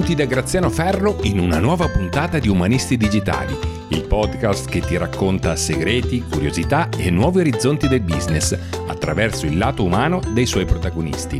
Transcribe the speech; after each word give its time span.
Benvenuti 0.00 0.26
da 0.26 0.34
Graziano 0.34 0.70
Ferro 0.70 1.18
in 1.24 1.38
una 1.38 1.58
nuova 1.58 1.86
puntata 1.86 2.38
di 2.38 2.48
Umanisti 2.48 2.96
Digitali, 2.96 3.54
il 3.88 4.04
podcast 4.04 4.66
che 4.66 4.80
ti 4.80 4.96
racconta 4.96 5.54
segreti, 5.56 6.22
curiosità 6.22 6.88
e 6.96 7.10
nuovi 7.10 7.40
orizzonti 7.40 7.86
del 7.86 8.00
business 8.00 8.58
attraverso 8.86 9.44
il 9.44 9.58
lato 9.58 9.84
umano 9.84 10.22
dei 10.32 10.46
suoi 10.46 10.64
protagonisti. 10.64 11.38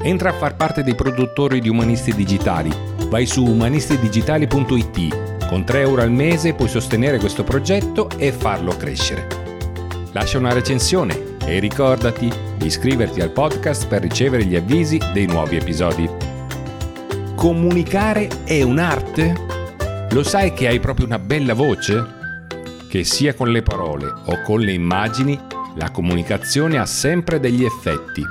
Entra 0.00 0.28
a 0.28 0.32
far 0.32 0.54
parte 0.54 0.84
dei 0.84 0.94
produttori 0.94 1.60
di 1.60 1.68
Umanisti 1.68 2.14
Digitali. 2.14 2.70
Vai 3.08 3.26
su 3.26 3.44
umanistidigitali.it. 3.44 5.46
Con 5.48 5.64
3 5.64 5.80
euro 5.80 6.02
al 6.02 6.12
mese 6.12 6.54
puoi 6.54 6.68
sostenere 6.68 7.18
questo 7.18 7.42
progetto 7.42 8.08
e 8.16 8.30
farlo 8.30 8.76
crescere. 8.76 9.26
Lascia 10.12 10.38
una 10.38 10.52
recensione 10.52 11.34
e 11.44 11.58
ricordati 11.58 12.32
di 12.58 12.66
iscriverti 12.66 13.22
al 13.22 13.32
podcast 13.32 13.88
per 13.88 14.02
ricevere 14.02 14.44
gli 14.44 14.54
avvisi 14.54 15.00
dei 15.12 15.26
nuovi 15.26 15.56
episodi. 15.56 16.27
Comunicare 17.38 18.28
è 18.42 18.62
un'arte? 18.62 19.32
Lo 20.10 20.24
sai 20.24 20.52
che 20.52 20.66
hai 20.66 20.80
proprio 20.80 21.06
una 21.06 21.20
bella 21.20 21.54
voce? 21.54 22.04
Che 22.90 23.04
sia 23.04 23.32
con 23.32 23.52
le 23.52 23.62
parole 23.62 24.06
o 24.06 24.42
con 24.42 24.58
le 24.58 24.72
immagini, 24.72 25.38
la 25.76 25.92
comunicazione 25.92 26.78
ha 26.78 26.84
sempre 26.84 27.38
degli 27.38 27.64
effetti. 27.64 28.24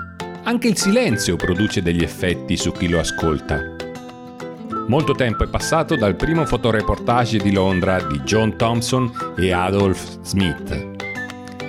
Anche 0.44 0.68
il 0.68 0.76
silenzio 0.76 1.38
produce 1.38 1.82
degli 1.82 2.04
effetti 2.04 2.58
su 2.58 2.74
chi 2.74 2.90
lo 2.90 3.00
ascolta. 3.00 3.76
Molto 4.88 5.14
tempo 5.14 5.46
è 5.46 5.48
passato 5.48 5.96
dal 5.96 6.18
primo 6.18 6.46
fotoreportage 6.46 7.38
di 7.38 7.54
Londra 7.54 8.02
di 8.02 8.20
John 8.24 8.58
Thompson 8.58 9.10
e 9.38 9.54
Adolf 9.54 10.20
Smith. 10.22 10.86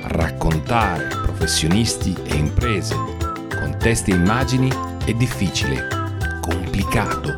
Raccontare 0.07 1.07
professionisti 1.07 2.17
e 2.25 2.35
imprese 2.35 2.97
con 2.97 3.77
testi 3.79 4.11
e 4.11 4.15
immagini 4.17 4.69
è 5.05 5.13
difficile 5.13 5.98
complicato, 6.79 7.37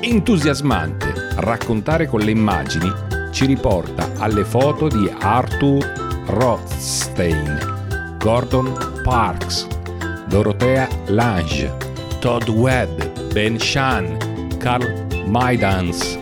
entusiasmante. 0.00 1.12
Raccontare 1.36 2.06
con 2.06 2.20
le 2.20 2.30
immagini 2.30 2.90
ci 3.30 3.44
riporta 3.44 4.10
alle 4.16 4.44
foto 4.44 4.88
di 4.88 5.10
Arthur 5.20 6.24
Rothstein, 6.26 8.16
Gordon 8.18 9.00
Parks, 9.02 9.66
Dorothea 10.26 10.88
Lange, 11.06 11.76
Todd 12.18 12.48
Webb, 12.48 13.30
Ben 13.32 13.58
Shan, 13.58 14.56
Carl 14.58 15.06
Maidans 15.26 16.18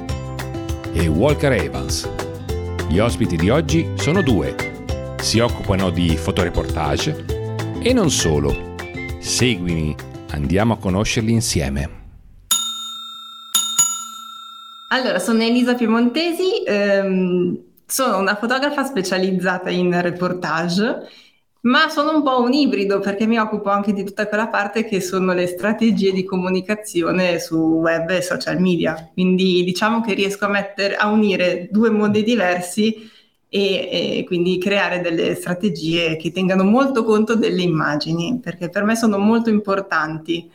e 0.93 1.07
Walker 1.07 1.53
Evans. 1.53 2.09
Gli 2.89 2.99
ospiti 2.99 3.37
di 3.37 3.49
oggi 3.49 3.93
sono 3.95 4.23
due. 4.23 4.55
Si 5.21 5.39
occupano 5.39 5.91
di 5.91 6.17
fotoreportage 6.17 7.25
e 7.81 7.93
non 7.93 8.11
solo. 8.11 8.75
Seguimi, 9.21 9.95
andiamo 10.31 10.75
a 10.75 10.79
conoscerli 10.79 11.33
insieme. 11.33 12.06
Allora, 14.89 15.19
sono 15.19 15.43
Elisa 15.43 15.75
Piemontesi, 15.75 16.63
ehm, 16.65 17.61
sono 17.87 18.19
una 18.19 18.37
fotografa 18.37 18.85
specializzata 18.85 19.69
in 19.71 20.01
reportage, 20.01 21.09
ma 21.63 21.89
sono 21.89 22.15
un 22.17 22.23
po' 22.23 22.41
un 22.41 22.53
ibrido 22.53 23.01
perché 23.01 23.27
mi 23.27 23.37
occupo 23.39 23.69
anche 23.71 23.93
di 23.93 24.05
tutta 24.05 24.29
quella 24.29 24.47
parte 24.47 24.85
che 24.85 25.01
sono 25.01 25.33
le 25.35 25.49
strategie 25.49 26.13
di 26.13 26.25
comunicazione 26.25 27.41
su 27.41 27.57
web 27.57 28.11
e 28.11 28.23
social 28.23 28.61
media. 28.61 29.11
Quindi 29.13 29.65
diciamo 29.65 30.01
che 30.03 30.15
riesco 30.15 30.45
a, 30.45 30.49
mettere, 30.49 30.95
a 30.95 31.09
unire 31.09 31.69
due 31.71 31.91
modi 31.91 32.23
diversi 32.23 33.11
e, 33.49 34.19
e, 34.19 34.25
quindi 34.25 34.59
creare 34.59 35.01
delle 35.01 35.35
strategie 35.35 36.17
che 36.17 36.31
tengano 36.31 36.63
molto 36.63 37.03
conto 37.05 37.35
delle 37.35 37.63
immagini, 37.63 38.39
perché 38.41 38.69
per 38.69 38.85
me 38.85 38.95
sono 38.95 39.19
molto 39.19 39.51
importanti. 39.51 40.49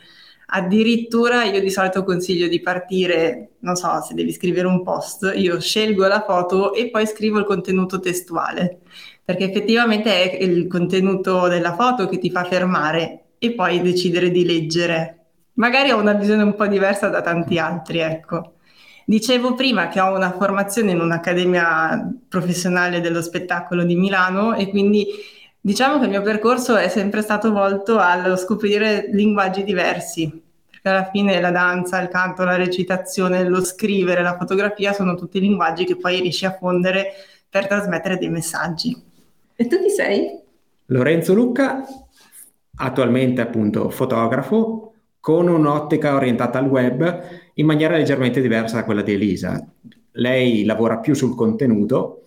Addirittura 0.54 1.44
io 1.44 1.60
di 1.60 1.70
solito 1.70 2.04
consiglio 2.04 2.46
di 2.46 2.60
partire, 2.60 3.52
non 3.60 3.74
so, 3.74 4.02
se 4.02 4.12
devi 4.12 4.32
scrivere 4.32 4.66
un 4.66 4.82
post, 4.82 5.32
io 5.34 5.58
scelgo 5.58 6.06
la 6.06 6.24
foto 6.26 6.74
e 6.74 6.90
poi 6.90 7.06
scrivo 7.06 7.38
il 7.38 7.46
contenuto 7.46 8.00
testuale, 8.00 8.80
perché 9.24 9.44
effettivamente 9.44 10.30
è 10.30 10.42
il 10.42 10.66
contenuto 10.66 11.48
della 11.48 11.74
foto 11.74 12.06
che 12.06 12.18
ti 12.18 12.30
fa 12.30 12.44
fermare 12.44 13.28
e 13.38 13.52
poi 13.52 13.80
decidere 13.80 14.30
di 14.30 14.44
leggere. 14.44 15.24
Magari 15.54 15.90
ho 15.90 15.98
una 15.98 16.12
visione 16.12 16.42
un 16.42 16.54
po' 16.54 16.66
diversa 16.66 17.08
da 17.08 17.22
tanti 17.22 17.58
altri, 17.58 18.00
ecco. 18.00 18.56
Dicevo 19.06 19.54
prima 19.54 19.88
che 19.88 20.00
ho 20.00 20.14
una 20.14 20.32
formazione 20.32 20.90
in 20.90 21.00
un'accademia 21.00 22.14
professionale 22.28 23.00
dello 23.00 23.22
spettacolo 23.22 23.84
di 23.84 23.96
Milano 23.96 24.54
e 24.54 24.68
quindi 24.68 25.06
Diciamo 25.64 26.00
che 26.00 26.06
il 26.06 26.10
mio 26.10 26.22
percorso 26.22 26.74
è 26.74 26.88
sempre 26.88 27.22
stato 27.22 27.52
volto 27.52 28.00
allo 28.00 28.34
scoprire 28.34 29.08
linguaggi 29.12 29.62
diversi, 29.62 30.28
perché 30.68 30.88
alla 30.88 31.08
fine 31.08 31.40
la 31.40 31.52
danza, 31.52 32.02
il 32.02 32.08
canto, 32.08 32.42
la 32.42 32.56
recitazione, 32.56 33.48
lo 33.48 33.62
scrivere, 33.64 34.22
la 34.22 34.36
fotografia 34.36 34.92
sono 34.92 35.14
tutti 35.14 35.38
linguaggi 35.38 35.84
che 35.84 35.94
poi 35.94 36.20
riesci 36.20 36.46
a 36.46 36.56
fondere 36.58 37.12
per 37.48 37.68
trasmettere 37.68 38.18
dei 38.18 38.28
messaggi. 38.28 39.00
E 39.54 39.66
tu 39.68 39.80
chi 39.80 39.90
sei? 39.90 40.36
Lorenzo 40.86 41.32
Lucca, 41.32 41.84
attualmente 42.78 43.40
appunto 43.40 43.88
fotografo, 43.88 44.94
con 45.20 45.46
un'ottica 45.46 46.16
orientata 46.16 46.58
al 46.58 46.66
web 46.66 47.20
in 47.54 47.66
maniera 47.66 47.96
leggermente 47.96 48.40
diversa 48.40 48.74
da 48.74 48.84
quella 48.84 49.02
di 49.02 49.12
Elisa. 49.12 49.64
Lei 50.10 50.64
lavora 50.64 50.98
più 50.98 51.14
sul 51.14 51.36
contenuto 51.36 52.22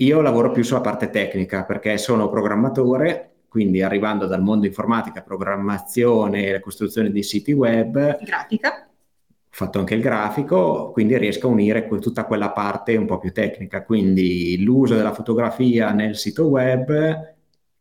io 0.00 0.20
lavoro 0.20 0.52
più 0.52 0.62
sulla 0.62 0.80
parte 0.80 1.10
tecnica 1.10 1.64
perché 1.64 1.98
sono 1.98 2.28
programmatore, 2.28 3.30
quindi 3.48 3.82
arrivando 3.82 4.26
dal 4.26 4.42
mondo 4.42 4.66
informatica, 4.66 5.22
programmazione, 5.22 6.52
la 6.52 6.60
costruzione 6.60 7.10
di 7.10 7.22
siti 7.24 7.52
web. 7.52 8.18
Grafica. 8.22 8.86
Ho 8.86 9.50
fatto 9.50 9.80
anche 9.80 9.94
il 9.94 10.00
grafico, 10.00 10.90
quindi 10.92 11.18
riesco 11.18 11.48
a 11.48 11.50
unire 11.50 11.88
tutta 11.88 12.26
quella 12.26 12.50
parte 12.50 12.94
un 12.96 13.06
po' 13.06 13.18
più 13.18 13.32
tecnica, 13.32 13.82
quindi 13.82 14.62
l'uso 14.62 14.94
della 14.94 15.12
fotografia 15.12 15.90
nel 15.90 16.16
sito 16.16 16.46
web, 16.46 17.34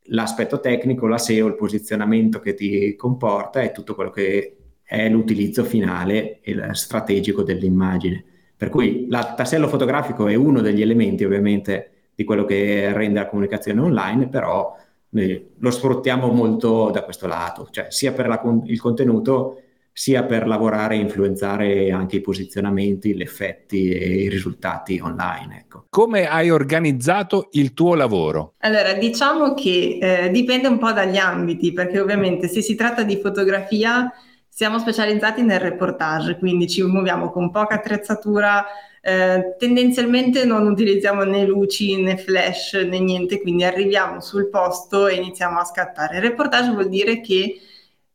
l'aspetto 0.06 0.60
tecnico, 0.60 1.06
la 1.06 1.20
SEO, 1.20 1.46
il 1.46 1.56
posizionamento 1.56 2.40
che 2.40 2.56
ti 2.56 2.96
comporta 2.96 3.62
e 3.62 3.72
tutto 3.72 3.94
quello 3.94 4.10
che 4.10 4.58
è 4.82 5.08
l'utilizzo 5.08 5.64
finale 5.64 6.40
e 6.42 6.58
strategico 6.72 7.44
dell'immagine. 7.44 8.24
Per 8.58 8.70
cui 8.70 9.04
il 9.04 9.34
tassello 9.36 9.68
fotografico 9.68 10.28
è 10.28 10.34
uno 10.34 10.62
degli 10.62 10.82
elementi 10.82 11.24
ovviamente 11.24 11.92
di 12.18 12.24
quello 12.24 12.46
che 12.46 12.92
rende 12.94 13.20
la 13.20 13.28
comunicazione 13.28 13.80
online, 13.80 14.28
però 14.28 14.76
noi 15.10 15.52
lo 15.60 15.70
sfruttiamo 15.70 16.32
molto 16.32 16.90
da 16.90 17.04
questo 17.04 17.28
lato, 17.28 17.68
cioè 17.70 17.86
sia 17.90 18.12
per 18.12 18.28
la, 18.28 18.42
il 18.66 18.82
contenuto 18.82 19.62
sia 19.94 20.24
per 20.24 20.48
lavorare 20.48 20.96
e 20.96 21.00
influenzare 21.00 21.92
anche 21.92 22.16
i 22.16 22.22
posizionamenti, 22.22 23.16
gli 23.16 23.22
effetti 23.22 23.92
e 23.92 24.24
i 24.24 24.30
risultati 24.30 25.00
online. 25.00 25.60
Ecco. 25.60 25.86
Come 25.90 26.28
hai 26.28 26.50
organizzato 26.50 27.50
il 27.52 27.74
tuo 27.74 27.94
lavoro? 27.94 28.54
Allora, 28.62 28.94
diciamo 28.94 29.54
che 29.54 30.00
eh, 30.02 30.30
dipende 30.32 30.68
un 30.68 30.80
po' 30.80 30.92
dagli 30.92 31.18
ambiti, 31.18 31.72
perché 31.72 32.00
ovviamente 32.00 32.48
se 32.48 32.62
si 32.62 32.74
tratta 32.74 33.04
di 33.04 33.18
fotografia 33.18 34.12
siamo 34.48 34.80
specializzati 34.80 35.44
nel 35.44 35.60
reportage, 35.60 36.40
quindi 36.40 36.68
ci 36.68 36.82
muoviamo 36.82 37.30
con 37.30 37.52
poca 37.52 37.76
attrezzatura, 37.76 38.66
eh, 39.08 39.56
tendenzialmente 39.58 40.44
non 40.44 40.68
utilizziamo 40.68 41.24
né 41.24 41.46
luci 41.46 41.96
né 42.02 42.18
flash 42.18 42.74
né 42.74 43.00
niente, 43.00 43.40
quindi 43.40 43.64
arriviamo 43.64 44.20
sul 44.20 44.50
posto 44.50 45.08
e 45.08 45.16
iniziamo 45.16 45.60
a 45.60 45.64
scattare. 45.64 46.18
Il 46.18 46.24
reportage 46.24 46.72
vuol 46.72 46.90
dire 46.90 47.22
che 47.22 47.58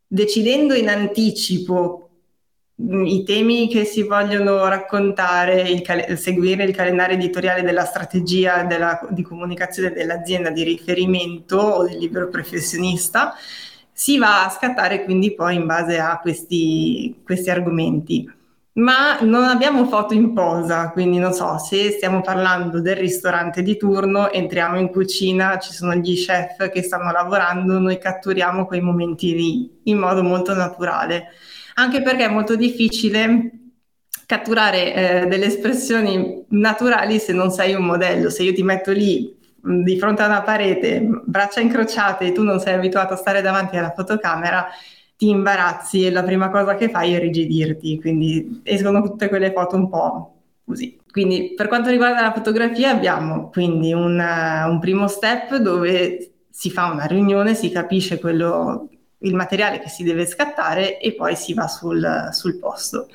decidendo 0.06 0.74
in 0.74 0.90
anticipo 0.90 2.10
mm, 2.82 3.06
i 3.06 3.24
temi 3.24 3.68
che 3.68 3.84
si 3.86 4.02
vogliono 4.02 4.68
raccontare, 4.68 5.62
il 5.62 5.80
cal- 5.80 6.18
seguire 6.18 6.64
il 6.64 6.76
calendario 6.76 7.16
editoriale 7.16 7.62
della 7.62 7.86
strategia 7.86 8.64
della, 8.64 9.00
di 9.10 9.22
comunicazione 9.22 9.92
dell'azienda 9.92 10.50
di 10.50 10.62
riferimento 10.62 11.56
o 11.56 11.84
del 11.84 11.96
libero 11.96 12.28
professionista, 12.28 13.34
si 13.92 14.18
va 14.18 14.44
a 14.44 14.50
scattare 14.50 15.04
quindi 15.04 15.34
poi 15.34 15.54
in 15.56 15.64
base 15.64 15.98
a 15.98 16.18
questi, 16.20 17.22
questi 17.24 17.48
argomenti. 17.48 18.40
Ma 18.74 19.20
non 19.20 19.44
abbiamo 19.44 19.84
foto 19.84 20.14
in 20.14 20.32
posa, 20.32 20.90
quindi 20.92 21.18
non 21.18 21.34
so 21.34 21.58
se 21.58 21.90
stiamo 21.90 22.22
parlando 22.22 22.80
del 22.80 22.96
ristorante 22.96 23.60
di 23.62 23.76
turno, 23.76 24.30
entriamo 24.30 24.78
in 24.78 24.88
cucina, 24.88 25.58
ci 25.58 25.74
sono 25.74 25.94
gli 25.94 26.14
chef 26.16 26.70
che 26.70 26.82
stanno 26.82 27.12
lavorando, 27.12 27.78
noi 27.78 27.98
catturiamo 27.98 28.64
quei 28.64 28.80
momenti 28.80 29.34
lì 29.34 29.80
in 29.84 29.98
modo 29.98 30.22
molto 30.22 30.54
naturale, 30.54 31.26
anche 31.74 32.00
perché 32.00 32.24
è 32.24 32.30
molto 32.30 32.56
difficile 32.56 33.50
catturare 34.24 34.94
eh, 34.94 35.26
delle 35.26 35.46
espressioni 35.46 36.42
naturali 36.48 37.18
se 37.18 37.34
non 37.34 37.50
sei 37.50 37.74
un 37.74 37.84
modello, 37.84 38.30
se 38.30 38.42
io 38.42 38.54
ti 38.54 38.62
metto 38.62 38.90
lì 38.90 39.38
di 39.62 39.98
fronte 39.98 40.22
a 40.22 40.26
una 40.26 40.42
parete, 40.42 41.06
braccia 41.26 41.60
incrociate 41.60 42.26
e 42.26 42.32
tu 42.32 42.42
non 42.42 42.58
sei 42.58 42.72
abituato 42.72 43.12
a 43.12 43.16
stare 43.16 43.42
davanti 43.42 43.76
alla 43.76 43.92
fotocamera, 43.94 44.66
ti 45.22 45.28
imbarazzi 45.28 46.04
e 46.04 46.10
la 46.10 46.24
prima 46.24 46.50
cosa 46.50 46.74
che 46.74 46.90
fai 46.90 47.14
è 47.14 47.20
rigidirti, 47.20 48.00
quindi 48.00 48.60
escono 48.64 49.02
tutte 49.02 49.28
quelle 49.28 49.52
foto 49.52 49.76
un 49.76 49.88
po' 49.88 50.34
così. 50.64 50.98
Quindi 51.08 51.52
per 51.54 51.68
quanto 51.68 51.90
riguarda 51.90 52.22
la 52.22 52.32
fotografia 52.32 52.90
abbiamo 52.90 53.48
quindi 53.50 53.92
un, 53.92 54.18
un 54.18 54.78
primo 54.80 55.06
step 55.06 55.58
dove 55.58 56.32
si 56.50 56.72
fa 56.72 56.90
una 56.90 57.04
riunione, 57.04 57.54
si 57.54 57.70
capisce 57.70 58.18
quello, 58.18 58.88
il 59.18 59.34
materiale 59.36 59.78
che 59.78 59.88
si 59.88 60.02
deve 60.02 60.26
scattare 60.26 60.98
e 60.98 61.14
poi 61.14 61.36
si 61.36 61.54
va 61.54 61.68
sul, 61.68 62.30
sul 62.32 62.58
posto. 62.58 63.06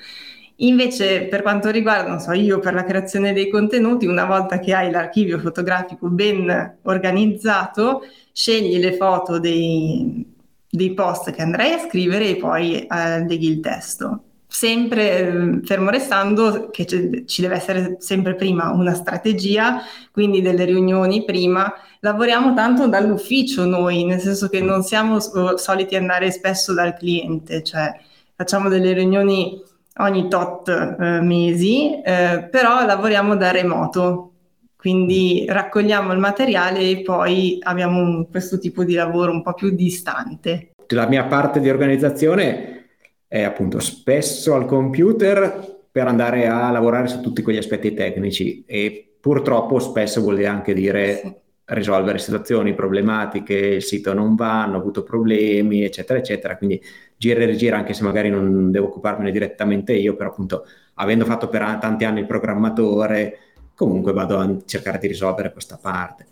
Invece 0.59 1.24
per 1.24 1.42
quanto 1.42 1.69
riguarda, 1.69 2.07
non 2.07 2.21
so, 2.21 2.31
io 2.31 2.59
per 2.59 2.74
la 2.74 2.86
creazione 2.86 3.33
dei 3.33 3.50
contenuti, 3.50 4.06
una 4.06 4.24
volta 4.24 4.59
che 4.59 4.74
hai 4.74 4.89
l'archivio 4.92 5.39
fotografico 5.39 6.07
ben 6.07 6.77
organizzato, 6.83 8.04
scegli 8.31 8.80
le 8.80 8.95
foto 8.95 9.39
dei, 9.39 10.36
dei 10.69 10.94
post 10.94 11.31
che 11.31 11.42
andrai 11.42 11.74
a 11.74 11.80
scrivere 11.80 12.30
e 12.30 12.38
poi 12.38 12.86
eh, 12.86 13.25
leghi 13.25 13.48
il 13.48 13.60
testo 13.60 14.22
sempre 14.48 15.19
ehm, 15.19 15.62
fermo 15.64 15.90
restando 15.90 16.69
che 16.69 16.86
ci 17.25 17.42
deve 17.42 17.56
essere 17.56 17.98
sempre 18.00 18.36
prima 18.36 18.72
una 18.72 18.94
strategia, 18.94 19.81
quindi 20.12 20.42
delle 20.42 20.66
riunioni 20.66 21.24
prima. 21.25 21.72
Lavoriamo 22.00 22.54
tanto 22.54 22.88
dall'ufficio 22.88 23.66
noi, 23.66 24.06
nel 24.06 24.19
senso 24.19 24.48
che 24.48 24.62
non 24.62 24.84
siamo 24.84 25.19
soliti 25.19 25.96
andare 25.96 26.31
spesso 26.31 26.74
dal 26.74 26.96
cliente, 26.96 27.64
cioè 27.64 27.94
facciamo 28.36 28.69
delle 28.69 28.94
riunioni 28.94 29.62
ogni 30.00 30.28
tot 30.30 30.69
eh, 30.69 31.22
mesi, 31.22 32.00
eh, 32.02 32.48
però 32.50 32.86
lavoriamo 32.86 33.36
da 33.36 33.52
remoto, 33.52 34.31
quindi 34.77 35.45
raccogliamo 35.50 36.13
il 36.13 36.19
materiale 36.19 36.79
e 36.79 37.01
poi 37.01 37.57
abbiamo 37.62 38.00
un, 38.00 38.29
questo 38.29 38.59
tipo 38.59 38.83
di 38.83 38.94
lavoro 38.94 39.31
un 39.31 39.41
po' 39.41 39.53
più 39.53 39.71
distante. 39.71 40.75
La 40.89 41.07
mia 41.07 41.25
parte 41.25 41.59
di 41.59 41.69
organizzazione 41.69 42.85
è 43.27 43.41
appunto 43.41 43.79
spesso 43.79 44.53
al 44.53 44.65
computer 44.65 45.85
per 45.91 46.07
andare 46.07 46.47
a 46.47 46.69
lavorare 46.69 47.07
su 47.07 47.19
tutti 47.21 47.41
quegli 47.41 47.57
aspetti 47.57 47.94
tecnici 47.94 48.63
e 48.65 49.18
purtroppo 49.19 49.79
spesso 49.79 50.21
vuol 50.21 50.45
anche 50.45 50.74
dire 50.74 51.41
risolvere 51.65 52.19
situazioni 52.19 52.73
problematiche, 52.73 53.56
il 53.56 53.83
sito 53.83 54.13
non 54.13 54.35
va, 54.35 54.63
hanno 54.63 54.77
avuto 54.77 55.03
problemi, 55.03 55.83
eccetera, 55.83 56.19
eccetera. 56.19 56.56
Quindi 56.56 56.81
gira 57.18 57.41
e 57.41 57.45
rigira, 57.45 57.77
anche 57.77 57.94
se 57.94 58.03
magari 58.03 58.30
non 58.30 58.71
devo 58.71 58.88
occuparmene 58.88 59.31
direttamente 59.31 59.94
io, 59.94 60.15
però 60.15 60.30
appunto 60.30 60.65
avendo 60.95 61.25
fatto 61.25 61.50
per 61.50 61.77
tanti 61.81 62.06
anni 62.06 62.21
il 62.21 62.25
programmatore, 62.25 63.39
comunque 63.77 64.12
vado 64.12 64.39
a 64.39 64.57
cercare 64.65 64.97
di 64.97 65.06
risolvere 65.06 65.51
questa 65.51 65.77
parte. 65.79 66.25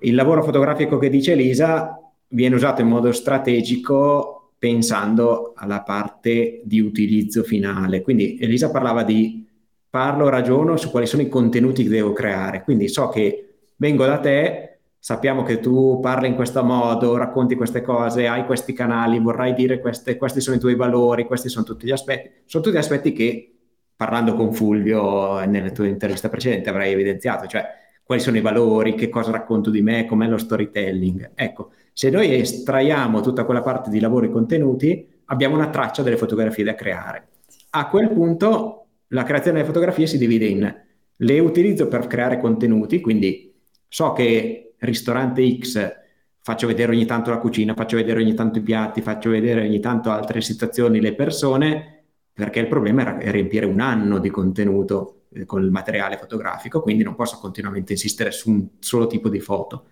Il 0.00 0.16
lavoro 0.16 0.42
fotografico 0.42 0.98
che 0.98 1.08
dice 1.08 1.32
Elisa 1.32 1.96
viene 2.26 2.56
usato 2.56 2.80
in 2.80 2.88
modo 2.88 3.12
strategico 3.12 4.54
pensando 4.58 5.52
alla 5.54 5.82
parte 5.82 6.62
di 6.64 6.80
utilizzo 6.80 7.44
finale. 7.44 8.02
Quindi 8.02 8.38
Elisa 8.40 8.72
parlava 8.72 9.04
di 9.04 9.46
parlo, 9.88 10.28
ragiono 10.28 10.76
su 10.76 10.90
quali 10.90 11.06
sono 11.06 11.22
i 11.22 11.28
contenuti 11.28 11.84
che 11.84 11.88
devo 11.90 12.12
creare. 12.12 12.64
Quindi 12.64 12.88
so 12.88 13.08
che 13.08 13.58
vengo 13.76 14.04
da 14.04 14.18
te, 14.18 14.78
sappiamo 14.98 15.44
che 15.44 15.60
tu 15.60 16.00
parli 16.02 16.26
in 16.26 16.34
questo 16.34 16.64
modo, 16.64 17.16
racconti 17.16 17.54
queste 17.54 17.82
cose, 17.82 18.26
hai 18.26 18.44
questi 18.46 18.72
canali, 18.72 19.20
vorrai 19.20 19.54
dire 19.54 19.78
queste, 19.78 20.16
questi 20.16 20.40
sono 20.40 20.56
i 20.56 20.60
tuoi 20.60 20.74
valori, 20.74 21.24
questi 21.24 21.48
sono 21.48 21.64
tutti 21.64 21.86
gli 21.86 21.92
aspetti. 21.92 22.30
Sono 22.46 22.64
tutti 22.64 22.76
aspetti 22.76 23.12
che 23.12 23.59
parlando 24.00 24.32
con 24.32 24.54
Fulvio 24.54 25.44
nelle 25.44 25.72
tue 25.72 25.86
interviste 25.86 26.30
precedenti 26.30 26.70
avrei 26.70 26.94
evidenziato, 26.94 27.46
cioè 27.46 27.66
quali 28.02 28.22
sono 28.22 28.38
i 28.38 28.40
valori, 28.40 28.94
che 28.94 29.10
cosa 29.10 29.30
racconto 29.30 29.68
di 29.68 29.82
me, 29.82 30.06
com'è 30.06 30.26
lo 30.26 30.38
storytelling. 30.38 31.32
Ecco, 31.34 31.72
se 31.92 32.08
noi 32.08 32.34
estraiamo 32.34 33.20
tutta 33.20 33.44
quella 33.44 33.60
parte 33.60 33.90
di 33.90 34.00
lavori 34.00 34.30
contenuti, 34.30 35.06
abbiamo 35.26 35.54
una 35.54 35.68
traccia 35.68 36.02
delle 36.02 36.16
fotografie 36.16 36.64
da 36.64 36.74
creare. 36.74 37.28
A 37.72 37.88
quel 37.88 38.10
punto 38.10 38.86
la 39.08 39.22
creazione 39.22 39.58
delle 39.58 39.70
fotografie 39.70 40.06
si 40.06 40.16
divide 40.16 40.46
in 40.46 40.82
le 41.14 41.38
utilizzo 41.38 41.86
per 41.86 42.06
creare 42.06 42.38
contenuti, 42.38 43.02
quindi 43.02 43.54
so 43.86 44.14
che 44.14 44.76
ristorante 44.78 45.58
X 45.58 45.92
faccio 46.40 46.66
vedere 46.66 46.92
ogni 46.92 47.04
tanto 47.04 47.28
la 47.28 47.36
cucina, 47.36 47.74
faccio 47.74 47.96
vedere 47.96 48.22
ogni 48.22 48.32
tanto 48.32 48.60
i 48.60 48.62
piatti, 48.62 49.02
faccio 49.02 49.28
vedere 49.28 49.60
ogni 49.60 49.78
tanto 49.78 50.10
altre 50.10 50.40
situazioni, 50.40 51.02
le 51.02 51.14
persone, 51.14 51.99
perché 52.32 52.60
il 52.60 52.68
problema 52.68 53.02
era 53.02 53.30
riempire 53.30 53.66
un 53.66 53.80
anno 53.80 54.18
di 54.18 54.30
contenuto 54.30 55.24
eh, 55.32 55.44
con 55.44 55.62
il 55.62 55.70
materiale 55.70 56.16
fotografico, 56.16 56.80
quindi 56.80 57.02
non 57.02 57.14
posso 57.14 57.38
continuamente 57.38 57.92
insistere 57.92 58.30
su 58.30 58.50
un 58.50 58.68
solo 58.78 59.06
tipo 59.06 59.28
di 59.28 59.40
foto. 59.40 59.86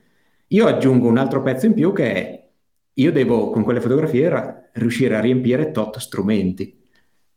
Io 0.48 0.66
aggiungo 0.66 1.08
un 1.08 1.18
altro 1.18 1.42
pezzo 1.42 1.66
in 1.66 1.74
più 1.74 1.92
che 1.92 2.12
è, 2.12 2.48
io 2.94 3.12
devo 3.12 3.50
con 3.50 3.62
quelle 3.62 3.80
fotografie 3.80 4.28
ra- 4.28 4.70
riuscire 4.72 5.14
a 5.16 5.20
riempire 5.20 5.70
tot 5.70 5.98
strumenti, 5.98 6.76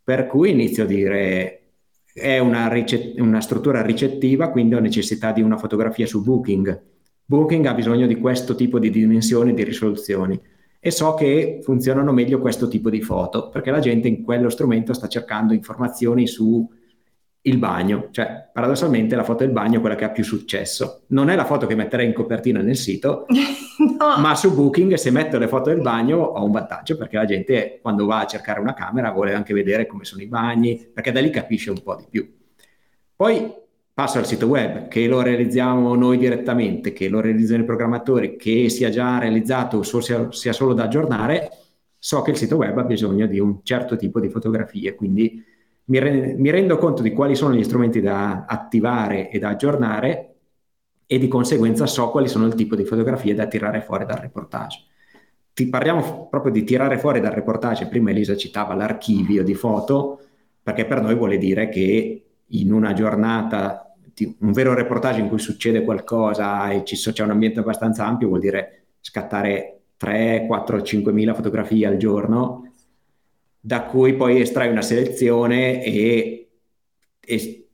per 0.03 0.27
cui 0.27 0.51
inizio 0.51 0.83
a 0.83 0.87
dire 0.87 1.57
è 2.13 2.39
una, 2.39 2.67
ricet- 2.67 3.19
una 3.19 3.41
struttura 3.41 3.81
ricettiva, 3.81 4.49
quindi 4.49 4.75
ho 4.75 4.79
necessità 4.79 5.31
di 5.31 5.41
una 5.41 5.57
fotografia 5.57 6.05
su 6.05 6.23
Booking. 6.23 6.81
Booking 7.25 7.65
ha 7.65 7.73
bisogno 7.73 8.07
di 8.07 8.15
questo 8.15 8.55
tipo 8.55 8.79
di 8.79 8.89
dimensioni, 8.89 9.53
di 9.53 9.63
risoluzioni 9.63 10.39
e 10.83 10.89
so 10.89 11.13
che 11.13 11.59
funzionano 11.61 12.11
meglio 12.11 12.39
questo 12.39 12.67
tipo 12.67 12.89
di 12.89 13.03
foto 13.03 13.49
perché 13.49 13.69
la 13.69 13.77
gente 13.77 14.07
in 14.07 14.23
quello 14.23 14.49
strumento 14.49 14.93
sta 14.93 15.07
cercando 15.07 15.53
informazioni 15.53 16.25
su 16.25 16.67
il 17.43 17.57
bagno, 17.57 18.09
cioè 18.11 18.49
paradossalmente 18.51 19.15
la 19.15 19.23
foto 19.23 19.43
del 19.43 19.53
bagno 19.53 19.77
è 19.77 19.79
quella 19.79 19.95
che 19.95 20.05
ha 20.05 20.09
più 20.09 20.23
successo. 20.23 21.03
Non 21.07 21.29
è 21.29 21.35
la 21.35 21.45
foto 21.45 21.65
che 21.67 21.75
metterei 21.75 22.05
in 22.05 22.13
copertina 22.13 22.61
nel 22.61 22.75
sito, 22.75 23.25
no. 23.29 24.17
ma 24.19 24.35
su 24.35 24.53
Booking 24.53 24.93
se 24.95 25.11
metto 25.11 25.37
le 25.37 25.47
foto 25.47 25.69
del 25.69 25.81
bagno 25.81 26.17
ho 26.17 26.43
un 26.43 26.51
vantaggio 26.51 26.97
perché 26.97 27.17
la 27.17 27.25
gente 27.25 27.79
quando 27.81 28.05
va 28.05 28.19
a 28.19 28.27
cercare 28.27 28.59
una 28.59 28.73
camera 28.73 29.11
vuole 29.11 29.33
anche 29.33 29.53
vedere 29.53 29.85
come 29.85 30.03
sono 30.03 30.21
i 30.21 30.27
bagni, 30.27 30.89
perché 30.91 31.11
da 31.11 31.19
lì 31.19 31.29
capisce 31.29 31.69
un 31.69 31.81
po' 31.81 31.95
di 31.95 32.05
più. 32.09 32.31
Poi 33.15 33.53
passo 33.93 34.17
al 34.17 34.25
sito 34.25 34.47
web, 34.47 34.87
che 34.87 35.07
lo 35.07 35.21
realizziamo 35.21 35.95
noi 35.95 36.17
direttamente, 36.17 36.93
che 36.93 37.09
lo 37.09 37.19
realizzano 37.19 37.63
i 37.63 37.65
programmatori, 37.65 38.35
che 38.35 38.69
sia 38.69 38.89
già 38.89 39.17
realizzato 39.19 39.77
o 39.77 40.01
sia, 40.01 40.31
sia 40.31 40.53
solo 40.53 40.73
da 40.73 40.83
aggiornare, 40.83 41.49
so 41.97 42.21
che 42.21 42.31
il 42.31 42.37
sito 42.37 42.55
web 42.55 42.77
ha 42.77 42.83
bisogno 42.83 43.27
di 43.27 43.39
un 43.39 43.59
certo 43.63 43.95
tipo 43.95 44.19
di 44.19 44.29
fotografie, 44.29 44.95
quindi 44.95 45.43
mi, 45.85 45.99
re- 45.99 46.35
mi 46.37 46.49
rendo 46.49 46.77
conto 46.77 47.01
di 47.01 47.11
quali 47.11 47.35
sono 47.35 47.53
gli 47.53 47.63
strumenti 47.63 48.01
da 48.01 48.45
attivare 48.45 49.29
e 49.29 49.39
da 49.39 49.49
aggiornare 49.49 50.35
e 51.05 51.19
di 51.19 51.27
conseguenza 51.27 51.85
so 51.85 52.09
quali 52.09 52.29
sono 52.29 52.45
il 52.45 52.55
tipo 52.55 52.75
di 52.75 52.85
fotografie 52.85 53.33
da 53.33 53.45
tirare 53.45 53.81
fuori 53.81 54.05
dal 54.05 54.17
reportage. 54.17 54.85
Ti 55.53 55.67
parliamo 55.67 56.27
proprio 56.29 56.53
di 56.53 56.63
tirare 56.63 56.97
fuori 56.97 57.19
dal 57.19 57.33
reportage, 57.33 57.87
prima 57.87 58.11
Elisa 58.11 58.37
citava 58.37 58.73
l'archivio 58.73 59.43
di 59.43 59.53
foto, 59.53 60.21
perché 60.63 60.85
per 60.85 61.01
noi 61.01 61.15
vuole 61.15 61.37
dire 61.37 61.67
che 61.67 62.20
in 62.51 62.71
una 62.71 62.93
giornata, 62.93 63.95
un 64.39 64.51
vero 64.51 64.73
reportage 64.73 65.19
in 65.19 65.27
cui 65.27 65.39
succede 65.39 65.83
qualcosa 65.83 66.69
e 66.69 66.83
ci, 66.83 66.95
c'è 66.95 67.23
un 67.23 67.31
ambiente 67.31 67.59
abbastanza 67.59 68.05
ampio, 68.05 68.27
vuol 68.27 68.39
dire 68.39 68.85
scattare 69.01 69.81
3, 69.97 70.45
4, 70.47 70.81
5 70.81 71.11
mila 71.11 71.33
fotografie 71.33 71.87
al 71.87 71.97
giorno 71.97 72.71
da 73.59 73.83
cui 73.83 74.15
poi 74.15 74.41
estrai 74.41 74.69
una 74.69 74.81
selezione 74.81 75.83
e, 75.83 76.49
e 77.19 77.67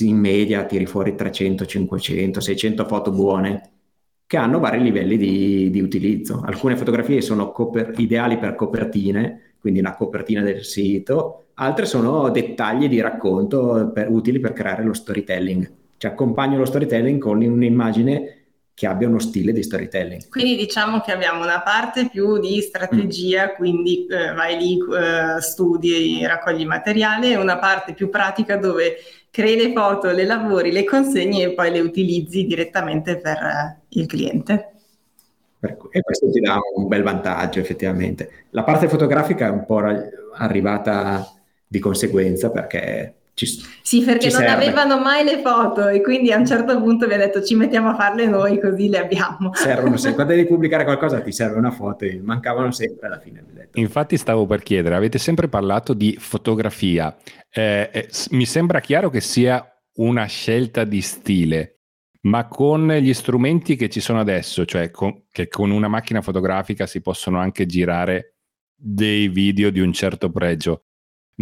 in 0.00 0.16
media 0.16 0.64
tiri 0.64 0.86
fuori 0.86 1.14
300, 1.14 1.64
500, 1.64 2.40
600 2.40 2.86
foto 2.86 3.10
buone 3.10 3.70
che 4.26 4.36
hanno 4.36 4.60
vari 4.60 4.82
livelli 4.82 5.16
di, 5.16 5.70
di 5.70 5.80
utilizzo. 5.80 6.40
Alcune 6.42 6.76
fotografie 6.76 7.20
sono 7.20 7.52
coper- 7.52 7.98
ideali 7.98 8.38
per 8.38 8.54
copertine, 8.54 9.56
quindi 9.58 9.80
la 9.82 9.94
copertina 9.94 10.42
del 10.42 10.64
sito, 10.64 11.48
altre 11.62 11.86
sono 11.86 12.28
dettagli 12.30 12.88
di 12.88 13.00
racconto 13.00 13.90
per, 13.92 14.10
utili 14.10 14.40
per 14.40 14.52
creare 14.52 14.84
lo 14.84 14.92
storytelling. 14.92 15.70
Cioè 15.96 16.10
accompagno 16.10 16.58
lo 16.58 16.64
storytelling 16.64 17.20
con 17.20 17.42
un'immagine 17.42 18.42
che 18.74 18.86
abbia 18.86 19.06
uno 19.06 19.18
stile 19.18 19.52
di 19.52 19.62
storytelling. 19.62 20.28
Quindi 20.28 20.56
diciamo 20.56 21.00
che 21.00 21.12
abbiamo 21.12 21.42
una 21.42 21.60
parte 21.60 22.08
più 22.08 22.38
di 22.38 22.60
strategia, 22.60 23.52
mm. 23.52 23.54
quindi 23.56 24.06
eh, 24.06 24.32
vai 24.32 24.58
lì, 24.58 24.78
eh, 24.78 25.40
studi, 25.40 26.24
raccogli 26.26 26.64
materiale, 26.64 27.30
e 27.30 27.36
una 27.36 27.58
parte 27.58 27.92
più 27.92 28.08
pratica 28.08 28.56
dove 28.56 28.96
crei 29.30 29.56
le 29.56 29.72
foto, 29.72 30.10
le 30.10 30.24
lavori, 30.24 30.72
le 30.72 30.84
consegni 30.84 31.42
e 31.42 31.52
poi 31.52 31.70
le 31.70 31.80
utilizzi 31.80 32.44
direttamente 32.44 33.18
per 33.18 33.36
eh, 33.36 33.76
il 33.90 34.06
cliente. 34.06 34.72
E 35.60 36.02
questo 36.02 36.28
ti 36.30 36.40
dà 36.40 36.58
un 36.74 36.88
bel 36.88 37.04
vantaggio 37.04 37.60
effettivamente. 37.60 38.46
La 38.50 38.64
parte 38.64 38.88
fotografica 38.88 39.46
è 39.46 39.50
un 39.50 39.64
po' 39.64 39.80
arrivata 40.34 41.24
di 41.72 41.78
conseguenza 41.78 42.50
perché 42.50 43.14
ci, 43.32 43.46
sì, 43.80 44.02
perché 44.02 44.28
non 44.28 44.40
serve. 44.40 44.52
avevano 44.52 45.00
mai 45.00 45.24
le 45.24 45.40
foto 45.40 45.88
e 45.88 46.02
quindi 46.02 46.30
a 46.30 46.36
un 46.36 46.44
certo 46.44 46.78
punto 46.78 47.06
vi 47.06 47.14
ha 47.14 47.16
detto 47.16 47.42
ci 47.42 47.54
mettiamo 47.54 47.88
a 47.88 47.94
farle 47.94 48.26
noi 48.26 48.60
così 48.60 48.90
le 48.90 48.98
abbiamo. 48.98 49.54
Servono 49.54 49.96
sempre, 49.96 50.16
quando 50.16 50.34
devi 50.34 50.46
pubblicare 50.46 50.84
qualcosa 50.84 51.22
ti 51.22 51.32
serve 51.32 51.56
una 51.56 51.70
foto 51.70 52.04
e 52.04 52.20
mancavano 52.22 52.70
sempre 52.72 53.06
alla 53.06 53.18
fine. 53.18 53.42
Infatti 53.72 54.18
stavo 54.18 54.44
per 54.44 54.62
chiedere, 54.62 54.96
avete 54.96 55.16
sempre 55.16 55.48
parlato 55.48 55.94
di 55.94 56.14
fotografia, 56.18 57.16
eh, 57.50 57.88
eh, 57.90 58.08
mi 58.32 58.44
sembra 58.44 58.80
chiaro 58.80 59.08
che 59.08 59.22
sia 59.22 59.66
una 59.94 60.26
scelta 60.26 60.84
di 60.84 61.00
stile, 61.00 61.78
ma 62.22 62.48
con 62.48 62.86
gli 62.92 63.14
strumenti 63.14 63.76
che 63.76 63.88
ci 63.88 64.00
sono 64.00 64.20
adesso, 64.20 64.66
cioè 64.66 64.90
con, 64.90 65.24
che 65.30 65.48
con 65.48 65.70
una 65.70 65.88
macchina 65.88 66.20
fotografica 66.20 66.86
si 66.86 67.00
possono 67.00 67.38
anche 67.38 67.64
girare 67.64 68.34
dei 68.74 69.28
video 69.28 69.70
di 69.70 69.80
un 69.80 69.94
certo 69.94 70.30
pregio 70.30 70.82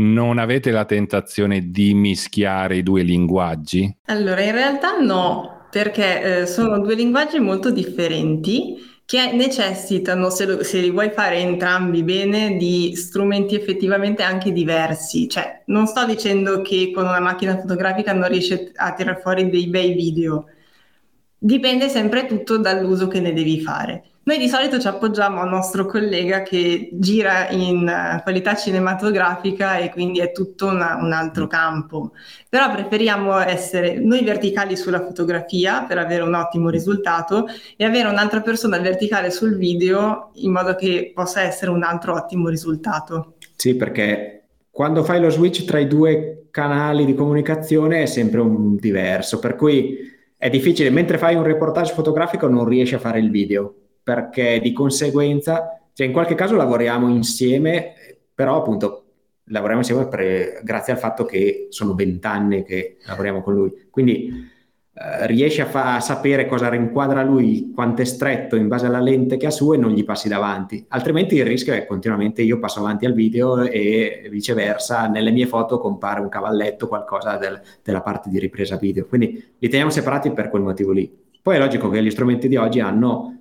non 0.00 0.38
avete 0.38 0.70
la 0.70 0.84
tentazione 0.84 1.70
di 1.70 1.94
mischiare 1.94 2.76
i 2.76 2.82
due 2.82 3.02
linguaggi? 3.02 3.94
Allora, 4.06 4.40
in 4.40 4.52
realtà 4.52 4.98
no, 4.98 5.66
perché 5.70 6.40
eh, 6.40 6.46
sono 6.46 6.80
due 6.80 6.94
linguaggi 6.94 7.38
molto 7.38 7.70
differenti 7.70 8.88
che 9.04 9.32
necessitano, 9.32 10.30
se, 10.30 10.46
lo, 10.46 10.62
se, 10.62 10.80
li 10.80 10.90
vuoi 10.90 11.10
fare 11.10 11.38
entrambi 11.38 12.04
bene, 12.04 12.56
di 12.56 12.94
strumenti 12.94 13.56
effettivamente 13.56 14.22
anche 14.22 14.52
diversi. 14.52 15.28
Cioè, 15.28 15.64
non 15.66 15.86
sto 15.86 16.06
dicendo 16.06 16.62
che 16.62 16.92
con 16.94 17.04
una 17.04 17.20
macchina 17.20 17.58
fotografica 17.58 18.12
non 18.12 18.28
riesci 18.28 18.70
a 18.76 18.94
tirare 18.94 19.20
fuori 19.20 19.50
dei 19.50 19.66
bei 19.66 19.94
video, 19.94 20.46
dipende 21.36 21.88
sempre 21.88 22.26
tutto 22.26 22.58
dall'uso 22.58 23.08
che 23.08 23.20
ne 23.20 23.32
devi 23.32 23.60
fare. 23.60 24.09
Noi 24.22 24.36
di 24.36 24.48
solito 24.48 24.78
ci 24.78 24.86
appoggiamo 24.86 25.40
al 25.40 25.48
nostro 25.48 25.86
collega 25.86 26.42
che 26.42 26.90
gira 26.92 27.48
in 27.48 27.88
uh, 27.88 28.22
qualità 28.22 28.54
cinematografica 28.54 29.78
e 29.78 29.90
quindi 29.90 30.20
è 30.20 30.30
tutto 30.30 30.66
una, 30.66 30.98
un 31.00 31.12
altro 31.12 31.46
campo, 31.46 32.12
però 32.46 32.70
preferiamo 32.70 33.38
essere 33.38 33.98
noi 33.98 34.22
verticali 34.22 34.76
sulla 34.76 35.00
fotografia 35.00 35.84
per 35.84 35.96
avere 35.96 36.22
un 36.22 36.34
ottimo 36.34 36.68
risultato 36.68 37.46
e 37.76 37.84
avere 37.86 38.08
un'altra 38.08 38.42
persona 38.42 38.78
verticale 38.78 39.30
sul 39.30 39.56
video 39.56 40.32
in 40.34 40.52
modo 40.52 40.74
che 40.74 41.12
possa 41.14 41.40
essere 41.40 41.70
un 41.70 41.82
altro 41.82 42.14
ottimo 42.14 42.50
risultato. 42.50 43.36
Sì, 43.56 43.74
perché 43.74 44.48
quando 44.70 45.02
fai 45.02 45.18
lo 45.18 45.30
switch 45.30 45.64
tra 45.64 45.78
i 45.78 45.86
due 45.86 46.48
canali 46.50 47.06
di 47.06 47.14
comunicazione 47.14 48.02
è 48.02 48.06
sempre 48.06 48.40
un 48.40 48.76
diverso, 48.76 49.38
per 49.38 49.56
cui 49.56 49.96
è 50.36 50.50
difficile, 50.50 50.90
mentre 50.90 51.16
fai 51.16 51.36
un 51.36 51.42
reportage 51.42 51.94
fotografico 51.94 52.48
non 52.48 52.66
riesci 52.66 52.94
a 52.94 52.98
fare 52.98 53.18
il 53.18 53.30
video 53.30 53.76
perché 54.02 54.60
di 54.60 54.72
conseguenza, 54.72 55.80
cioè 55.92 56.06
in 56.06 56.12
qualche 56.12 56.34
caso 56.34 56.56
lavoriamo 56.56 57.08
insieme, 57.08 57.94
però 58.34 58.56
appunto 58.56 59.04
lavoriamo 59.44 59.82
insieme 59.82 60.06
per, 60.08 60.62
grazie 60.62 60.92
al 60.92 60.98
fatto 60.98 61.24
che 61.24 61.66
sono 61.70 61.94
vent'anni 61.94 62.62
che 62.62 62.96
lavoriamo 63.06 63.42
con 63.42 63.54
lui. 63.54 63.88
Quindi 63.90 64.48
eh, 64.92 65.26
riesci 65.26 65.60
a, 65.60 65.66
fa- 65.66 65.96
a, 65.96 66.00
sapere 66.00 66.46
cosa 66.46 66.68
rinquadra 66.68 67.22
lui, 67.22 67.70
quanto 67.74 68.02
è 68.02 68.04
stretto 68.04 68.56
in 68.56 68.68
base 68.68 68.86
alla 68.86 69.00
lente 69.00 69.36
che 69.36 69.46
ha 69.46 69.50
su 69.50 69.72
e 69.72 69.76
non 69.76 69.92
gli 69.92 70.04
passi 70.04 70.28
davanti. 70.28 70.84
Altrimenti 70.88 71.36
il 71.36 71.44
rischio 71.44 71.72
è 71.72 71.80
che 71.80 71.86
continuamente 71.86 72.42
io 72.42 72.58
passo 72.58 72.80
avanti 72.80 73.06
al 73.06 73.14
video 73.14 73.60
e 73.62 74.26
viceversa 74.30 75.06
nelle 75.08 75.30
mie 75.30 75.46
foto 75.46 75.78
compare 75.78 76.20
un 76.20 76.28
cavalletto, 76.28 76.88
qualcosa 76.88 77.36
del, 77.36 77.60
della 77.82 78.02
parte 78.02 78.30
di 78.30 78.38
ripresa 78.38 78.76
video. 78.76 79.06
Quindi 79.06 79.52
li 79.58 79.68
teniamo 79.68 79.90
separati 79.90 80.32
per 80.32 80.48
quel 80.48 80.62
motivo 80.62 80.92
lì. 80.92 81.10
Poi 81.42 81.56
è 81.56 81.58
logico 81.58 81.88
che 81.88 82.02
gli 82.02 82.10
strumenti 82.10 82.48
di 82.48 82.56
oggi 82.56 82.80
hanno 82.80 83.39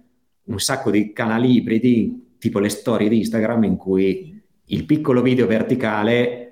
un 0.50 0.60
sacco 0.60 0.92
di 0.92 1.14
canali 1.14 1.56
ibridi, 1.56 2.36
tipo 2.38 2.60
le 2.60 2.70
storie 2.70 3.10
di 3.10 3.18
Instagram, 3.20 3.64
in 3.64 3.78
cui 3.78 4.42
il 4.66 4.86
piccolo 4.86 5.22
video 5.22 5.48
verticale 5.48 6.50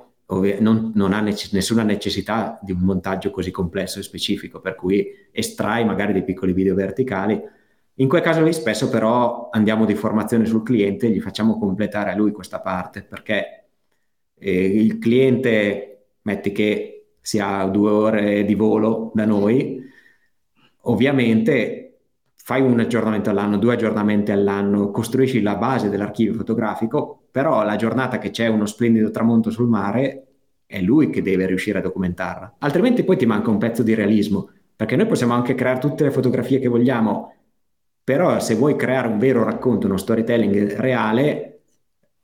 non, 0.59 0.91
non, 0.93 1.13
ha 1.13 1.21
nec- 1.21 1.51
nessuna 1.53 1.83
necessità 1.83 2.59
di 2.61 2.71
un 2.71 2.79
montaggio 2.79 3.31
così 3.31 3.51
complesso 3.51 3.99
e 3.99 4.03
specifico, 4.03 4.59
per 4.59 4.75
cui 4.75 5.07
estrai 5.31 5.85
magari 5.85 6.13
dei 6.13 6.23
piccoli 6.23 6.53
video 6.53 6.75
verticali. 6.75 7.39
In 7.99 8.07
quel 8.07 8.21
caso 8.21 8.43
lì 8.43 8.53
spesso 8.53 8.89
però 8.89 9.49
andiamo 9.51 9.85
di 9.85 9.95
formazione 9.95 10.45
sul 10.45 10.63
cliente 10.63 11.07
e 11.07 11.09
gli 11.09 11.21
facciamo 11.21 11.57
completare 11.57 12.11
a 12.11 12.15
lui 12.15 12.31
questa 12.31 12.59
parte, 12.59 13.03
perché 13.03 13.69
eh, 14.37 14.65
il 14.65 14.99
cliente, 14.99 16.09
metti 16.21 16.51
che 16.51 17.07
si 17.19 17.39
ha 17.39 17.65
due 17.65 17.89
ore 17.89 18.45
di 18.45 18.53
volo 18.53 19.11
da 19.15 19.25
noi, 19.25 19.81
ovviamente 20.81 21.86
fai 22.47 22.61
un 22.61 22.79
aggiornamento 22.79 23.29
all'anno, 23.29 23.57
due 23.57 23.73
aggiornamenti 23.73 24.31
all'anno, 24.31 24.89
costruisci 24.89 25.41
la 25.41 25.57
base 25.57 25.89
dell'archivio 25.89 26.33
fotografico, 26.33 27.23
però 27.29 27.61
la 27.65 27.75
giornata 27.75 28.19
che 28.19 28.29
c'è 28.29 28.47
uno 28.47 28.65
splendido 28.65 29.11
tramonto 29.11 29.49
sul 29.49 29.67
mare 29.67 30.27
è 30.65 30.79
lui 30.79 31.09
che 31.09 31.21
deve 31.21 31.45
riuscire 31.45 31.79
a 31.79 31.81
documentarla. 31.81 32.55
Altrimenti 32.59 33.03
poi 33.03 33.17
ti 33.17 33.25
manca 33.25 33.49
un 33.49 33.57
pezzo 33.57 33.83
di 33.83 33.93
realismo, 33.93 34.49
perché 34.77 34.95
noi 34.95 35.07
possiamo 35.07 35.33
anche 35.33 35.55
creare 35.55 35.79
tutte 35.79 36.05
le 36.05 36.09
fotografie 36.09 36.59
che 36.59 36.69
vogliamo, 36.69 37.35
però 38.01 38.39
se 38.39 38.55
vuoi 38.55 38.77
creare 38.77 39.09
un 39.09 39.19
vero 39.19 39.43
racconto, 39.43 39.85
uno 39.85 39.97
storytelling 39.97 40.77
reale, 40.77 41.56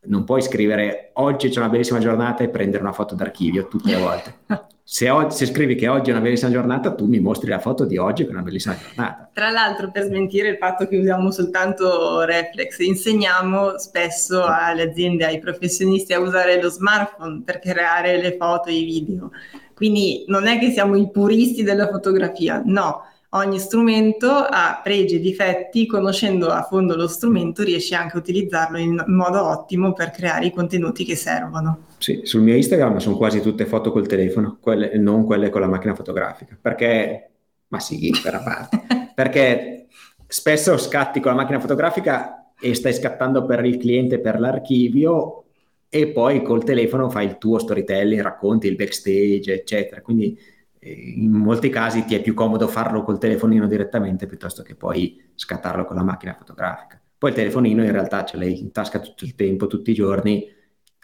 non 0.06 0.24
puoi 0.24 0.42
scrivere 0.42 1.12
oggi 1.14 1.50
c'è 1.50 1.60
una 1.60 1.70
bellissima 1.70 2.00
giornata 2.00 2.44
e 2.44 2.50
prendere 2.50 2.84
una 2.84 2.92
foto 2.92 3.16
d'archivio 3.16 3.68
tutte 3.68 3.92
le 3.92 3.98
volte. 3.98 4.34
se, 4.84 5.10
oggi, 5.10 5.36
se, 5.36 5.46
scrivi 5.46 5.76
che 5.76 5.88
oggi 5.88 6.10
è 6.10 6.14
una 6.14 6.22
bellissima 6.22 6.52
giornata, 6.52 6.94
tu 6.94 7.06
mi 7.08 7.20
mostri 7.20 7.50
la 7.50 7.60
foto 7.60 7.86
di 7.86 7.98
oggi 7.98 8.24
che 8.24 8.30
è 8.30 8.34
una 8.34 8.42
bellissima 8.42 8.78
giornata. 8.78 9.30
Tra 9.34 9.50
l'altro, 9.50 9.92
per 9.92 10.04
smentire 10.04 10.50
il 10.50 10.58
fatto 10.58 10.88
che 10.88 10.98
usiamo 10.98 11.32
soltanto 11.32 12.24
reflex, 12.24 12.80
insegniamo 12.80 13.78
spesso 13.78 14.44
alle 14.44 14.90
aziende, 14.90 15.26
ai 15.26 15.40
professionisti 15.40 16.14
a 16.14 16.20
usare 16.20 16.62
lo 16.62 16.70
smartphone 16.70 17.42
per 17.46 17.60
creare 17.60 18.22
le 18.22 18.36
foto 18.38 18.70
e 18.70 18.74
i 18.74 18.84
video. 18.84 19.32
Quindi 19.74 20.26
non 20.28 20.48
è 20.48 20.60
che 20.60 20.72
siamo 20.72 20.96
i 20.96 21.10
puristi 21.10 21.64
della 21.64 21.88
fotografia, 21.88 22.62
no 22.64 23.04
ogni 23.34 23.60
strumento 23.60 24.30
ha 24.30 24.80
pregi 24.84 25.16
e 25.16 25.20
difetti, 25.20 25.86
conoscendo 25.86 26.50
a 26.50 26.64
fondo 26.64 26.96
lo 26.96 27.08
strumento 27.08 27.64
riesci 27.64 27.96
anche 27.96 28.18
a 28.18 28.20
utilizzarlo 28.20 28.78
in 28.78 29.04
modo 29.08 29.44
ottimo 29.46 29.94
per 29.94 30.12
creare 30.12 30.48
i 30.48 30.52
contenuti 30.52 31.06
che 31.06 31.16
servono. 31.16 31.86
Sì, 31.98 32.22
sul 32.24 32.42
mio 32.42 32.56
Instagram 32.56 32.98
sono 32.98 33.18
quasi 33.18 33.42
tutte 33.42 33.66
foto 33.66 33.92
col 33.92 34.08
telefono, 34.08 34.58
quelle, 34.60 34.98
non 34.98 35.26
quelle 35.26 35.50
con 35.50 35.62
la 35.62 35.68
macchina 35.68 35.96
fotografica, 35.96 36.58
perché, 36.60 37.30
ma 37.70 37.80
sì, 37.80 38.14
per 38.22 38.36
a 38.36 38.44
parte, 38.44 38.82
perché 39.16 39.88
spesso 40.28 40.78
scatti 40.78 41.20
con 41.20 41.32
la 41.32 41.38
macchina 41.38 41.60
fotografica 41.60 42.54
e 42.60 42.74
stai 42.76 42.94
scattando 42.94 43.46
per 43.46 43.66
il 43.66 43.78
cliente, 43.78 44.20
per 44.20 44.40
l'archivio 44.40 45.44
e 45.90 46.08
poi 46.08 46.42
col 46.42 46.64
telefono 46.64 47.10
fai 47.10 47.28
il 47.28 47.38
tuo 47.38 47.60
storytelling, 47.60 48.22
racconti 48.22 48.68
il 48.68 48.76
backstage, 48.76 49.54
eccetera. 49.54 50.02
Quindi 50.02 50.36
in 50.84 51.32
molti 51.32 51.70
casi 51.70 52.06
ti 52.06 52.16
è 52.16 52.22
più 52.22 52.34
comodo 52.34 52.68
farlo 52.68 53.04
col 53.04 53.18
telefonino 53.18 53.68
direttamente 53.68 54.26
piuttosto 54.26 54.64
che 54.64 54.76
poi 54.76 55.32
scattarlo 55.36 55.86
con 55.86 55.96
la 55.96 56.04
macchina 56.04 56.34
fotografica. 56.34 57.02
Poi 57.18 57.30
il 57.30 57.36
telefonino 57.36 57.84
in 57.84 57.92
realtà 57.92 58.26
ce 58.26 58.38
l'hai 58.38 58.60
in 58.60 58.72
tasca 58.72 59.00
tutto 59.00 59.24
il 59.24 59.36
tempo, 59.36 59.68
tutti 59.68 59.92
i 59.92 59.94
giorni, 59.94 60.46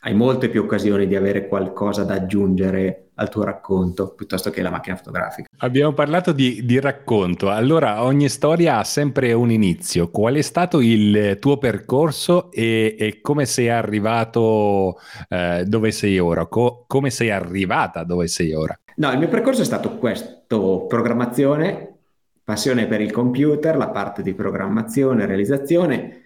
hai 0.01 0.13
molte 0.13 0.49
più 0.49 0.61
occasioni 0.61 1.07
di 1.07 1.15
avere 1.15 1.47
qualcosa 1.47 2.03
da 2.03 2.15
aggiungere 2.15 3.09
al 3.15 3.29
tuo 3.29 3.43
racconto 3.43 4.13
piuttosto 4.13 4.49
che 4.49 4.61
la 4.61 4.69
macchina 4.69 4.95
fotografica. 4.95 5.49
Abbiamo 5.57 5.93
parlato 5.93 6.31
di, 6.31 6.63
di, 6.63 6.79
racconto, 6.79 7.49
allora 7.49 8.03
ogni 8.03 8.29
storia 8.29 8.77
ha 8.77 8.83
sempre 8.85 9.33
un 9.33 9.51
inizio. 9.51 10.09
Qual 10.09 10.35
è 10.35 10.41
stato 10.41 10.79
il 10.79 11.37
tuo 11.39 11.57
percorso 11.57 12.49
e, 12.51 12.95
e 12.97 13.19
come 13.21 13.45
sei 13.45 13.69
arrivato 13.69 14.99
eh, 15.27 15.63
dove 15.65 15.91
sei 15.91 16.17
ora? 16.17 16.45
Co- 16.45 16.85
come 16.87 17.09
sei 17.09 17.29
arrivata 17.29 18.03
dove 18.03 18.27
sei 18.27 18.53
ora? 18.53 18.79
No, 18.95 19.11
il 19.11 19.17
mio 19.17 19.27
percorso 19.27 19.61
è 19.61 19.65
stato 19.65 19.97
questo, 19.97 20.85
programmazione, 20.87 21.97
passione 22.43 22.87
per 22.87 23.01
il 23.01 23.11
computer, 23.11 23.77
la 23.77 23.89
parte 23.89 24.21
di 24.21 24.33
programmazione, 24.33 25.25
realizzazione. 25.25 26.18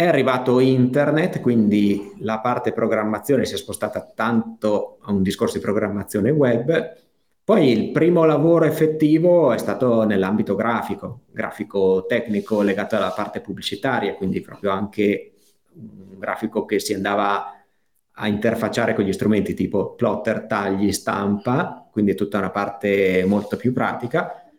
È 0.00 0.06
arrivato 0.06 0.60
internet, 0.60 1.42
quindi 1.42 2.14
la 2.20 2.40
parte 2.40 2.72
programmazione 2.72 3.44
si 3.44 3.52
è 3.52 3.58
spostata 3.58 4.00
tanto 4.14 4.96
a 5.02 5.12
un 5.12 5.20
discorso 5.20 5.58
di 5.58 5.62
programmazione 5.62 6.30
web. 6.30 6.96
Poi 7.44 7.68
il 7.68 7.90
primo 7.90 8.24
lavoro 8.24 8.64
effettivo 8.64 9.52
è 9.52 9.58
stato 9.58 10.04
nell'ambito 10.04 10.54
grafico, 10.54 11.24
grafico 11.30 12.06
tecnico 12.08 12.62
legato 12.62 12.96
alla 12.96 13.10
parte 13.10 13.42
pubblicitaria, 13.42 14.14
quindi 14.14 14.40
proprio 14.40 14.70
anche 14.70 15.32
un 15.74 16.18
grafico 16.18 16.64
che 16.64 16.78
si 16.78 16.94
andava 16.94 17.62
a 18.10 18.26
interfacciare 18.26 18.94
con 18.94 19.04
gli 19.04 19.12
strumenti 19.12 19.52
tipo 19.52 19.96
plotter, 19.96 20.46
tagli, 20.46 20.92
stampa, 20.92 21.86
quindi 21.92 22.14
tutta 22.14 22.38
una 22.38 22.48
parte 22.48 23.22
molto 23.26 23.58
più 23.58 23.74
pratica, 23.74 24.50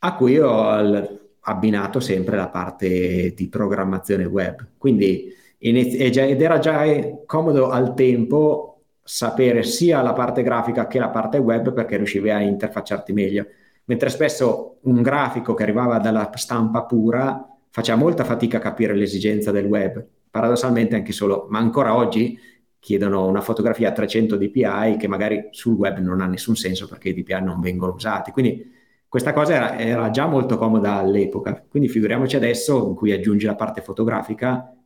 a 0.00 0.16
cui 0.16 0.36
ho 0.40 1.22
abbinato 1.44 2.00
sempre 2.00 2.36
la 2.36 2.48
parte 2.48 3.32
di 3.34 3.48
programmazione 3.48 4.24
web. 4.24 4.66
Quindi 4.76 5.32
ed 5.58 6.42
era 6.42 6.58
già 6.58 6.82
comodo 7.24 7.70
al 7.70 7.94
tempo 7.94 8.82
sapere 9.02 9.62
sia 9.62 10.02
la 10.02 10.12
parte 10.12 10.42
grafica 10.42 10.86
che 10.86 10.98
la 10.98 11.08
parte 11.08 11.38
web 11.38 11.72
perché 11.72 11.96
riuscivi 11.96 12.30
a 12.30 12.40
interfacciarti 12.40 13.12
meglio. 13.12 13.46
Mentre 13.84 14.10
spesso 14.10 14.78
un 14.82 15.00
grafico 15.00 15.54
che 15.54 15.62
arrivava 15.62 15.98
dalla 15.98 16.30
stampa 16.34 16.84
pura 16.84 17.46
faceva 17.70 17.98
molta 17.98 18.24
fatica 18.24 18.58
a 18.58 18.60
capire 18.60 18.94
l'esigenza 18.94 19.50
del 19.50 19.66
web. 19.66 20.04
Paradossalmente 20.30 20.96
anche 20.96 21.12
solo, 21.12 21.46
ma 21.48 21.58
ancora 21.58 21.96
oggi 21.96 22.38
chiedono 22.78 23.26
una 23.26 23.40
fotografia 23.40 23.88
a 23.88 23.92
300 23.92 24.36
dpi 24.36 24.96
che 24.98 25.08
magari 25.08 25.48
sul 25.50 25.74
web 25.74 25.98
non 25.98 26.20
ha 26.20 26.26
nessun 26.26 26.56
senso 26.56 26.86
perché 26.86 27.10
i 27.10 27.14
dpi 27.14 27.42
non 27.42 27.60
vengono 27.60 27.94
usati. 27.94 28.30
Quindi 28.30 28.73
questa 29.14 29.32
cosa 29.32 29.54
era, 29.54 29.78
era, 29.78 30.10
già 30.10 30.26
molto 30.26 30.58
comoda 30.58 30.94
all'epoca, 30.94 31.64
quindi 31.68 31.88
figuriamoci 31.88 32.34
adesso 32.34 32.88
in 32.88 32.96
cui 32.96 33.12
aggiungi 33.12 33.46
la 33.46 33.54
parte 33.54 33.80
fotografica 33.80 34.76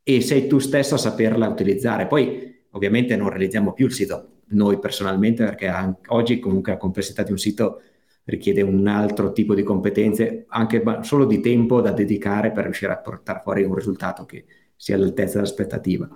e 0.00 0.20
sei 0.20 0.46
tu 0.46 0.60
stesso 0.60 0.94
a 0.94 0.98
saperla 0.98 1.48
utilizzare. 1.48 2.06
Poi 2.06 2.66
ovviamente 2.70 3.16
non 3.16 3.30
realizziamo 3.30 3.72
più 3.72 3.86
il 3.86 3.92
sito 3.92 4.42
noi 4.50 4.78
personalmente 4.78 5.42
perché 5.42 5.72
oggi 6.06 6.38
comunque 6.38 6.70
la 6.70 6.78
complessità 6.78 7.24
di 7.24 7.32
un 7.32 7.38
sito 7.38 7.82
richiede 8.26 8.62
un 8.62 8.86
altro 8.86 9.32
tipo 9.32 9.56
di 9.56 9.64
competenze, 9.64 10.44
anche 10.50 10.80
solo 11.00 11.24
di 11.24 11.40
tempo 11.40 11.80
da 11.80 11.90
dedicare 11.90 12.52
per 12.52 12.62
riuscire 12.62 12.92
a 12.92 12.98
portare 12.98 13.40
fuori 13.42 13.64
un 13.64 13.74
risultato 13.74 14.24
che 14.24 14.44
sia 14.76 14.94
all'altezza 14.94 15.38
dell'aspettativa 15.38 16.08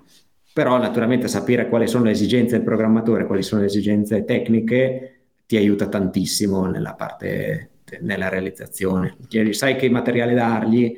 però 0.51 0.77
naturalmente 0.77 1.29
sapere 1.29 1.69
quali 1.69 1.87
sono 1.87 2.05
le 2.05 2.11
esigenze 2.11 2.57
del 2.57 2.65
programmatore, 2.65 3.27
quali 3.27 3.43
sono 3.45 3.61
le 3.61 3.69
esigenze 3.69 4.25
tecniche, 4.25 5.18
ti 5.49 5.57
aiuta 5.57 5.89
tantissimo 5.89 6.67
nella 6.67 6.93
parte, 6.93 7.71
nella 8.01 8.29
realizzazione. 8.29 9.17
Sai 9.53 9.77
che 9.77 9.89
materiale 9.89 10.35
dargli, 10.35 10.95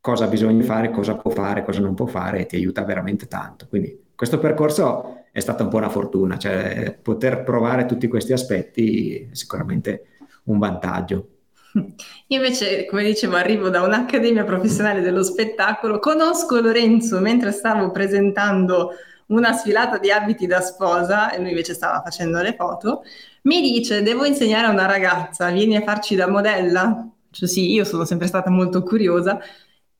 cosa 0.00 0.26
bisogna 0.26 0.64
fare, 0.64 0.90
cosa 0.90 1.14
può 1.14 1.30
fare, 1.30 1.62
cosa 1.62 1.78
non 1.78 1.94
può 1.94 2.06
fare 2.06 2.40
e 2.40 2.46
ti 2.46 2.56
aiuta 2.56 2.82
veramente 2.82 3.28
tanto. 3.28 3.68
Quindi 3.68 4.06
questo 4.16 4.40
percorso 4.40 5.26
è 5.30 5.38
stata 5.38 5.62
un 5.62 5.68
po' 5.68 5.76
una 5.76 5.88
fortuna, 5.88 6.36
cioè 6.36 6.98
poter 7.00 7.44
provare 7.44 7.86
tutti 7.86 8.08
questi 8.08 8.32
aspetti 8.32 9.28
è 9.30 9.34
sicuramente 9.36 10.06
un 10.46 10.58
vantaggio. 10.58 11.28
Io 11.76 12.36
invece, 12.38 12.86
come 12.86 13.04
dicevo, 13.04 13.36
arrivo 13.36 13.68
da 13.68 13.82
un'accademia 13.82 14.42
professionale 14.42 15.00
dello 15.00 15.22
spettacolo, 15.22 16.00
conosco 16.00 16.60
Lorenzo 16.60 17.20
mentre 17.20 17.52
stavo 17.52 17.92
presentando 17.92 18.94
una 19.26 19.52
sfilata 19.52 19.98
di 19.98 20.10
abiti 20.10 20.46
da 20.46 20.60
sposa 20.60 21.30
e 21.30 21.38
lui 21.38 21.50
invece 21.50 21.74
stava 21.74 22.00
facendo 22.02 22.40
le 22.40 22.54
foto, 22.54 23.02
mi 23.42 23.60
dice 23.60 24.02
devo 24.02 24.24
insegnare 24.24 24.66
a 24.66 24.70
una 24.70 24.86
ragazza, 24.86 25.50
vieni 25.50 25.76
a 25.76 25.82
farci 25.82 26.14
da 26.14 26.28
modella? 26.28 27.08
Cioè 27.30 27.48
sì, 27.48 27.72
io 27.72 27.84
sono 27.84 28.04
sempre 28.04 28.26
stata 28.26 28.50
molto 28.50 28.82
curiosa 28.82 29.38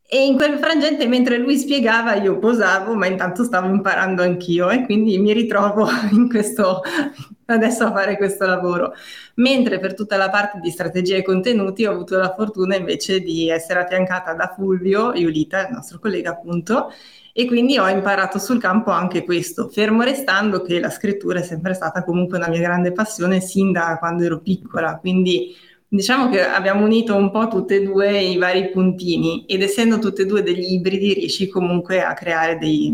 e 0.08 0.25
in 0.25 0.36
quel 0.36 0.58
frangente, 0.58 1.06
mentre 1.08 1.36
lui 1.36 1.58
spiegava, 1.58 2.14
io 2.14 2.38
posavo, 2.38 2.94
ma 2.94 3.06
intanto 3.06 3.42
stavo 3.42 3.66
imparando 3.66 4.22
anch'io 4.22 4.70
e 4.70 4.84
quindi 4.84 5.18
mi 5.18 5.32
ritrovo 5.32 5.88
in 6.12 6.28
questo, 6.28 6.80
adesso 7.46 7.86
a 7.86 7.92
fare 7.92 8.16
questo 8.16 8.46
lavoro. 8.46 8.92
Mentre 9.34 9.80
per 9.80 9.94
tutta 9.94 10.16
la 10.16 10.30
parte 10.30 10.60
di 10.60 10.70
strategia 10.70 11.16
e 11.16 11.22
contenuti 11.22 11.84
ho 11.84 11.90
avuto 11.92 12.16
la 12.16 12.32
fortuna 12.32 12.76
invece 12.76 13.20
di 13.20 13.50
essere 13.50 13.80
affiancata 13.80 14.32
da 14.34 14.52
Fulvio 14.54 15.12
Iulita, 15.12 15.66
il 15.66 15.75
nostro 15.75 15.98
collega 15.98 16.30
appunto, 16.30 16.92
e 17.32 17.44
quindi 17.46 17.76
ho 17.76 17.88
imparato 17.88 18.38
sul 18.38 18.60
campo 18.60 18.92
anche 18.92 19.25
questo, 19.25 19.68
fermo 19.68 20.02
restando 20.02 20.62
che 20.62 20.78
la 20.78 20.88
scrittura 20.88 21.40
è 21.40 21.42
sempre 21.42 21.75
stata 21.75 22.04
comunque 22.04 22.38
una 22.38 22.48
mia 22.48 22.60
grande 22.60 22.92
passione 22.92 23.40
sin 23.40 23.72
da 23.72 23.96
quando 23.98 24.22
ero 24.22 24.38
piccola, 24.38 24.98
quindi 24.98 25.54
Diciamo 25.88 26.28
che 26.31 26.45
abbiamo 26.45 26.85
unito 26.85 27.14
un 27.14 27.31
po' 27.31 27.47
tutte 27.47 27.76
e 27.76 27.83
due 27.83 28.21
i 28.21 28.37
vari 28.38 28.71
puntini 28.71 29.45
ed 29.47 29.62
essendo 29.62 30.00
tutte 30.00 30.23
e 30.23 30.26
due 30.26 30.43
degli 30.43 30.73
ibridi 30.73 31.14
riesci 31.14 31.47
comunque 31.47 32.02
a 32.02 32.12
creare 32.12 32.59
dei, 32.59 32.93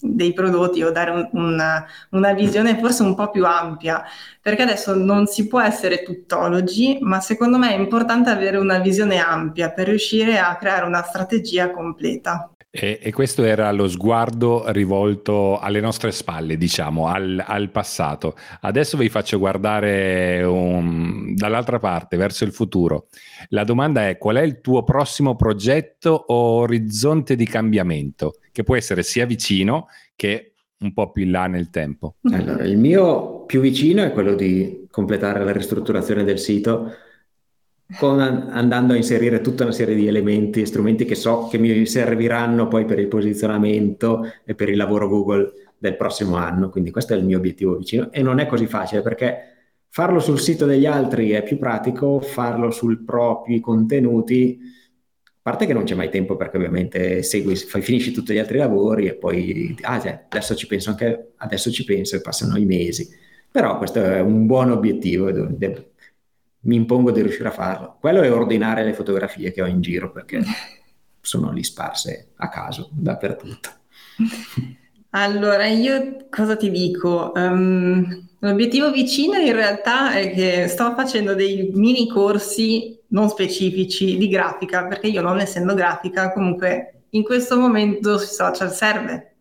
dei 0.00 0.32
prodotti 0.32 0.82
o 0.82 0.90
dare 0.90 1.10
un, 1.10 1.28
una, 1.32 1.86
una, 2.10 2.32
visione 2.32 2.78
forse 2.78 3.02
un 3.02 3.14
po' 3.14 3.30
più 3.30 3.44
ampia, 3.44 4.02
perché 4.40 4.62
adesso 4.62 4.94
non 4.94 5.26
si 5.26 5.46
può 5.46 5.60
essere 5.60 6.02
tuttologi, 6.02 6.96
ma 7.02 7.20
secondo 7.20 7.58
me 7.58 7.74
è 7.74 7.78
importante 7.78 8.30
avere 8.30 8.56
una 8.56 8.78
visione 8.78 9.18
ampia 9.18 9.70
per 9.70 9.88
riuscire 9.88 10.38
a 10.38 10.56
creare 10.56 10.86
una 10.86 11.02
strategia 11.02 11.70
completa. 11.70 12.53
E, 12.76 12.98
e, 13.00 13.12
questo 13.12 13.44
era 13.44 13.70
lo 13.70 13.86
sguardo 13.86 14.64
rivolto 14.72 15.60
alle 15.60 15.78
nostre 15.78 16.10
spalle, 16.10 16.56
diciamo, 16.56 17.06
al, 17.06 17.40
al 17.46 17.70
passato. 17.70 18.34
Adesso 18.62 18.96
vi 18.96 19.08
faccio 19.08 19.38
guardare 19.38 20.42
un, 20.42 21.36
dall'altra 21.36 21.78
parte, 21.78 22.16
verso 22.16 22.42
il 22.42 22.52
futuro. 22.52 23.06
La 23.50 23.62
domanda 23.62 24.08
è 24.08 24.18
qual 24.18 24.38
è 24.38 24.42
il 24.42 24.60
tuo 24.60 24.82
prossimo 24.82 25.36
progetto 25.36 26.24
o 26.26 26.62
orizzonte 26.62 27.36
di 27.36 27.46
cambiamento, 27.46 28.38
che 28.50 28.64
può 28.64 28.74
essere 28.74 29.04
sia 29.04 29.24
vicino 29.24 29.86
che 30.16 30.54
un 30.78 30.92
po' 30.92 31.12
più 31.12 31.22
in 31.22 31.30
là 31.30 31.46
nel 31.46 31.70
tempo? 31.70 32.16
Allora, 32.32 32.64
il 32.64 32.76
mio 32.76 33.44
più 33.44 33.60
vicino 33.60 34.02
è 34.02 34.12
quello 34.12 34.34
di 34.34 34.88
completare 34.90 35.44
la 35.44 35.52
ristrutturazione 35.52 36.24
del 36.24 36.40
sito 36.40 36.92
con, 37.98 38.20
andando 38.20 38.94
a 38.94 38.96
inserire 38.96 39.40
tutta 39.40 39.64
una 39.64 39.72
serie 39.72 39.94
di 39.94 40.06
elementi 40.06 40.60
e 40.60 40.66
strumenti 40.66 41.04
che 41.04 41.14
so 41.14 41.48
che 41.48 41.58
mi 41.58 41.86
serviranno 41.86 42.68
poi 42.68 42.84
per 42.84 42.98
il 42.98 43.08
posizionamento 43.08 44.26
e 44.44 44.54
per 44.54 44.68
il 44.68 44.76
lavoro 44.76 45.08
Google 45.08 45.52
del 45.76 45.96
prossimo 45.96 46.36
anno. 46.36 46.70
Quindi 46.70 46.90
questo 46.90 47.14
è 47.14 47.16
il 47.16 47.24
mio 47.24 47.38
obiettivo 47.38 47.76
vicino 47.76 48.10
e 48.10 48.22
non 48.22 48.38
è 48.38 48.46
così 48.46 48.66
facile 48.66 49.02
perché 49.02 49.54
farlo 49.90 50.18
sul 50.18 50.40
sito 50.40 50.66
degli 50.66 50.86
altri 50.86 51.30
è 51.30 51.42
più 51.42 51.58
pratico, 51.58 52.20
farlo 52.20 52.70
sui 52.70 52.98
propri 52.98 53.60
contenuti, 53.60 54.58
a 55.26 55.50
parte 55.50 55.66
che 55.66 55.74
non 55.74 55.84
c'è 55.84 55.94
mai 55.94 56.08
tempo 56.08 56.36
perché 56.36 56.56
ovviamente 56.56 57.22
segui, 57.22 57.54
fai, 57.54 57.82
finisci 57.82 58.12
tutti 58.12 58.32
gli 58.32 58.38
altri 58.38 58.58
lavori 58.58 59.06
e 59.06 59.14
poi 59.14 59.76
ah, 59.82 60.00
cioè, 60.00 60.24
adesso 60.30 60.54
ci 60.54 60.66
penso 60.66 60.90
anche 60.90 61.32
adesso 61.36 61.70
ci 61.70 61.84
penso 61.84 62.16
e 62.16 62.22
passano 62.22 62.56
i 62.56 62.64
mesi. 62.64 63.08
Però 63.50 63.76
questo 63.78 64.02
è 64.02 64.20
un 64.20 64.46
buon 64.46 64.70
obiettivo 64.70 65.30
mi 66.64 66.76
impongo 66.76 67.10
di 67.10 67.22
riuscire 67.22 67.48
a 67.48 67.52
farlo. 67.52 67.96
Quello 68.00 68.22
è 68.22 68.32
ordinare 68.32 68.84
le 68.84 68.92
fotografie 68.92 69.52
che 69.52 69.62
ho 69.62 69.66
in 69.66 69.80
giro 69.80 70.10
perché 70.12 70.42
sono 71.20 71.50
lì 71.50 71.64
sparse 71.64 72.32
a 72.36 72.48
caso 72.48 72.88
dappertutto. 72.92 73.70
Allora, 75.16 75.64
io 75.66 76.26
cosa 76.28 76.56
ti 76.56 76.72
dico? 76.72 77.30
Um, 77.36 78.26
l'obiettivo 78.40 78.90
vicino 78.90 79.36
in 79.36 79.52
realtà 79.52 80.12
è 80.12 80.32
che 80.32 80.66
sto 80.66 80.92
facendo 80.96 81.34
dei 81.34 81.70
mini 81.72 82.08
corsi 82.08 83.00
non 83.08 83.28
specifici 83.28 84.16
di 84.16 84.26
grafica, 84.26 84.86
perché 84.86 85.06
io 85.06 85.22
non 85.22 85.38
essendo 85.38 85.74
grafica, 85.74 86.32
comunque 86.32 87.04
in 87.10 87.22
questo 87.22 87.56
momento 87.56 88.18
sui 88.18 88.26
social 88.26 88.72
serve. 88.72 89.36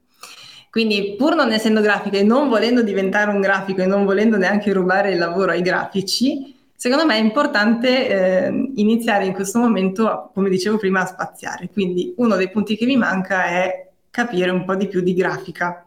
Quindi 0.70 1.16
pur 1.18 1.34
non 1.34 1.52
essendo 1.52 1.82
grafica 1.82 2.18
e 2.18 2.24
non 2.24 2.50
volendo 2.50 2.84
diventare 2.84 3.32
un 3.32 3.42
grafico 3.42 3.82
e 3.82 3.88
non 3.88 4.06
volendo 4.06 4.38
neanche 4.38 4.72
rubare 4.74 5.12
il 5.12 5.18
lavoro 5.18 5.52
ai 5.52 5.64
grafici, 5.64 6.53
Secondo 6.84 7.06
me 7.06 7.16
è 7.16 7.22
importante 7.22 8.10
eh, 8.10 8.72
iniziare 8.76 9.24
in 9.24 9.32
questo 9.32 9.58
momento, 9.58 10.32
come 10.34 10.50
dicevo 10.50 10.76
prima, 10.76 11.00
a 11.00 11.06
spaziare. 11.06 11.70
Quindi 11.72 12.14
uno 12.18 12.36
dei 12.36 12.50
punti 12.50 12.76
che 12.76 12.86
mi 12.86 12.98
manca 12.98 13.46
è 13.46 13.90
capire 14.10 14.52
un 14.52 14.66
po' 14.66 14.76
di 14.76 14.90
più 14.90 15.00
di 15.00 15.14
grafica. 15.14 15.86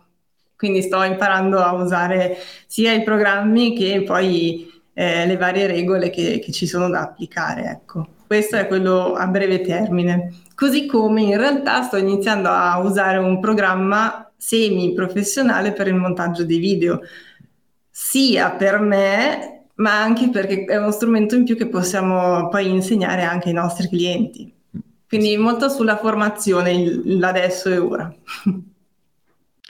Quindi 0.56 0.80
sto 0.80 1.02
imparando 1.02 1.59
a 1.59 1.74
usare 1.74 2.38
sia 2.66 2.94
i 2.94 3.02
programmi 3.02 3.76
che 3.76 4.04
poi 4.04 4.72
eh, 4.94 5.26
le 5.26 5.37
varie 5.37 5.66
regole 5.66 6.09
che, 6.09 6.38
che, 6.38 6.50
ci 6.50 6.66
sono 6.66 6.88
da 6.88 7.02
applicare. 7.02 7.64
Ecco. 7.64 8.06
Questo 8.26 8.56
è 8.56 8.66
quello 8.66 9.12
a 9.12 9.26
breve 9.26 9.61
termine. 9.61 10.32
Così 10.54 10.87
come 10.87 11.20
in 11.20 11.37
realtà 11.37 11.82
sto 11.82 11.98
iniziando 11.98 12.48
a 12.48 12.78
usare 12.78 13.18
un 13.18 13.38
programma 13.38 14.32
semi 14.35 14.94
professionale 14.94 15.72
per 15.72 15.88
il 15.88 15.94
montaggio 15.96 16.42
dei 16.42 16.56
video, 16.56 17.02
sia 17.90 18.52
per 18.52 18.78
me 18.78 19.56
ma 19.77 20.01
anche 20.01 20.31
perché 20.31 20.65
è 20.65 20.77
uno 20.77 20.91
strumento 20.91 21.35
in 21.35 21.45
più 21.45 21.57
che 21.57 21.69
possiamo 21.69 22.49
poi 22.49 22.69
insegnare 22.69 23.23
anche 23.23 23.49
ai 23.49 23.55
nostri 23.55 23.89
clienti. 23.89 24.53
Quindi 25.09 25.37
molto 25.37 25.69
sulla 25.69 25.97
formazione, 25.97 27.01
l'adesso 27.05 27.71
e 27.71 27.79
ora. 27.79 28.15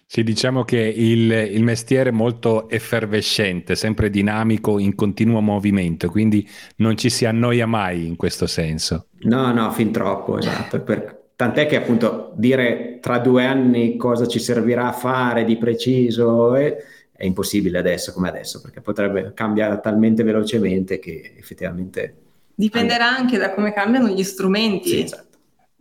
Sì, 0.08 0.22
diciamo 0.22 0.62
che 0.62 0.78
il, 0.78 1.30
il, 1.30 1.62
mestiere 1.62 2.10
è 2.10 2.12
molto 2.12 2.68
effervescente, 2.70 3.74
sempre 3.74 4.08
dinamico, 4.08 4.78
in 4.78 4.94
continuo 4.94 5.40
movimento, 5.40 6.08
quindi 6.08 6.48
non 6.76 6.96
ci 6.96 7.10
si 7.10 7.26
annoia 7.26 7.66
mai 7.66 8.06
in 8.06 8.14
questo 8.16 8.46
senso. 8.46 9.08
No, 9.22 9.52
no, 9.52 9.70
fin 9.72 9.90
troppo, 9.90 10.38
esatto. 10.38 10.80
Per, 10.80 11.30
tant'è 11.34 11.66
che 11.66 11.76
appunto 11.76 12.32
dire 12.36 12.98
tra 13.02 13.18
due 13.18 13.44
anni 13.44 13.96
cosa 13.96 14.26
ci 14.26 14.38
servirà 14.38 14.88
a 14.88 14.92
fare 14.92 15.44
di 15.44 15.58
preciso... 15.58 16.54
E, 16.54 16.76
è 17.16 17.24
impossibile 17.24 17.78
adesso 17.78 18.12
come 18.12 18.28
adesso, 18.28 18.60
perché 18.60 18.80
potrebbe 18.80 19.32
cambiare 19.34 19.80
talmente 19.80 20.22
velocemente 20.22 20.98
che 20.98 21.34
effettivamente... 21.36 22.16
Dipenderà 22.54 23.06
anche, 23.06 23.20
anche 23.20 23.38
da 23.38 23.54
come 23.54 23.72
cambiano 23.72 24.08
gli 24.08 24.22
strumenti. 24.22 24.88
Sì, 24.88 25.02
esatto. 25.02 25.38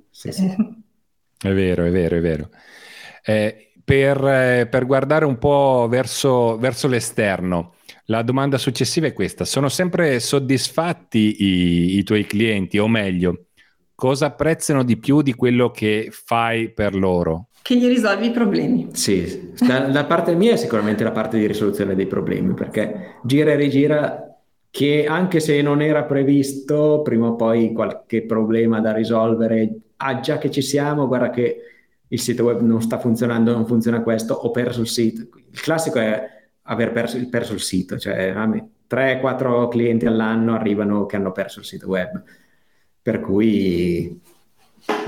Sì, 0.10 0.32
sì. 0.32 0.46
è 1.42 1.54
vero, 1.54 1.86
è 1.86 1.92
vero, 1.92 2.16
è 2.18 2.22
vero. 2.22 2.50
Eh, 3.24 3.74
per, 3.84 4.26
eh, 4.26 4.68
per, 4.68 4.86
guardare 4.86 5.26
un 5.26 5.38
po' 5.38 5.88
verso, 5.90 6.58
verso 6.58 6.88
l'esterno, 6.88 7.76
la 8.06 8.22
domanda 8.22 8.58
successiva 8.58 9.08
è 9.08 9.14
questa. 9.14 9.46
Sono 9.46 9.70
sempre 9.70 10.20
soddisfatti 10.20 11.44
i, 11.44 11.98
i 11.98 12.04
tuoi 12.04 12.26
clienti, 12.26 12.78
o 12.78 12.88
meglio, 12.88 13.48
cosa 13.94 14.28
apprezzano 14.28 14.84
di 14.84 14.98
più 14.98 15.22
di 15.22 15.34
quello 15.34 15.72
che 15.72 16.10
fai 16.12 16.72
per 16.72 16.96
loro? 16.96 17.50
Che 17.66 17.78
gli 17.78 17.88
risolvi 17.88 18.28
i 18.28 18.32
problemi. 18.32 18.90
Sì, 18.92 19.54
da, 19.66 19.88
da, 19.88 20.06
parte 20.06 20.36
mia 20.36 20.54
è 20.54 20.56
sicuramente 20.56 21.04
la 21.04 21.10
parte 21.10 21.40
di 21.40 21.48
risoluzione 21.48 21.96
dei 21.96 22.06
problemi, 22.06 22.54
perché 22.54 23.16
gira 23.24 23.54
e 23.54 23.56
rigira 23.56 24.38
che 24.70 25.08
anche 25.08 25.40
se 25.40 25.64
non 25.64 25.82
era 25.82 26.04
previsto, 26.04 27.02
prima 27.02 27.30
o 27.30 27.36
poi 27.36 27.74
qualche 27.74 28.24
problema 28.24 28.82
da 28.82 28.94
risolvere, 28.94 29.80
ah 29.96 30.20
già 30.20 30.38
che 30.38 30.52
ci 30.52 30.62
siamo, 30.62 31.08
guarda 31.08 31.32
che 31.32 31.58
il 32.08 32.20
sito 32.20 32.44
web 32.44 32.62
non 32.62 32.84
sta 32.84 33.00
funzionando, 33.00 33.52
non 33.52 33.66
funziona 33.66 34.04
questo, 34.04 34.36
ho 34.36 34.52
perso 34.52 34.82
il 34.82 34.88
sito. 34.88 35.22
Il 35.50 35.60
classico 35.60 35.98
è 35.98 36.24
aver 36.62 36.92
perso, 36.92 37.18
perso 37.30 37.54
il 37.54 37.62
sito, 37.62 37.98
cioè 37.98 38.32
3-4 38.88 39.70
clienti 39.70 40.06
all'anno 40.06 40.54
arrivano 40.54 41.08
che 41.08 41.16
hanno 41.16 41.32
perso 41.32 41.62
il 41.62 41.66
sito 41.66 41.88
web. 41.88 42.22
Per 43.02 43.20
cui 43.22 44.22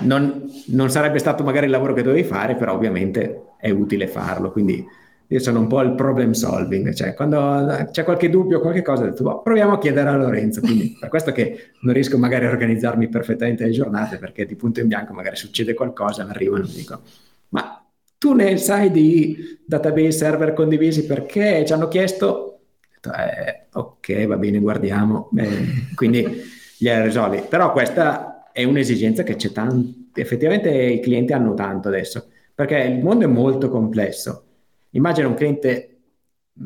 non, 0.02 0.50
non, 0.68 0.90
sarebbe 0.90 1.20
stato 1.20 1.44
magari 1.44 1.66
il 1.66 1.72
lavoro 1.72 1.94
che 1.94 2.04
dovevi 2.04 2.24
fare, 2.28 2.56
però 2.56 2.74
ovviamente 2.74 3.54
è 3.58 3.70
utile 3.70 4.08
farlo. 4.08 4.52
Quindi 4.52 4.86
io 5.30 5.40
sono 5.40 5.60
un 5.60 5.68
po' 5.68 5.82
il 5.82 5.94
problem 5.94 6.32
solving, 6.32 6.94
cioè 6.94 7.14
quando 7.14 7.90
c'è 7.92 8.04
qualche 8.04 8.30
dubbio, 8.30 8.62
qualche 8.62 8.82
cosa, 8.82 9.04
ho 9.04 9.06
detto, 9.08 9.24
boh, 9.24 9.42
proviamo 9.42 9.74
a 9.74 9.78
chiedere 9.78 10.10
a 10.10 10.16
Lorenzo. 10.16 10.62
Quindi 10.62 10.96
per 11.00 11.10
questo 11.10 11.32
che 11.32 11.72
non 11.82 11.94
riesco 11.94 12.18
magari 12.18 12.46
a 12.46 12.50
organizzarmi 12.50 13.10
perfettamente 13.10 13.66
le 13.66 13.72
giornate, 13.72 14.18
perché 14.18 14.46
di 14.46 14.56
punto 14.56 14.80
in 14.80 14.88
bianco 14.88 15.14
magari 15.14 15.36
succede 15.36 15.74
qualcosa, 15.74 16.26
arrivano 16.28 16.64
e 16.64 16.72
dico, 16.72 17.02
ma 17.50 17.84
tu 18.18 18.34
ne 18.34 18.58
sai 18.58 18.90
di 18.90 19.60
database 19.66 20.12
server 20.12 20.54
condivisi 20.54 21.06
perché 21.06 21.64
ci 21.66 21.74
hanno 21.74 21.88
chiesto? 21.88 22.60
Eh, 23.02 23.68
ok, 23.74 24.26
va 24.26 24.38
bene, 24.38 24.60
guardiamo. 24.60 25.30
Eh, 25.36 25.94
quindi 25.94 26.26
gliela 26.80 27.04
risolvi. 27.04 27.44
Però 27.48 27.72
questa 27.72 28.37
è 28.58 28.64
un'esigenza 28.64 29.22
che 29.22 29.36
c'è 29.36 29.52
tanto, 29.52 30.20
effettivamente 30.20 30.72
i 30.72 31.00
clienti 31.00 31.32
hanno 31.32 31.54
tanto 31.54 31.90
adesso, 31.90 32.30
perché 32.56 32.76
il 32.80 33.04
mondo 33.04 33.26
è 33.26 33.28
molto 33.28 33.70
complesso. 33.70 34.46
Immagina 34.92 35.28
un 35.28 35.36
cliente, 35.36 35.98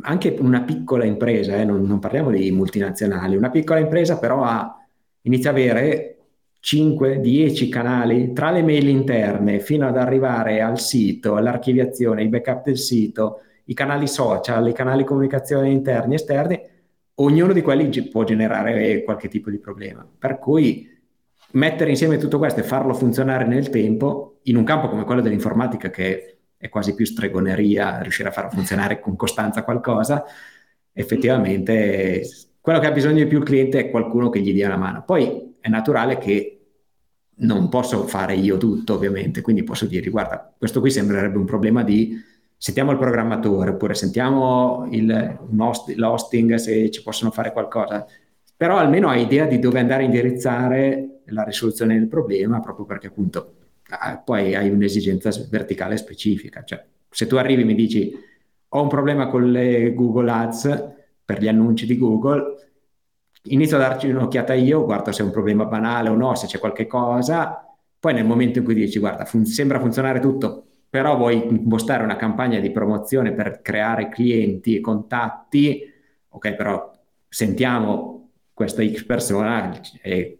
anche 0.03 0.37
una 0.39 0.61
piccola 0.61 1.03
impresa, 1.03 1.57
eh, 1.57 1.65
non, 1.65 1.81
non, 1.83 1.99
parliamo 1.99 2.31
di 2.31 2.49
multinazionali, 2.51 3.35
una 3.35 3.49
piccola 3.49 3.81
impresa 3.81 4.17
però 4.19 4.41
ha, 4.41 4.73
inizia 5.23 5.49
ad 5.49 5.57
avere 5.57 6.19
5-10 6.63 7.67
canali 7.67 8.31
tra 8.31 8.51
le 8.51 8.63
mail 8.63 8.87
interne 8.87 9.59
fino 9.59 9.85
ad 9.85 9.97
arrivare 9.97 10.61
al 10.61 10.79
sito, 10.79 11.35
all'archiviazione, 11.35 12.23
il 12.23 12.29
backup 12.29 12.63
del 12.63 12.77
sito, 12.77 13.41
i 13.65 13.73
canali 13.73 14.07
social, 14.07 14.65
i 14.65 14.73
canali 14.73 15.03
comunicazione 15.03 15.69
interni 15.69 16.13
e 16.13 16.15
esterni, 16.15 16.61
ognuno 17.15 17.51
di 17.51 17.61
quelli 17.61 17.89
può 18.07 18.23
generare 18.23 19.03
qualche 19.03 19.27
tipo 19.27 19.49
di 19.49 19.57
problema. 19.57 20.07
Per 20.17 20.39
cui 20.39 20.90
mettere 21.53 21.89
insieme 21.89 22.17
tutto 22.17 22.37
questo 22.37 22.59
e 22.59 22.63
farlo 22.63 22.93
funzionare 22.93 23.45
nel 23.45 23.69
tempo, 23.69 24.39
in 24.43 24.55
un 24.57 24.63
campo 24.63 24.89
come 24.89 25.03
quello 25.03 25.21
dell'informatica 25.21 25.89
che 25.89 26.37
è 26.57 26.69
quasi 26.69 26.93
più 26.93 27.05
stregoneria 27.05 28.01
riuscire 28.01 28.29
a 28.29 28.31
far 28.31 28.51
funzionare 28.51 28.99
con 28.99 29.15
costanza 29.15 29.63
qualcosa, 29.63 30.23
effettivamente 30.93 32.23
quello 32.59 32.79
che 32.79 32.87
ha 32.87 32.91
bisogno 32.91 33.23
di 33.23 33.27
più 33.27 33.39
il 33.39 33.43
cliente 33.43 33.79
è 33.79 33.89
qualcuno 33.89 34.29
che 34.29 34.39
gli 34.39 34.53
dia 34.53 34.67
una 34.67 34.77
mano. 34.77 35.03
Poi 35.03 35.55
è 35.59 35.67
naturale 35.69 36.17
che 36.17 36.57
non 37.41 37.69
posso 37.69 38.05
fare 38.05 38.35
io 38.35 38.57
tutto, 38.57 38.93
ovviamente, 38.93 39.41
quindi 39.41 39.63
posso 39.63 39.87
dire, 39.87 40.09
guarda, 40.09 40.53
questo 40.55 40.79
qui 40.79 40.91
sembrerebbe 40.91 41.37
un 41.37 41.45
problema 41.45 41.83
di 41.83 42.29
sentiamo 42.55 42.91
il 42.91 42.99
programmatore 42.99 43.71
oppure 43.71 43.95
sentiamo 43.95 44.87
il, 44.91 45.39
l'hosting 45.95 46.53
se 46.55 46.91
ci 46.91 47.01
possono 47.01 47.31
fare 47.31 47.51
qualcosa, 47.51 48.05
però 48.61 48.77
almeno 48.77 49.09
hai 49.09 49.23
idea 49.23 49.47
di 49.47 49.57
dove 49.57 49.79
andare 49.79 50.03
a 50.03 50.05
indirizzare 50.05 51.21
la 51.29 51.41
risoluzione 51.41 51.97
del 51.97 52.07
problema, 52.07 52.59
proprio 52.59 52.85
perché 52.85 53.07
appunto 53.07 53.55
ah, 53.89 54.17
poi 54.17 54.53
hai 54.53 54.69
un'esigenza 54.69 55.31
verticale 55.49 55.97
specifica. 55.97 56.63
Cioè, 56.63 56.85
se 57.09 57.25
tu 57.25 57.37
arrivi 57.37 57.63
e 57.63 57.65
mi 57.65 57.73
dici 57.73 58.13
ho 58.67 58.81
un 58.83 58.87
problema 58.87 59.25
con 59.29 59.49
le 59.49 59.95
Google 59.95 60.29
Ads 60.29 60.93
per 61.25 61.41
gli 61.41 61.47
annunci 61.47 61.87
di 61.87 61.97
Google, 61.97 62.55
inizio 63.45 63.77
a 63.77 63.79
darci 63.79 64.07
un'occhiata 64.09 64.53
io, 64.53 64.85
guardo 64.85 65.11
se 65.11 65.23
è 65.23 65.25
un 65.25 65.31
problema 65.31 65.65
banale 65.65 66.09
o 66.09 66.13
no, 66.15 66.35
se 66.35 66.45
c'è 66.45 66.59
qualche 66.59 66.85
cosa, 66.85 67.65
poi 67.99 68.13
nel 68.13 68.25
momento 68.25 68.59
in 68.59 68.63
cui 68.65 68.75
dici 68.75 68.99
guarda, 68.99 69.25
fun- 69.25 69.45
sembra 69.45 69.79
funzionare 69.79 70.19
tutto, 70.19 70.65
però 70.87 71.17
vuoi 71.17 71.47
impostare 71.47 72.03
una 72.03 72.15
campagna 72.15 72.59
di 72.59 72.69
promozione 72.69 73.33
per 73.33 73.63
creare 73.63 74.09
clienti 74.09 74.75
e 74.75 74.81
contatti, 74.81 75.81
ok, 76.29 76.53
però 76.53 76.91
sentiamo 77.27 78.20
questa 78.61 78.85
X 78.85 79.05
persona 79.05 79.81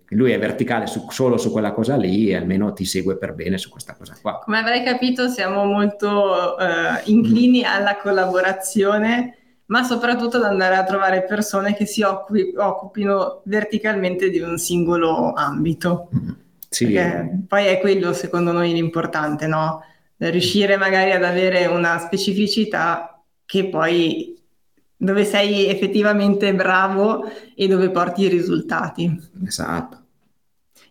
lui 0.09 0.31
è 0.31 0.37
verticale 0.37 0.85
su, 0.85 1.07
solo 1.09 1.37
su 1.37 1.51
quella 1.51 1.71
cosa 1.71 1.95
lì 1.95 2.29
e 2.29 2.35
almeno 2.35 2.71
ti 2.71 2.85
segue 2.85 3.17
per 3.17 3.33
bene 3.33 3.57
su 3.57 3.69
questa 3.69 3.95
cosa 3.95 4.15
qua. 4.21 4.39
Come 4.43 4.59
avrai 4.59 4.83
capito 4.83 5.27
siamo 5.27 5.65
molto 5.65 6.55
uh, 6.57 7.09
inclini 7.09 7.61
mm. 7.61 7.65
alla 7.65 7.97
collaborazione 7.97 9.37
ma 9.65 9.83
soprattutto 9.83 10.37
ad 10.37 10.43
andare 10.43 10.75
a 10.75 10.83
trovare 10.83 11.23
persone 11.23 11.73
che 11.73 11.85
si 11.85 12.03
occupi, 12.03 12.53
occupino 12.57 13.41
verticalmente 13.45 14.29
di 14.29 14.39
un 14.39 14.57
singolo 14.57 15.33
ambito. 15.33 16.09
Mm, 16.13 16.29
sì. 16.69 16.99
poi 17.47 17.65
è 17.65 17.79
quello 17.79 18.13
secondo 18.13 18.51
noi 18.51 18.73
l'importante, 18.73 19.47
no? 19.47 19.83
Riuscire 20.17 20.77
magari 20.77 21.11
ad 21.11 21.23
avere 21.23 21.65
una 21.65 21.97
specificità 21.97 23.23
che 23.45 23.67
poi 23.69 24.40
dove 25.01 25.25
sei 25.25 25.65
effettivamente 25.65 26.53
bravo 26.53 27.23
e 27.55 27.67
dove 27.67 27.89
porti 27.89 28.21
i 28.21 28.27
risultati. 28.27 29.19
Esatto. 29.43 29.97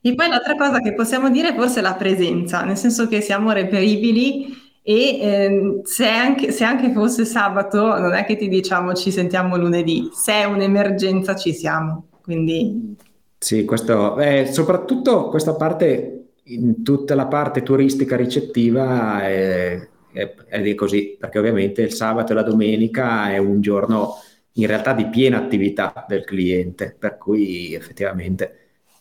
E 0.02 0.14
poi 0.14 0.28
l'altra 0.28 0.56
cosa 0.56 0.80
che 0.80 0.94
possiamo 0.94 1.30
dire 1.30 1.54
forse 1.54 1.78
è 1.78 1.82
la 1.82 1.94
presenza, 1.94 2.64
nel 2.64 2.76
senso 2.76 3.06
che 3.06 3.20
siamo 3.20 3.52
reperibili 3.52 4.46
e 4.82 5.20
eh, 5.20 5.80
se, 5.84 6.08
anche, 6.08 6.50
se, 6.50 6.64
anche, 6.64 6.90
fosse 6.92 7.24
sabato 7.24 7.98
non 7.98 8.14
è 8.14 8.24
che 8.24 8.36
ti 8.36 8.48
diciamo 8.48 8.94
ci 8.94 9.12
sentiamo 9.12 9.56
lunedì, 9.56 10.08
se 10.12 10.32
è 10.32 10.44
un'emergenza 10.44 11.36
ci 11.36 11.52
siamo. 11.52 12.08
Quindi... 12.20 12.96
Sì, 13.38 13.64
questo, 13.64 14.18
eh, 14.18 14.46
soprattutto 14.50 15.28
questa 15.28 15.54
parte, 15.54 16.30
in 16.44 16.82
tutta 16.82 17.14
la 17.14 17.26
parte 17.26 17.62
turistica 17.62 18.16
ricettiva 18.16 19.22
è, 19.22 19.88
è, 20.12 20.34
è 20.48 20.74
così, 20.74 21.16
perché 21.18 21.38
ovviamente 21.38 21.82
il 21.82 21.92
sabato 21.92 22.32
e 22.32 22.34
la 22.34 22.42
domenica 22.42 23.30
è 23.30 23.38
un 23.38 23.60
giorno 23.60 24.16
in 24.54 24.66
realtà 24.66 24.92
di 24.92 25.06
piena 25.06 25.38
attività 25.38 26.04
del 26.08 26.24
cliente, 26.24 26.94
per 26.98 27.16
cui 27.18 27.74
effettivamente... 27.74 28.56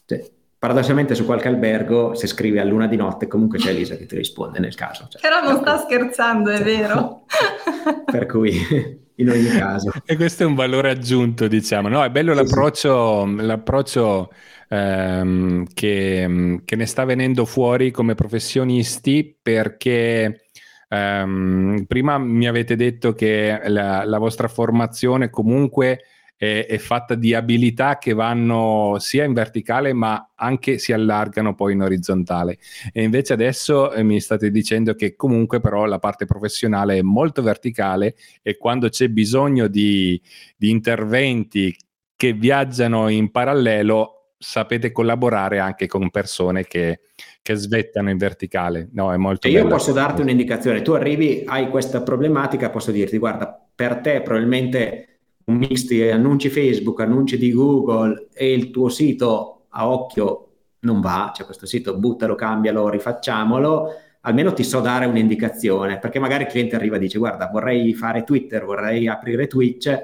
Cioè, 0.05 0.37
paradossalmente 0.59 1.15
su 1.15 1.23
qualche 1.23 1.47
albergo 1.47 2.13
se 2.15 2.27
scrivi 2.27 2.59
a 2.59 2.65
luna 2.65 2.85
di 2.85 2.97
notte 2.97 3.27
comunque 3.27 3.57
c'è 3.57 3.69
Elisa 3.69 3.95
che 3.95 4.05
ti 4.05 4.17
risponde 4.17 4.59
nel 4.59 4.75
caso. 4.75 5.07
Cioè, 5.09 5.21
Però 5.21 5.41
non 5.41 5.61
sta 5.61 5.77
scherzando, 5.77 6.49
è 6.49 6.61
vero. 6.61 7.23
per 8.05 8.25
cui 8.25 8.53
in 9.15 9.29
ogni 9.29 9.47
caso. 9.47 9.91
E 10.05 10.15
questo 10.17 10.43
è 10.43 10.45
un 10.45 10.55
valore 10.55 10.89
aggiunto, 10.89 11.47
diciamo. 11.47 11.87
No, 11.87 12.03
è 12.03 12.09
bello 12.09 12.33
sì, 12.33 12.43
l'approccio, 12.43 13.25
sì. 13.25 13.45
l'approccio 13.45 14.31
ehm, 14.67 15.65
che, 15.73 16.61
che, 16.65 16.75
ne 16.75 16.85
sta 16.85 17.05
venendo 17.05 17.45
fuori 17.45 17.91
come 17.91 18.15
professionisti 18.15 19.37
perché... 19.41 20.48
Um, 20.91 21.85
prima 21.87 22.17
mi 22.17 22.47
avete 22.47 22.75
detto 22.75 23.13
che 23.13 23.61
la, 23.67 24.03
la 24.05 24.17
vostra 24.17 24.47
formazione 24.47 25.29
comunque 25.29 26.03
è, 26.35 26.65
è, 26.67 26.77
fatta 26.77 27.15
di 27.15 27.33
abilità 27.33 27.97
che 27.97 28.13
vanno 28.13 28.95
sia 28.97 29.25
in 29.25 29.33
verticale 29.33 29.91
ma 29.91 30.31
anche 30.35 30.77
si 30.79 30.93
allargano 30.93 31.53
poi 31.53 31.73
in 31.73 31.81
orizzontale. 31.81 32.57
E 32.93 33.03
invece 33.03 33.33
adesso 33.33 33.91
eh, 33.91 34.03
mi 34.03 34.21
state 34.21 34.49
dicendo 34.49 34.95
che 34.95 35.15
comunque 35.17 35.59
però 35.59 35.85
la 35.85 35.99
parte 35.99 36.25
professionale 36.25 36.97
è 36.97 37.01
molto 37.01 37.41
verticale 37.41 38.15
e 38.41 38.57
quando 38.57 38.87
c'è 38.87 39.09
bisogno 39.09 39.67
di, 39.67 40.19
di 40.55 40.69
interventi 40.69 41.75
che 42.15 42.33
viaggiano 42.33 43.09
in 43.09 43.31
parallelo 43.31 44.19
sapete 44.37 44.93
collaborare 44.93 45.59
anche 45.59 45.87
con 45.87 46.09
persone 46.09 46.63
che, 46.63 47.01
che 47.49 47.55
svettano 47.55 48.11
in 48.11 48.17
verticale. 48.17 48.89
No, 48.91 49.11
è 49.11 49.17
molto 49.17 49.47
e 49.47 49.49
io 49.49 49.65
posso 49.65 49.91
darti 49.91 50.21
un'indicazione. 50.21 50.83
Tu 50.83 50.91
arrivi, 50.91 51.43
hai 51.47 51.69
questa 51.69 52.03
problematica, 52.03 52.69
posso 52.69 52.91
dirti, 52.91 53.17
guarda, 53.17 53.59
per 53.73 53.95
te 54.01 54.21
probabilmente 54.21 55.07
un 55.45 55.55
mix 55.55 55.87
di 55.87 56.07
annunci 56.11 56.49
Facebook, 56.49 56.99
annunci 56.99 57.39
di 57.39 57.51
Google 57.51 58.27
e 58.35 58.53
il 58.53 58.69
tuo 58.69 58.89
sito 58.89 59.65
a 59.69 59.89
occhio 59.89 60.45
non 60.81 61.01
va, 61.01 61.31
cioè 61.35 61.45
questo 61.45 61.65
sito 61.65 61.97
buttalo, 61.97 62.35
cambialo, 62.35 62.87
rifacciamolo, 62.87 63.93
almeno 64.21 64.53
ti 64.53 64.63
so 64.63 64.79
dare 64.79 65.07
un'indicazione, 65.07 65.97
perché 65.97 66.19
magari 66.19 66.43
il 66.43 66.49
cliente 66.49 66.75
arriva 66.75 66.97
e 66.97 66.99
dice 66.99 67.17
guarda 67.17 67.47
vorrei 67.47 67.95
fare 67.95 68.23
Twitter, 68.23 68.63
vorrei 68.63 69.07
aprire 69.07 69.47
Twitch, 69.47 69.99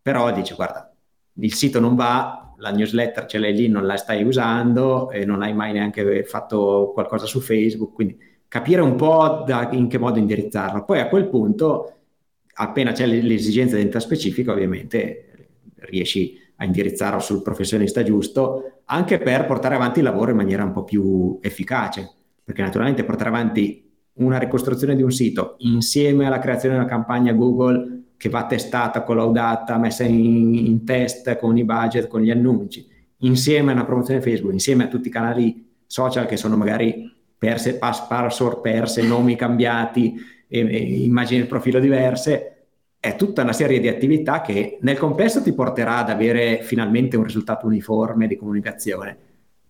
però 0.00 0.32
dice 0.32 0.54
guarda 0.54 0.90
il 1.40 1.52
sito 1.52 1.78
non 1.78 1.94
va, 1.94 2.45
la 2.58 2.70
newsletter 2.70 3.26
ce 3.26 3.38
l'hai 3.38 3.54
lì, 3.54 3.68
non 3.68 3.86
la 3.86 3.96
stai 3.96 4.22
usando 4.22 5.10
e 5.10 5.24
non 5.24 5.42
hai 5.42 5.52
mai 5.52 5.72
neanche 5.72 6.24
fatto 6.24 6.90
qualcosa 6.92 7.26
su 7.26 7.40
Facebook, 7.40 7.92
quindi 7.92 8.18
capire 8.48 8.80
un 8.80 8.94
po' 8.94 9.44
da, 9.46 9.68
in 9.72 9.88
che 9.88 9.98
modo 9.98 10.18
indirizzarlo. 10.18 10.84
Poi 10.84 11.00
a 11.00 11.08
quel 11.08 11.28
punto 11.28 11.92
appena 12.54 12.92
c'è 12.92 13.06
l'esigenza 13.06 13.76
di 13.76 14.00
specifica, 14.00 14.52
ovviamente 14.52 15.48
riesci 15.80 16.38
a 16.56 16.64
indirizzarlo 16.64 17.20
sul 17.20 17.42
professionista 17.42 18.02
giusto, 18.02 18.80
anche 18.86 19.18
per 19.18 19.46
portare 19.46 19.74
avanti 19.74 19.98
il 19.98 20.04
lavoro 20.04 20.30
in 20.30 20.36
maniera 20.36 20.64
un 20.64 20.72
po' 20.72 20.84
più 20.84 21.38
efficace, 21.42 22.10
perché 22.42 22.62
naturalmente 22.62 23.04
portare 23.04 23.28
avanti 23.28 23.84
una 24.14 24.38
ricostruzione 24.38 24.96
di 24.96 25.02
un 25.02 25.10
sito 25.10 25.56
insieme 25.58 26.26
alla 26.26 26.38
creazione 26.38 26.76
di 26.76 26.80
una 26.80 26.90
campagna 26.90 27.32
Google 27.32 27.95
che 28.16 28.28
va 28.28 28.46
testata, 28.46 29.02
collaudata, 29.02 29.78
messa 29.78 30.04
in, 30.04 30.54
in 30.54 30.84
test 30.84 31.36
con 31.38 31.56
i 31.56 31.64
budget, 31.64 32.08
con 32.08 32.20
gli 32.20 32.30
annunci, 32.30 32.86
insieme 33.18 33.70
a 33.70 33.74
una 33.74 33.84
promozione 33.84 34.20
Facebook, 34.20 34.52
insieme 34.52 34.84
a 34.84 34.88
tutti 34.88 35.08
i 35.08 35.10
canali 35.10 35.64
social 35.86 36.26
che 36.26 36.36
sono 36.36 36.56
magari 36.56 37.12
perse, 37.38 37.76
password 37.76 38.60
perse, 38.60 39.02
nomi 39.02 39.36
cambiati, 39.36 40.14
e, 40.48 40.60
e 40.60 41.02
immagini 41.02 41.42
di 41.42 41.46
profilo 41.46 41.78
diverse, 41.78 42.52
è 42.98 43.14
tutta 43.16 43.42
una 43.42 43.52
serie 43.52 43.78
di 43.78 43.88
attività 43.88 44.40
che 44.40 44.78
nel 44.80 44.98
complesso 44.98 45.42
ti 45.42 45.52
porterà 45.52 45.98
ad 45.98 46.10
avere 46.10 46.60
finalmente 46.62 47.16
un 47.16 47.24
risultato 47.24 47.66
uniforme 47.66 48.26
di 48.26 48.36
comunicazione. 48.36 49.16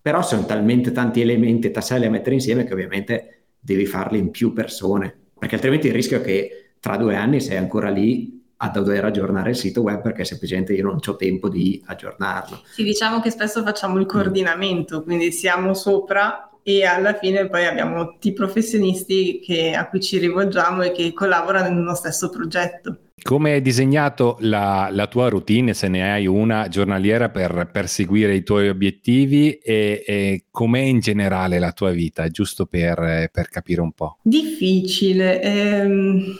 Però 0.01 0.21
sono 0.21 0.45
talmente 0.45 0.91
tanti 0.91 1.21
elementi 1.21 1.67
e 1.67 1.71
tasselli 1.71 2.05
a 2.05 2.09
mettere 2.09 2.35
insieme 2.35 2.63
che 2.63 2.73
ovviamente 2.73 3.41
devi 3.59 3.85
farli 3.85 4.17
in 4.17 4.31
più 4.31 4.53
persone, 4.53 5.13
perché 5.37 5.55
altrimenti 5.55 5.87
il 5.87 5.93
rischio 5.93 6.17
è 6.17 6.21
che 6.21 6.71
tra 6.79 6.95
due 6.95 7.15
anni 7.15 7.41
sei 7.41 7.57
ancora 7.57 7.89
lì 7.89 8.36
a 8.57 8.69
dover 8.69 9.05
aggiornare 9.05 9.51
il 9.51 9.55
sito 9.55 9.81
web 9.81 10.01
perché 10.01 10.25
semplicemente 10.25 10.73
io 10.73 10.83
non 10.85 10.99
ho 11.05 11.15
tempo 11.15 11.49
di 11.49 11.81
aggiornarlo. 11.85 12.61
Sì, 12.73 12.83
diciamo 12.83 13.19
che 13.19 13.29
spesso 13.29 13.63
facciamo 13.63 13.99
il 13.99 14.05
coordinamento, 14.05 15.03
quindi 15.03 15.31
siamo 15.31 15.73
sopra 15.73 16.49
e 16.63 16.83
alla 16.83 17.13
fine 17.13 17.47
poi 17.47 17.65
abbiamo 17.65 18.09
tutti 18.09 18.29
i 18.29 18.33
professionisti 18.33 19.39
che, 19.39 19.73
a 19.73 19.87
cui 19.87 20.01
ci 20.01 20.17
rivolgiamo 20.17 20.81
e 20.81 20.91
che 20.91 21.13
collaborano 21.13 21.69
in 21.69 21.77
uno 21.77 21.95
stesso 21.95 22.29
progetto. 22.29 22.97
Come 23.21 23.53
hai 23.53 23.61
disegnato 23.61 24.37
la, 24.41 24.89
la, 24.91 25.07
tua 25.07 25.29
routine, 25.29 25.73
se 25.73 25.87
ne 25.87 26.11
hai 26.11 26.27
una 26.27 26.67
giornaliera 26.67 27.29
per 27.29 27.69
perseguire 27.71 28.35
i 28.35 28.43
tuoi 28.43 28.69
obiettivi 28.69 29.53
e, 29.53 30.03
e 30.05 30.43
com'è 30.51 30.79
in 30.79 30.99
generale 30.99 31.57
la 31.57 31.71
tua 31.71 31.91
vita, 31.91 32.27
giusto 32.27 32.65
per, 32.65 33.29
per 33.31 33.47
capire 33.49 33.81
un 33.81 33.91
po'? 33.91 34.17
Difficile. 34.21 35.41
Ehm... 35.41 36.35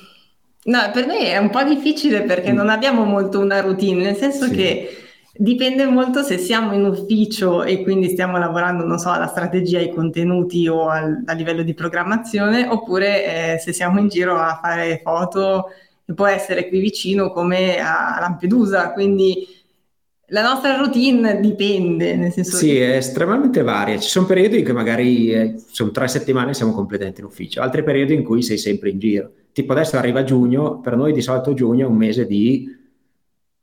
No, 0.68 0.80
per 0.92 1.06
me 1.06 1.32
è 1.32 1.38
un 1.38 1.50
po' 1.50 1.64
difficile 1.64 2.24
perché 2.24 2.52
non 2.52 2.70
abbiamo 2.70 3.04
molto 3.04 3.40
una 3.40 3.62
routine, 3.62 4.04
nel 4.04 4.16
senso 4.16 4.46
sì. 4.46 4.52
che 4.56 4.98
Dipende 5.40 5.86
molto 5.86 6.24
se 6.24 6.40
siamo 6.40 6.74
in 6.74 6.84
ufficio 6.84 7.64
e 7.64 7.84
quindi 7.84 8.10
stiamo 8.10 8.40
lavorando, 8.40 8.84
non 8.86 8.98
so, 8.98 9.12
alla 9.12 9.28
strategia, 9.28 9.78
ai 9.78 9.94
contenuti 9.94 10.68
o 10.68 10.90
al, 10.90 11.22
a 11.26 11.34
livello 11.34 11.62
di 11.62 11.76
programmazione, 11.76 12.68
oppure 12.68 13.54
eh, 13.54 13.60
se 13.60 13.72
siamo 13.72 14.00
in 14.00 14.08
giro 14.08 14.36
a 14.36 14.58
fare 14.60 15.00
foto 15.04 15.70
e 16.06 16.14
può 16.16 16.26
essere 16.26 16.68
qui 16.68 16.80
vicino 16.80 17.32
come 17.32 17.78
a 17.78 18.18
Lampedusa, 18.20 18.94
quindi 18.94 19.48
la 20.30 20.42
nostra 20.42 20.76
routine 20.76 21.40
dipende, 21.40 22.16
nel 22.16 22.32
senso 22.32 22.58
Sì, 22.58 22.78
è 22.78 22.98
estremamente 22.98 23.62
varia. 23.62 23.98
Ci 23.98 24.10
sono 24.10 24.26
periodi 24.26 24.60
in 24.60 24.66
cui 24.66 24.74
magari 24.74 25.32
eh, 25.32 25.56
sono 25.70 25.92
tre 25.92 26.08
settimane 26.08 26.52
e 26.52 26.54
siamo 26.54 26.74
completamente 26.74 27.22
in 27.22 27.28
ufficio, 27.28 27.62
altri 27.62 27.84
periodi 27.84 28.14
in 28.14 28.24
cui 28.24 28.42
sei 28.42 28.58
sempre 28.58 28.90
in 28.90 29.00
giro. 29.00 29.32
Tipo 29.54 29.72
adesso 29.72 29.96
arriva 29.96 30.24
giugno, 30.24 30.82
per 30.82 30.98
noi 30.98 31.14
di 31.14 31.22
solito 31.22 31.54
giugno 31.54 31.86
è 31.86 31.90
un 31.90 31.96
mese 31.96 32.26
di 32.26 32.68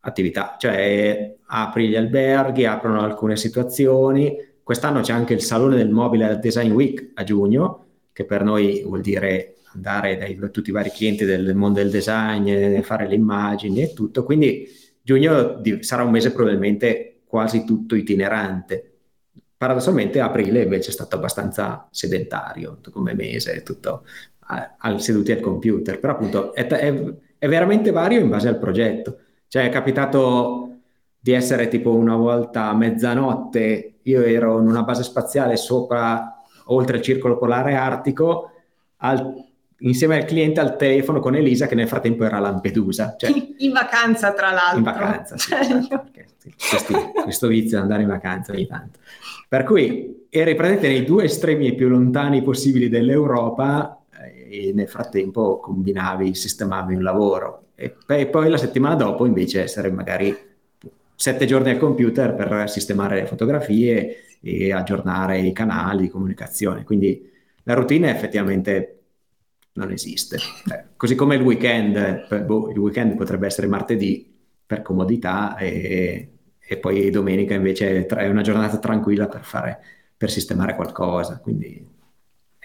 attività, 0.00 0.56
cioè 0.58 1.34
apri 1.46 1.88
gli 1.88 1.96
alberghi, 1.96 2.64
aprono 2.64 3.00
alcune 3.00 3.36
situazioni. 3.36 4.34
Quest'anno 4.62 5.00
c'è 5.00 5.12
anche 5.12 5.34
il 5.34 5.42
Salone 5.42 5.76
del 5.76 5.90
Mobile 5.90 6.38
Design 6.40 6.70
Week 6.70 7.10
a 7.14 7.24
giugno, 7.24 7.84
che 8.12 8.24
per 8.24 8.42
noi 8.42 8.82
vuol 8.86 9.02
dire 9.02 9.56
andare 9.74 10.16
dai 10.16 10.38
tutti 10.50 10.70
i 10.70 10.72
vari 10.72 10.90
clienti 10.90 11.24
del 11.24 11.54
mondo 11.54 11.80
del 11.80 11.90
design, 11.90 12.80
fare 12.80 13.06
le 13.06 13.14
immagini 13.14 13.82
e 13.82 13.92
tutto. 13.92 14.24
Quindi 14.24 14.66
giugno 15.04 15.60
sarà 15.80 16.02
un 16.02 16.10
mese 16.10 16.32
probabilmente 16.32 17.20
quasi 17.26 17.64
tutto 17.64 17.94
itinerante. 17.94 18.92
Paradossalmente 19.56 20.20
aprile 20.20 20.62
invece 20.62 20.88
è 20.88 20.92
stato 20.92 21.16
abbastanza 21.16 21.86
sedentario 21.90 22.80
come 22.90 23.14
mese, 23.14 23.62
tutto 23.62 24.04
al, 24.46 25.00
seduti 25.00 25.30
al 25.30 25.40
computer, 25.40 26.00
però 26.00 26.14
appunto 26.14 26.54
è, 26.54 26.66
è, 26.66 27.14
è 27.38 27.48
veramente 27.48 27.90
vario 27.90 28.20
in 28.20 28.28
base 28.28 28.48
al 28.48 28.58
progetto. 28.58 29.18
Cioè 29.46 29.66
è 29.66 29.68
capitato 29.68 30.78
di 31.18 31.32
essere 31.32 31.68
tipo 31.68 31.94
una 31.94 32.16
volta 32.16 32.68
a 32.68 32.74
mezzanotte, 32.74 33.98
io 34.02 34.22
ero 34.22 34.60
in 34.60 34.66
una 34.66 34.82
base 34.82 35.02
spaziale 35.02 35.56
sopra, 35.56 36.42
oltre 36.66 36.96
il 36.96 37.02
circolo 37.02 37.38
polare 37.38 37.74
artico, 37.74 38.50
al, 38.96 39.34
insieme 39.78 40.16
al 40.16 40.24
cliente 40.24 40.60
al 40.60 40.76
telefono 40.76 41.20
con 41.20 41.34
Elisa 41.34 41.66
che 41.66 41.74
nel 41.74 41.88
frattempo 41.88 42.24
era 42.24 42.36
a 42.36 42.40
Lampedusa. 42.40 43.14
Cioè, 43.16 43.32
in 43.58 43.72
vacanza 43.72 44.32
tra 44.32 44.50
l'altro. 44.50 44.78
In 44.78 44.84
vacanza, 44.84 45.36
sì, 45.36 45.54
esatto, 45.58 46.10
questi, 46.68 46.94
questo 47.22 47.46
vizio 47.48 47.76
di 47.76 47.82
andare 47.82 48.02
in 48.02 48.08
vacanza 48.08 48.52
ogni 48.52 48.66
tanto. 48.66 48.98
Per 49.48 49.64
cui 49.64 50.26
eri 50.30 50.54
presente 50.54 50.88
nei 50.88 51.04
due 51.04 51.24
estremi 51.24 51.74
più 51.74 51.88
lontani 51.88 52.42
possibili 52.42 52.88
dell'Europa 52.88 54.00
eh, 54.10 54.68
e 54.68 54.72
nel 54.72 54.88
frattempo 54.88 55.58
combinavi, 55.60 56.34
sistemavi 56.34 56.94
un 56.94 57.02
lavoro 57.02 57.64
e 57.76 58.26
poi 58.26 58.48
la 58.48 58.56
settimana 58.56 58.94
dopo 58.94 59.26
invece 59.26 59.62
essere 59.62 59.90
magari 59.90 60.36
sette 61.16 61.44
giorni 61.44 61.70
al 61.70 61.78
computer 61.78 62.34
per 62.34 62.70
sistemare 62.70 63.16
le 63.16 63.26
fotografie 63.26 64.24
e 64.40 64.72
aggiornare 64.72 65.40
i 65.40 65.52
canali 65.52 66.02
di 66.02 66.08
comunicazione. 66.08 66.84
Quindi 66.84 67.30
la 67.64 67.74
routine 67.74 68.10
effettivamente 68.10 69.03
non 69.74 69.90
esiste. 69.90 70.36
Eh, 70.70 70.84
così 70.96 71.14
come 71.14 71.36
il 71.36 71.42
weekend, 71.42 72.44
boh, 72.44 72.70
il 72.70 72.78
weekend 72.78 73.16
potrebbe 73.16 73.46
essere 73.46 73.66
martedì 73.66 74.32
per 74.66 74.82
comodità 74.82 75.56
e, 75.56 76.28
e 76.58 76.76
poi 76.78 77.10
domenica 77.10 77.54
invece 77.54 78.06
è 78.06 78.26
una 78.28 78.42
giornata 78.42 78.78
tranquilla 78.78 79.26
per, 79.26 79.44
fare, 79.44 79.80
per 80.16 80.30
sistemare 80.30 80.74
qualcosa. 80.74 81.38
Quindi 81.38 81.92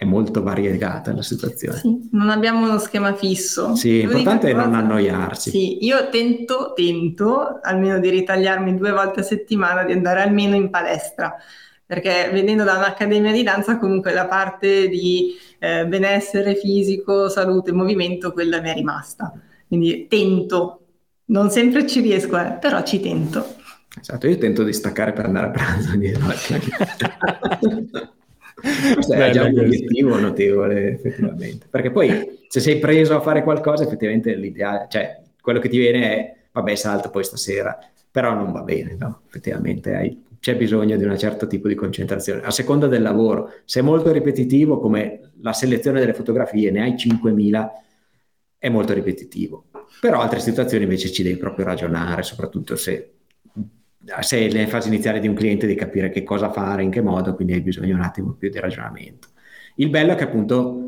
è 0.00 0.06
molto 0.06 0.42
variegata 0.42 1.12
la 1.12 1.20
situazione. 1.20 1.76
Sì, 1.76 2.08
non 2.12 2.30
abbiamo 2.30 2.64
uno 2.66 2.78
schema 2.78 3.12
fisso. 3.14 3.74
Sì, 3.74 3.98
l'importante 3.98 4.48
è 4.48 4.54
non 4.54 4.74
annoiarsi. 4.74 5.50
Sì, 5.50 5.84
io 5.84 6.08
tento, 6.08 6.72
tento 6.74 7.58
almeno 7.60 7.98
di 7.98 8.08
ritagliarmi 8.08 8.78
due 8.78 8.92
volte 8.92 9.20
a 9.20 9.24
settimana 9.24 9.84
di 9.84 9.92
andare 9.92 10.22
almeno 10.22 10.54
in 10.54 10.70
palestra, 10.70 11.36
perché 11.90 12.30
venendo 12.30 12.62
da 12.62 12.76
un'accademia 12.76 13.32
di 13.32 13.42
danza 13.42 13.76
comunque 13.76 14.12
la 14.12 14.26
parte 14.26 14.86
di 14.88 15.34
eh, 15.58 15.84
benessere 15.86 16.54
fisico, 16.54 17.28
salute, 17.28 17.72
movimento, 17.72 18.32
quella 18.32 18.60
mi 18.60 18.68
è 18.68 18.74
rimasta. 18.74 19.32
Quindi 19.66 20.06
tento, 20.08 20.82
non 21.24 21.50
sempre 21.50 21.88
ci 21.88 22.00
riesco, 22.00 22.38
eh, 22.38 22.58
però 22.60 22.84
ci 22.84 23.00
tento. 23.00 23.56
Esatto, 24.00 24.28
io 24.28 24.38
tento 24.38 24.62
di 24.62 24.72
staccare 24.72 25.12
per 25.12 25.24
andare 25.24 25.48
a 25.48 25.50
pranzo. 25.50 25.90
Questo 28.94 29.12
è 29.12 29.30
già 29.32 29.42
un 29.42 29.58
obiettivo 29.58 30.16
notevole, 30.16 30.92
effettivamente. 30.92 31.66
Perché 31.68 31.90
poi 31.90 32.38
se 32.46 32.60
sei 32.60 32.78
preso 32.78 33.16
a 33.16 33.20
fare 33.20 33.42
qualcosa, 33.42 33.82
effettivamente 33.82 34.32
l'ideale, 34.36 34.86
cioè 34.88 35.22
quello 35.40 35.58
che 35.58 35.68
ti 35.68 35.78
viene 35.78 36.14
è, 36.14 36.36
vabbè, 36.52 36.72
salto 36.76 37.10
poi 37.10 37.24
stasera, 37.24 37.76
però 38.08 38.32
non 38.32 38.52
va 38.52 38.62
bene, 38.62 38.94
no? 38.96 39.22
Effettivamente 39.26 39.92
hai, 39.92 40.28
c'è 40.40 40.56
bisogno 40.56 40.96
di 40.96 41.04
un 41.04 41.16
certo 41.18 41.46
tipo 41.46 41.68
di 41.68 41.74
concentrazione. 41.74 42.42
A 42.42 42.50
seconda 42.50 42.86
del 42.86 43.02
lavoro, 43.02 43.52
se 43.66 43.80
è 43.80 43.82
molto 43.82 44.10
ripetitivo, 44.10 44.80
come 44.80 45.32
la 45.42 45.52
selezione 45.52 46.00
delle 46.00 46.14
fotografie, 46.14 46.70
ne 46.70 46.82
hai 46.82 46.94
5.000, 46.94 47.68
è 48.58 48.68
molto 48.70 48.94
ripetitivo. 48.94 49.66
Però 50.00 50.20
altre 50.20 50.40
situazioni 50.40 50.84
invece 50.84 51.12
ci 51.12 51.22
devi 51.22 51.36
proprio 51.36 51.66
ragionare, 51.66 52.22
soprattutto 52.22 52.74
se 52.74 53.12
sei 54.20 54.50
nelle 54.50 54.66
fasi 54.66 54.88
iniziali 54.88 55.20
di 55.20 55.28
un 55.28 55.34
cliente 55.34 55.66
di 55.66 55.74
capire 55.74 56.08
che 56.08 56.22
cosa 56.22 56.50
fare, 56.50 56.82
in 56.82 56.90
che 56.90 57.02
modo, 57.02 57.34
quindi 57.34 57.52
hai 57.52 57.60
bisogno 57.60 57.94
un 57.94 58.00
attimo 58.00 58.32
più 58.32 58.48
di 58.48 58.58
ragionamento. 58.58 59.28
Il 59.76 59.90
bello 59.90 60.12
è 60.12 60.14
che 60.14 60.24
appunto 60.24 60.86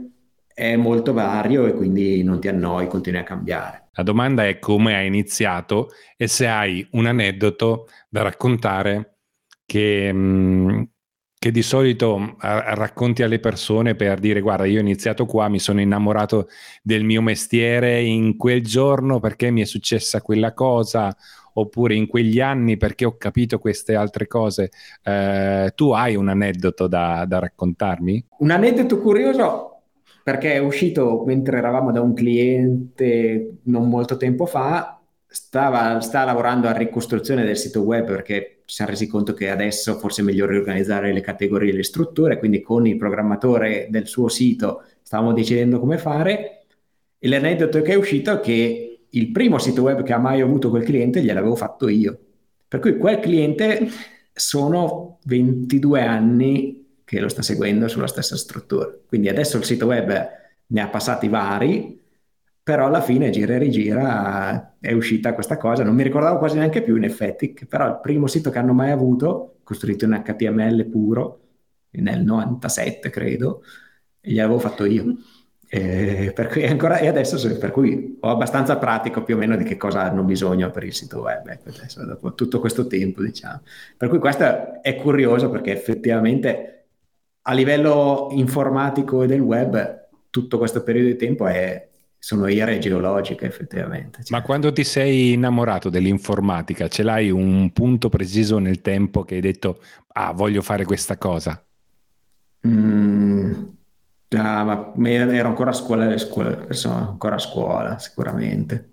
è 0.54 0.76
molto 0.76 1.12
vario 1.12 1.66
e 1.66 1.74
quindi 1.74 2.22
non 2.22 2.40
ti 2.40 2.48
annoi, 2.48 2.86
continui 2.86 3.20
a 3.20 3.24
cambiare. 3.24 3.88
La 3.92 4.02
domanda 4.02 4.46
è 4.46 4.58
come 4.58 4.94
hai 4.96 5.06
iniziato 5.06 5.90
e 6.16 6.26
se 6.26 6.46
hai 6.46 6.86
un 6.92 7.04
aneddoto 7.04 7.88
da 8.08 8.22
raccontare 8.22 9.11
che, 9.72 10.12
mm, 10.12 10.82
che 11.38 11.50
di 11.50 11.62
solito 11.62 12.36
racconti 12.38 13.22
alle 13.22 13.40
persone 13.40 13.94
per 13.94 14.18
dire 14.18 14.42
guarda 14.42 14.66
io 14.66 14.76
ho 14.76 14.82
iniziato 14.82 15.24
qua, 15.24 15.48
mi 15.48 15.58
sono 15.58 15.80
innamorato 15.80 16.48
del 16.82 17.04
mio 17.04 17.22
mestiere 17.22 18.02
in 18.02 18.36
quel 18.36 18.62
giorno 18.62 19.18
perché 19.18 19.50
mi 19.50 19.62
è 19.62 19.64
successa 19.64 20.20
quella 20.20 20.52
cosa 20.52 21.16
oppure 21.54 21.94
in 21.94 22.06
quegli 22.06 22.38
anni 22.38 22.76
perché 22.76 23.06
ho 23.06 23.16
capito 23.16 23.58
queste 23.58 23.94
altre 23.94 24.26
cose. 24.26 24.70
Eh, 25.02 25.72
tu 25.74 25.92
hai 25.92 26.16
un 26.16 26.28
aneddoto 26.28 26.86
da, 26.86 27.24
da 27.26 27.38
raccontarmi? 27.38 28.26
Un 28.40 28.50
aneddoto 28.50 29.00
curioso 29.00 29.80
perché 30.22 30.52
è 30.52 30.58
uscito 30.58 31.24
mentre 31.24 31.56
eravamo 31.56 31.92
da 31.92 32.02
un 32.02 32.12
cliente 32.12 33.56
non 33.62 33.88
molto 33.88 34.18
tempo 34.18 34.44
fa, 34.44 35.00
stava, 35.26 35.98
sta 36.02 36.24
lavorando 36.24 36.68
a 36.68 36.76
ricostruzione 36.76 37.42
del 37.42 37.56
sito 37.56 37.80
web 37.80 38.04
perché 38.06 38.51
ci 38.72 38.78
siamo 38.78 38.92
resi 38.92 39.06
conto 39.06 39.34
che 39.34 39.50
adesso 39.50 39.98
forse 39.98 40.22
è 40.22 40.24
meglio 40.24 40.46
riorganizzare 40.46 41.12
le 41.12 41.20
categorie 41.20 41.72
e 41.72 41.74
le 41.76 41.82
strutture, 41.82 42.38
quindi 42.38 42.62
con 42.62 42.86
il 42.86 42.96
programmatore 42.96 43.86
del 43.90 44.06
suo 44.06 44.28
sito 44.28 44.84
stavamo 45.02 45.34
decidendo 45.34 45.78
come 45.78 45.98
fare 45.98 46.64
e 47.18 47.28
l'aneddoto 47.28 47.82
che 47.82 47.92
è 47.92 47.96
uscito 47.96 48.32
è 48.32 48.40
che 48.40 49.00
il 49.10 49.30
primo 49.30 49.58
sito 49.58 49.82
web 49.82 50.02
che 50.02 50.14
ha 50.14 50.18
mai 50.18 50.40
avuto 50.40 50.70
quel 50.70 50.84
cliente 50.84 51.20
gliel'avevo 51.20 51.54
fatto 51.54 51.86
io. 51.86 52.18
Per 52.66 52.80
cui 52.80 52.96
quel 52.96 53.20
cliente 53.20 53.90
sono 54.32 55.18
22 55.24 56.00
anni 56.00 57.00
che 57.04 57.20
lo 57.20 57.28
sta 57.28 57.42
seguendo 57.42 57.88
sulla 57.88 58.06
stessa 58.06 58.38
struttura. 58.38 58.90
Quindi 59.06 59.28
adesso 59.28 59.58
il 59.58 59.64
sito 59.64 59.84
web 59.84 60.28
ne 60.66 60.80
ha 60.80 60.88
passati 60.88 61.28
vari, 61.28 62.00
però 62.62 62.86
alla 62.86 63.00
fine 63.00 63.30
gira 63.30 63.54
e 63.54 63.58
rigira 63.58 64.76
è 64.78 64.92
uscita 64.92 65.34
questa 65.34 65.56
cosa. 65.56 65.82
Non 65.82 65.94
mi 65.94 66.02
ricordavo 66.02 66.38
quasi 66.38 66.56
neanche 66.56 66.82
più 66.82 66.96
in 66.96 67.04
effetti, 67.04 67.54
però 67.68 67.86
il 67.88 67.98
primo 68.00 68.26
sito 68.26 68.50
che 68.50 68.58
hanno 68.58 68.72
mai 68.72 68.90
avuto, 68.90 69.58
costruito 69.64 70.04
in 70.04 70.22
HTML 70.24 70.86
puro, 70.86 71.40
nel 71.90 72.22
97 72.22 73.10
credo, 73.10 73.62
e 74.20 74.30
gliel'avevo 74.30 74.58
fatto 74.58 74.84
io. 74.84 75.16
E, 75.74 76.34
cui 76.50 76.66
ancora, 76.66 76.98
e 76.98 77.08
adesso 77.08 77.56
per 77.56 77.70
cui 77.70 78.18
ho 78.20 78.28
abbastanza 78.28 78.76
pratico 78.76 79.22
più 79.22 79.36
o 79.36 79.38
meno 79.38 79.56
di 79.56 79.64
che 79.64 79.78
cosa 79.78 80.02
hanno 80.02 80.22
bisogno 80.22 80.70
per 80.70 80.84
il 80.84 80.92
sito 80.92 81.20
web 81.20 81.46
ecco, 81.46 81.70
adesso, 81.70 82.04
dopo 82.04 82.34
tutto 82.34 82.60
questo 82.60 82.86
tempo 82.86 83.22
diciamo 83.22 83.62
per 83.96 84.10
cui 84.10 84.18
questo 84.18 84.82
è 84.82 84.96
curioso 84.96 85.48
perché 85.48 85.72
effettivamente 85.72 86.88
a 87.40 87.54
livello 87.54 88.28
informatico 88.32 89.22
e 89.22 89.26
del 89.26 89.40
web 89.40 90.08
tutto 90.28 90.58
questo 90.58 90.82
periodo 90.82 91.08
di 91.08 91.16
tempo 91.16 91.46
è, 91.46 91.88
sono 92.24 92.46
ere 92.46 92.78
geologiche 92.78 93.46
effettivamente. 93.46 94.22
Cioè. 94.22 94.38
Ma 94.38 94.44
quando 94.44 94.72
ti 94.72 94.84
sei 94.84 95.32
innamorato 95.32 95.90
dell'informatica, 95.90 96.86
ce 96.86 97.02
l'hai 97.02 97.30
un 97.30 97.72
punto 97.72 98.08
preciso 98.08 98.58
nel 98.58 98.80
tempo 98.80 99.24
che 99.24 99.34
hai 99.34 99.40
detto, 99.40 99.80
ah, 100.12 100.32
voglio 100.32 100.62
fare 100.62 100.84
questa 100.84 101.18
cosa? 101.18 101.60
Mm, 102.64 103.52
Ah, 104.34 104.64
ma 104.64 105.08
ero 105.08 105.48
ancora 105.48 105.70
a 105.70 105.74
scuola, 105.74 106.16
scuola 106.16 106.64
insomma, 106.68 107.08
ancora 107.08 107.34
a 107.34 107.38
scuola 107.38 107.98
sicuramente. 107.98 108.88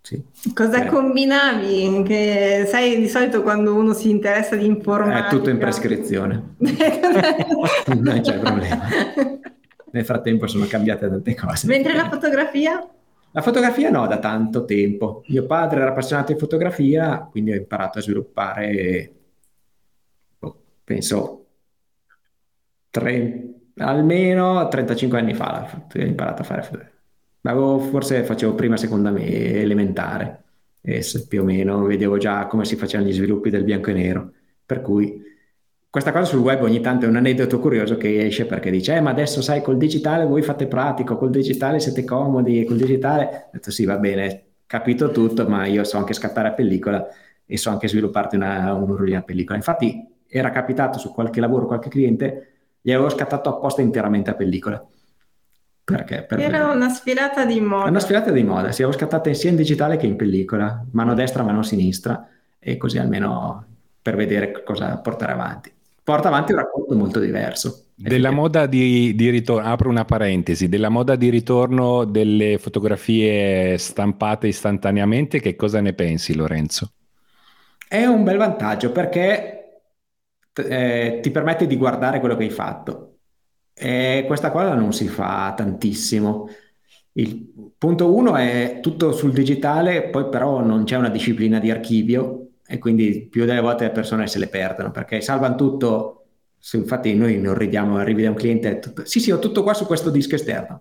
Sì. 0.00 0.22
Cosa 0.54 0.84
eh. 0.84 0.86
combinavi? 0.86 2.02
Che 2.04 2.64
sai 2.68 2.98
di 2.98 3.08
solito 3.08 3.42
quando 3.42 3.74
uno 3.74 3.92
si 3.92 4.10
interessa 4.10 4.56
di 4.56 4.66
informatica... 4.66 5.26
È 5.26 5.30
tutto 5.30 5.50
in 5.50 5.58
prescrizione. 5.58 6.54
non 7.98 8.20
c'è 8.20 8.38
problema. 8.38 8.88
Nel 9.92 10.04
frattempo 10.04 10.46
sono 10.46 10.66
cambiate 10.66 11.08
tante 11.08 11.34
cose. 11.34 11.66
Mentre 11.66 11.94
la 11.94 12.08
fotografia? 12.08 12.86
La 13.30 13.40
fotografia 13.40 13.90
no, 13.90 14.06
da 14.06 14.18
tanto 14.18 14.64
tempo. 14.64 15.22
Mio 15.28 15.46
padre 15.46 15.80
era 15.80 15.90
appassionato 15.90 16.32
di 16.32 16.38
fotografia, 16.38 17.26
quindi 17.30 17.52
ho 17.52 17.56
imparato 17.56 17.98
a 17.98 18.02
sviluppare, 18.02 19.12
oh, 20.40 20.62
penso, 20.84 21.46
tre, 22.90 23.48
almeno 23.76 24.68
35 24.68 25.18
anni 25.18 25.34
fa 25.34 25.82
ho 25.94 25.98
imparato 25.98 26.42
a 26.42 26.44
fare 26.44 26.62
fotografia. 26.62 27.00
Avevo, 27.42 27.78
forse 27.78 28.22
facevo 28.22 28.54
prima, 28.54 28.76
seconda 28.76 29.10
me, 29.10 29.26
elementare, 29.26 30.42
e 30.80 31.02
più 31.26 31.42
o 31.42 31.44
meno 31.44 31.84
vedevo 31.84 32.18
già 32.18 32.46
come 32.46 32.64
si 32.64 32.76
facevano 32.76 33.08
gli 33.08 33.14
sviluppi 33.14 33.50
del 33.50 33.64
bianco 33.64 33.90
e 33.90 33.94
nero. 33.94 34.32
Per 34.64 34.80
cui 34.80 35.20
questa 35.92 36.10
cosa 36.10 36.24
sul 36.24 36.38
web 36.38 36.62
ogni 36.62 36.80
tanto 36.80 37.04
è 37.04 37.08
un 37.10 37.16
aneddoto 37.16 37.58
curioso 37.58 37.98
che 37.98 38.24
esce 38.24 38.46
perché 38.46 38.70
dice, 38.70 38.96
eh, 38.96 39.02
ma 39.02 39.10
adesso 39.10 39.42
sai, 39.42 39.60
col 39.60 39.76
digitale 39.76 40.24
voi 40.24 40.40
fate 40.40 40.66
pratico, 40.66 41.18
col 41.18 41.28
digitale 41.28 41.80
siete 41.80 42.02
comodi, 42.02 42.64
col 42.64 42.78
digitale... 42.78 43.24
Ho 43.48 43.50
detto 43.52 43.70
sì, 43.70 43.84
va 43.84 43.98
bene, 43.98 44.44
capito 44.66 45.10
tutto, 45.10 45.46
ma 45.46 45.66
io 45.66 45.84
so 45.84 45.98
anche 45.98 46.14
scattare 46.14 46.48
a 46.48 46.52
pellicola 46.52 47.06
e 47.44 47.58
so 47.58 47.68
anche 47.68 47.88
svilupparti 47.88 48.36
una, 48.36 48.72
un'urolina 48.72 49.18
a 49.18 49.22
pellicola. 49.22 49.58
Infatti 49.58 50.02
era 50.26 50.48
capitato 50.48 50.98
su 50.98 51.12
qualche 51.12 51.40
lavoro, 51.40 51.66
qualche 51.66 51.90
cliente, 51.90 52.52
gli 52.80 52.90
avevo 52.90 53.10
scattato 53.10 53.50
apposta 53.50 53.82
interamente 53.82 54.30
a 54.30 54.34
pellicola. 54.34 54.82
Perché? 55.84 56.22
Per 56.22 56.40
Era 56.40 56.70
una 56.70 56.88
sfilata 56.88 57.44
di 57.44 57.60
moda. 57.60 57.90
Una 57.90 58.00
sfilata 58.00 58.30
di 58.30 58.42
moda, 58.42 58.72
si 58.72 58.82
avevo 58.82 58.96
scattata 58.96 59.30
sia 59.34 59.50
in 59.50 59.56
digitale 59.56 59.98
che 59.98 60.06
in 60.06 60.16
pellicola, 60.16 60.86
mano 60.92 61.12
destra, 61.12 61.42
mano 61.42 61.62
sinistra, 61.62 62.26
e 62.58 62.78
così 62.78 62.96
almeno 62.96 63.66
per 64.00 64.16
vedere 64.16 64.62
cosa 64.64 64.96
portare 64.96 65.32
avanti. 65.32 65.80
Porta 66.04 66.28
avanti 66.28 66.52
un 66.52 66.58
racconto 66.58 66.96
molto 66.96 67.20
diverso. 67.20 67.86
Della 67.94 68.32
moda 68.32 68.66
di, 68.66 69.14
di, 69.14 69.30
ritorno, 69.30 69.68
apro 69.68 69.88
una 69.88 70.04
parentesi, 70.04 70.68
della 70.68 70.88
moda 70.88 71.14
di 71.14 71.28
ritorno 71.28 72.04
delle 72.04 72.58
fotografie 72.58 73.78
stampate 73.78 74.48
istantaneamente, 74.48 75.40
che 75.40 75.54
cosa 75.54 75.80
ne 75.80 75.92
pensi 75.92 76.34
Lorenzo? 76.34 76.94
È 77.86 78.04
un 78.04 78.24
bel 78.24 78.38
vantaggio 78.38 78.90
perché 78.90 79.82
eh, 80.54 81.20
ti 81.22 81.30
permette 81.30 81.68
di 81.68 81.76
guardare 81.76 82.18
quello 82.18 82.36
che 82.36 82.44
hai 82.44 82.50
fatto 82.50 83.18
e 83.72 84.24
questa 84.26 84.50
cosa 84.50 84.74
non 84.74 84.92
si 84.92 85.06
fa 85.06 85.52
tantissimo. 85.56 86.48
Il 87.12 87.72
punto 87.76 88.14
uno 88.14 88.36
è 88.36 88.78
tutto 88.80 89.12
sul 89.12 89.32
digitale, 89.32 90.08
poi 90.08 90.28
però 90.28 90.60
non 90.64 90.84
c'è 90.84 90.96
una 90.96 91.10
disciplina 91.10 91.58
di 91.58 91.70
archivio 91.70 92.41
e 92.72 92.78
quindi 92.78 93.28
più 93.30 93.44
delle 93.44 93.60
volte 93.60 93.84
le 93.84 93.90
persone 93.90 94.26
se 94.26 94.38
le 94.38 94.46
perdono 94.46 94.90
perché 94.90 95.20
salvano 95.20 95.56
tutto. 95.56 96.24
Infatti 96.72 97.14
noi 97.14 97.38
non 97.38 97.54
ridiamo, 97.54 97.98
arrivi 97.98 98.22
da 98.22 98.30
un 98.30 98.34
cliente 98.34 98.70
e 98.70 98.78
tutto, 98.78 99.04
sì 99.04 99.20
sì 99.20 99.30
ho 99.30 99.38
tutto 99.38 99.62
qua 99.62 99.74
su 99.74 99.84
questo 99.84 100.08
disco 100.08 100.36
esterno, 100.36 100.80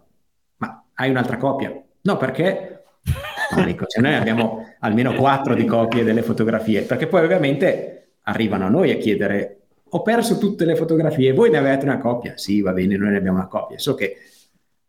ma 0.57 0.85
hai 0.93 1.09
un'altra 1.09 1.35
copia? 1.35 1.73
No 2.01 2.17
perché? 2.17 2.83
No, 3.55 3.65
dico, 3.65 3.85
cioè 3.87 4.01
noi 4.01 4.13
abbiamo 4.13 4.65
almeno 4.79 5.13
quattro 5.15 5.53
di 5.53 5.65
copie 5.65 6.05
delle 6.05 6.21
fotografie 6.21 6.83
perché 6.83 7.07
poi 7.07 7.25
ovviamente 7.25 8.13
arrivano 8.21 8.67
a 8.67 8.69
noi 8.69 8.91
a 8.91 8.95
chiedere 8.95 9.57
ho 9.89 10.01
perso 10.01 10.37
tutte 10.37 10.63
le 10.63 10.77
fotografie, 10.77 11.33
voi 11.33 11.49
ne 11.49 11.57
avete 11.57 11.83
una 11.83 11.97
copia? 11.97 12.37
Sì, 12.37 12.61
va 12.61 12.71
bene, 12.71 12.95
noi 12.95 13.09
ne 13.09 13.17
abbiamo 13.17 13.39
una 13.39 13.47
copia. 13.47 13.77
So 13.77 13.95
che 13.95 14.15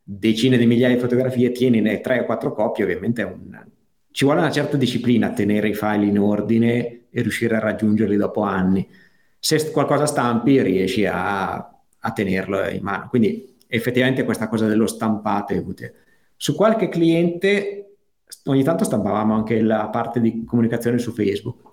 decine 0.00 0.56
di 0.56 0.66
migliaia 0.66 0.94
di 0.94 1.00
fotografie, 1.00 1.50
tieni 1.50 2.00
tre 2.00 2.20
o 2.20 2.24
quattro 2.24 2.52
copie, 2.52 2.84
ovviamente 2.84 3.22
un... 3.24 3.70
ci 4.12 4.24
vuole 4.24 4.40
una 4.40 4.50
certa 4.50 4.76
disciplina 4.76 5.32
tenere 5.32 5.68
i 5.68 5.74
file 5.74 6.06
in 6.06 6.18
ordine 6.18 7.06
e 7.10 7.22
riuscire 7.22 7.56
a 7.56 7.60
raggiungerli 7.60 8.16
dopo 8.16 8.42
anni. 8.42 8.88
Se 9.38 9.70
qualcosa 9.70 10.06
stampi 10.06 10.62
riesci 10.62 11.04
a, 11.04 11.54
a 11.54 12.12
tenerlo 12.12 12.68
in 12.68 12.82
mano. 12.82 13.08
Quindi 13.08 13.56
effettivamente 13.66 14.24
questa 14.24 14.48
cosa 14.48 14.68
dello 14.68 14.86
stampato 14.86 15.52
è 15.52 15.58
utile. 15.58 15.94
Su 16.36 16.54
qualche 16.54 16.88
cliente 16.88 17.96
ogni 18.44 18.62
tanto 18.62 18.84
stampavamo 18.84 19.34
anche 19.34 19.60
la 19.60 19.88
parte 19.88 20.20
di 20.20 20.44
comunicazione 20.44 20.98
su 20.98 21.12
Facebook 21.12 21.70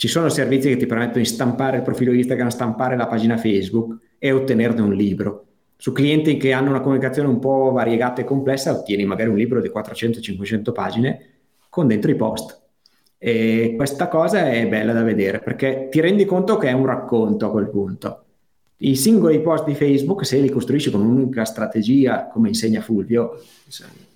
ci 0.00 0.08
sono 0.08 0.30
servizi 0.30 0.70
che 0.70 0.78
ti 0.78 0.86
permettono 0.86 1.18
di 1.18 1.26
stampare 1.26 1.76
il 1.76 1.82
profilo 1.82 2.14
Instagram, 2.14 2.48
stampare 2.48 2.96
la 2.96 3.06
pagina 3.06 3.36
Facebook 3.36 4.14
e 4.18 4.32
ottenerne 4.32 4.80
un 4.80 4.94
libro. 4.94 5.44
Su 5.76 5.92
clienti 5.92 6.38
che 6.38 6.54
hanno 6.54 6.70
una 6.70 6.80
comunicazione 6.80 7.28
un 7.28 7.38
po' 7.38 7.70
variegata 7.70 8.22
e 8.22 8.24
complessa, 8.24 8.72
ottieni 8.72 9.04
magari 9.04 9.28
un 9.28 9.36
libro 9.36 9.60
di 9.60 9.68
400-500 9.68 10.72
pagine 10.72 11.26
con 11.70 11.86
dentro 11.86 12.10
i 12.10 12.16
post. 12.16 12.60
E 13.16 13.74
questa 13.76 14.08
cosa 14.08 14.50
è 14.50 14.66
bella 14.66 14.92
da 14.92 15.02
vedere 15.02 15.40
perché 15.40 15.88
ti 15.90 16.00
rendi 16.00 16.24
conto 16.24 16.56
che 16.56 16.68
è 16.68 16.72
un 16.72 16.84
racconto 16.84 17.46
a 17.46 17.50
quel 17.50 17.70
punto. 17.70 18.24
I 18.78 18.96
singoli 18.96 19.40
post 19.40 19.64
di 19.64 19.74
Facebook, 19.74 20.24
se 20.24 20.38
li 20.38 20.48
costruisci 20.48 20.90
con 20.90 21.02
un'unica 21.02 21.44
strategia, 21.44 22.28
come 22.28 22.48
insegna 22.48 22.80
Fulvio, 22.80 23.42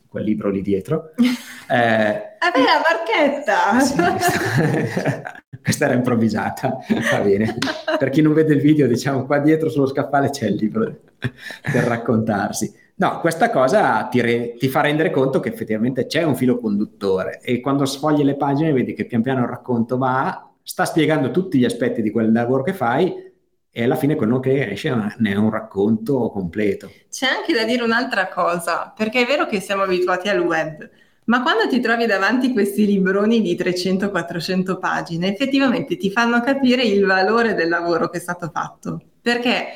quel 0.08 0.24
libro 0.24 0.50
lì 0.50 0.60
dietro. 0.60 1.12
Eh, 1.66 2.36
Vabbè, 2.40 2.58
la 2.58 2.82
marchetta! 2.84 3.80
Sì, 3.80 3.96
questa 5.62 5.86
era 5.86 5.94
improvvisata, 5.94 6.76
va 7.10 7.20
bene. 7.20 7.56
Per 7.98 8.10
chi 8.10 8.20
non 8.20 8.34
vede 8.34 8.52
il 8.52 8.60
video, 8.60 8.86
diciamo 8.86 9.24
qua 9.24 9.38
dietro 9.38 9.70
sullo 9.70 9.86
scaffale 9.86 10.28
c'è 10.28 10.48
il 10.48 10.56
libro 10.56 10.94
per 11.18 11.84
raccontarsi. 11.84 12.70
No, 12.96 13.18
questa 13.18 13.50
cosa 13.50 14.04
ti, 14.04 14.20
re- 14.20 14.54
ti, 14.56 14.68
fa 14.68 14.80
rendere 14.80 15.10
conto 15.10 15.40
che 15.40 15.48
effettivamente 15.48 16.06
c'è 16.06 16.22
un 16.22 16.36
filo 16.36 16.60
conduttore 16.60 17.40
e 17.42 17.60
quando 17.60 17.84
sfogli 17.86 18.22
le 18.22 18.36
pagine 18.36 18.72
vedi 18.72 18.94
che 18.94 19.04
pian 19.04 19.20
piano 19.20 19.42
il 19.42 19.48
racconto 19.48 19.98
va, 19.98 20.48
sta 20.62 20.84
spiegando 20.84 21.32
tutti 21.32 21.58
gli 21.58 21.64
aspetti 21.64 22.02
di 22.02 22.10
quel 22.10 22.30
lavoro 22.30 22.62
che 22.62 22.72
fai 22.72 23.32
e 23.76 23.82
alla 23.82 23.96
fine 23.96 24.14
quello 24.14 24.38
che 24.38 24.70
esce 24.70 24.94
ne 24.94 25.32
è 25.32 25.34
un 25.34 25.50
racconto 25.50 26.30
completo. 26.30 26.88
C'è 27.10 27.26
anche 27.26 27.52
da 27.52 27.64
dire 27.64 27.82
un'altra 27.82 28.28
cosa, 28.28 28.92
perché 28.96 29.22
è 29.22 29.26
vero 29.26 29.46
che 29.46 29.58
siamo 29.58 29.82
abituati 29.82 30.28
al 30.28 30.38
web, 30.38 30.88
ma 31.24 31.42
quando 31.42 31.66
ti 31.66 31.80
trovi 31.80 32.06
davanti 32.06 32.52
questi 32.52 32.86
libroni 32.86 33.40
di 33.40 33.56
300-400 33.56 34.78
pagine, 34.78 35.32
effettivamente 35.32 35.96
ti 35.96 36.12
fanno 36.12 36.40
capire 36.42 36.84
il 36.84 37.04
valore 37.04 37.54
del 37.54 37.68
lavoro 37.68 38.08
che 38.08 38.18
è 38.18 38.20
stato 38.20 38.50
fatto. 38.52 39.00
Perché 39.20 39.66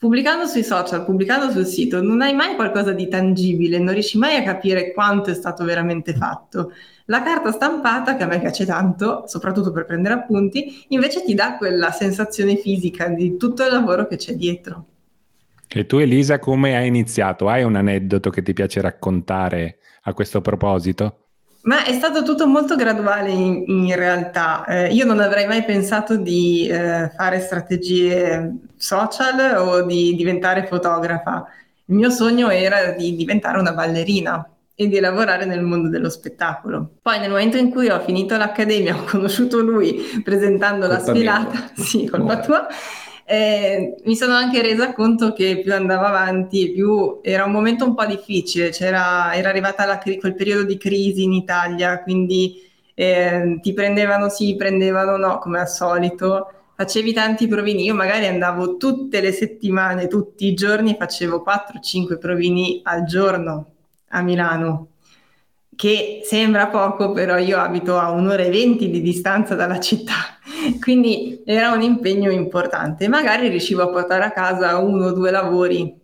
pubblicando 0.00 0.46
sui 0.46 0.64
social, 0.64 1.04
pubblicando 1.04 1.50
sul 1.50 1.66
sito, 1.66 2.00
non 2.00 2.22
hai 2.22 2.32
mai 2.32 2.54
qualcosa 2.54 2.92
di 2.92 3.06
tangibile, 3.06 3.78
non 3.78 3.92
riesci 3.92 4.16
mai 4.16 4.34
a 4.34 4.42
capire 4.42 4.94
quanto 4.94 5.28
è 5.28 5.34
stato 5.34 5.62
veramente 5.62 6.14
fatto. 6.14 6.72
La 7.04 7.22
carta 7.22 7.52
stampata, 7.52 8.16
che 8.16 8.22
a 8.22 8.26
me 8.26 8.40
piace 8.40 8.64
tanto, 8.64 9.24
soprattutto 9.26 9.72
per 9.72 9.84
prendere 9.84 10.14
appunti, 10.14 10.86
invece 10.88 11.22
ti 11.22 11.34
dà 11.34 11.58
quella 11.58 11.90
sensazione 11.90 12.56
fisica 12.56 13.08
di 13.08 13.36
tutto 13.36 13.62
il 13.62 13.72
lavoro 13.72 14.06
che 14.06 14.16
c'è 14.16 14.32
dietro. 14.36 14.86
E 15.68 15.84
tu 15.84 15.98
Elisa 15.98 16.38
come 16.38 16.78
hai 16.78 16.86
iniziato? 16.86 17.50
Hai 17.50 17.62
un 17.62 17.76
aneddoto 17.76 18.30
che 18.30 18.40
ti 18.40 18.54
piace 18.54 18.80
raccontare 18.80 19.80
a 20.04 20.14
questo 20.14 20.40
proposito? 20.40 21.19
Ma 21.62 21.84
è 21.84 21.92
stato 21.92 22.22
tutto 22.22 22.46
molto 22.46 22.74
graduale 22.74 23.30
in, 23.30 23.64
in 23.66 23.94
realtà. 23.94 24.64
Eh, 24.64 24.92
io 24.92 25.04
non 25.04 25.20
avrei 25.20 25.46
mai 25.46 25.64
pensato 25.64 26.16
di 26.16 26.66
eh, 26.66 27.10
fare 27.14 27.40
strategie 27.40 28.54
social 28.76 29.58
o 29.58 29.82
di 29.82 30.14
diventare 30.14 30.66
fotografa. 30.66 31.46
Il 31.84 31.96
mio 31.96 32.10
sogno 32.10 32.48
era 32.48 32.92
di 32.92 33.14
diventare 33.14 33.58
una 33.58 33.72
ballerina 33.72 34.48
e 34.74 34.88
di 34.88 34.98
lavorare 34.98 35.44
nel 35.44 35.60
mondo 35.60 35.90
dello 35.90 36.08
spettacolo. 36.08 36.92
Poi 37.02 37.18
nel 37.18 37.28
momento 37.28 37.58
in 37.58 37.70
cui 37.70 37.88
ho 37.88 38.00
finito 38.00 38.38
l'accademia, 38.38 38.96
ho 38.96 39.04
conosciuto 39.04 39.60
lui 39.60 40.22
presentando 40.24 40.86
colpa 40.86 41.02
la 41.02 41.12
sfilata, 41.12 41.50
mia. 41.50 41.70
sì, 41.84 42.08
colpa 42.08 42.38
tua, 42.40 42.66
eh, 43.32 43.94
mi 44.02 44.16
sono 44.16 44.32
anche 44.32 44.60
resa 44.60 44.92
conto 44.92 45.32
che 45.32 45.60
più 45.60 45.72
andavo 45.72 46.04
avanti, 46.04 46.72
più 46.72 47.20
era 47.22 47.44
un 47.44 47.52
momento 47.52 47.84
un 47.84 47.94
po' 47.94 48.04
difficile, 48.04 48.70
C'era, 48.70 49.32
era 49.34 49.48
arrivata 49.50 49.86
la, 49.86 49.98
quel 49.98 50.34
periodo 50.34 50.64
di 50.64 50.76
crisi 50.76 51.22
in 51.22 51.32
Italia, 51.32 52.02
quindi 52.02 52.60
eh, 52.92 53.60
ti 53.62 53.72
prendevano 53.72 54.28
sì, 54.28 54.56
prendevano 54.56 55.16
no, 55.16 55.38
come 55.38 55.60
al 55.60 55.68
solito. 55.68 56.50
Facevi 56.74 57.12
tanti 57.12 57.46
provini, 57.46 57.84
io 57.84 57.94
magari 57.94 58.26
andavo 58.26 58.76
tutte 58.76 59.20
le 59.20 59.30
settimane, 59.30 60.08
tutti 60.08 60.46
i 60.46 60.54
giorni, 60.54 60.96
facevo 60.98 61.44
4-5 61.46 62.18
provini 62.18 62.80
al 62.82 63.04
giorno 63.04 63.66
a 64.08 64.22
Milano 64.22 64.88
che 65.80 66.20
sembra 66.24 66.66
poco, 66.66 67.12
però 67.12 67.38
io 67.38 67.58
abito 67.58 67.96
a 67.98 68.10
un'ora 68.10 68.42
e 68.42 68.50
venti 68.50 68.90
di 68.90 69.00
distanza 69.00 69.54
dalla 69.54 69.80
città, 69.80 70.38
quindi 70.80 71.42
era 71.44 71.72
un 71.72 71.82
impegno 71.82 72.30
importante. 72.30 73.08
Magari 73.08 73.48
riuscivo 73.48 73.82
a 73.82 73.88
portare 73.88 74.24
a 74.24 74.30
casa 74.30 74.78
uno 74.78 75.06
o 75.06 75.12
due 75.12 75.30
lavori, 75.30 75.98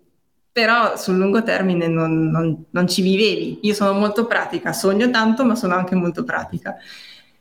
però 0.51 0.97
sul 0.97 1.17
lungo 1.17 1.43
termine 1.43 1.89
non, 1.89 2.31
non, 2.31 2.65
non 2.71 2.89
ci 2.89 3.03
vivevi. 3.03 3.61
Io 3.63 3.75
sono 3.75 3.93
molto 3.93 4.27
pratica, 4.27 4.73
sogno 4.73 5.11
tanto, 5.11 5.45
ma 5.45 5.55
sono 5.55 5.75
anche 5.75 5.95
molto 5.95 6.25
pratica. 6.25 6.77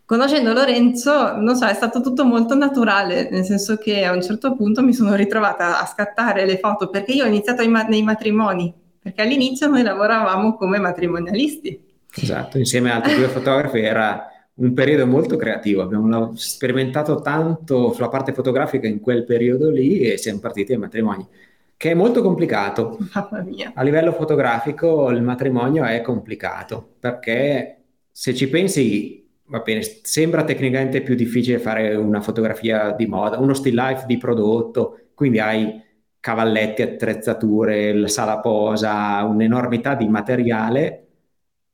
Conoscendo 0.06 0.54
Lorenzo, 0.54 1.36
non 1.38 1.56
so, 1.56 1.66
è 1.66 1.74
stato 1.74 2.02
tutto 2.02 2.26
molto 2.26 2.54
naturale, 2.54 3.28
nel 3.32 3.44
senso 3.44 3.78
che 3.78 4.06
a 4.06 4.12
un 4.12 4.22
certo 4.22 4.56
punto 4.56 4.84
mi 4.84 4.94
sono 4.94 5.16
ritrovata 5.16 5.80
a 5.80 5.86
scattare 5.88 6.46
le 6.46 6.60
foto 6.60 6.90
perché 6.90 7.14
io 7.14 7.24
ho 7.24 7.28
iniziato 7.28 7.68
ma- 7.68 7.84
nei 7.84 8.04
matrimoni, 8.04 8.72
perché 9.02 9.24
all'inizio 9.24 9.68
noi 9.68 9.82
lavoravamo 9.82 10.56
come 10.56 10.78
matrimonialisti 10.78 11.86
Esatto, 12.18 12.58
insieme 12.58 12.92
ad 12.92 13.04
altri 13.04 13.16
due 13.16 13.28
fotografi 13.28 13.80
era 13.80 14.28
un 14.58 14.74
periodo 14.74 15.06
molto 15.06 15.36
creativo, 15.36 15.82
abbiamo 15.82 16.34
sperimentato 16.36 17.20
tanto 17.20 17.92
sulla 17.92 18.08
parte 18.08 18.32
fotografica 18.34 18.88
in 18.88 19.02
quel 19.02 19.26
periodo 19.26 19.70
lì 19.70 20.00
e 20.00 20.18
siamo 20.18 20.40
partiti 20.40 20.72
ai 20.72 20.78
matrimoni, 20.78 21.28
che 21.76 21.92
è 21.92 21.94
molto 21.94 22.22
complicato. 22.22 22.98
Mamma 23.14 23.42
mia. 23.42 23.74
A 23.76 23.84
livello 23.84 24.14
fotografico 24.14 25.10
il 25.10 25.22
matrimonio 25.22 25.84
è 25.84 26.00
complicato 26.02 26.96
perché 27.00 27.78
se 28.12 28.34
ci 28.34 28.48
pensi, 28.48 29.28
va 29.48 29.60
bene, 29.60 29.82
sembra 29.82 30.46
tecnicamente 30.46 31.02
più 31.02 31.16
difficile 31.16 31.60
fare 31.60 31.94
una 31.96 32.22
fotografia 32.22 32.92
di 32.92 33.08
moda, 33.08 33.40
uno 33.40 33.54
still 33.54 33.76
life 33.76 34.06
di 34.08 34.18
prodotto, 34.18 35.00
quindi 35.14 35.40
hai 35.40 35.84
cavalletti, 36.22 36.82
attrezzature, 36.82 37.94
la 37.94 38.08
sala 38.08 38.40
posa, 38.40 39.22
un'enormità 39.26 39.96
di 39.96 40.08
materiale 40.08 41.05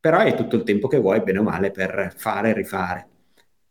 però 0.01 0.17
hai 0.17 0.35
tutto 0.35 0.55
il 0.55 0.63
tempo 0.63 0.87
che 0.87 0.97
vuoi, 0.99 1.21
bene 1.21 1.39
o 1.39 1.43
male, 1.43 1.69
per 1.69 2.13
fare 2.17 2.49
e 2.49 2.53
rifare. 2.53 3.07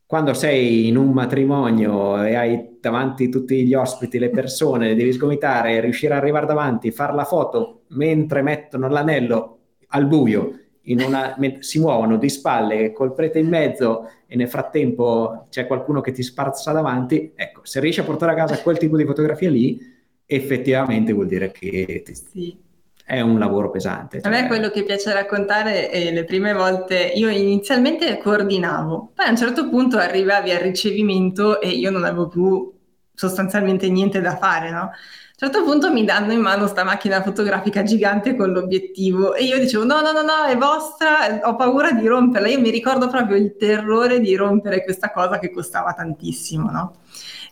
Quando 0.06 0.32
sei 0.32 0.86
in 0.88 0.96
un 0.96 1.10
matrimonio 1.10 2.22
e 2.22 2.34
hai 2.34 2.78
davanti 2.80 3.28
tutti 3.28 3.66
gli 3.66 3.74
ospiti, 3.74 4.18
le 4.18 4.30
persone, 4.30 4.94
devi 4.94 5.12
sgomitare, 5.12 5.80
riuscire 5.80 6.14
ad 6.14 6.20
arrivare 6.20 6.46
davanti, 6.46 6.92
fare 6.92 7.14
la 7.14 7.24
foto 7.24 7.82
mentre 7.88 8.42
mettono 8.42 8.88
l'anello 8.88 9.58
al 9.88 10.06
buio, 10.06 10.54
una, 10.84 11.36
si 11.58 11.78
muovono 11.78 12.16
di 12.16 12.28
spalle 12.28 12.92
col 12.92 13.12
prete 13.12 13.38
in 13.38 13.48
mezzo 13.48 14.08
e 14.26 14.36
nel 14.36 14.48
frattempo 14.48 15.46
c'è 15.50 15.66
qualcuno 15.66 16.00
che 16.00 16.12
ti 16.12 16.22
sparsa 16.22 16.72
davanti, 16.72 17.32
ecco, 17.34 17.60
se 17.64 17.80
riesci 17.80 18.00
a 18.00 18.04
portare 18.04 18.32
a 18.32 18.34
casa 18.36 18.62
quel 18.62 18.78
tipo 18.78 18.96
di 18.96 19.04
fotografia 19.04 19.50
lì, 19.50 19.78
effettivamente 20.26 21.12
vuol 21.12 21.26
dire 21.26 21.50
che 21.52 22.02
ti, 22.04 22.14
sì 22.14 22.68
è 23.10 23.20
un 23.20 23.40
lavoro 23.40 23.70
pesante. 23.70 24.20
Cioè... 24.20 24.32
A 24.32 24.40
me 24.40 24.46
quello 24.46 24.70
che 24.70 24.84
piace 24.84 25.12
raccontare 25.12 25.88
è 25.88 26.12
le 26.12 26.22
prime 26.22 26.52
volte, 26.52 27.10
io 27.12 27.28
inizialmente 27.28 28.18
coordinavo, 28.18 29.10
poi 29.16 29.26
a 29.26 29.30
un 29.30 29.36
certo 29.36 29.68
punto 29.68 29.98
arrivavi 29.98 30.52
al 30.52 30.60
ricevimento 30.60 31.60
e 31.60 31.70
io 31.70 31.90
non 31.90 32.04
avevo 32.04 32.28
più 32.28 32.72
sostanzialmente 33.12 33.90
niente 33.90 34.20
da 34.20 34.36
fare, 34.36 34.70
no? 34.70 34.82
A 34.82 35.46
un 35.46 35.52
certo 35.52 35.64
punto 35.64 35.92
mi 35.92 36.04
danno 36.04 36.32
in 36.32 36.40
mano 36.40 36.68
sta 36.68 36.84
macchina 36.84 37.20
fotografica 37.20 37.82
gigante 37.82 38.36
con 38.36 38.52
l'obiettivo 38.52 39.34
e 39.34 39.42
io 39.42 39.58
dicevo 39.58 39.84
no, 39.84 40.00
no, 40.02 40.12
no, 40.12 40.22
no, 40.22 40.44
è 40.46 40.56
vostra, 40.56 41.40
ho 41.42 41.56
paura 41.56 41.90
di 41.90 42.06
romperla. 42.06 42.46
Io 42.46 42.60
mi 42.60 42.70
ricordo 42.70 43.08
proprio 43.08 43.36
il 43.36 43.56
terrore 43.56 44.20
di 44.20 44.36
rompere 44.36 44.84
questa 44.84 45.10
cosa 45.10 45.40
che 45.40 45.50
costava 45.50 45.94
tantissimo, 45.94 46.70
no? 46.70 46.92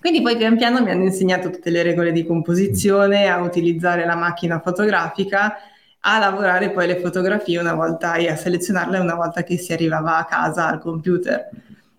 Quindi 0.00 0.22
poi 0.22 0.36
pian 0.36 0.56
piano 0.56 0.80
mi 0.82 0.90
hanno 0.90 1.04
insegnato 1.04 1.50
tutte 1.50 1.70
le 1.70 1.82
regole 1.82 2.12
di 2.12 2.24
composizione, 2.24 3.28
a 3.28 3.40
utilizzare 3.40 4.06
la 4.06 4.14
macchina 4.14 4.60
fotografica, 4.60 5.56
a 6.00 6.18
lavorare 6.18 6.70
poi 6.70 6.86
le 6.86 7.00
fotografie 7.00 7.58
una 7.58 7.74
volta 7.74 8.14
e 8.14 8.28
a 8.28 8.36
selezionarle 8.36 8.98
una 8.98 9.14
volta 9.14 9.42
che 9.42 9.58
si 9.58 9.72
arrivava 9.72 10.16
a 10.18 10.24
casa 10.24 10.68
al 10.68 10.78
computer. 10.80 11.48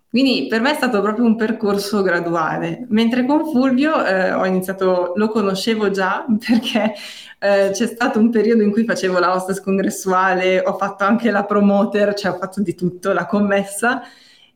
Quindi 0.10 0.48
per 0.50 0.60
me 0.62 0.72
è 0.72 0.76
stato 0.76 1.02
proprio 1.02 1.26
un 1.26 1.36
percorso 1.36 2.02
graduale, 2.02 2.86
mentre 2.90 3.26
con 3.26 3.46
Fulvio 3.46 4.04
eh, 4.04 4.32
ho 4.32 4.44
iniziato, 4.44 5.14
lo 5.16 5.30
conoscevo 5.30 5.92
già 5.92 6.26
perché 6.48 6.96
eh, 7.38 7.70
c'è 7.72 7.86
stato 7.86 8.18
un 8.18 8.32
periodo 8.32 8.64
in 8.64 8.72
cui 8.72 8.86
facevo 8.86 9.20
la 9.20 9.36
hostess 9.36 9.62
congressuale, 9.62 10.62
ho 10.62 10.76
fatto 10.78 11.04
anche 11.04 11.30
la 11.30 11.44
promoter, 11.44 12.16
cioè 12.16 12.32
ho 12.32 12.38
fatto 12.38 12.62
di 12.62 12.74
tutto, 12.74 13.14
la 13.14 13.28
commessa 13.28 14.02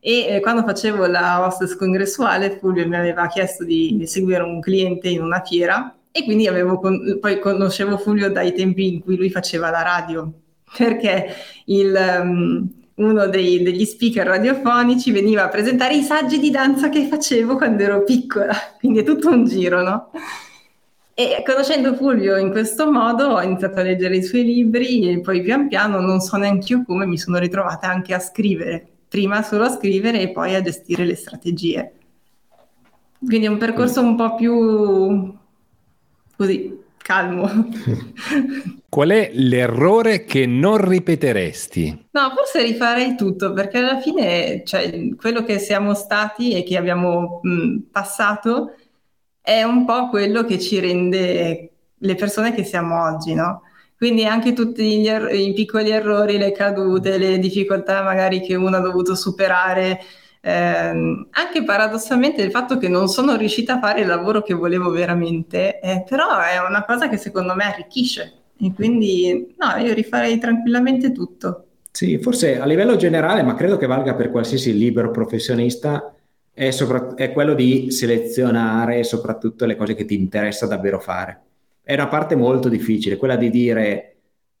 e 0.06 0.26
eh, 0.26 0.40
quando 0.40 0.62
facevo 0.64 1.06
la 1.06 1.46
hostess 1.46 1.76
congressuale 1.76 2.58
Fulvio 2.58 2.86
mi 2.86 2.94
aveva 2.94 3.26
chiesto 3.26 3.64
di, 3.64 3.96
di 3.96 4.06
seguire 4.06 4.42
un 4.42 4.60
cliente 4.60 5.08
in 5.08 5.22
una 5.22 5.40
fiera 5.42 5.96
e 6.12 6.24
quindi 6.24 6.46
con, 6.78 7.16
poi 7.18 7.38
conoscevo 7.38 7.96
Fulvio 7.96 8.30
dai 8.30 8.52
tempi 8.52 8.86
in 8.86 9.00
cui 9.00 9.16
lui 9.16 9.30
faceva 9.30 9.70
la 9.70 9.80
radio 9.80 10.30
perché 10.76 11.28
il, 11.64 12.20
um, 12.20 12.70
uno 12.96 13.26
dei, 13.28 13.62
degli 13.62 13.86
speaker 13.86 14.26
radiofonici 14.26 15.10
veniva 15.10 15.44
a 15.44 15.48
presentare 15.48 15.94
i 15.94 16.02
saggi 16.02 16.38
di 16.38 16.50
danza 16.50 16.90
che 16.90 17.06
facevo 17.06 17.56
quando 17.56 17.82
ero 17.82 18.04
piccola, 18.04 18.54
quindi 18.78 18.98
è 18.98 19.04
tutto 19.04 19.30
un 19.30 19.46
giro, 19.46 19.82
no? 19.82 20.10
E 21.14 21.42
conoscendo 21.46 21.94
Fulvio 21.94 22.36
in 22.36 22.50
questo 22.50 22.92
modo 22.92 23.28
ho 23.28 23.40
iniziato 23.40 23.80
a 23.80 23.82
leggere 23.82 24.16
i 24.16 24.22
suoi 24.22 24.44
libri 24.44 25.10
e 25.10 25.20
poi 25.20 25.40
pian 25.40 25.66
piano, 25.66 25.98
non 26.00 26.20
so 26.20 26.36
neanche 26.36 26.74
io 26.74 26.84
come, 26.84 27.06
mi 27.06 27.16
sono 27.16 27.38
ritrovata 27.38 27.88
anche 27.88 28.12
a 28.12 28.18
scrivere 28.18 28.88
prima 29.14 29.44
solo 29.44 29.66
a 29.66 29.70
scrivere 29.70 30.20
e 30.20 30.32
poi 30.32 30.56
a 30.56 30.60
gestire 30.60 31.04
le 31.04 31.14
strategie. 31.14 31.92
Quindi 33.24 33.46
è 33.46 33.48
un 33.48 33.58
percorso 33.58 34.00
un 34.00 34.16
po' 34.16 34.34
più 34.34 35.32
così, 36.36 36.76
calmo. 36.96 37.48
Qual 38.88 39.10
è 39.10 39.30
l'errore 39.32 40.24
che 40.24 40.46
non 40.46 40.78
ripeteresti? 40.84 42.06
No, 42.10 42.32
forse 42.34 42.64
rifarei 42.64 43.14
tutto 43.14 43.52
perché 43.52 43.78
alla 43.78 44.00
fine 44.00 44.64
cioè, 44.64 45.14
quello 45.14 45.44
che 45.44 45.60
siamo 45.60 45.94
stati 45.94 46.52
e 46.52 46.64
che 46.64 46.76
abbiamo 46.76 47.38
mh, 47.40 47.90
passato 47.92 48.74
è 49.40 49.62
un 49.62 49.84
po' 49.84 50.08
quello 50.08 50.42
che 50.42 50.58
ci 50.58 50.80
rende 50.80 51.70
le 51.96 52.14
persone 52.16 52.52
che 52.52 52.64
siamo 52.64 53.00
oggi, 53.04 53.32
no? 53.34 53.62
Quindi 54.04 54.26
anche 54.26 54.52
tutti 54.52 55.00
gli 55.00 55.08
er- 55.08 55.32
i 55.34 55.54
piccoli 55.54 55.88
errori, 55.88 56.36
le 56.36 56.52
cadute, 56.52 57.16
le 57.16 57.38
difficoltà 57.38 58.02
magari 58.02 58.42
che 58.42 58.54
uno 58.54 58.76
ha 58.76 58.80
dovuto 58.80 59.14
superare, 59.14 59.98
ehm, 60.42 61.28
anche 61.30 61.64
paradossalmente 61.64 62.42
il 62.42 62.50
fatto 62.50 62.76
che 62.76 62.88
non 62.88 63.08
sono 63.08 63.34
riuscita 63.34 63.76
a 63.76 63.78
fare 63.78 64.02
il 64.02 64.06
lavoro 64.06 64.42
che 64.42 64.52
volevo 64.52 64.90
veramente, 64.90 65.80
eh, 65.80 66.04
però 66.06 66.38
è 66.38 66.58
una 66.68 66.84
cosa 66.84 67.08
che 67.08 67.16
secondo 67.16 67.54
me 67.54 67.64
arricchisce 67.64 68.32
e 68.60 68.74
quindi 68.74 69.54
no, 69.56 69.82
io 69.82 69.94
rifarei 69.94 70.36
tranquillamente 70.38 71.10
tutto. 71.10 71.68
Sì, 71.90 72.18
forse 72.18 72.60
a 72.60 72.66
livello 72.66 72.96
generale, 72.96 73.42
ma 73.42 73.54
credo 73.54 73.78
che 73.78 73.86
valga 73.86 74.14
per 74.14 74.30
qualsiasi 74.30 74.76
libero 74.76 75.12
professionista, 75.12 76.14
è, 76.52 76.70
sopra- 76.72 77.14
è 77.14 77.32
quello 77.32 77.54
di 77.54 77.90
selezionare 77.90 79.02
soprattutto 79.02 79.64
le 79.64 79.76
cose 79.76 79.94
che 79.94 80.04
ti 80.04 80.14
interessa 80.14 80.66
davvero 80.66 81.00
fare 81.00 81.40
è 81.84 81.92
una 81.94 82.08
parte 82.08 82.34
molto 82.34 82.68
difficile, 82.68 83.16
quella 83.16 83.36
di 83.36 83.50
dire 83.50 84.14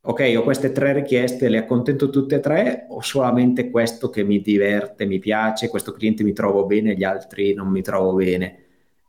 ok, 0.06 0.34
ho 0.36 0.42
queste 0.42 0.70
tre 0.72 0.92
richieste, 0.92 1.48
le 1.48 1.58
accontento 1.58 2.10
tutte 2.10 2.36
e 2.36 2.40
tre 2.40 2.86
o 2.90 3.00
solamente 3.00 3.70
questo 3.70 4.10
che 4.10 4.22
mi 4.22 4.40
diverte, 4.40 5.06
mi 5.06 5.18
piace, 5.18 5.70
questo 5.70 5.92
cliente 5.92 6.22
mi 6.22 6.34
trovo 6.34 6.66
bene, 6.66 6.94
gli 6.94 7.04
altri 7.04 7.54
non 7.54 7.68
mi 7.68 7.80
trovo 7.80 8.12
bene. 8.14 8.58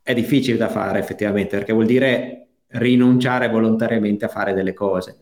È 0.01 0.13
difficile 0.13 0.57
da 0.57 0.69
fare 0.69 0.99
effettivamente 0.99 1.57
perché 1.57 1.73
vuol 1.73 1.85
dire 1.85 2.47
rinunciare 2.67 3.49
volontariamente 3.49 4.25
a 4.25 4.29
fare 4.29 4.53
delle 4.53 4.73
cose. 4.73 5.17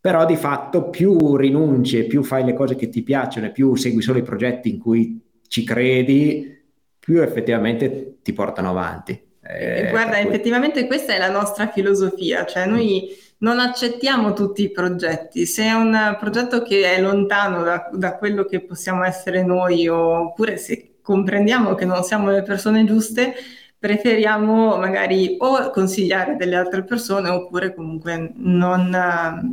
Però 0.00 0.24
di 0.24 0.36
fatto 0.36 0.88
più 0.90 1.36
rinunci 1.36 1.98
e 1.98 2.04
più 2.04 2.22
fai 2.22 2.44
le 2.44 2.54
cose 2.54 2.76
che 2.76 2.88
ti 2.88 3.02
piacciono 3.02 3.46
e 3.46 3.50
più 3.50 3.74
segui 3.74 4.02
solo 4.02 4.18
i 4.18 4.22
progetti 4.22 4.70
in 4.70 4.78
cui 4.78 5.20
ci 5.48 5.64
credi, 5.64 6.56
più 6.98 7.20
effettivamente 7.20 8.18
ti 8.22 8.32
portano 8.32 8.70
avanti. 8.70 9.29
Eh, 9.42 9.88
Guarda, 9.90 10.18
effettivamente 10.18 10.86
questa 10.86 11.14
è 11.14 11.18
la 11.18 11.30
nostra 11.30 11.68
filosofia, 11.68 12.44
cioè 12.44 12.66
noi 12.66 13.08
non 13.38 13.58
accettiamo 13.58 14.32
tutti 14.32 14.62
i 14.62 14.70
progetti. 14.70 15.46
Se 15.46 15.64
è 15.64 15.72
un 15.72 16.16
progetto 16.18 16.62
che 16.62 16.94
è 16.94 17.00
lontano 17.00 17.62
da, 17.62 17.88
da 17.92 18.16
quello 18.16 18.44
che 18.44 18.60
possiamo 18.60 19.04
essere 19.04 19.42
noi, 19.42 19.88
oppure 19.88 20.56
se 20.56 20.98
comprendiamo 21.02 21.74
che 21.74 21.84
non 21.86 22.02
siamo 22.02 22.30
le 22.30 22.42
persone 22.42 22.84
giuste, 22.84 23.34
preferiamo 23.78 24.76
magari 24.76 25.36
o 25.38 25.70
consigliare 25.70 26.36
delle 26.36 26.56
altre 26.56 26.84
persone 26.84 27.30
oppure 27.30 27.74
comunque 27.74 28.30
non, 28.36 28.90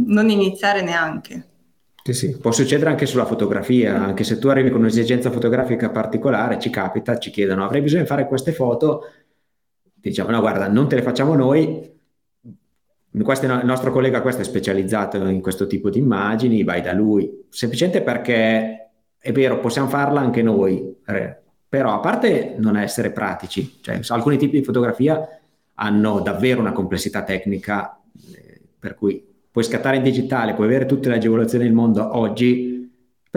non 0.05 0.29
iniziare 0.29 0.81
neanche. 0.81 1.45
Sì, 2.03 2.13
sì, 2.13 2.37
può 2.37 2.51
succedere 2.51 2.89
anche 2.89 3.05
sulla 3.05 3.25
fotografia, 3.25 4.01
anche 4.01 4.23
se 4.23 4.37
tu 4.37 4.47
arrivi 4.47 4.69
con 4.69 4.79
un'esigenza 4.81 5.31
fotografica 5.31 5.89
particolare, 5.89 6.59
ci 6.59 6.69
capita, 6.69 7.17
ci 7.17 7.31
chiedono 7.31 7.65
avrei 7.65 7.81
bisogno 7.81 8.03
di 8.03 8.07
fare 8.07 8.27
queste 8.27 8.53
foto, 8.53 9.11
diciamo 9.99 10.31
no 10.31 10.39
guarda 10.39 10.67
non 10.67 10.87
te 10.87 10.95
le 10.95 11.01
facciamo 11.01 11.35
noi. 11.35 11.95
Questo 13.23 13.45
il 13.45 13.61
nostro 13.63 13.91
collega 13.91 14.21
questo 14.21 14.41
è 14.41 14.45
specializzato 14.45 15.17
in 15.27 15.41
questo 15.41 15.65
tipo 15.65 15.89
di 15.89 15.99
immagini 15.99 16.63
vai 16.63 16.81
da 16.81 16.93
lui. 16.93 17.45
Semplicemente 17.49 18.01
perché 18.01 18.91
è 19.17 19.31
vero 19.31 19.59
possiamo 19.59 19.87
farla 19.87 20.19
anche 20.19 20.41
noi 20.43 20.95
però 21.69 21.93
a 21.93 21.99
parte 21.99 22.55
non 22.59 22.77
essere 22.77 23.11
pratici 23.11 23.79
cioè 23.81 23.99
alcuni 24.09 24.37
tipi 24.37 24.59
di 24.59 24.63
fotografia 24.63 25.27
hanno 25.73 26.19
davvero 26.21 26.61
una 26.61 26.71
complessità 26.71 27.23
tecnica 27.23 27.99
eh, 28.35 28.61
per 28.79 28.95
cui 28.95 29.25
puoi 29.51 29.63
scattare 29.63 29.97
in 29.97 30.03
digitale 30.03 30.53
puoi 30.53 30.67
avere 30.67 30.85
tutte 30.85 31.09
le 31.09 31.15
agevolazioni 31.15 31.65
del 31.65 31.73
mondo 31.73 32.15
oggi 32.15 32.77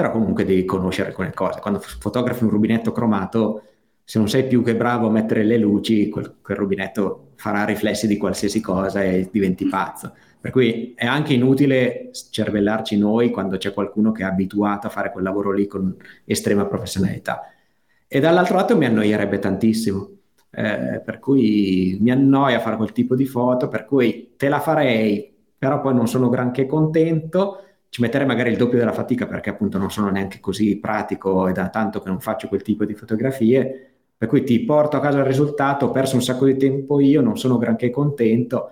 però 0.00 0.12
comunque 0.12 0.44
devi 0.44 0.64
conoscere 0.64 1.08
alcune 1.08 1.32
cose. 1.34 1.60
Quando 1.60 1.80
fotografi 1.80 2.44
un 2.44 2.50
rubinetto 2.50 2.92
cromato 2.92 3.64
se 4.10 4.18
non 4.18 4.28
sei 4.28 4.44
più 4.44 4.64
che 4.64 4.74
bravo 4.74 5.06
a 5.06 5.10
mettere 5.10 5.44
le 5.44 5.56
luci, 5.56 6.08
quel, 6.08 6.38
quel 6.42 6.56
rubinetto 6.56 7.28
farà 7.36 7.64
riflessi 7.64 8.08
di 8.08 8.16
qualsiasi 8.16 8.60
cosa 8.60 9.04
e 9.04 9.28
diventi 9.30 9.68
pazzo. 9.68 10.12
Per 10.40 10.50
cui 10.50 10.94
è 10.96 11.06
anche 11.06 11.32
inutile 11.32 12.10
cervellarci 12.12 12.98
noi 12.98 13.30
quando 13.30 13.56
c'è 13.56 13.72
qualcuno 13.72 14.10
che 14.10 14.24
è 14.24 14.26
abituato 14.26 14.88
a 14.88 14.90
fare 14.90 15.12
quel 15.12 15.22
lavoro 15.22 15.52
lì 15.52 15.68
con 15.68 15.94
estrema 16.24 16.66
professionalità. 16.66 17.42
E 18.08 18.18
dall'altro 18.18 18.56
lato 18.56 18.76
mi 18.76 18.86
annoierebbe 18.86 19.38
tantissimo. 19.38 20.10
Eh, 20.50 21.00
per 21.04 21.20
cui 21.20 21.96
mi 22.00 22.10
annoia 22.10 22.58
fare 22.58 22.74
quel 22.74 22.90
tipo 22.90 23.14
di 23.14 23.26
foto, 23.26 23.68
per 23.68 23.84
cui 23.84 24.32
te 24.36 24.48
la 24.48 24.58
farei, 24.58 25.32
però 25.56 25.80
poi 25.80 25.94
non 25.94 26.08
sono 26.08 26.28
granché 26.28 26.66
contento 26.66 27.62
ci 27.90 28.02
metterei 28.02 28.26
magari 28.26 28.50
il 28.50 28.56
doppio 28.56 28.78
della 28.78 28.92
fatica 28.92 29.26
perché 29.26 29.50
appunto 29.50 29.76
non 29.76 29.90
sono 29.90 30.10
neanche 30.10 30.38
così 30.38 30.78
pratico 30.78 31.48
e 31.48 31.52
da 31.52 31.68
tanto 31.70 32.00
che 32.00 32.08
non 32.08 32.20
faccio 32.20 32.46
quel 32.46 32.62
tipo 32.62 32.84
di 32.84 32.94
fotografie, 32.94 33.89
per 34.20 34.28
cui 34.28 34.44
ti 34.44 34.60
porto 34.66 34.98
a 34.98 35.00
casa 35.00 35.20
il 35.20 35.24
risultato, 35.24 35.86
ho 35.86 35.90
perso 35.92 36.14
un 36.14 36.20
sacco 36.20 36.44
di 36.44 36.58
tempo 36.58 37.00
io, 37.00 37.22
non 37.22 37.38
sono 37.38 37.56
granché 37.56 37.88
contento. 37.88 38.70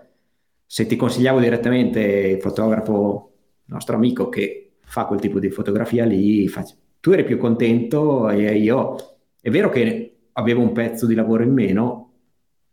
Se 0.66 0.84
ti 0.84 0.94
consigliavo 0.94 1.40
direttamente 1.40 2.00
il 2.02 2.38
fotografo, 2.38 3.32
nostro 3.64 3.96
amico 3.96 4.28
che 4.28 4.72
fa 4.80 5.06
quel 5.06 5.20
tipo 5.20 5.38
di 5.38 5.48
fotografia 5.48 6.04
lì, 6.04 6.46
tu 7.00 7.12
eri 7.12 7.24
più 7.24 7.38
contento 7.38 8.28
e 8.28 8.58
io, 8.58 8.96
è 9.40 9.48
vero 9.48 9.70
che 9.70 10.16
avevo 10.32 10.60
un 10.60 10.72
pezzo 10.72 11.06
di 11.06 11.14
lavoro 11.14 11.44
in 11.44 11.54
meno, 11.54 12.12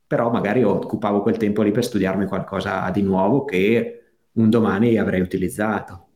però 0.05 0.29
magari 0.29 0.61
occupavo 0.61 1.21
quel 1.21 1.37
tempo 1.37 1.61
lì 1.61 1.71
per 1.71 1.85
studiarmi 1.85 2.25
qualcosa 2.25 2.89
di 2.89 3.03
nuovo 3.03 3.45
che 3.45 4.03
un 4.33 4.49
domani 4.49 4.97
avrei 4.97 5.21
utilizzato. 5.21 6.07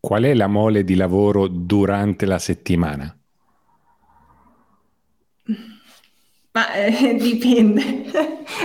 Qual 0.00 0.22
è 0.22 0.32
la 0.32 0.46
mole 0.46 0.82
di 0.82 0.94
lavoro 0.94 1.46
durante 1.46 2.24
la 2.24 2.38
settimana? 2.38 3.17
Ma 6.58 6.72
eh, 6.72 7.14
dipende. 7.20 7.82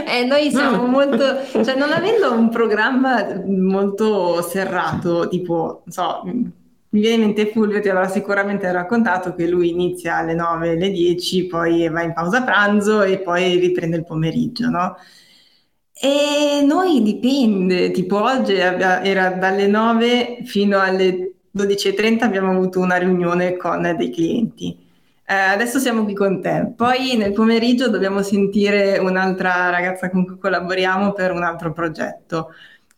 eh, 0.08 0.26
noi 0.26 0.50
siamo 0.50 0.88
molto, 0.88 1.24
cioè 1.64 1.76
non 1.76 1.92
avendo 1.92 2.34
un 2.34 2.50
programma 2.50 3.40
molto 3.46 4.42
serrato, 4.42 5.28
tipo, 5.28 5.84
non 5.86 5.92
so, 5.94 6.22
mi 6.24 7.00
viene 7.00 7.16
in 7.16 7.22
mente 7.22 7.52
Fulvio, 7.52 7.82
ti 7.82 7.90
avrà 7.90 8.08
sicuramente 8.08 8.72
raccontato 8.72 9.36
che 9.36 9.48
lui 9.48 9.70
inizia 9.70 10.18
alle 10.18 10.34
9, 10.34 10.72
alle 10.72 10.90
10, 10.90 11.46
poi 11.46 11.88
va 11.90 12.02
in 12.02 12.14
pausa 12.14 12.42
pranzo 12.42 13.04
e 13.04 13.20
poi 13.20 13.58
riprende 13.60 13.98
il 13.98 14.06
pomeriggio, 14.06 14.70
no? 14.70 14.96
E 15.96 16.64
noi 16.66 17.02
dipende, 17.04 17.92
tipo 17.92 18.22
oggi 18.22 18.54
era 18.56 19.30
dalle 19.30 19.68
9 19.68 20.40
fino 20.46 20.80
alle 20.80 21.36
12.30 21.56 22.24
abbiamo 22.24 22.52
avuto 22.52 22.80
una 22.80 22.98
riunione 22.98 23.56
con 23.56 23.94
dei 23.96 24.10
clienti. 24.10 24.83
Eh, 25.26 25.34
adesso 25.34 25.80
siamo 25.80 26.04
qui 26.04 26.14
con 26.14 26.42
te. 26.42 26.74
Poi 26.76 27.16
nel 27.16 27.32
pomeriggio 27.32 27.90
dobbiamo 27.90 28.22
sentire 28.22 28.98
un'altra 28.98 29.70
ragazza 29.70 30.10
con 30.10 30.26
cui 30.26 30.38
collaboriamo 30.38 31.14
per 31.14 31.32
un 31.32 31.44
altro 31.44 31.72
progetto. 31.72 32.50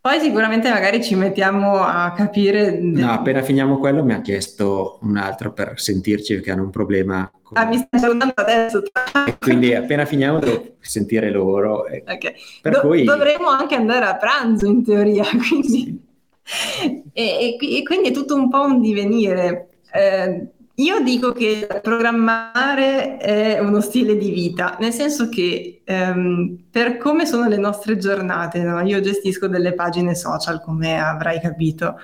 Poi 0.06 0.20
sicuramente 0.20 0.70
magari 0.70 1.04
ci 1.04 1.16
mettiamo 1.16 1.84
a 1.84 2.14
capire. 2.16 2.78
No, 2.80 3.12
appena 3.12 3.42
finiamo 3.42 3.80
quello 3.80 4.04
mi 4.04 4.14
ha 4.14 4.22
chiesto 4.22 5.00
un 5.02 5.18
altro 5.18 5.52
per 5.52 5.80
sentirci 5.80 6.36
perché 6.36 6.52
hanno 6.52 6.62
un 6.62 6.70
problema. 6.70 7.28
Con... 7.42 7.58
Ah, 7.58 7.66
mi 7.66 7.78
stai 7.78 8.00
salutando 8.00 8.34
adesso. 8.36 8.84
E 9.26 9.38
quindi 9.40 9.74
appena 9.74 10.06
finiamo 10.06 10.38
devo 10.38 10.76
sentire 10.80 11.32
loro. 11.32 11.86
Okay. 11.86 12.36
Do- 12.62 12.82
cui... 12.82 13.04
Dovremmo 13.04 13.48
anche 13.48 13.74
andare 13.74 14.06
a 14.06 14.16
pranzo 14.16 14.68
in 14.68 14.84
teoria, 14.84 15.24
quindi... 15.50 16.04
Sì. 16.44 17.04
E, 17.12 17.58
e, 17.60 17.84
quindi 17.84 18.10
è 18.10 18.12
tutto 18.12 18.36
un 18.36 18.48
po' 18.48 18.62
un 18.62 18.82
divenire. 18.82 19.70
Eh, 19.92 20.50
io 20.76 21.02
dico 21.02 21.32
che 21.32 21.68
programmare 21.82 23.18
è 23.18 23.60
uno 23.60 23.80
stile 23.80 24.18
di 24.18 24.30
vita, 24.32 24.76
nel 24.80 24.92
senso 24.92 25.30
che 25.30 25.82
ehm, 25.86 26.66
per 26.70 26.98
come 26.98 27.26
sono 27.26 27.48
le 27.48 27.58
nostre 27.58 27.98
giornate, 27.98 28.62
no? 28.62 28.82
io 28.82 29.00
gestisco 29.00 29.48
delle 29.48 29.74
pagine 29.74 30.16
social, 30.16 30.62
come 30.62 31.00
avrai 31.00 31.40
capito, 31.40 31.96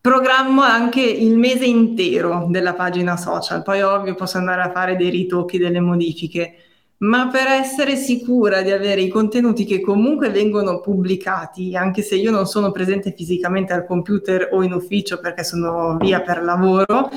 programmo 0.00 0.62
anche 0.62 1.02
il 1.02 1.38
mese 1.38 1.64
intero 1.64 2.46
della 2.48 2.74
pagina 2.74 3.16
social, 3.16 3.62
poi 3.62 3.82
ovvio 3.82 4.16
posso 4.16 4.38
andare 4.38 4.62
a 4.62 4.72
fare 4.72 4.96
dei 4.96 5.10
ritocchi, 5.10 5.58
delle 5.58 5.80
modifiche, 5.80 6.54
ma 6.98 7.28
per 7.28 7.46
essere 7.46 7.94
sicura 7.94 8.62
di 8.62 8.72
avere 8.72 9.02
i 9.02 9.08
contenuti 9.08 9.64
che 9.64 9.80
comunque 9.80 10.30
vengono 10.30 10.80
pubblicati, 10.80 11.76
anche 11.76 12.02
se 12.02 12.16
io 12.16 12.32
non 12.32 12.46
sono 12.46 12.72
presente 12.72 13.12
fisicamente 13.16 13.72
al 13.72 13.86
computer 13.86 14.48
o 14.52 14.64
in 14.64 14.72
ufficio 14.72 15.20
perché 15.20 15.44
sono 15.44 15.96
via 15.98 16.20
per 16.20 16.42
lavoro, 16.42 17.10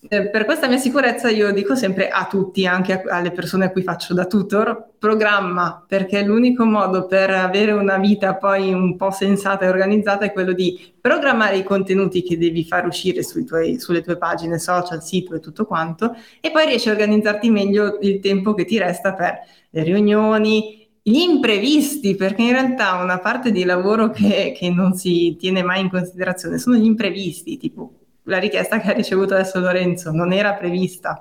eh, 0.00 0.30
per 0.30 0.44
questa 0.44 0.68
mia 0.68 0.78
sicurezza 0.78 1.28
io 1.28 1.52
dico 1.52 1.74
sempre 1.74 2.08
a 2.08 2.26
tutti, 2.26 2.64
anche 2.66 2.92
a, 2.92 3.16
alle 3.16 3.32
persone 3.32 3.64
a 3.64 3.70
cui 3.72 3.82
faccio 3.82 4.14
da 4.14 4.26
tutor, 4.26 4.90
programma, 4.96 5.84
perché 5.86 6.22
l'unico 6.22 6.64
modo 6.64 7.06
per 7.06 7.30
avere 7.30 7.72
una 7.72 7.98
vita 7.98 8.36
poi 8.36 8.72
un 8.72 8.96
po' 8.96 9.10
sensata 9.10 9.64
e 9.64 9.68
organizzata 9.68 10.24
è 10.24 10.32
quello 10.32 10.52
di 10.52 10.94
programmare 11.00 11.56
i 11.56 11.64
contenuti 11.64 12.22
che 12.22 12.38
devi 12.38 12.64
far 12.64 12.86
uscire 12.86 13.22
tuoi, 13.44 13.80
sulle 13.80 14.02
tue 14.02 14.16
pagine 14.16 14.58
social, 14.60 15.02
sito 15.02 15.34
e 15.34 15.40
tutto 15.40 15.66
quanto, 15.66 16.14
e 16.40 16.50
poi 16.52 16.66
riesci 16.66 16.88
a 16.88 16.92
organizzarti 16.92 17.50
meglio 17.50 17.98
il 18.00 18.20
tempo 18.20 18.54
che 18.54 18.64
ti 18.64 18.78
resta 18.78 19.14
per 19.14 19.40
le 19.70 19.82
riunioni, 19.82 20.88
gli 21.02 21.18
imprevisti, 21.18 22.14
perché 22.14 22.42
in 22.42 22.52
realtà 22.52 22.94
una 23.02 23.18
parte 23.18 23.50
di 23.50 23.64
lavoro 23.64 24.10
che, 24.10 24.54
che 24.56 24.70
non 24.70 24.94
si 24.94 25.36
tiene 25.38 25.62
mai 25.64 25.80
in 25.80 25.90
considerazione 25.90 26.58
sono 26.58 26.76
gli 26.76 26.84
imprevisti, 26.84 27.56
tipo 27.56 27.97
la 28.28 28.38
richiesta 28.38 28.78
che 28.78 28.90
ha 28.90 28.94
ricevuto 28.94 29.34
adesso 29.34 29.58
Lorenzo 29.58 30.12
non 30.12 30.32
era 30.32 30.54
prevista, 30.54 31.18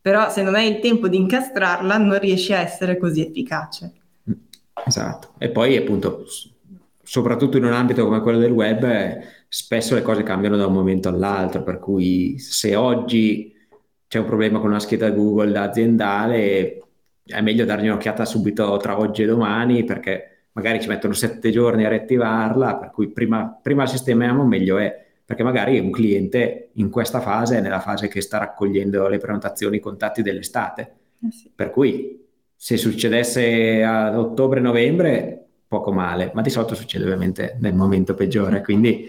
però 0.00 0.30
se 0.30 0.42
non 0.42 0.54
hai 0.54 0.68
il 0.68 0.80
tempo 0.80 1.08
di 1.08 1.16
incastrarla 1.16 1.98
non 1.98 2.18
riesci 2.18 2.52
a 2.52 2.58
essere 2.58 2.96
così 2.96 3.26
efficace. 3.26 3.92
Esatto, 4.86 5.32
e 5.38 5.50
poi 5.50 5.76
appunto, 5.76 6.24
soprattutto 7.02 7.56
in 7.56 7.64
un 7.64 7.72
ambito 7.72 8.04
come 8.04 8.20
quello 8.20 8.38
del 8.38 8.52
web, 8.52 9.20
spesso 9.48 9.94
le 9.94 10.02
cose 10.02 10.22
cambiano 10.22 10.56
da 10.56 10.66
un 10.66 10.72
momento 10.72 11.08
all'altro, 11.08 11.62
per 11.62 11.78
cui 11.78 12.38
se 12.38 12.74
oggi 12.76 13.52
c'è 14.06 14.18
un 14.18 14.26
problema 14.26 14.60
con 14.60 14.70
una 14.70 14.80
scheda 14.80 15.10
Google 15.10 15.56
aziendale, 15.58 16.82
è 17.26 17.40
meglio 17.40 17.64
dargli 17.64 17.86
un'occhiata 17.86 18.24
subito 18.24 18.76
tra 18.76 18.98
oggi 18.98 19.22
e 19.22 19.26
domani, 19.26 19.84
perché 19.84 20.48
magari 20.52 20.80
ci 20.80 20.88
mettono 20.88 21.14
sette 21.14 21.50
giorni 21.50 21.84
a 21.84 21.88
riattivarla, 21.88 22.76
per 22.76 22.90
cui 22.90 23.08
prima, 23.08 23.58
prima 23.60 23.86
sistemiamo 23.86 24.44
meglio 24.44 24.78
è 24.78 25.03
perché 25.24 25.42
magari 25.42 25.78
un 25.78 25.90
cliente 25.90 26.70
in 26.74 26.90
questa 26.90 27.20
fase 27.20 27.58
è 27.58 27.60
nella 27.60 27.80
fase 27.80 28.08
che 28.08 28.20
sta 28.20 28.38
raccogliendo 28.38 29.08
le 29.08 29.18
prenotazioni, 29.18 29.76
i 29.76 29.80
contatti 29.80 30.22
dell'estate. 30.22 30.92
Eh 31.26 31.30
sì. 31.30 31.50
Per 31.54 31.70
cui 31.70 32.22
se 32.54 32.76
succedesse 32.76 33.82
ad 33.82 34.16
ottobre-novembre, 34.16 35.44
poco 35.66 35.92
male, 35.92 36.30
ma 36.34 36.42
di 36.42 36.50
solito 36.50 36.74
succede 36.74 37.04
ovviamente 37.04 37.56
nel 37.60 37.74
momento 37.74 38.14
peggiore, 38.14 38.62
quindi 38.62 39.08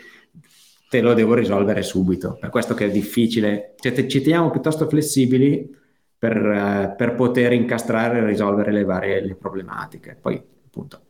te 0.89 1.01
lo 1.01 1.13
devo 1.13 1.33
risolvere 1.33 1.81
subito. 1.81 2.37
Per 2.39 2.49
questo 2.49 2.73
che 2.73 2.85
è 2.85 2.91
difficile, 2.91 3.75
cioè, 3.77 4.05
ci 4.07 4.21
teniamo 4.21 4.49
piuttosto 4.49 4.87
flessibili 4.87 5.69
per, 6.17 6.37
uh, 6.37 6.95
per, 6.95 7.15
poter 7.15 7.53
incastrare 7.53 8.19
e 8.19 8.25
risolvere 8.25 8.71
le 8.71 8.83
varie 8.83 9.21
le 9.21 9.35
problematiche. 9.35 10.17
Poi, 10.19 10.41
appunto, 10.65 11.01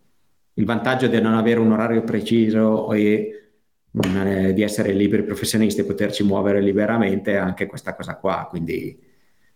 il 0.54 0.66
vantaggio 0.66 1.08
di 1.08 1.22
non 1.22 1.34
avere 1.34 1.60
un 1.60 1.72
orario 1.72 2.04
preciso 2.04 2.92
e 2.92 3.02
eh, 3.04 3.45
di 3.96 4.62
essere 4.62 4.92
liberi 4.92 5.24
professionisti 5.24 5.80
e 5.80 5.86
poterci 5.86 6.24
muovere 6.24 6.62
liberamente 6.62 7.38
anche 7.38 7.66
questa 7.66 7.96
cosa 7.96 8.18
qua. 8.18 8.46
Quindi 8.50 9.00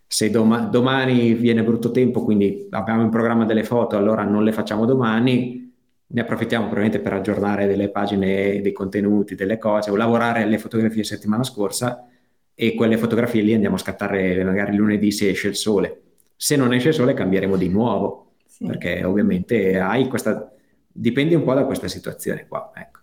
se 0.07 0.29
doma- 0.29 0.61
domani 0.61 1.33
viene 1.33 1.63
brutto 1.63 1.91
tempo, 1.91 2.23
quindi 2.23 2.67
abbiamo 2.69 3.01
in 3.01 3.09
programma 3.09 3.43
delle 3.45 3.63
foto, 3.63 3.97
allora 3.97 4.23
non 4.23 4.43
le 4.43 4.53
facciamo 4.53 4.85
domani, 4.85 5.73
ne 6.07 6.21
approfittiamo 6.21 6.65
probabilmente 6.65 7.01
per 7.01 7.13
aggiornare 7.13 7.67
delle 7.67 7.89
pagine, 7.89 8.61
dei 8.61 8.71
contenuti, 8.71 9.35
delle 9.35 9.57
cose 9.57 9.91
o 9.91 9.95
lavorare 9.95 10.43
alle 10.43 10.57
fotografie 10.57 11.03
settimana 11.03 11.43
scorsa 11.43 12.07
e 12.55 12.75
quelle 12.75 12.97
fotografie 12.97 13.41
lì 13.41 13.53
andiamo 13.53 13.75
a 13.75 13.79
scattare 13.79 14.43
magari 14.43 14.75
lunedì 14.75 15.11
se 15.11 15.29
esce 15.29 15.49
il 15.49 15.55
sole. 15.55 16.01
Se 16.35 16.55
non 16.55 16.73
esce 16.73 16.89
il 16.89 16.93
sole 16.93 17.13
cambieremo 17.13 17.57
di 17.57 17.67
nuovo, 17.67 18.35
sì. 18.45 18.65
perché 18.65 19.03
ovviamente 19.03 19.77
hai 19.79 20.07
questa... 20.07 20.49
dipende 20.87 21.35
un 21.35 21.43
po' 21.43 21.53
da 21.53 21.65
questa 21.65 21.89
situazione 21.89 22.47
qua. 22.47 22.71
Ecco 22.73 22.98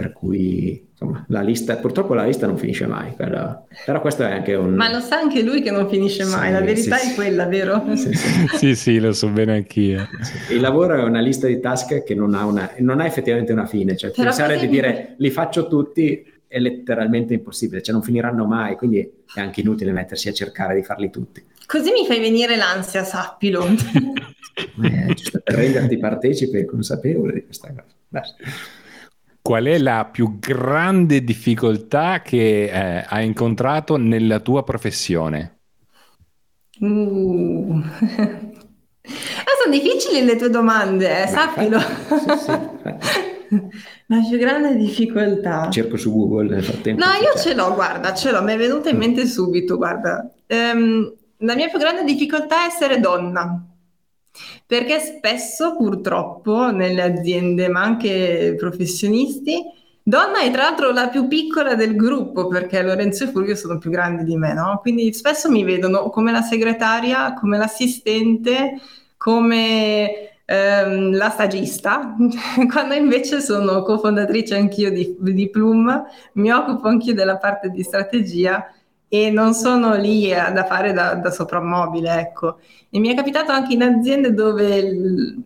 per 0.00 0.12
cui 0.12 0.88
insomma 0.90 1.26
la 1.28 1.42
lista, 1.42 1.76
purtroppo 1.76 2.14
la 2.14 2.24
lista 2.24 2.46
non 2.46 2.56
finisce 2.56 2.86
mai, 2.86 3.12
però, 3.14 3.66
però, 3.84 4.00
questo 4.00 4.22
è 4.22 4.30
anche 4.30 4.54
un... 4.54 4.72
Ma 4.72 4.90
lo 4.90 5.00
sa 5.00 5.18
anche 5.18 5.42
lui 5.42 5.60
che 5.60 5.70
non 5.70 5.90
finisce 5.90 6.24
mai, 6.24 6.46
sì, 6.46 6.52
la 6.52 6.60
verità 6.62 6.96
sì, 6.96 7.10
è 7.10 7.14
quella, 7.14 7.44
vero? 7.44 7.84
Sì 7.96 8.12
sì. 8.56 8.74
sì, 8.74 8.98
lo 8.98 9.12
so 9.12 9.28
bene 9.28 9.56
anch'io. 9.56 10.08
Il 10.48 10.60
lavoro 10.60 10.94
è 10.94 11.02
una 11.02 11.20
lista 11.20 11.46
di 11.46 11.60
task 11.60 12.02
che 12.02 12.14
non 12.14 12.32
ha, 12.32 12.46
una, 12.46 12.70
non 12.78 13.00
ha 13.00 13.04
effettivamente 13.04 13.52
una 13.52 13.66
fine, 13.66 13.94
cioè 13.94 14.10
però 14.10 14.24
pensare 14.24 14.58
di 14.58 14.68
dire 14.68 15.16
li 15.18 15.30
faccio 15.30 15.68
tutti 15.68 16.24
è 16.48 16.58
letteralmente 16.58 17.34
impossibile, 17.34 17.82
cioè 17.82 17.92
non 17.92 18.02
finiranno 18.02 18.46
mai, 18.46 18.76
quindi 18.76 19.00
è 19.34 19.40
anche 19.40 19.60
inutile 19.60 19.92
mettersi 19.92 20.30
a 20.30 20.32
cercare 20.32 20.74
di 20.74 20.82
farli 20.82 21.10
tutti. 21.10 21.44
Così 21.66 21.92
mi 21.92 22.06
fai 22.06 22.20
venire 22.20 22.56
l'ansia, 22.56 23.04
sappilo. 23.04 23.66
eh, 23.68 25.14
giusto 25.14 25.40
per 25.44 25.54
renderti 25.54 25.98
partecipe 25.98 26.60
e 26.60 26.64
consapevole 26.64 27.34
di 27.34 27.44
questa 27.44 27.68
cosa. 27.68 27.84
Basta. 28.08 28.36
Qual 29.42 29.64
è 29.64 29.78
la 29.78 30.08
più 30.10 30.38
grande 30.38 31.24
difficoltà 31.24 32.20
che 32.22 32.64
eh, 32.64 33.04
hai 33.08 33.26
incontrato 33.26 33.96
nella 33.96 34.40
tua 34.40 34.62
professione? 34.62 35.58
Uh. 36.78 37.82
ah, 37.82 39.54
sono 39.62 39.72
difficili 39.72 40.24
le 40.24 40.36
tue 40.36 40.50
domande, 40.50 41.22
eh, 41.22 41.26
sappilo. 41.26 41.78
La 44.06 44.18
più 44.28 44.38
grande 44.38 44.76
difficoltà. 44.76 45.68
Cerco 45.70 45.96
su 45.96 46.12
Google 46.12 46.54
nel 46.54 46.64
frattempo. 46.64 47.04
No, 47.04 47.10
io 47.12 47.36
ce 47.36 47.54
l'ho, 47.54 47.74
guarda, 47.74 48.14
ce 48.14 48.30
l'ho, 48.30 48.42
mi 48.42 48.52
è 48.52 48.56
venuta 48.56 48.90
in 48.90 48.96
mente 48.96 49.26
subito, 49.26 49.76
guarda. 49.76 50.30
Um, 50.46 51.12
la 51.38 51.54
mia 51.54 51.68
più 51.68 51.78
grande 51.78 52.04
difficoltà 52.04 52.62
è 52.62 52.66
essere 52.66 53.00
donna. 53.00 53.69
Perché 54.66 54.98
spesso 55.00 55.76
purtroppo 55.76 56.70
nelle 56.70 57.02
aziende, 57.02 57.68
ma 57.68 57.82
anche 57.82 58.54
professionisti, 58.56 59.62
Donna 60.02 60.42
e 60.42 60.50
tra 60.50 60.62
l'altro 60.62 60.92
la 60.92 61.08
più 61.08 61.28
piccola 61.28 61.74
del 61.74 61.94
gruppo 61.94 62.48
perché 62.48 62.82
Lorenzo 62.82 63.24
e 63.24 63.28
Fulvio 63.28 63.54
sono 63.54 63.78
più 63.78 63.90
grandi 63.90 64.24
di 64.24 64.36
me, 64.36 64.54
no? 64.54 64.78
Quindi 64.80 65.12
spesso 65.12 65.50
mi 65.50 65.62
vedono 65.62 66.08
come 66.10 66.32
la 66.32 66.40
segretaria, 66.40 67.34
come 67.34 67.58
l'assistente, 67.58 68.80
come 69.16 70.40
ehm, 70.44 71.14
la 71.14 71.30
stagista, 71.30 72.16
quando 72.72 72.94
invece 72.94 73.40
sono 73.40 73.82
cofondatrice 73.82 74.56
anch'io 74.56 74.90
di, 74.90 75.16
di 75.20 75.48
Plum, 75.50 76.04
mi 76.34 76.50
occupo 76.50 76.88
anch'io 76.88 77.14
della 77.14 77.36
parte 77.36 77.68
di 77.68 77.82
strategia 77.82 78.66
e 79.12 79.28
non 79.28 79.54
sono 79.54 79.96
lì 79.96 80.32
a, 80.32 80.52
da 80.52 80.64
fare 80.64 80.92
da, 80.92 81.14
da 81.14 81.32
soprammobile, 81.32 82.20
ecco. 82.20 82.58
E 82.88 83.00
mi 83.00 83.08
è 83.08 83.14
capitato 83.16 83.50
anche 83.50 83.74
in 83.74 83.82
aziende 83.82 84.32
dove 84.32 84.76
il, 84.76 85.42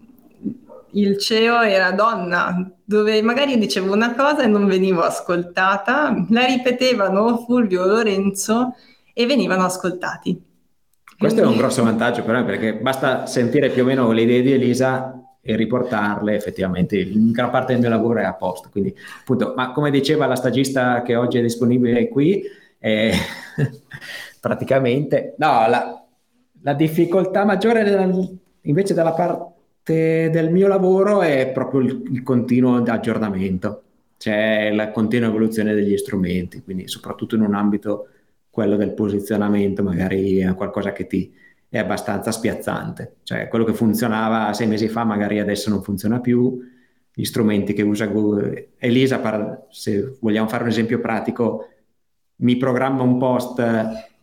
il 0.90 1.18
CEO 1.18 1.62
era 1.62 1.90
donna, 1.92 2.70
dove 2.84 3.22
magari 3.22 3.52
io 3.52 3.58
dicevo 3.58 3.94
una 3.94 4.14
cosa 4.14 4.42
e 4.42 4.48
non 4.48 4.66
venivo 4.66 5.00
ascoltata, 5.00 6.26
la 6.28 6.44
ripetevano 6.44 7.38
Fulvio 7.38 7.86
Lorenzo 7.86 8.74
e 9.14 9.24
venivano 9.24 9.64
ascoltati. 9.64 10.42
Questo 11.16 11.40
è 11.40 11.46
un 11.46 11.56
grosso 11.56 11.82
vantaggio 11.82 12.22
per 12.22 12.34
me 12.34 12.44
perché 12.44 12.74
basta 12.74 13.24
sentire 13.24 13.70
più 13.70 13.82
o 13.82 13.86
meno 13.86 14.12
le 14.12 14.22
idee 14.22 14.42
di 14.42 14.52
Elisa 14.52 15.18
e 15.40 15.56
riportarle, 15.56 16.34
effettivamente 16.34 17.02
gran 17.30 17.48
parte 17.48 17.72
del 17.72 17.80
mio 17.80 17.88
lavoro 17.88 18.20
è 18.20 18.24
a 18.24 18.34
posto. 18.34 18.68
Quindi, 18.70 18.94
appunto, 19.20 19.54
ma 19.56 19.72
come 19.72 19.90
diceva 19.90 20.26
la 20.26 20.36
stagista 20.36 21.00
che 21.00 21.16
oggi 21.16 21.38
è 21.38 21.42
disponibile 21.42 22.08
qui, 22.08 22.42
eh, 22.84 23.12
praticamente, 24.38 25.34
no, 25.38 25.66
la, 25.68 26.04
la 26.60 26.74
difficoltà 26.74 27.46
maggiore 27.46 27.82
della, 27.82 28.06
invece 28.60 28.92
dalla 28.92 29.12
parte 29.12 30.28
del 30.30 30.52
mio 30.52 30.68
lavoro 30.68 31.22
è 31.22 31.50
proprio 31.50 31.80
il, 31.80 32.02
il 32.12 32.22
continuo 32.22 32.82
aggiornamento, 32.82 33.82
cioè 34.18 34.70
la 34.74 34.90
continua 34.90 35.28
evoluzione 35.28 35.72
degli 35.72 35.96
strumenti, 35.96 36.62
quindi 36.62 36.86
soprattutto 36.86 37.36
in 37.36 37.40
un 37.40 37.54
ambito, 37.54 38.08
quello 38.50 38.76
del 38.76 38.92
posizionamento, 38.92 39.82
magari 39.82 40.38
è 40.38 40.54
qualcosa 40.54 40.92
che 40.92 41.06
ti 41.06 41.32
è 41.70 41.78
abbastanza 41.78 42.32
spiazzante, 42.32 43.16
cioè 43.22 43.48
quello 43.48 43.64
che 43.64 43.72
funzionava 43.72 44.52
sei 44.52 44.66
mesi 44.66 44.88
fa 44.88 45.04
magari 45.04 45.40
adesso 45.40 45.70
non 45.70 45.82
funziona 45.82 46.20
più, 46.20 46.60
gli 47.14 47.24
strumenti 47.24 47.72
che 47.72 47.82
usa 47.82 48.06
Google. 48.06 48.72
Elisa, 48.76 49.64
se 49.70 50.18
vogliamo 50.20 50.48
fare 50.48 50.64
un 50.64 50.68
esempio 50.68 51.00
pratico, 51.00 51.68
mi 52.36 52.56
programma 52.56 53.02
un 53.02 53.18
post 53.18 53.62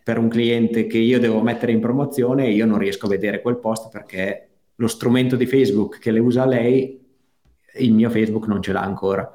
per 0.03 0.17
un 0.17 0.27
cliente 0.27 0.87
che 0.87 0.97
io 0.97 1.19
devo 1.19 1.41
mettere 1.41 1.71
in 1.71 1.79
promozione 1.79 2.45
e 2.45 2.51
io 2.51 2.65
non 2.65 2.77
riesco 2.77 3.05
a 3.05 3.09
vedere 3.09 3.41
quel 3.41 3.57
post 3.57 3.89
perché 3.91 4.47
lo 4.75 4.87
strumento 4.87 5.35
di 5.35 5.45
Facebook 5.45 5.99
che 5.99 6.11
le 6.11 6.19
usa 6.19 6.45
lei, 6.45 6.99
il 7.77 7.93
mio 7.93 8.09
Facebook 8.09 8.47
non 8.47 8.61
ce 8.61 8.71
l'ha 8.71 8.81
ancora 8.81 9.31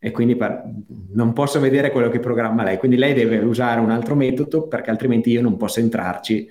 e 0.00 0.12
quindi 0.12 0.36
per, 0.36 0.62
non 1.12 1.32
posso 1.32 1.58
vedere 1.58 1.90
quello 1.90 2.08
che 2.08 2.20
programma 2.20 2.62
lei. 2.62 2.78
Quindi 2.78 2.96
lei 2.96 3.14
deve 3.14 3.38
usare 3.38 3.80
un 3.80 3.90
altro 3.90 4.14
metodo 4.14 4.68
perché 4.68 4.90
altrimenti 4.90 5.30
io 5.30 5.42
non 5.42 5.56
posso 5.56 5.80
entrarci 5.80 6.48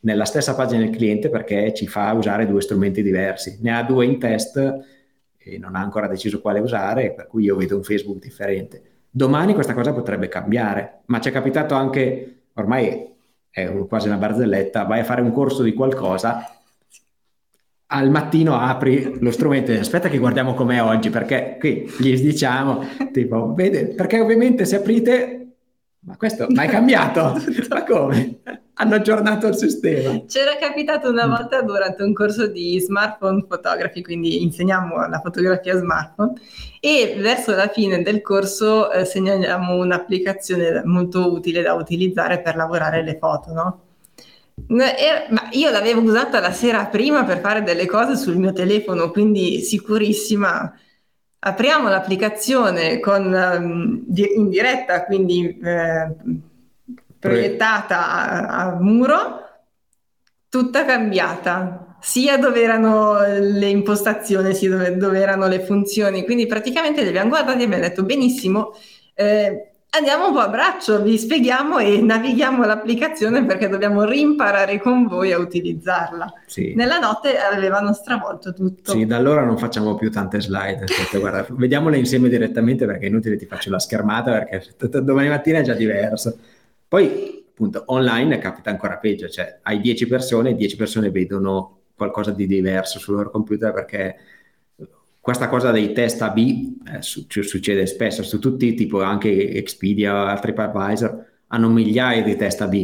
nella 0.00 0.24
stessa 0.24 0.54
pagina 0.54 0.82
del 0.82 0.94
cliente 0.94 1.28
perché 1.28 1.72
ci 1.72 1.86
fa 1.86 2.12
usare 2.12 2.46
due 2.46 2.60
strumenti 2.60 3.02
diversi. 3.02 3.58
Ne 3.62 3.76
ha 3.76 3.82
due 3.84 4.04
in 4.06 4.18
test 4.18 4.56
e 5.36 5.58
non 5.58 5.76
ha 5.76 5.80
ancora 5.80 6.08
deciso 6.08 6.40
quale 6.40 6.58
usare, 6.58 7.12
per 7.12 7.28
cui 7.28 7.44
io 7.44 7.54
vedo 7.56 7.76
un 7.76 7.84
Facebook 7.84 8.20
differente. 8.20 8.82
Domani 9.10 9.54
questa 9.54 9.74
cosa 9.74 9.92
potrebbe 9.92 10.28
cambiare, 10.28 11.00
ma 11.06 11.20
ci 11.20 11.28
è 11.28 11.32
capitato 11.32 11.74
anche, 11.74 12.42
ormai 12.54 13.08
è 13.50 13.72
quasi 13.88 14.06
una 14.06 14.16
barzelletta, 14.16 14.84
vai 14.84 15.00
a 15.00 15.04
fare 15.04 15.20
un 15.20 15.32
corso 15.32 15.62
di 15.62 15.74
qualcosa 15.74 16.60
al 17.92 18.10
mattino 18.10 18.56
apri 18.56 19.18
lo 19.20 19.30
strumento 19.30 19.72
e 19.72 19.78
aspetta 19.78 20.08
che 20.08 20.18
guardiamo 20.18 20.54
com'è 20.54 20.80
oggi, 20.82 21.10
perché 21.10 21.56
qui 21.58 21.90
gli 21.98 22.20
diciamo, 22.20 22.84
tipo, 23.12 23.52
vede, 23.52 23.88
perché 23.94 24.20
ovviamente 24.20 24.64
se 24.64 24.76
aprite, 24.76 25.54
ma 26.00 26.16
questo, 26.16 26.46
ma 26.50 26.62
è 26.62 26.68
cambiato? 26.68 27.34
ma 27.68 27.84
come? 27.84 28.38
Hanno 28.82 28.94
aggiornato 28.94 29.46
il 29.46 29.56
sistema. 29.56 30.22
C'era 30.26 30.56
capitato 30.56 31.10
una 31.10 31.26
volta 31.26 31.60
durante 31.60 32.02
un 32.02 32.14
corso 32.14 32.46
di 32.46 32.80
smartphone 32.80 33.44
photography, 33.44 34.00
quindi 34.00 34.42
insegniamo 34.42 35.06
la 35.06 35.20
fotografia 35.20 35.76
smartphone, 35.76 36.32
e 36.80 37.18
verso 37.18 37.54
la 37.54 37.68
fine 37.68 38.00
del 38.00 38.22
corso 38.22 38.90
eh, 38.90 39.04
segnaliamo 39.04 39.76
un'applicazione 39.76 40.80
molto 40.86 41.30
utile 41.30 41.60
da 41.60 41.74
utilizzare 41.74 42.40
per 42.40 42.56
lavorare 42.56 43.02
le 43.02 43.18
foto, 43.18 43.52
no? 43.52 43.80
Ma 44.68 44.86
io 45.50 45.70
l'avevo 45.70 46.00
usata 46.00 46.40
la 46.40 46.52
sera 46.52 46.86
prima 46.86 47.24
per 47.24 47.40
fare 47.40 47.62
delle 47.62 47.84
cose 47.84 48.16
sul 48.16 48.38
mio 48.38 48.54
telefono, 48.54 49.10
quindi 49.10 49.60
sicurissima. 49.60 50.74
Apriamo 51.42 51.88
l'applicazione 51.88 52.98
con, 52.98 53.26
um, 53.26 54.04
in 54.14 54.48
diretta, 54.48 55.04
quindi 55.04 55.58
eh, 55.62 56.14
proiettata 57.20 58.08
a, 58.08 58.46
a, 58.46 58.76
muro, 58.80 59.40
tutta 60.48 60.84
cambiata, 60.84 61.96
sia 62.00 62.38
dove 62.38 62.62
erano 62.62 63.20
le 63.20 63.68
impostazioni, 63.68 64.54
sia 64.54 64.70
dove, 64.70 64.96
dove 64.96 65.20
erano 65.20 65.46
le 65.46 65.60
funzioni. 65.60 66.24
Quindi 66.24 66.46
praticamente 66.46 67.02
li 67.02 67.08
abbiamo 67.08 67.28
guardati 67.28 67.60
e 67.60 67.64
abbiamo 67.64 67.82
detto 67.82 68.02
benissimo. 68.02 68.74
Eh, 69.14 69.70
Andiamo 69.92 70.28
un 70.28 70.32
po' 70.32 70.38
a 70.38 70.48
braccio, 70.48 71.02
vi 71.02 71.18
spieghiamo 71.18 71.78
e 71.78 72.00
navighiamo 72.00 72.64
l'applicazione 72.64 73.44
perché 73.44 73.68
dobbiamo 73.68 74.04
rimparare 74.04 74.80
con 74.80 75.08
voi 75.08 75.32
a 75.32 75.38
utilizzarla. 75.38 76.32
Sì. 76.46 76.74
Nella 76.76 77.00
notte 77.00 77.36
avevano 77.36 77.92
stravolto 77.92 78.52
tutto. 78.54 78.92
Sì, 78.92 79.04
da 79.04 79.16
allora 79.16 79.44
non 79.44 79.58
facciamo 79.58 79.96
più 79.96 80.08
tante 80.12 80.40
slide. 80.40 80.84
Aspetta, 80.84 81.18
guarda, 81.18 81.44
vediamole 81.50 81.98
insieme 81.98 82.28
direttamente 82.28 82.86
perché 82.86 83.06
è 83.06 83.08
inutile 83.08 83.34
ti 83.36 83.46
faccio 83.46 83.68
la 83.70 83.80
schermata 83.80 84.30
perché 84.30 84.62
domani 85.02 85.28
mattina 85.28 85.58
è 85.58 85.62
già 85.62 85.74
diverso. 85.74 86.38
Poi, 86.90 87.44
appunto, 87.48 87.84
online 87.86 88.38
capita 88.38 88.68
ancora 88.68 88.98
peggio, 88.98 89.28
cioè 89.28 89.60
hai 89.62 89.80
10 89.80 90.08
persone 90.08 90.50
e 90.50 90.54
10 90.56 90.74
persone 90.74 91.12
vedono 91.12 91.82
qualcosa 91.94 92.32
di 92.32 92.48
diverso 92.48 92.98
sul 92.98 93.14
loro 93.14 93.30
computer 93.30 93.72
perché 93.72 94.16
questa 95.20 95.48
cosa 95.48 95.70
dei 95.70 95.92
test 95.92 96.20
AB 96.20 96.38
eh, 96.38 97.00
su- 97.00 97.26
succede 97.28 97.86
spesso 97.86 98.24
su 98.24 98.40
tutti, 98.40 98.74
tipo 98.74 99.02
anche 99.02 99.52
Expedia, 99.52 100.36
TripAdvisor, 100.36 101.26
hanno 101.46 101.68
migliaia 101.68 102.24
di 102.24 102.34
test 102.34 102.60
AB. 102.62 102.74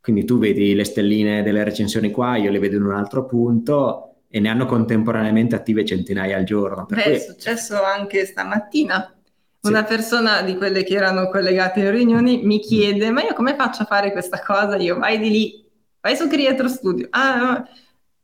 Quindi 0.00 0.24
tu 0.24 0.40
vedi 0.40 0.74
le 0.74 0.82
stelline 0.82 1.44
delle 1.44 1.62
recensioni 1.62 2.10
qua, 2.10 2.34
io 2.34 2.50
le 2.50 2.58
vedo 2.58 2.74
in 2.74 2.82
un 2.82 2.94
altro 2.94 3.26
punto 3.26 4.14
e 4.26 4.40
ne 4.40 4.48
hanno 4.48 4.66
contemporaneamente 4.66 5.54
attive 5.54 5.84
centinaia 5.84 6.36
al 6.36 6.42
giorno. 6.42 6.86
Beh, 6.88 7.00
cui... 7.00 7.12
è 7.12 7.18
successo 7.20 7.80
anche 7.80 8.26
stamattina. 8.26 9.21
Una 9.62 9.86
sì. 9.86 9.94
persona 9.94 10.42
di 10.42 10.56
quelle 10.56 10.82
che 10.82 10.94
erano 10.94 11.28
collegate 11.28 11.80
in 11.80 11.90
riunioni 11.92 12.42
mi 12.42 12.58
chiede: 12.58 13.10
Ma 13.10 13.22
io 13.22 13.32
come 13.32 13.54
faccio 13.54 13.82
a 13.82 13.86
fare 13.86 14.10
questa 14.10 14.40
cosa? 14.40 14.76
Io 14.76 14.98
vai 14.98 15.18
di 15.18 15.30
lì, 15.30 15.64
vai 16.00 16.16
su 16.16 16.26
Creator 16.26 16.68
Studio. 16.68 17.06
Ah, 17.10 17.64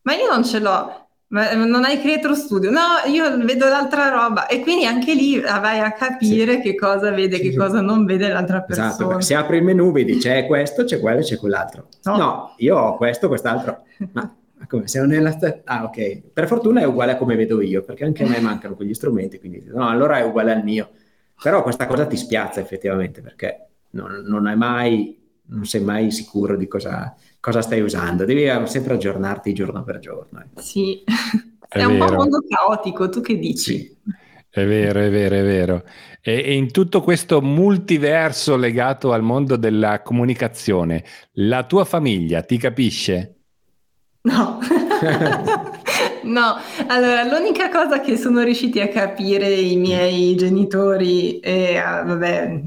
ma 0.03 0.15
io 0.15 0.29
non 0.29 0.45
ce 0.45 0.59
l'ho. 0.59 1.07
Ma 1.29 1.53
non 1.53 1.85
hai 1.85 2.01
Creator 2.01 2.35
Studio? 2.35 2.71
No, 2.71 2.81
io 3.07 3.45
vedo 3.45 3.69
l'altra 3.69 4.09
roba 4.09 4.47
e 4.47 4.61
quindi 4.61 4.87
anche 4.87 5.13
lì 5.15 5.39
vai 5.39 5.79
a 5.79 5.93
capire 5.93 6.55
sì. 6.55 6.61
che 6.61 6.75
cosa 6.75 7.11
vede, 7.11 7.37
sì, 7.37 7.51
che 7.51 7.57
cosa 7.57 7.83
non 7.83 8.07
vede 8.07 8.29
l'altra 8.29 8.65
esatto, 8.67 8.87
persona. 8.87 9.05
Esatto, 9.11 9.21
se 9.21 9.35
apri 9.35 9.59
il 9.59 9.63
menu 9.63 9.93
vedi 9.93 10.17
c'è 10.17 10.47
questo, 10.47 10.85
c'è 10.85 10.99
quello 10.99 11.21
c'è 11.21 11.37
quell'altro. 11.37 11.89
No. 12.05 12.17
no, 12.17 12.55
io 12.57 12.79
ho 12.79 12.97
questo, 12.97 13.29
quest'altro. 13.29 13.83
Ma 14.15 14.67
come 14.67 14.89
se 14.89 14.99
non 14.99 15.13
è 15.13 15.21
la 15.21 15.31
stessa... 15.31 15.61
Ah, 15.65 15.85
ok. 15.85 16.33
Per 16.33 16.47
fortuna 16.49 16.81
è 16.81 16.85
uguale 16.85 17.13
a 17.13 17.17
come 17.17 17.37
vedo 17.37 17.61
io, 17.61 17.83
perché 17.83 18.05
anche 18.05 18.25
a 18.25 18.29
me 18.29 18.41
mancano 18.41 18.75
quegli 18.75 18.95
strumenti, 18.95 19.39
quindi 19.39 19.63
no, 19.67 19.87
allora 19.87 20.19
è 20.19 20.25
uguale 20.25 20.53
al 20.53 20.65
mio. 20.65 20.89
Però 21.43 21.63
questa 21.63 21.87
cosa 21.87 22.07
ti 22.07 22.17
spiazza 22.17 22.61
effettivamente, 22.61 23.21
perché 23.21 23.67
non, 23.91 24.25
non, 24.27 24.43
mai, 24.57 25.19
non 25.47 25.65
sei 25.65 25.83
mai 25.83 26.11
sicuro 26.11 26.57
di 26.57 26.67
cosa 26.67 27.15
cosa 27.41 27.63
stai 27.63 27.81
usando, 27.81 28.25
devi 28.25 28.47
sempre 28.69 28.95
aggiornarti 28.95 29.53
giorno 29.53 29.83
per 29.83 29.99
giorno. 29.99 30.41
Eh. 30.41 30.61
Sì, 30.61 31.03
è, 31.69 31.79
è 31.79 31.85
un 31.85 31.99
po' 31.99 32.05
un 32.05 32.15
mondo 32.15 32.43
caotico, 32.49 33.09
tu 33.09 33.21
che 33.21 33.39
dici? 33.39 33.79
Sì. 33.79 33.97
È 34.51 34.67
vero, 34.67 35.01
è 35.01 35.11
vero, 35.11 35.37
è 35.37 35.43
vero. 35.43 35.85
E, 36.21 36.43
e, 36.45 36.55
in 36.55 36.73
tutto 36.73 37.01
questo 37.03 37.41
multiverso 37.41 38.57
legato 38.57 39.13
al 39.13 39.23
mondo 39.23 39.57
della 39.57 40.03
comunicazione, 40.03 41.05
la 41.35 41.65
tua 41.65 41.85
famiglia 41.85 42.43
ti 42.43 42.57
capisce? 42.57 43.37
No. 44.23 44.59
no, 46.23 46.57
allora 46.87 47.25
l'unica 47.25 47.69
cosa 47.69 48.01
che 48.01 48.17
sono 48.17 48.43
riusciti 48.43 48.81
a 48.81 48.89
capire 48.89 49.49
i 49.49 49.77
miei 49.77 50.35
genitori 50.37 51.39
e, 51.41 51.79
uh, 51.79 52.07
vabbè, 52.07 52.63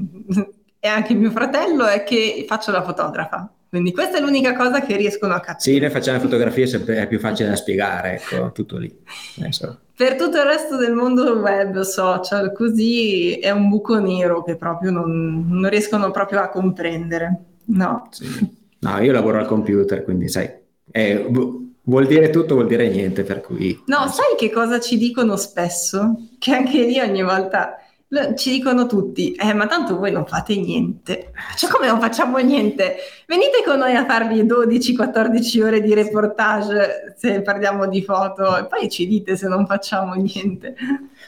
e 0.80 0.88
anche 0.88 1.14
mio 1.14 1.30
fratello 1.30 1.86
è 1.86 2.02
che 2.02 2.44
faccio 2.48 2.70
la 2.70 2.82
fotografa. 2.82 3.52
Quindi 3.68 3.92
questa 3.92 4.18
è 4.18 4.20
l'unica 4.20 4.54
cosa 4.54 4.82
che 4.82 4.96
riescono 4.96 5.32
a 5.32 5.40
capire. 5.40 5.60
Sì, 5.60 5.78
noi 5.78 5.88
facciamo 5.88 6.18
fotografie, 6.18 6.66
è 6.66 7.06
più 7.06 7.18
facile 7.18 7.48
da 7.48 7.56
spiegare, 7.56 8.20
ecco, 8.20 8.52
tutto 8.52 8.76
lì. 8.76 8.94
Adesso. 9.38 9.78
Per 9.96 10.16
tutto 10.16 10.36
il 10.36 10.44
resto 10.44 10.76
del 10.76 10.92
mondo 10.92 11.38
web, 11.38 11.80
social, 11.80 12.52
così 12.52 13.34
è 13.38 13.50
un 13.50 13.70
buco 13.70 13.98
nero 13.98 14.42
che 14.42 14.56
proprio 14.56 14.90
non, 14.90 15.46
non 15.48 15.70
riescono 15.70 16.10
proprio 16.10 16.40
a 16.40 16.48
comprendere. 16.48 17.44
No. 17.66 18.08
Sì. 18.10 18.26
no, 18.80 18.98
io 19.00 19.12
lavoro 19.12 19.38
al 19.38 19.46
computer, 19.46 20.04
quindi 20.04 20.28
sai, 20.28 20.50
è, 20.90 21.24
vuol 21.84 22.06
dire 22.06 22.30
tutto, 22.30 22.54
vuol 22.54 22.66
dire 22.66 22.88
niente, 22.88 23.22
per 23.22 23.40
cui... 23.40 23.82
No, 23.86 24.08
sai 24.08 24.36
che 24.36 24.50
cosa 24.50 24.80
ci 24.80 24.96
dicono 24.96 25.36
spesso? 25.36 26.28
Che 26.38 26.54
anche 26.54 26.84
lì 26.84 27.00
ogni 27.00 27.22
volta 27.22 27.76
ci 28.36 28.50
dicono 28.50 28.84
tutti, 28.84 29.32
eh, 29.32 29.54
ma 29.54 29.66
tanto 29.66 29.96
voi 29.96 30.12
non 30.12 30.26
fate 30.26 30.54
niente. 30.56 31.32
Cioè, 31.56 31.70
come 31.70 31.86
non 31.86 31.98
facciamo 31.98 32.36
niente? 32.38 32.96
Venite 33.26 33.62
con 33.64 33.78
noi 33.78 33.94
a 33.94 34.04
farvi 34.04 34.42
12-14 34.42 35.62
ore 35.62 35.80
di 35.80 35.94
reportage 35.94 37.14
se 37.16 37.40
parliamo 37.40 37.88
di 37.88 38.02
foto 38.02 38.58
e 38.58 38.66
poi 38.66 38.90
ci 38.90 39.06
dite 39.06 39.34
se 39.36 39.48
non 39.48 39.66
facciamo 39.66 40.12
niente. 40.12 40.74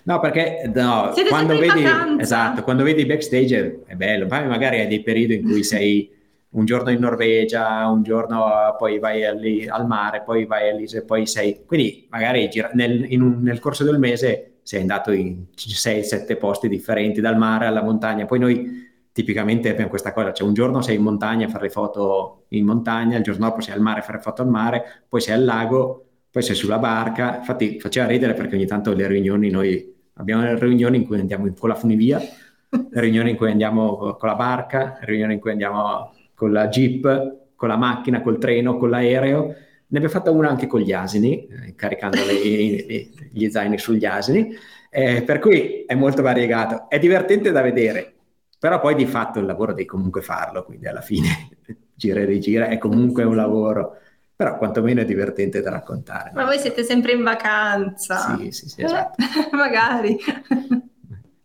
No, 0.03 0.21
perché 0.21 0.71
no, 0.75 1.15
quando, 1.29 1.59
vedi, 1.59 1.85
esatto, 2.19 2.63
quando 2.63 2.83
vedi 2.83 3.07
backstage 3.07 3.83
è, 3.87 3.93
è 3.93 3.95
bello, 3.95 4.27
poi 4.27 4.47
magari 4.47 4.81
hai 4.81 4.87
dei 4.87 5.03
periodi 5.03 5.37
in 5.37 5.43
cui 5.45 5.65
sei 5.65 6.11
un 6.55 6.65
giorno 6.65 6.91
in 6.91 7.01
Norvegia, 7.01 7.87
un 7.89 8.03
giorno 8.03 8.75
poi 8.79 8.99
vai 8.99 9.23
lì, 9.39 9.67
al 9.67 9.87
mare, 9.87 10.23
poi 10.23 10.47
vai 10.47 10.71
all'Ise, 10.71 11.05
poi 11.05 11.27
sei... 11.27 11.65
Quindi 11.67 12.07
magari 12.11 12.49
nel, 12.75 13.07
un, 13.11 13.41
nel 13.43 13.59
corso 13.59 13.85
del 13.85 13.99
mese 13.99 14.59
sei 14.63 14.81
andato 14.81 15.11
in 15.13 15.47
6-7 15.57 16.39
posti 16.39 16.69
differenti, 16.69 17.21
dal 17.21 17.37
mare 17.37 17.67
alla 17.67 17.83
montagna. 17.83 18.25
Poi 18.25 18.39
noi 18.39 18.83
tipicamente 19.13 19.69
abbiamo 19.69 19.91
questa 19.91 20.13
cosa, 20.13 20.33
cioè 20.33 20.47
un 20.47 20.55
giorno 20.55 20.81
sei 20.81 20.97
in 20.97 21.03
montagna 21.03 21.47
a 21.47 21.51
fare 21.51 21.65
le 21.65 21.71
foto 21.71 22.45
in 22.49 22.65
montagna, 22.65 23.17
il 23.17 23.23
giorno 23.23 23.47
dopo 23.47 23.61
sei 23.61 23.75
al 23.75 23.81
mare 23.81 24.01
a 24.01 24.03
fare 24.03 24.19
foto 24.21 24.43
al 24.43 24.49
mare, 24.49 25.05
poi 25.09 25.21
sei 25.21 25.35
al 25.35 25.45
lago, 25.45 26.07
poi 26.31 26.43
sei 26.43 26.55
sulla 26.55 26.79
barca. 26.79 27.39
Infatti 27.39 27.81
faceva 27.81 28.07
ridere 28.07 28.35
perché 28.35 28.55
ogni 28.55 28.67
tanto 28.67 28.93
le 28.93 29.07
riunioni, 29.09 29.51
noi 29.51 29.93
abbiamo 30.15 30.43
le 30.43 30.59
riunioni 30.59 30.99
in 30.99 31.07
cui 31.07 31.19
andiamo 31.19 31.53
con 31.59 31.69
la 31.69 31.75
funivia, 31.75 32.19
le 32.19 33.01
riunioni 33.01 33.31
in 33.31 33.37
cui 33.37 33.51
andiamo 33.51 34.17
con 34.17 34.29
la 34.29 34.37
barca, 34.37 34.97
le 35.01 35.07
riunioni 35.07 35.35
in 35.35 35.41
cui 35.41 35.51
andiamo 35.51 36.13
con 36.35 36.53
la 36.53 36.69
jeep, 36.69 37.55
con 37.55 37.69
la 37.69 37.77
macchina, 37.77 38.21
col 38.21 38.39
treno, 38.39 38.77
con 38.77 38.91
l'aereo 38.91 39.55
ne 39.95 40.01
abbiamo 40.01 40.19
fatta 40.19 40.31
una 40.33 40.49
anche 40.49 40.67
con 40.67 40.81
gli 40.81 40.93
asini, 40.93 41.47
eh, 41.47 41.75
caricando 41.77 42.19
gli 42.19 43.49
zaini 43.49 43.79
sugli 43.79 44.05
asini, 44.05 44.53
eh, 44.91 45.23
per 45.23 45.39
cui 45.39 45.85
è 45.87 45.95
molto 45.95 46.21
variegato. 46.21 46.89
È 46.89 46.99
divertente 46.99 47.53
da 47.53 47.61
vedere, 47.61 48.13
però 48.59 48.81
poi 48.81 48.97
di 48.97 49.07
fatto 49.07 49.39
il 49.39 49.47
lavoro 49.47 49.73
devi 49.73 49.87
comunque 49.87 50.21
farlo, 50.21 50.65
quindi 50.65 50.89
alla 50.89 51.01
fine 51.01 51.29
gira 51.95 52.21
e 52.21 52.25
rigira 52.25 52.67
è 52.67 52.79
comunque 52.79 53.23
un 53.23 53.37
lavoro, 53.37 53.99
però 54.35 54.57
quantomeno 54.59 55.01
è 55.01 55.05
divertente 55.05 55.61
da 55.61 55.71
raccontare. 55.71 56.33
Ma 56.35 56.45
voi 56.45 56.59
siete 56.59 56.83
sempre 56.83 57.13
in 57.13 57.23
vacanza. 57.23 58.37
Sì, 58.37 58.51
sì, 58.51 58.69
sì, 58.69 58.83
esatto. 58.83 59.23
Magari. 59.53 60.19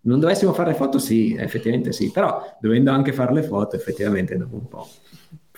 Non 0.02 0.20
dovessimo 0.20 0.54
fare 0.54 0.74
foto, 0.74 0.98
sì, 0.98 1.36
effettivamente 1.38 1.92
sì, 1.92 2.12
però 2.12 2.58
dovendo 2.60 2.92
anche 2.92 3.12
fare 3.12 3.34
le 3.34 3.44
foto, 3.44 3.76
effettivamente 3.76 4.38
dopo 4.38 4.56
un 4.56 4.68
po'. 4.68 4.88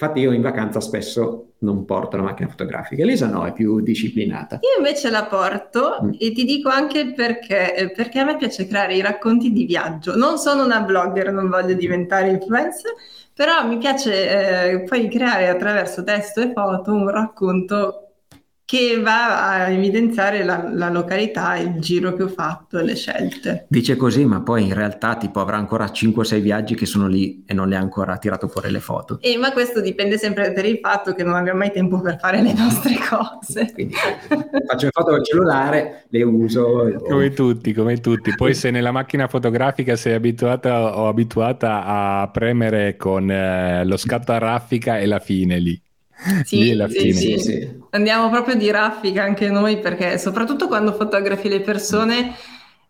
Infatti 0.02 0.20
io 0.20 0.32
in 0.32 0.42
vacanza 0.42 0.80
spesso 0.80 1.52
non 1.60 1.86
porto 1.86 2.18
la 2.18 2.24
macchina 2.24 2.50
fotografica, 2.50 3.04
Elisa 3.04 3.28
no, 3.28 3.46
è 3.46 3.54
più 3.54 3.82
disciplinata. 3.82 4.60
Io 4.62 4.78
invece 4.84 5.12
la 5.12 5.26
porto 5.26 6.00
mm. 6.04 6.10
e 6.18 6.32
ti 6.32 6.44
dico 6.44 6.70
anche 6.70 7.14
perché, 7.14 7.76
eh, 7.76 7.92
perché 7.92 8.18
a 8.18 8.26
me 8.26 8.36
piace 8.36 8.66
creare 8.66 8.96
i 8.96 9.02
racconti 9.02 9.52
di 9.52 9.66
viaggio. 9.66 10.16
Non 10.16 10.40
sono 10.40 10.66
una 10.66 10.82
blogger, 10.82 11.32
non 11.32 11.50
voglio 11.50 11.76
diventare 11.76 12.30
influencer, 12.30 12.94
però 13.36 13.68
mi 13.68 13.78
piace 13.78 14.72
eh, 14.72 14.84
poi 14.86 15.08
creare 15.08 15.50
attraverso 15.50 16.04
testo 16.04 16.42
e 16.42 16.52
foto 16.52 16.92
un 16.92 17.08
racconto 17.08 18.11
che 18.72 19.02
va 19.02 19.50
a 19.50 19.70
evidenziare 19.70 20.46
la, 20.46 20.66
la, 20.72 20.90
località, 20.90 21.58
il 21.58 21.82
giro 21.82 22.14
che 22.14 22.24
ho 22.24 22.30
fatto 22.30 22.80
le 22.80 22.96
scelte. 22.96 23.66
Dice 23.68 23.98
così, 23.98 24.24
ma 24.24 24.40
poi 24.44 24.64
in 24.64 24.74
realtà 24.74 25.18
tipo 25.18 25.42
avrà 25.42 25.58
ancora 25.58 25.88
5-6 25.88 26.40
viaggi 26.40 26.76
che 26.76 26.86
sono 26.86 27.08
lì 27.08 27.44
e 27.46 27.54
non 27.54 27.68
le 27.68 27.76
ha 27.76 27.82
ancora 27.82 28.16
tirato 28.16 28.48
fuori 28.48 28.72
le 28.72 28.80
foto. 28.80 29.20
E, 29.20 29.36
ma 29.36 29.52
questo 29.52 29.82
dipende 29.82 30.18
sempre 30.18 30.54
per 30.54 30.64
il 30.64 30.80
fatto 30.82 31.14
che 31.14 31.22
non 31.22 31.36
abbiamo 31.36 31.60
mai 31.60 31.74
tempo 31.74 32.00
per 32.00 32.18
fare 32.18 32.42
le 32.42 32.54
nostre 32.56 32.96
cose. 33.10 33.74
Quindi 33.74 33.94
faccio 33.94 34.86
le 34.86 34.92
foto 34.94 35.10
col 35.10 35.26
cellulare, 35.26 36.06
le 36.08 36.24
uso. 36.24 36.94
Come 37.10 37.34
tutti, 37.34 37.74
come 37.74 38.00
tutti. 38.00 38.34
Poi 38.34 38.54
se 38.54 38.72
nella 38.72 38.94
macchina 38.94 39.28
fotografica 39.28 39.98
sei 39.98 40.14
abituata 40.14 40.98
o 40.98 41.10
abituata 41.10 41.84
a 41.84 42.30
premere 42.32 42.96
con 42.96 43.30
eh, 43.30 43.84
lo 43.84 43.98
scatto 43.98 44.32
a 44.32 44.38
raffica 44.38 44.98
e 44.98 45.08
la 45.08 45.20
fine 45.20 45.60
lì. 45.60 45.78
Sì, 46.46 46.76
sì, 46.90 47.14
sì, 47.14 47.38
sì, 47.40 47.80
Andiamo 47.92 48.30
proprio 48.30 48.56
di 48.56 48.70
raffica 48.70 49.24
anche 49.24 49.50
noi 49.50 49.80
perché 49.80 50.18
soprattutto 50.18 50.68
quando 50.68 50.94
fotografi 50.94 51.50
le 51.50 51.62
persone 51.62 52.34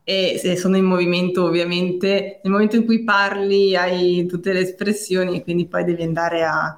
e 0.04 0.38
se 0.40 0.56
sono 0.58 0.78
in 0.78 0.84
movimento 0.84 1.46
ovviamente, 1.46 2.40
nel 2.44 2.52
momento 2.52 2.76
in 2.76 2.86
cui 2.86 3.04
parli 3.04 3.76
hai 3.76 4.26
tutte 4.26 4.52
le 4.52 4.62
espressioni 4.62 5.38
e 5.38 5.44
quindi 5.44 5.68
poi 5.68 5.84
devi 5.84 6.04
andare 6.04 6.44
a, 6.44 6.78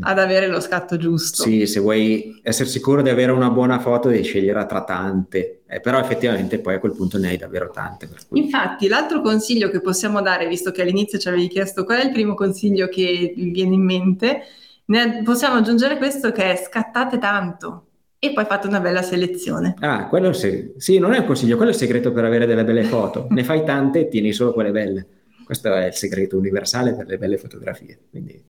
ad 0.00 0.18
avere 0.18 0.48
lo 0.48 0.60
scatto 0.60 0.96
giusto. 0.96 1.42
Sì, 1.42 1.66
se 1.66 1.80
vuoi 1.80 2.40
essere 2.42 2.68
sicuro 2.68 3.00
di 3.00 3.10
avere 3.10 3.32
una 3.32 3.50
buona 3.50 3.78
foto 3.78 4.08
devi 4.08 4.24
scegliere 4.24 4.66
tra 4.66 4.82
tante, 4.82 5.62
eh, 5.68 5.80
però 5.80 6.00
effettivamente 6.00 6.58
poi 6.58 6.74
a 6.74 6.78
quel 6.80 6.94
punto 6.94 7.16
ne 7.16 7.28
hai 7.28 7.36
davvero 7.36 7.70
tante. 7.70 8.08
Cui... 8.28 8.40
Infatti 8.40 8.88
l'altro 8.88 9.20
consiglio 9.20 9.70
che 9.70 9.80
possiamo 9.80 10.20
dare, 10.20 10.48
visto 10.48 10.72
che 10.72 10.82
all'inizio 10.82 11.18
ci 11.18 11.28
avevi 11.28 11.48
chiesto 11.48 11.84
qual 11.84 12.00
è 12.00 12.04
il 12.04 12.12
primo 12.12 12.34
consiglio 12.34 12.88
che 12.88 13.32
vi 13.36 13.50
viene 13.50 13.74
in 13.74 13.84
mente, 13.84 14.42
ne 14.86 15.22
possiamo 15.22 15.56
aggiungere 15.56 15.96
questo 15.96 16.30
che 16.32 16.52
è 16.52 16.56
scattate 16.56 17.18
tanto 17.18 17.86
e 18.18 18.32
poi 18.32 18.44
fate 18.44 18.66
una 18.66 18.80
bella 18.80 19.02
selezione. 19.02 19.74
Ah, 19.80 20.08
quello 20.08 20.32
sì. 20.32 20.72
Sì, 20.76 20.98
non 20.98 21.12
è 21.12 21.18
un 21.18 21.26
consiglio, 21.26 21.56
quello 21.56 21.70
è 21.70 21.74
il 21.74 21.80
segreto 21.80 22.10
per 22.12 22.24
avere 22.24 22.46
delle 22.46 22.64
belle 22.64 22.84
foto. 22.84 23.26
ne 23.30 23.44
fai 23.44 23.64
tante 23.64 24.00
e 24.00 24.08
tieni 24.08 24.32
solo 24.32 24.52
quelle 24.52 24.70
belle. 24.70 25.06
Questo 25.44 25.72
è 25.74 25.86
il 25.86 25.94
segreto 25.94 26.38
universale 26.38 26.94
per 26.94 27.06
le 27.06 27.18
belle 27.18 27.36
fotografie. 27.36 27.98
Quindi... 28.08 28.44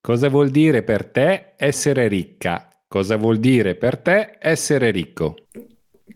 Cosa 0.00 0.28
vuol 0.28 0.50
dire 0.50 0.82
per 0.82 1.04
te 1.04 1.52
essere 1.56 2.08
ricca? 2.08 2.68
Cosa 2.88 3.16
vuol 3.16 3.38
dire 3.38 3.76
per 3.76 3.98
te 3.98 4.38
essere 4.40 4.90
ricco? 4.90 5.36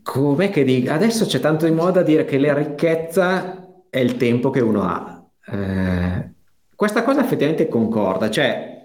Com'è 0.02 0.50
che 0.50 0.64
dico? 0.64 0.92
Adesso 0.92 1.26
c'è 1.26 1.38
tanto 1.38 1.64
di 1.64 1.72
moda 1.72 2.02
dire 2.02 2.24
che 2.24 2.38
la 2.38 2.54
ricchezza 2.54 3.84
è 3.88 4.00
il 4.00 4.16
tempo 4.16 4.50
che 4.50 4.60
uno 4.60 4.82
ha. 4.82 5.24
Eh, 5.48 6.30
questa 6.74 7.04
cosa 7.04 7.22
effettivamente 7.22 7.68
concorda, 7.68 8.28
cioè 8.28 8.75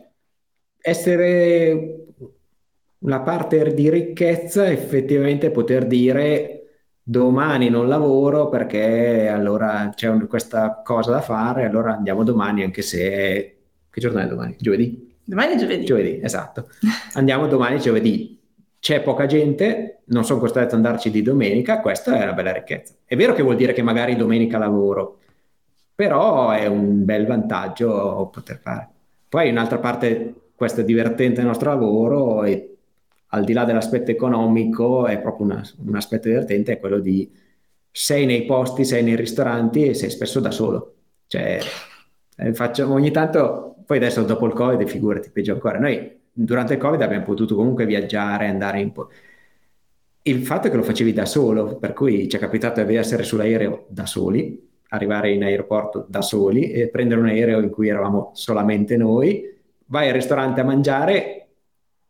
essere 0.82 2.06
la 3.00 3.22
parte 3.22 3.74
di 3.74 3.90
ricchezza, 3.90 4.70
effettivamente 4.70 5.52
poter 5.52 5.86
dire 5.86 6.58
domani 7.04 7.70
non 7.70 7.88
lavoro 7.88 8.50
perché 8.50 9.28
allora 9.28 9.92
c'è 9.96 10.08
un, 10.08 10.28
questa 10.28 10.82
cosa 10.84 11.12
da 11.12 11.22
fare, 11.22 11.66
allora 11.66 11.96
andiamo 11.96 12.24
domani 12.24 12.64
anche 12.64 12.82
se... 12.82 13.56
Che 13.90 14.00
giorno 14.00 14.20
è 14.20 14.28
domani? 14.28 14.56
Giovedì? 14.58 15.18
Domani 15.24 15.54
è 15.54 15.58
giovedì. 15.58 15.86
Giovedì, 15.86 16.20
esatto. 16.22 16.70
Andiamo 17.14 17.48
domani 17.48 17.80
giovedì. 17.80 18.40
C'è 18.80 19.02
poca 19.02 19.26
gente, 19.26 20.02
non 20.06 20.24
sono 20.24 20.40
costretto 20.40 20.76
ad 20.76 20.86
andarci 20.86 21.12
di 21.12 21.22
domenica, 21.22 21.82
questa 21.82 22.18
è 22.18 22.24
una 22.24 22.34
bella 22.34 22.54
ricchezza. 22.54 22.94
È 23.06 23.16
vero 23.16 23.34
che 23.34 23.44
vuol 23.44 23.56
dire 23.56 23.74
che 23.74 23.82
magari 23.82 24.16
domenica 24.16 24.58
lavoro, 24.58 25.20
però 25.94 26.52
è 26.52 26.66
un 26.68 27.04
bel 27.04 27.28
vantaggio 27.28 28.30
poter 28.32 28.60
fare. 28.60 28.90
Poi 29.28 29.50
un'altra 29.50 29.78
parte 29.78 30.34
questo 30.62 30.82
è 30.82 30.84
divertente 30.84 31.41
il 31.41 31.47
nostro 31.47 31.72
lavoro 31.72 32.43
e 32.43 32.76
al 33.30 33.43
di 33.43 33.51
là 33.51 33.66
dell'aspetto 33.66 34.12
economico 34.12 35.07
è 35.07 35.20
proprio 35.20 35.47
una, 35.47 35.64
un 35.84 35.95
aspetto 35.95 36.28
divertente, 36.28 36.74
è 36.74 36.80
quello 36.80 36.99
di 36.99 37.28
sei 37.89 38.28
nei 38.28 38.45
posti, 38.45 38.86
sei 38.86 39.01
nei 39.01 39.16
ristoranti 39.16 39.88
e 39.88 39.95
sei 39.95 40.12
spesso 40.12 40.39
da 40.39 40.51
solo. 40.51 40.97
Cioè, 41.26 41.59
eh, 42.38 42.53
facciamo 42.53 42.93
ogni 42.93 43.09
tanto, 43.09 43.78
poi 43.88 43.97
adesso 43.97 44.22
dopo 44.22 44.45
il 44.45 44.53
Covid, 44.53 44.88
figurati, 44.88 45.32
peggio 45.32 45.53
ancora. 45.53 45.80
Noi 45.80 46.20
durante 46.32 46.74
il 46.74 46.80
Covid 46.80 47.01
abbiamo 47.01 47.26
potuto 47.26 47.55
comunque 47.55 47.88
viaggiare, 47.88 48.45
andare 48.45 48.82
in... 48.82 48.91
Po- 48.91 49.09
il 50.22 50.45
fatto 50.45 50.68
è 50.68 50.70
che 50.70 50.78
lo 50.78 50.84
facevi 50.84 51.12
da 51.12 51.26
solo, 51.26 51.78
per 51.78 51.93
cui 51.93 52.30
ci 52.30 52.38
è 52.38 52.39
capitato 52.39 52.84
di 52.84 52.93
essere 52.93 53.24
sull'aereo 53.24 53.86
da 53.88 54.05
soli, 54.05 54.64
arrivare 54.89 55.32
in 55.32 55.43
aeroporto 55.43 56.05
da 56.07 56.22
soli 56.22 56.70
e 56.72 56.88
prendere 56.89 57.20
un 57.20 57.30
aereo 57.30 57.62
in 57.62 57.72
cui 57.72 57.88
eravamo 57.88 58.30
solamente 58.36 58.95
noi 58.95 59.59
vai 59.92 60.08
al 60.08 60.14
ristorante 60.14 60.62
a 60.62 60.64
mangiare 60.64 61.48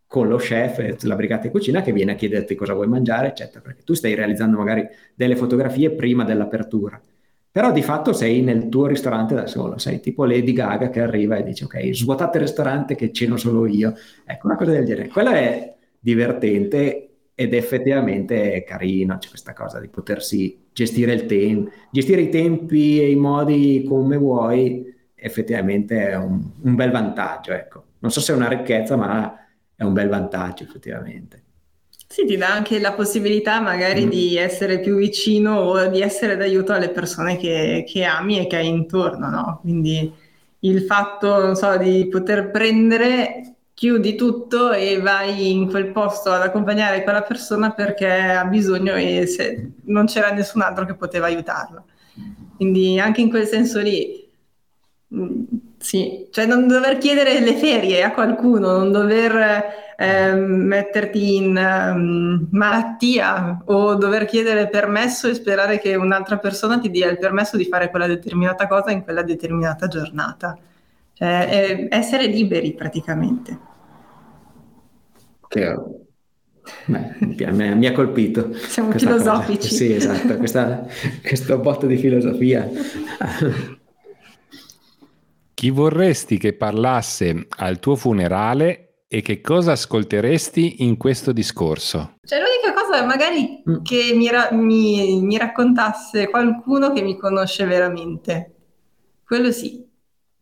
con 0.05 0.27
lo 0.27 0.37
chef, 0.37 1.01
la 1.03 1.15
brigata 1.15 1.43
di 1.43 1.49
cucina 1.49 1.81
che 1.81 1.91
viene 1.91 2.11
a 2.11 2.15
chiederti 2.15 2.53
cosa 2.53 2.73
vuoi 2.73 2.87
mangiare, 2.87 3.29
eccetera, 3.29 3.59
perché 3.61 3.83
tu 3.83 3.93
stai 3.93 4.13
realizzando 4.13 4.57
magari 4.57 4.87
delle 5.15 5.35
fotografie 5.35 5.91
prima 5.91 6.23
dell'apertura. 6.23 7.01
Però 7.49 7.71
di 7.71 7.81
fatto 7.81 8.13
sei 8.13 8.41
nel 8.41 8.69
tuo 8.69 8.85
ristorante 8.85 9.35
da 9.35 9.47
solo, 9.47 9.77
sei 9.77 9.99
tipo 9.99 10.25
Lady 10.25 10.53
Gaga 10.53 10.89
che 10.89 11.01
arriva 11.01 11.37
e 11.37 11.43
dice 11.43 11.65
ok, 11.65 11.91
svuotate 11.91 12.37
il 12.37 12.43
ristorante 12.43 12.95
che 12.95 13.11
ceno 13.11 13.35
solo 13.35 13.65
io. 13.65 13.93
Ecco, 14.25 14.47
una 14.47 14.55
cosa 14.57 14.71
del 14.71 14.85
genere. 14.85 15.07
Quella 15.07 15.33
è 15.33 15.73
divertente 15.99 17.09
ed 17.33 17.53
effettivamente 17.53 18.53
è 18.53 18.63
carino, 18.63 19.17
c'è 19.17 19.29
questa 19.29 19.53
cosa 19.53 19.79
di 19.79 19.87
potersi 19.87 20.67
gestire 20.71 21.13
il 21.13 21.25
tempo, 21.25 21.71
gestire 21.89 22.21
i 22.21 22.29
tempi 22.29 23.01
e 23.01 23.09
i 23.09 23.15
modi 23.15 23.83
come 23.87 24.17
vuoi 24.17 24.90
effettivamente 25.21 26.09
è 26.09 26.15
un, 26.15 26.41
un 26.61 26.75
bel 26.75 26.91
vantaggio. 26.91 27.53
Ecco. 27.53 27.83
Non 27.99 28.11
so 28.11 28.19
se 28.19 28.33
è 28.33 28.35
una 28.35 28.47
ricchezza, 28.47 28.95
ma 28.95 29.35
è 29.75 29.83
un 29.83 29.93
bel 29.93 30.09
vantaggio 30.09 30.63
effettivamente. 30.63 31.43
Sì, 32.07 32.25
ti 32.25 32.35
dà 32.35 32.51
anche 32.51 32.79
la 32.79 32.91
possibilità 32.91 33.61
magari 33.61 34.05
mm. 34.05 34.09
di 34.09 34.35
essere 34.35 34.79
più 34.79 34.97
vicino 34.97 35.59
o 35.59 35.87
di 35.87 36.01
essere 36.01 36.35
d'aiuto 36.35 36.73
alle 36.73 36.89
persone 36.89 37.37
che, 37.37 37.85
che 37.87 38.03
ami 38.03 38.39
e 38.39 38.47
che 38.47 38.57
hai 38.57 38.67
intorno, 38.67 39.29
no? 39.29 39.59
Quindi 39.61 40.11
il 40.59 40.81
fatto, 40.81 41.39
non 41.39 41.55
so, 41.55 41.77
di 41.77 42.07
poter 42.09 42.51
prendere, 42.51 43.55
chiudi 43.73 44.15
tutto 44.15 44.71
e 44.73 44.99
vai 44.99 45.51
in 45.51 45.69
quel 45.69 45.87
posto 45.87 46.31
ad 46.31 46.41
accompagnare 46.41 47.03
quella 47.03 47.21
persona 47.21 47.71
perché 47.71 48.11
ha 48.11 48.45
bisogno 48.45 48.93
e 48.93 49.25
se 49.25 49.71
non 49.85 50.05
c'era 50.05 50.31
nessun 50.31 50.61
altro 50.61 50.85
che 50.85 50.95
poteva 50.95 51.27
aiutarla. 51.27 51.83
Quindi 52.57 52.99
anche 52.99 53.21
in 53.21 53.29
quel 53.29 53.47
senso 53.47 53.79
lì, 53.79 54.29
sì, 55.77 56.27
cioè 56.31 56.45
non 56.45 56.67
dover 56.67 56.97
chiedere 56.97 57.39
le 57.41 57.55
ferie 57.55 58.01
a 58.01 58.11
qualcuno, 58.11 58.77
non 58.77 58.91
dover 58.91 59.93
eh, 59.97 60.33
metterti 60.33 61.35
in 61.35 61.57
um, 61.57 62.47
malattia 62.51 63.61
o 63.65 63.95
dover 63.95 64.25
chiedere 64.25 64.69
permesso 64.69 65.27
e 65.27 65.33
sperare 65.33 65.79
che 65.79 65.95
un'altra 65.95 66.37
persona 66.37 66.79
ti 66.79 66.89
dia 66.89 67.09
il 67.09 67.17
permesso 67.17 67.57
di 67.57 67.65
fare 67.65 67.89
quella 67.89 68.07
determinata 68.07 68.67
cosa 68.67 68.91
in 68.91 69.03
quella 69.03 69.21
determinata 69.21 69.87
giornata. 69.87 70.57
Cioè, 71.13 71.87
essere 71.89 72.27
liberi 72.27 72.73
praticamente. 72.73 73.59
Che 75.47 75.75
Beh, 76.85 77.73
mi 77.75 77.85
ha 77.85 77.91
colpito. 77.91 78.53
Siamo 78.53 78.91
filosofici. 78.91 79.57
Cosa. 79.57 79.75
Sì, 79.75 79.93
esatto, 79.93 80.37
questa, 80.37 80.85
questo 81.21 81.57
botto 81.57 81.85
di 81.85 81.97
filosofia. 81.97 82.69
Chi 85.61 85.69
vorresti 85.69 86.39
che 86.39 86.53
parlasse 86.53 87.45
al 87.47 87.77
tuo 87.77 87.95
funerale 87.95 89.03
e 89.07 89.21
che 89.21 89.41
cosa 89.41 89.73
ascolteresti 89.73 90.83
in 90.83 90.97
questo 90.97 91.31
discorso? 91.31 92.15
Cioè, 92.25 92.39
l'unica 92.39 92.73
cosa 92.73 93.05
magari 93.05 93.61
mm. 93.69 93.83
che 93.83 94.13
mi, 94.15 94.27
ra- 94.27 94.49
mi, 94.53 95.21
mi 95.21 95.37
raccontasse 95.37 96.31
qualcuno 96.31 96.91
che 96.93 97.03
mi 97.03 97.15
conosce 97.15 97.65
veramente. 97.65 98.55
Quello 99.23 99.51
sì, 99.51 99.87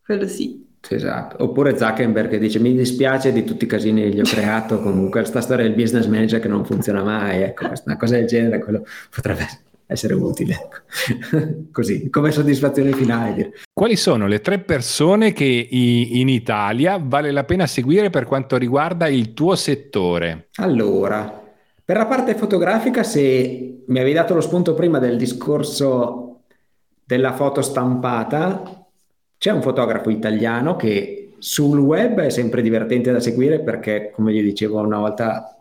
quello 0.02 0.26
sì. 0.26 0.66
Esatto, 0.88 1.44
oppure 1.44 1.76
Zuckerberg 1.76 2.30
che 2.30 2.38
dice 2.38 2.58
mi 2.58 2.72
dispiace 2.72 3.30
di 3.30 3.44
tutti 3.44 3.64
i 3.64 3.68
casini 3.68 4.00
che 4.00 4.08
gli 4.08 4.20
ho 4.20 4.24
creato, 4.24 4.80
comunque 4.80 5.20
questa 5.20 5.42
storia 5.42 5.66
del 5.66 5.74
business 5.74 6.06
manager 6.06 6.40
che 6.40 6.48
non 6.48 6.64
funziona 6.64 7.02
mai, 7.02 7.42
ecco, 7.42 7.70
una 7.84 7.98
cosa 7.98 8.14
del 8.14 8.26
genere, 8.26 8.58
quello 8.58 8.86
potrebbe 9.14 9.42
essere 9.42 9.68
utile, 10.24 10.54
ecco. 10.54 11.68
così, 11.72 12.10
come 12.10 12.30
soddisfazione 12.30 12.92
finale. 12.92 13.52
Quali 13.72 13.96
sono 13.96 14.26
le 14.26 14.40
tre 14.40 14.60
persone 14.60 15.32
che 15.32 15.44
in 15.70 16.28
Italia 16.28 17.00
vale 17.02 17.30
la 17.30 17.44
pena 17.44 17.66
seguire 17.66 18.10
per 18.10 18.26
quanto 18.26 18.56
riguarda 18.56 19.08
il 19.08 19.34
tuo 19.34 19.54
settore? 19.56 20.48
Allora, 20.56 21.42
per 21.84 21.96
la 21.96 22.06
parte 22.06 22.34
fotografica, 22.34 23.02
se 23.02 23.82
mi 23.86 23.98
avevi 23.98 24.14
dato 24.14 24.34
lo 24.34 24.40
spunto 24.40 24.74
prima 24.74 24.98
del 24.98 25.16
discorso 25.16 26.42
della 27.04 27.32
foto 27.32 27.62
stampata, 27.62 28.86
c'è 29.36 29.50
un 29.50 29.62
fotografo 29.62 30.10
italiano 30.10 30.76
che 30.76 31.32
sul 31.38 31.78
web 31.78 32.20
è 32.20 32.30
sempre 32.30 32.62
divertente 32.62 33.10
da 33.10 33.18
seguire 33.18 33.60
perché, 33.60 34.10
come 34.12 34.32
gli 34.32 34.42
dicevo 34.42 34.78
una 34.80 34.98
volta, 34.98 35.59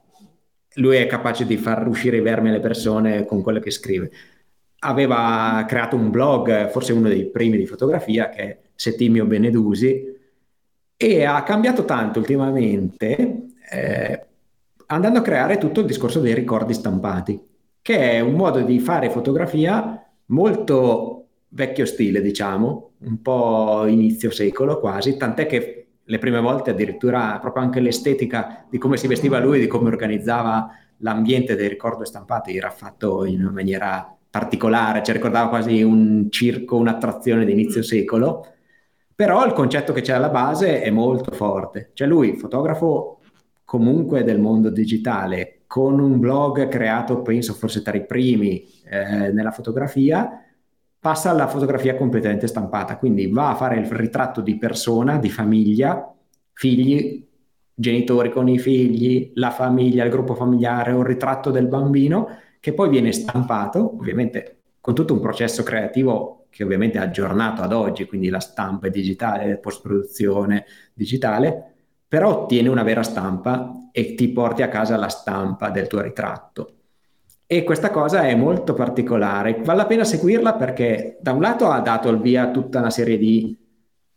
lui 0.80 0.98
è 0.98 1.08
capace 1.08 1.46
di 1.46 1.58
far 1.58 1.88
uscire 1.88 2.18
i 2.18 2.22
vermi 2.22 2.50
alle 2.50 2.60
persone 2.60 3.26
con 3.26 3.42
quello 3.42 3.60
che 3.60 3.72
scrive. 3.72 4.12
Aveva 4.80 5.64
creato 5.68 5.96
un 5.96 6.10
blog, 6.10 6.70
forse 6.70 6.94
uno 6.94 7.10
dei 7.10 7.30
primi 7.30 7.58
di 7.58 7.66
fotografia, 7.66 8.30
che 8.30 8.42
è 8.42 8.58
Settimio 8.76 9.26
Benedusi, 9.26 10.18
e 10.96 11.24
ha 11.24 11.44
cambiato 11.44 11.86
tanto 11.86 12.20
ultimamente, 12.20 13.48
eh, 13.72 14.26
andando 14.88 15.20
a 15.20 15.22
creare 15.22 15.58
tutto 15.58 15.82
il 15.82 15.86
discorso 15.86 16.20
dei 16.20 16.34
ricordi 16.34 16.74
stampati, 16.74 17.40
che 17.82 18.12
è 18.12 18.20
un 18.22 18.34
modo 18.34 18.62
di 18.62 18.80
fare 18.80 19.10
fotografia 19.10 20.02
molto 20.28 21.28
vecchio 21.50 21.86
stile, 21.86 22.22
diciamo, 22.22 22.92
un 23.00 23.22
po' 23.22 23.86
inizio 23.86 24.32
secolo 24.32 24.80
quasi, 24.80 25.18
tant'è 25.18 25.46
che 25.46 25.79
le 26.10 26.18
prime 26.18 26.40
volte 26.40 26.72
addirittura 26.72 27.38
proprio 27.40 27.64
anche 27.64 27.80
l'estetica 27.80 28.66
di 28.68 28.80
come 28.80 28.98
si 28.98 29.06
vestiva 29.06 29.40
lui, 29.40 29.60
di 29.60 29.68
come 29.68 29.90
organizzava 29.90 30.70
l'ambiente 30.98 31.56
dei 31.56 31.68
ricordi 31.68 32.06
stampati 32.06 32.58
era 32.58 32.72
fatto 32.72 33.26
in 33.26 33.42
una 33.42 33.52
maniera 33.52 34.18
particolare, 34.30 35.04
ci 35.04 35.12
ricordava 35.12 35.50
quasi 35.50 35.84
un 35.84 36.28
circo, 36.32 36.78
un'attrazione 36.78 37.46
di 37.46 37.52
inizio 37.52 37.84
secolo, 37.84 38.46
però 39.14 39.46
il 39.46 39.54
concetto 39.54 39.94
che 39.94 40.02
c'è 40.02 40.14
alla 40.14 40.30
base 40.30 40.82
è 40.82 40.90
molto 40.90 41.32
forte, 41.32 41.92
cioè 41.94 42.08
lui, 42.08 42.36
fotografo 42.36 43.20
comunque 43.64 44.24
del 44.24 44.40
mondo 44.40 44.70
digitale, 44.70 45.62
con 45.68 46.00
un 46.00 46.18
blog 46.18 46.68
creato, 46.70 47.22
penso 47.22 47.54
forse 47.54 47.84
tra 47.84 47.96
i 47.96 48.06
primi 48.06 48.66
eh, 48.90 49.32
nella 49.32 49.52
fotografia, 49.52 50.44
passa 51.00 51.30
alla 51.30 51.48
fotografia 51.48 51.96
completamente 51.96 52.48
stampata, 52.48 52.98
quindi 52.98 53.28
va 53.28 53.52
a 53.52 53.56
fare 53.56 53.78
il 53.78 53.88
ritratto 53.88 54.42
di 54.42 54.58
persona, 54.58 55.18
di 55.18 55.30
famiglia, 55.30 56.14
figli, 56.54 57.26
genitori 57.74 58.30
con 58.30 58.50
i 58.50 58.60
figli, 58.60 59.32
la 59.36 59.52
famiglia, 59.52 60.04
il 60.04 60.12
gruppo 60.12 60.36
familiare, 60.36 60.92
un 60.92 61.04
ritratto 61.04 61.52
del 61.52 61.68
bambino 61.68 62.28
che 62.60 62.74
poi 62.74 62.90
viene 62.90 63.14
stampato, 63.14 63.96
ovviamente 63.98 64.58
con 64.82 64.94
tutto 64.94 65.14
un 65.14 65.22
processo 65.22 65.64
creativo 65.64 66.48
che 66.50 66.64
ovviamente 66.64 66.98
è 66.98 67.02
aggiornato 67.02 67.62
ad 67.62 67.72
oggi, 67.72 68.06
quindi 68.06 68.30
la 68.30 68.40
stampa 68.40 68.88
è 68.88 68.90
digitale, 68.90 69.58
post-produzione 69.58 70.66
digitale, 70.94 71.76
però 72.08 72.42
ottiene 72.42 72.70
una 72.70 72.84
vera 72.84 73.04
stampa 73.04 73.90
e 73.92 74.16
ti 74.16 74.30
porti 74.30 74.62
a 74.64 74.68
casa 74.68 74.98
la 74.98 75.10
stampa 75.10 75.70
del 75.70 75.88
tuo 75.88 76.02
ritratto. 76.02 76.79
E 77.52 77.64
questa 77.64 77.90
cosa 77.90 78.28
è 78.28 78.36
molto 78.36 78.76
particolare. 78.76 79.56
Vale 79.64 79.80
la 79.80 79.88
pena 79.88 80.04
seguirla 80.04 80.54
perché 80.54 81.18
da 81.20 81.32
un 81.32 81.42
lato 81.42 81.68
ha 81.72 81.80
dato 81.80 82.08
il 82.10 82.20
via 82.20 82.44
a 82.44 82.52
tutta 82.52 82.78
una 82.78 82.92
serie 82.92 83.18
di 83.18 83.58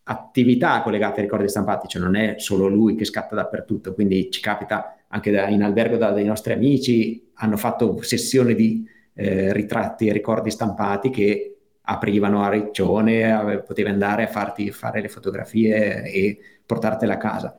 attività 0.02 0.82
collegate 0.82 1.20
ai 1.20 1.22
ricordi 1.22 1.48
stampati, 1.48 1.88
cioè 1.88 2.02
non 2.02 2.14
è 2.14 2.34
solo 2.36 2.68
lui 2.68 2.94
che 2.94 3.06
scatta 3.06 3.34
dappertutto, 3.34 3.94
quindi 3.94 4.30
ci 4.30 4.42
capita 4.42 4.96
anche 5.08 5.30
da, 5.30 5.48
in 5.48 5.62
albergo 5.62 5.96
da, 5.96 6.10
dai 6.10 6.26
nostri 6.26 6.52
amici, 6.52 7.30
hanno 7.36 7.56
fatto 7.56 8.02
sessioni 8.02 8.54
di 8.54 8.86
eh, 9.14 9.50
ritratti 9.54 10.08
e 10.08 10.12
ricordi 10.12 10.50
stampati 10.50 11.08
che 11.08 11.56
aprivano 11.80 12.42
a 12.42 12.50
Riccione, 12.50 13.62
potevi 13.66 13.88
andare 13.88 14.24
a 14.24 14.28
farti 14.28 14.70
fare 14.72 15.00
le 15.00 15.08
fotografie 15.08 16.02
e 16.02 16.38
portartele 16.66 17.14
a 17.14 17.16
casa. 17.16 17.56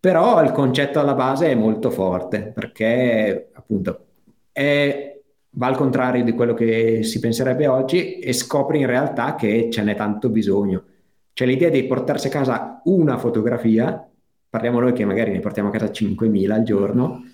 Però 0.00 0.42
il 0.42 0.52
concetto 0.52 0.98
alla 0.98 1.14
base 1.14 1.48
è 1.48 1.54
molto 1.54 1.90
forte 1.90 2.52
perché 2.54 3.50
appunto 3.52 4.03
è, 4.54 5.20
va 5.50 5.66
al 5.66 5.76
contrario 5.76 6.22
di 6.22 6.32
quello 6.32 6.54
che 6.54 7.02
si 7.02 7.18
penserebbe 7.18 7.66
oggi 7.66 8.20
e 8.20 8.32
scopri 8.32 8.78
in 8.78 8.86
realtà 8.86 9.34
che 9.34 9.68
ce 9.70 9.82
n'è 9.82 9.96
tanto 9.96 10.28
bisogno. 10.28 10.84
Cioè 11.32 11.48
l'idea 11.48 11.68
di 11.68 11.82
portarsi 11.84 12.28
a 12.28 12.30
casa 12.30 12.80
una 12.84 13.18
fotografia, 13.18 14.08
parliamo 14.48 14.78
noi 14.78 14.92
che 14.92 15.04
magari 15.04 15.32
ne 15.32 15.40
portiamo 15.40 15.70
a 15.70 15.72
casa 15.72 15.86
5.000 15.86 16.52
al 16.52 16.62
giorno, 16.62 17.24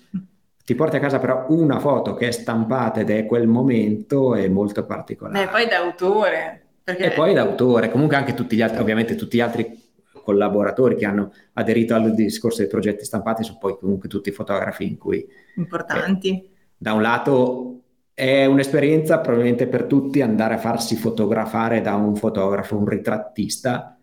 ti 0.65 0.73
porti 0.73 0.95
a 0.95 0.99
casa 0.99 1.19
però 1.19 1.45
una 1.49 1.79
foto 1.79 2.15
che 2.15 2.29
è 2.29 2.31
stampata 2.31 3.01
ed 3.01 3.11
è 3.11 3.27
quel 3.27 3.45
momento 3.47 4.33
è 4.33 4.47
molto 4.47 4.83
particolare. 4.85 5.45
E 5.45 5.47
poi 5.47 5.67
d'autore. 5.67 6.65
Perché... 6.83 7.11
E 7.11 7.11
poi 7.11 7.35
d'autore, 7.35 7.91
comunque 7.91 8.15
anche 8.15 8.33
tutti 8.33 8.55
gli 8.55 8.61
altri, 8.63 8.79
ovviamente 8.79 9.13
tutti 9.13 9.37
gli 9.37 9.41
altri 9.41 9.79
collaboratori 10.23 10.95
che 10.95 11.05
hanno 11.05 11.31
aderito 11.53 11.93
al 11.93 12.13
discorso 12.15 12.59
dei 12.59 12.67
progetti 12.67 13.05
stampati 13.05 13.43
sono 13.43 13.57
poi 13.59 13.77
comunque 13.77 14.09
tutti 14.09 14.31
fotografi 14.31 14.87
in 14.87 14.97
cui... 14.97 15.27
Importanti. 15.57 16.29
Eh, 16.29 16.50
da 16.81 16.93
un 16.93 17.03
lato 17.03 17.81
è 18.11 18.45
un'esperienza 18.45 19.19
probabilmente 19.19 19.67
per 19.67 19.83
tutti 19.83 20.19
andare 20.19 20.55
a 20.55 20.57
farsi 20.57 20.95
fotografare 20.95 21.79
da 21.79 21.93
un 21.93 22.15
fotografo, 22.15 22.75
un 22.75 22.87
ritrattista, 22.87 23.95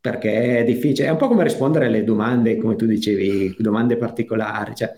perché 0.00 0.58
è 0.58 0.64
difficile, 0.64 1.06
è 1.06 1.10
un 1.12 1.18
po' 1.18 1.28
come 1.28 1.44
rispondere 1.44 1.86
alle 1.86 2.02
domande, 2.02 2.56
come 2.56 2.74
tu 2.74 2.84
dicevi, 2.84 3.54
domande 3.60 3.96
particolari, 3.96 4.74
cioè 4.74 4.92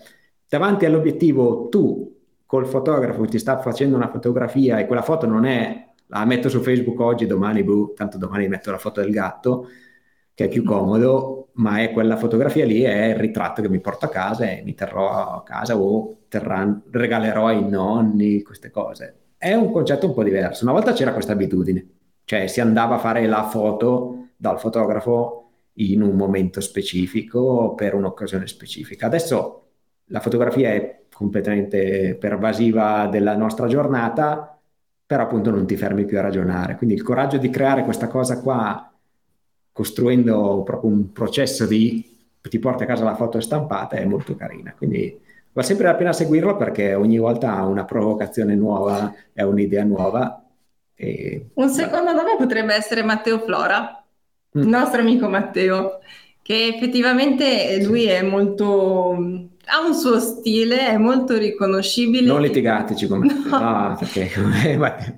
davanti 0.47 0.85
all'obiettivo 0.85 1.67
tu 1.69 2.17
col 2.47 2.65
fotografo 2.65 3.23
ti 3.25 3.37
sta 3.37 3.59
facendo 3.59 3.95
una 3.95 4.09
fotografia 4.09 4.79
e 4.79 4.87
quella 4.87 5.03
foto 5.03 5.27
non 5.27 5.45
è 5.45 5.87
la 6.07 6.25
metto 6.25 6.49
su 6.49 6.61
Facebook 6.61 6.99
oggi, 6.99 7.27
domani, 7.27 7.63
buh, 7.63 7.93
tanto 7.93 8.17
domani 8.17 8.47
metto 8.47 8.71
la 8.71 8.79
foto 8.79 9.01
del 9.01 9.11
gatto, 9.11 9.67
che 10.33 10.45
è 10.45 10.47
più 10.47 10.63
comodo, 10.63 11.49
ma 11.53 11.79
è 11.83 11.91
quella 11.91 12.17
fotografia 12.17 12.65
lì, 12.65 12.81
è 12.81 13.09
il 13.09 13.17
ritratto 13.17 13.61
che 13.61 13.69
mi 13.69 13.79
porto 13.79 14.05
a 14.05 14.09
casa 14.09 14.49
e 14.49 14.63
mi 14.63 14.73
terrò 14.73 15.11
a 15.11 15.43
casa 15.43 15.77
o 15.77 16.18
terran- 16.29 16.83
regalerò 16.91 17.47
ai 17.47 17.67
nonni, 17.67 18.41
queste 18.41 18.69
cose. 18.71 19.15
È 19.37 19.53
un 19.53 19.71
concetto 19.71 20.05
un 20.07 20.13
po' 20.13 20.23
diverso. 20.23 20.63
Una 20.63 20.73
volta 20.73 20.93
c'era 20.93 21.13
questa 21.13 21.33
abitudine, 21.33 21.87
cioè 22.25 22.47
si 22.47 22.61
andava 22.61 22.95
a 22.95 22.99
fare 22.99 23.25
la 23.27 23.43
foto 23.43 24.27
dal 24.37 24.59
fotografo 24.59 25.51
in 25.73 26.01
un 26.01 26.15
momento 26.15 26.61
specifico 26.61 27.73
per 27.75 27.93
un'occasione 27.93 28.47
specifica. 28.47 29.07
Adesso 29.07 29.63
la 30.05 30.19
fotografia 30.19 30.69
è 30.69 31.03
completamente 31.13 32.15
pervasiva 32.15 33.07
della 33.07 33.35
nostra 33.35 33.67
giornata, 33.67 34.57
però 35.05 35.23
appunto 35.23 35.51
non 35.51 35.65
ti 35.65 35.75
fermi 35.75 36.05
più 36.05 36.17
a 36.17 36.21
ragionare. 36.21 36.75
Quindi 36.75 36.95
il 36.95 37.03
coraggio 37.03 37.37
di 37.37 37.49
creare 37.49 37.83
questa 37.83 38.07
cosa 38.07 38.39
qua 38.41 38.93
costruendo 39.71 40.61
proprio 40.63 40.91
un 40.91 41.11
processo 41.11 41.65
di 41.65 42.17
ti 42.41 42.59
porti 42.59 42.83
a 42.83 42.85
casa 42.85 43.03
la 43.03 43.15
foto 43.15 43.39
stampata 43.39 43.97
è 43.97 44.05
molto 44.05 44.35
carina. 44.35 44.73
Quindi 44.75 45.19
vale 45.51 45.67
sempre 45.67 45.85
la 45.85 45.95
pena 45.95 46.13
seguirlo 46.13 46.55
perché 46.55 46.93
ogni 46.93 47.17
volta 47.17 47.55
ha 47.55 47.65
una 47.65 47.85
provocazione 47.85 48.55
nuova, 48.55 49.13
è 49.33 49.41
un'idea 49.41 49.83
nuova. 49.83 50.43
E... 50.95 51.49
Un 51.53 51.69
secondo 51.69 52.13
nome 52.13 52.35
potrebbe 52.37 52.73
essere 52.73 53.03
Matteo 53.03 53.39
Flora, 53.39 54.03
mm. 54.57 54.61
il 54.61 54.67
nostro 54.67 55.01
amico 55.01 55.27
Matteo, 55.27 55.99
che 56.41 56.67
effettivamente 56.67 57.83
lui 57.83 58.05
è 58.05 58.21
molto 58.21 59.47
ha 59.71 59.85
un 59.85 59.93
suo 59.93 60.19
stile, 60.19 60.89
è 60.89 60.97
molto 60.97 61.37
riconoscibile. 61.37 62.25
Non 62.25 62.41
litigateci 62.41 63.07
come... 63.07 63.27
No. 63.49 63.59
no 63.59 63.95
perché... 63.99 64.29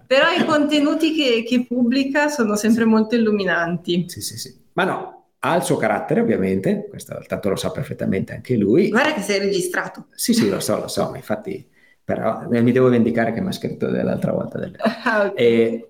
Però 0.08 0.30
i 0.30 0.46
contenuti 0.46 1.14
che, 1.14 1.44
che, 1.48 1.66
pubblica 1.66 2.28
sono 2.28 2.56
sempre 2.56 2.86
molto 2.86 3.16
illuminanti. 3.16 4.06
Sì, 4.08 4.22
sì, 4.22 4.38
sì. 4.38 4.54
Ma 4.74 4.84
no, 4.84 5.21
ha 5.44 5.56
il 5.56 5.64
suo 5.64 5.78
carattere 5.78 6.22
ovviamente, 6.22 6.88
questo 6.88 7.20
tanto 7.28 7.50
lo 7.50 7.56
sa 7.56 7.72
perfettamente 7.72 8.34
anche 8.34 8.56
lui. 8.56 8.90
Guarda 8.90 9.14
che 9.14 9.22
sei 9.22 9.40
registrato. 9.40 10.08
Sì, 10.14 10.34
sì, 10.34 10.50
lo 10.50 10.60
so, 10.60 10.80
lo 10.80 10.88
so, 10.88 11.12
infatti 11.16 11.68
però 12.04 12.46
mi 12.50 12.72
devo 12.72 12.90
vendicare 12.90 13.32
che 13.32 13.42
mi 13.42 13.48
ha 13.48 13.54
scritto 13.54 13.90
dell'altra 13.90 14.32
volta. 14.34 14.60
Delle... 14.60 14.78
Ah, 15.04 15.26
okay. 15.26 15.34
e, 15.36 15.90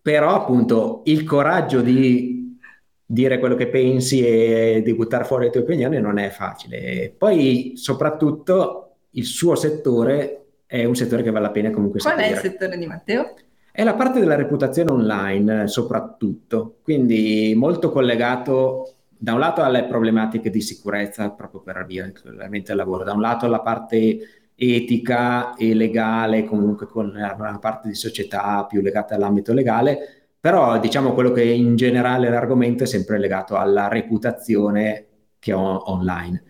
però 0.00 0.34
appunto 0.34 1.02
il 1.06 1.24
coraggio 1.24 1.80
di 1.80 2.58
dire 3.04 3.38
quello 3.38 3.54
che 3.54 3.68
pensi 3.68 4.24
e 4.24 4.82
di 4.84 4.94
buttare 4.94 5.24
fuori 5.24 5.44
le 5.44 5.50
tue 5.50 5.62
opinioni 5.62 6.00
non 6.00 6.18
è 6.18 6.28
facile. 6.30 7.12
Poi, 7.16 7.72
soprattutto, 7.76 8.96
il 9.10 9.24
suo 9.24 9.54
settore 9.54 10.42
è 10.66 10.84
un 10.84 10.94
settore 10.94 11.22
che 11.22 11.30
vale 11.30 11.46
la 11.46 11.50
pena 11.50 11.70
comunque 11.70 12.00
Qual 12.00 12.14
seguire. 12.14 12.40
è 12.40 12.44
il 12.44 12.50
settore 12.50 12.78
di 12.78 12.86
Matteo? 12.86 13.34
È 13.76 13.84
la 13.84 13.92
parte 13.92 14.20
della 14.20 14.36
reputazione 14.36 14.90
online, 14.90 15.68
soprattutto, 15.68 16.78
quindi 16.82 17.52
molto 17.54 17.90
collegato 17.90 18.94
da 19.06 19.34
un 19.34 19.38
lato 19.38 19.62
alle 19.62 19.84
problematiche 19.84 20.48
di 20.48 20.62
sicurezza 20.62 21.28
proprio 21.28 21.60
per 21.60 21.76
avviare 21.76 22.14
il 22.24 22.74
lavoro, 22.74 23.04
da 23.04 23.12
un 23.12 23.20
lato 23.20 23.44
alla 23.44 23.60
parte 23.60 24.18
etica 24.54 25.54
e 25.56 25.74
legale, 25.74 26.44
comunque 26.44 26.86
con 26.86 27.12
una 27.14 27.58
parte 27.60 27.88
di 27.88 27.94
società 27.94 28.64
più 28.64 28.80
legata 28.80 29.14
all'ambito 29.14 29.52
legale, 29.52 29.98
però 30.40 30.80
diciamo 30.80 31.12
quello 31.12 31.32
che 31.32 31.44
in 31.44 31.76
generale 31.76 32.30
l'argomento 32.30 32.84
è 32.84 32.86
sempre 32.86 33.18
legato 33.18 33.56
alla 33.56 33.88
reputazione 33.88 35.06
che 35.38 35.52
ho 35.52 35.82
online. 35.90 36.42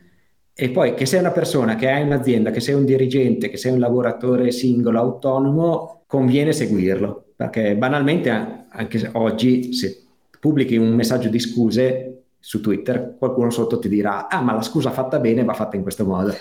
E 0.58 0.70
poi 0.70 0.94
che 0.94 1.04
sei 1.04 1.20
una 1.20 1.32
persona, 1.32 1.76
che 1.76 1.90
hai 1.90 2.02
un'azienda, 2.02 2.50
che 2.50 2.60
sei 2.60 2.74
un 2.74 2.86
dirigente, 2.86 3.50
che 3.50 3.58
sei 3.58 3.72
un 3.72 3.78
lavoratore 3.78 4.50
singolo, 4.50 4.98
autonomo, 4.98 6.04
conviene 6.06 6.52
seguirlo, 6.52 7.32
perché 7.36 7.76
banalmente 7.76 8.66
anche 8.68 9.10
oggi 9.12 9.74
se 9.74 10.02
pubblichi 10.40 10.76
un 10.76 10.94
messaggio 10.94 11.28
di 11.28 11.38
scuse 11.38 12.22
su 12.38 12.60
Twitter, 12.62 13.16
qualcuno 13.18 13.50
sotto 13.50 13.78
ti 13.78 13.88
dirà, 13.88 14.28
ah 14.28 14.40
ma 14.40 14.54
la 14.54 14.62
scusa 14.62 14.90
fatta 14.90 15.18
bene 15.18 15.44
va 15.44 15.52
fatta 15.52 15.76
in 15.76 15.82
questo 15.82 16.06
modo. 16.06 16.34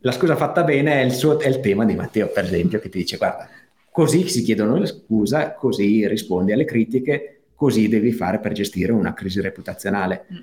La 0.00 0.12
scusa 0.12 0.36
fatta 0.36 0.62
bene 0.62 1.00
è 1.00 1.04
il, 1.04 1.12
suo, 1.12 1.38
è 1.38 1.48
il 1.48 1.60
tema 1.60 1.84
di 1.84 1.94
Matteo, 1.94 2.28
per 2.28 2.44
esempio, 2.44 2.78
che 2.78 2.88
ti 2.90 2.98
dice, 2.98 3.16
guarda, 3.16 3.48
Così 3.96 4.28
si 4.28 4.42
chiedono 4.42 4.76
le 4.76 4.84
scuse, 4.84 5.54
così 5.56 6.06
rispondi 6.06 6.52
alle 6.52 6.66
critiche, 6.66 7.44
così 7.54 7.88
devi 7.88 8.12
fare 8.12 8.40
per 8.40 8.52
gestire 8.52 8.92
una 8.92 9.14
crisi 9.14 9.40
reputazionale. 9.40 10.26
Mm. 10.30 10.36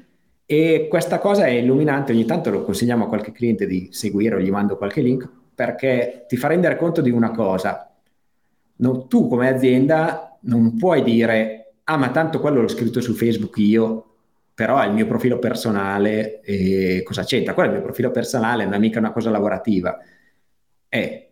E 0.46 0.88
questa 0.90 1.20
cosa 1.20 1.46
è 1.46 1.52
illuminante, 1.52 2.12
ogni 2.12 2.26
tanto 2.26 2.50
lo 2.50 2.64
consigliamo 2.64 3.06
a 3.06 3.08
qualche 3.08 3.32
cliente 3.32 3.66
di 3.66 3.90
seguire 3.92 4.36
o 4.36 4.40
gli 4.40 4.52
mando 4.52 4.78
qualche 4.78 5.02
link 5.02 5.30
perché 5.56 6.26
ti 6.28 6.36
fa 6.36 6.48
rendere 6.50 6.76
conto 6.76 7.02
di 7.02 7.12
una 7.12 7.32
cosa. 7.32 7.90
No, 8.76 9.08
tu 9.08 9.28
come 9.28 9.48
azienda 9.48 10.38
non 10.42 10.76
puoi 10.76 11.04
dire, 11.04 11.76
ah 11.86 11.98
ma 11.98 12.10
tanto 12.12 12.40
quello 12.40 12.62
l'ho 12.62 12.68
scritto 12.68 13.00
su 13.02 13.14
Facebook 13.14 13.58
io, 13.58 14.08
però 14.54 14.80
è 14.80 14.88
il 14.88 14.94
mio 14.94 15.08
profilo 15.08 15.40
personale 15.40 16.42
cosa 17.04 17.24
c'entra? 17.24 17.54
Quello 17.54 17.70
è 17.70 17.72
il 17.72 17.78
mio 17.78 17.88
profilo 17.88 18.12
personale, 18.12 18.66
non 18.66 18.74
è 18.74 18.80
mica 18.80 19.00
una 19.00 19.12
cosa 19.12 19.30
lavorativa. 19.30 19.98
È 20.88 21.32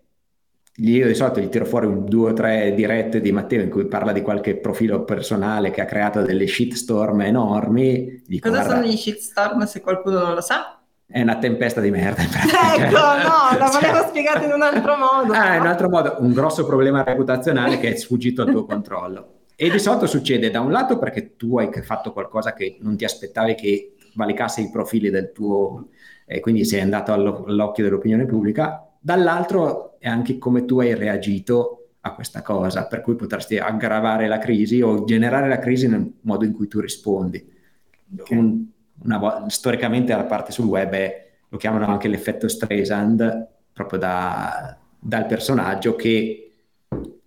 io 0.77 1.05
di 1.05 1.13
solito 1.13 1.41
gli 1.41 1.49
tiro 1.49 1.65
fuori 1.65 1.85
un, 1.85 2.05
due 2.05 2.31
o 2.31 2.33
tre 2.33 2.73
dirette 2.73 3.19
di 3.19 3.31
Matteo 3.31 3.61
in 3.61 3.69
cui 3.69 3.85
parla 3.85 4.13
di 4.13 4.21
qualche 4.21 4.55
profilo 4.55 5.03
personale 5.03 5.69
che 5.69 5.81
ha 5.81 5.85
creato 5.85 6.21
delle 6.21 6.47
shitstorm 6.47 7.21
enormi. 7.21 8.21
Dico, 8.25 8.49
Cosa 8.49 8.61
guarda, 8.61 8.79
sono 8.79 8.91
gli 8.91 8.97
shitstorm 8.97 9.65
se 9.65 9.81
qualcuno 9.81 10.19
non 10.19 10.33
lo 10.33 10.41
sa? 10.41 10.79
È 11.05 11.21
una 11.21 11.37
tempesta 11.37 11.81
di 11.81 11.91
merda. 11.91 12.23
Ecco, 12.73 12.95
no, 12.95 13.57
la 13.57 13.69
volevo 13.71 13.97
cioè, 13.97 14.07
spiegato 14.07 14.45
in 14.45 14.53
un 14.53 14.61
altro 14.61 14.95
modo. 14.95 15.33
Ah, 15.33 15.55
in 15.55 15.61
un 15.61 15.67
altro 15.67 15.89
modo, 15.89 16.15
un 16.19 16.31
grosso 16.31 16.65
problema 16.65 17.03
reputazionale 17.03 17.79
che 17.79 17.91
è 17.91 17.95
sfuggito 17.97 18.43
al 18.43 18.51
tuo 18.51 18.65
controllo. 18.65 19.39
E 19.57 19.69
di 19.69 19.77
solito 19.77 20.07
succede 20.07 20.49
da 20.49 20.61
un 20.61 20.71
lato 20.71 20.97
perché 20.97 21.35
tu 21.35 21.57
hai 21.57 21.69
fatto 21.83 22.13
qualcosa 22.13 22.53
che 22.53 22.77
non 22.79 22.95
ti 22.95 23.03
aspettavi 23.03 23.55
che 23.55 23.95
valicasse 24.15 24.61
i 24.61 24.69
profili 24.71 25.09
del 25.09 25.31
tuo, 25.33 25.89
e 26.25 26.39
quindi 26.39 26.63
sei 26.63 26.79
andato 26.79 27.11
all'occhio 27.11 27.83
dell'opinione 27.83 28.25
pubblica, 28.25 28.90
dall'altro 29.01 29.99
è 29.99 30.07
anche 30.07 30.37
come 30.37 30.65
tu 30.65 30.79
hai 30.79 30.93
reagito 30.93 31.87
a 32.01 32.13
questa 32.13 32.41
cosa, 32.41 32.85
per 32.87 33.01
cui 33.01 33.15
potresti 33.15 33.57
aggravare 33.57 34.27
la 34.27 34.37
crisi 34.37 34.81
o 34.81 35.03
generare 35.03 35.47
la 35.47 35.59
crisi 35.59 35.87
nel 35.87 36.11
modo 36.21 36.45
in 36.45 36.53
cui 36.53 36.67
tu 36.67 36.79
rispondi. 36.79 37.45
Okay. 38.19 38.37
Un, 38.37 38.65
una, 39.03 39.49
storicamente 39.49 40.15
la 40.15 40.23
parte 40.23 40.51
sul 40.51 40.65
web 40.65 40.91
è, 40.91 41.29
lo 41.49 41.57
chiamano 41.57 41.85
anche 41.85 42.07
l'effetto 42.07 42.47
Streisand, 42.47 43.47
proprio 43.73 43.99
da, 43.99 44.77
dal 44.99 45.25
personaggio 45.25 45.95
che 45.95 46.51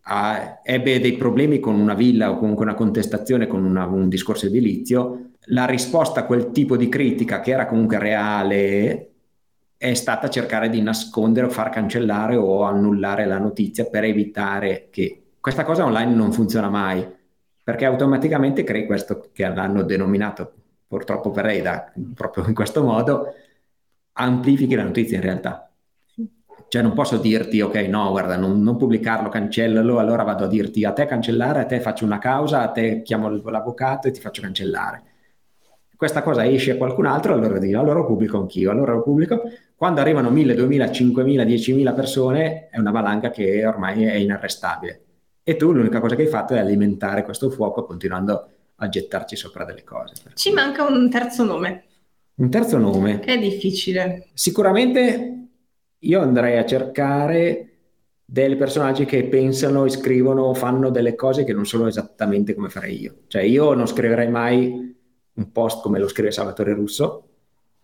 ha, 0.02 0.60
ebbe 0.62 1.00
dei 1.00 1.16
problemi 1.16 1.60
con 1.60 1.78
una 1.78 1.94
villa 1.94 2.30
o 2.30 2.38
comunque 2.38 2.64
una 2.64 2.74
contestazione 2.74 3.46
con 3.46 3.64
una, 3.64 3.86
un 3.86 4.08
discorso 4.08 4.46
edilizio, 4.46 5.30
la 5.48 5.66
risposta 5.66 6.20
a 6.20 6.26
quel 6.26 6.50
tipo 6.50 6.76
di 6.76 6.88
critica 6.88 7.40
che 7.40 7.52
era 7.52 7.66
comunque 7.66 7.98
reale 7.98 9.13
è 9.84 9.92
stata 9.92 10.30
cercare 10.30 10.70
di 10.70 10.80
nascondere 10.80 11.44
o 11.44 11.50
far 11.50 11.68
cancellare 11.68 12.36
o 12.36 12.62
annullare 12.62 13.26
la 13.26 13.36
notizia 13.36 13.84
per 13.84 14.04
evitare 14.04 14.88
che 14.90 15.32
questa 15.38 15.62
cosa 15.62 15.84
online 15.84 16.14
non 16.14 16.32
funziona 16.32 16.70
mai, 16.70 17.06
perché 17.62 17.84
automaticamente 17.84 18.64
crei 18.64 18.86
questo 18.86 19.28
che 19.30 19.46
l'hanno 19.46 19.82
denominato 19.82 20.54
purtroppo 20.88 21.30
per 21.32 21.44
lei 21.44 21.60
da, 21.60 21.92
proprio 22.14 22.46
in 22.46 22.54
questo 22.54 22.82
modo, 22.82 23.34
amplifichi 24.12 24.74
la 24.74 24.84
notizia 24.84 25.18
in 25.18 25.22
realtà. 25.22 25.70
Cioè 26.68 26.80
non 26.80 26.94
posso 26.94 27.18
dirti, 27.18 27.60
ok, 27.60 27.74
no, 27.86 28.08
guarda, 28.08 28.36
non, 28.36 28.62
non, 28.62 28.78
pubblicarlo, 28.78 29.28
cancellalo, 29.28 29.98
allora 29.98 30.22
vado 30.22 30.44
a 30.44 30.48
dirti 30.48 30.82
a 30.86 30.92
te 30.92 31.04
cancellare, 31.04 31.60
a 31.60 31.66
te 31.66 31.78
faccio 31.80 32.06
una 32.06 32.18
causa, 32.18 32.62
a 32.62 32.68
te 32.68 33.02
chiamo 33.02 33.28
l'avvocato 33.28 34.08
e 34.08 34.12
ti 34.12 34.20
faccio 34.20 34.40
cancellare. 34.40 35.02
Questa 35.94 36.22
cosa 36.22 36.46
esce 36.46 36.72
a 36.72 36.76
qualcun 36.78 37.04
altro, 37.04 37.34
allora 37.34 37.58
dico, 37.58 37.78
allora 37.78 37.98
lo 37.98 38.06
pubblico 38.06 38.38
anch'io, 38.38 38.70
allora 38.70 38.94
lo 38.94 39.02
pubblico 39.02 39.42
quando 39.84 40.00
arrivano 40.00 40.30
1000, 40.30 40.54
2000, 40.54 40.90
5000, 40.90 41.44
10000 41.44 41.92
persone 41.92 42.68
è 42.70 42.78
una 42.78 42.90
valanga 42.90 43.28
che 43.28 43.66
ormai 43.66 44.04
è 44.04 44.14
inarrestabile. 44.14 45.02
E 45.42 45.56
tu 45.56 45.72
l'unica 45.72 46.00
cosa 46.00 46.14
che 46.16 46.22
hai 46.22 46.28
fatto 46.28 46.54
è 46.54 46.58
alimentare 46.58 47.22
questo 47.22 47.50
fuoco 47.50 47.84
continuando 47.84 48.48
a 48.76 48.88
gettarci 48.88 49.36
sopra 49.36 49.66
delle 49.66 49.84
cose. 49.84 50.14
Ci 50.32 50.52
manca 50.52 50.86
un 50.86 51.10
terzo 51.10 51.44
nome. 51.44 51.84
Un 52.36 52.48
terzo 52.48 52.78
nome. 52.78 53.20
È 53.20 53.38
difficile. 53.38 54.28
Sicuramente 54.32 55.48
io 55.98 56.20
andrei 56.22 56.56
a 56.56 56.64
cercare 56.64 57.72
dei 58.24 58.56
personaggi 58.56 59.04
che 59.04 59.24
pensano, 59.24 59.86
scrivono, 59.90 60.54
fanno 60.54 60.88
delle 60.88 61.14
cose 61.14 61.44
che 61.44 61.52
non 61.52 61.66
sono 61.66 61.88
esattamente 61.88 62.54
come 62.54 62.70
farei 62.70 63.02
io. 63.02 63.16
Cioè 63.26 63.42
io 63.42 63.74
non 63.74 63.86
scriverei 63.86 64.30
mai 64.30 64.96
un 65.34 65.52
post 65.52 65.82
come 65.82 65.98
lo 65.98 66.08
scrive 66.08 66.30
Salvatore 66.30 66.72
Russo 66.72 67.28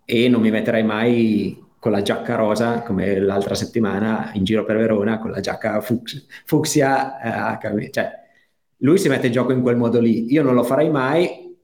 e 0.07 0.31
non 0.31 0.41
mi 0.41 0.51
metterei 0.51 0.83
mai 0.83 1.69
con 1.81 1.93
la 1.93 2.03
giacca 2.03 2.37
rosa, 2.37 2.83
come 2.83 3.19
l'altra 3.19 3.55
settimana 3.55 4.31
in 4.35 4.45
giro 4.45 4.65
per 4.65 4.77
Verona, 4.77 5.19
con 5.19 5.31
la 5.31 5.41
giacca 5.41 5.81
fux- 5.81 6.27
fucsia, 6.45 7.59
eh, 7.59 7.91
cioè 7.91 8.13
lui 8.83 8.99
si 8.99 9.09
mette 9.09 9.27
in 9.27 9.33
gioco 9.33 9.53
in 9.53 9.63
quel 9.63 9.77
modo 9.77 9.99
lì. 9.99 10.31
Io 10.31 10.43
non 10.43 10.55
lo 10.55 10.63
farei 10.63 10.91
mai, 10.91 11.57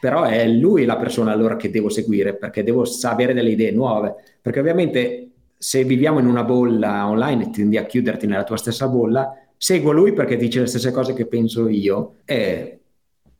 però 0.00 0.24
è 0.24 0.46
lui 0.48 0.84
la 0.84 0.96
persona 0.96 1.32
allora 1.32 1.56
che 1.56 1.70
devo 1.70 1.88
seguire, 1.88 2.36
perché 2.36 2.64
devo 2.64 2.84
sapere 2.84 3.32
delle 3.32 3.50
idee 3.50 3.70
nuove, 3.70 4.16
perché 4.42 4.58
ovviamente 4.60 5.30
se 5.56 5.84
viviamo 5.84 6.18
in 6.18 6.26
una 6.26 6.42
bolla 6.42 7.06
online 7.08 7.50
tendi 7.50 7.76
a 7.76 7.84
chiuderti 7.84 8.26
nella 8.26 8.44
tua 8.44 8.56
stessa 8.56 8.88
bolla, 8.88 9.32
seguo 9.56 9.92
lui 9.92 10.12
perché 10.12 10.36
dice 10.36 10.60
le 10.60 10.66
stesse 10.66 10.90
cose 10.90 11.12
che 11.14 11.26
penso 11.26 11.68
io 11.68 12.16
e 12.24 12.80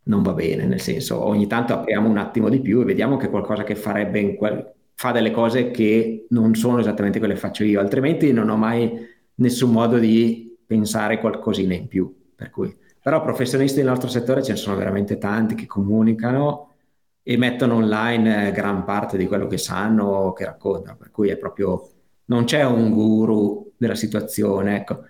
non 0.05 0.23
va 0.23 0.33
bene, 0.33 0.65
nel 0.67 0.81
senso 0.81 1.25
ogni 1.25 1.47
tanto 1.47 1.73
apriamo 1.73 2.09
un 2.09 2.19
attimo 2.19 2.49
di 2.49 2.61
più 2.61 2.81
e 2.83 2.85
vediamo 2.85 3.17
che 3.17 3.31
qualcosa 3.31 3.65
che 3.65 3.75
farebbe 3.75 4.19
in 4.21 4.37
quel 4.37 4.75
fa 5.01 5.13
delle 5.13 5.31
cose 5.31 5.71
che 5.71 6.27
non 6.29 6.55
sono 6.55 6.79
esattamente 6.79 7.19
quelle 7.19 7.33
che 7.33 7.41
faccio 7.41 7.65
io, 7.65 7.81
altrimenti 7.81 8.35
non 8.35 8.51
ho 8.51 8.57
mai 8.59 9.09
nessun 9.37 9.71
modo 9.73 9.99
di 9.99 10.59
pensare 10.67 11.19
qualcosina 11.19 11.73
in 11.73 11.89
più. 11.89 12.15
Per 12.37 12.51
cui. 12.51 12.77
Però 13.03 13.23
professionisti 13.23 13.79
nel 13.79 13.89
nostro 13.89 14.11
settore 14.11 14.43
ce 14.43 14.51
ne 14.53 14.59
sono 14.59 14.77
veramente 14.77 15.17
tanti 15.17 15.55
che 15.55 15.65
comunicano 15.65 16.73
e 17.23 17.39
mettono 17.39 17.77
online 17.77 18.49
eh, 18.49 18.53
gran 18.53 18.85
parte 18.85 19.17
di 19.17 19.27
quello 19.27 19.47
che 19.47 19.57
sanno, 19.57 20.35
che 20.35 20.45
raccontano, 20.45 20.99
per 20.99 21.11
cui 21.11 21.31
è 21.31 21.39
proprio, 21.39 21.89
non 22.27 22.45
c'è 22.45 22.63
un 22.63 22.91
guru 22.91 23.73
della 23.79 23.95
situazione. 23.95 24.77
Ecco. 24.77 25.05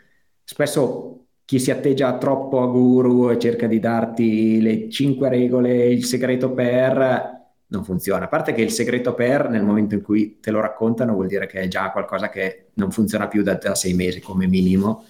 Spesso 0.45 1.25
chi 1.45 1.59
si 1.59 1.73
atteggia 1.73 2.17
troppo 2.17 2.63
a 2.63 2.67
guru 2.67 3.29
e 3.31 3.41
cerca 3.41 3.67
di 3.67 3.81
darti 3.81 4.61
le 4.61 4.89
cinque 4.89 5.29
regole, 5.29 5.89
il 5.89 6.05
segreto 6.05 6.53
per 6.53 7.40
non 7.71 7.85
funziona. 7.85 8.25
A 8.25 8.29
parte 8.29 8.53
che 8.53 8.63
il 8.63 8.71
segreto 8.71 9.15
per, 9.15 9.49
nel 9.49 9.65
momento 9.65 9.95
in 9.95 10.03
cui 10.03 10.39
te 10.41 10.51
lo 10.51 10.61
raccontano, 10.61 11.15
vuol 11.15 11.27
dire 11.27 11.47
che 11.47 11.61
è 11.61 11.69
già 11.69 11.91
qualcosa 11.91 12.29
che 12.29 12.67
non 12.75 12.91
funziona 12.91 13.29
più 13.29 13.43
da, 13.43 13.55
da 13.55 13.75
sei 13.75 13.95
mesi 13.95 14.21
come 14.21 14.47
minimo. 14.47 15.05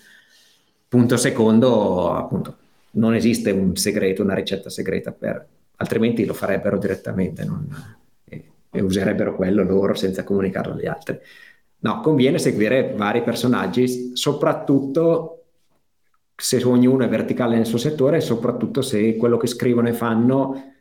Punto 0.88 1.16
secondo, 1.16 2.14
appunto, 2.14 2.56
non 2.92 3.14
esiste 3.14 3.50
un 3.50 3.76
segreto, 3.76 4.22
una 4.22 4.34
ricetta 4.34 4.68
segreta 4.68 5.12
per, 5.12 5.46
altrimenti 5.76 6.24
lo 6.24 6.34
farebbero 6.34 6.78
direttamente 6.78 7.44
non, 7.44 7.96
e, 8.24 8.50
e, 8.70 8.80
userebbero 8.82 9.36
quello 9.36 9.62
loro 9.62 9.94
senza 9.94 10.24
comunicarlo 10.24 10.74
agli 10.74 10.86
altri. 10.86 11.18
No, 11.82 12.00
conviene 12.00 12.38
seguire 12.38 12.92
vari 12.94 13.22
personaggi, 13.22 14.10
soprattutto 14.14 15.36
se 16.36 16.62
ognuno 16.64 17.04
è 17.04 17.08
verticale 17.08 17.56
nel 17.56 17.66
suo 17.66 17.78
settore 17.78 18.18
e 18.18 18.20
soprattutto 18.20 18.82
se 18.82 19.16
quello 19.16 19.36
che 19.36 19.46
scrivono 19.46 19.88
e 19.88 19.92
fanno 19.92 20.74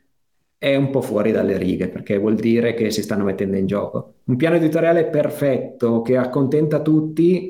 è 0.59 0.75
un 0.75 0.89
po' 0.89 1.01
fuori 1.01 1.31
dalle 1.31 1.57
righe, 1.57 1.87
perché 1.87 2.17
vuol 2.17 2.35
dire 2.35 2.73
che 2.73 2.91
si 2.91 3.01
stanno 3.01 3.23
mettendo 3.23 3.55
in 3.55 3.65
gioco. 3.65 4.15
Un 4.25 4.35
piano 4.35 4.57
editoriale 4.57 5.05
perfetto 5.05 6.01
che 6.01 6.17
accontenta 6.17 6.81
tutti, 6.81 7.49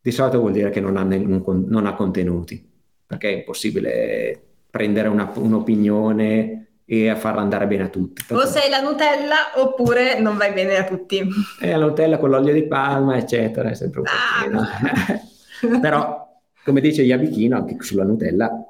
di 0.00 0.10
solito 0.12 0.38
vuol 0.38 0.52
dire 0.52 0.70
che 0.70 0.80
non 0.80 0.96
ha, 0.96 1.02
non 1.02 1.86
ha 1.86 1.94
contenuti, 1.94 2.64
perché 3.04 3.30
è 3.30 3.36
impossibile 3.38 4.40
prendere 4.70 5.08
una, 5.08 5.32
un'opinione 5.34 6.68
e 6.84 7.14
farla 7.16 7.40
andare 7.40 7.66
bene 7.66 7.82
a 7.82 7.88
tutti. 7.88 8.22
O 8.32 8.46
sei 8.46 8.70
la 8.70 8.80
Nutella 8.80 9.36
oppure 9.56 10.20
non 10.20 10.36
vai 10.36 10.52
bene 10.52 10.76
a 10.76 10.84
tutti. 10.84 11.28
E 11.60 11.76
la 11.76 11.84
Nutella 11.84 12.18
con 12.18 12.30
l'olio 12.30 12.52
di 12.52 12.64
palma, 12.68 13.16
eccetera, 13.16 13.70
è 13.70 13.74
sempre 13.74 14.00
un 14.00 14.06
po'. 14.06 14.56
Ah. 14.56 15.78
Però, 15.80 16.42
come 16.64 16.80
dice 16.80 17.02
Iabichino, 17.02 17.56
anche 17.56 17.76
sulla 17.80 18.04
Nutella 18.04 18.69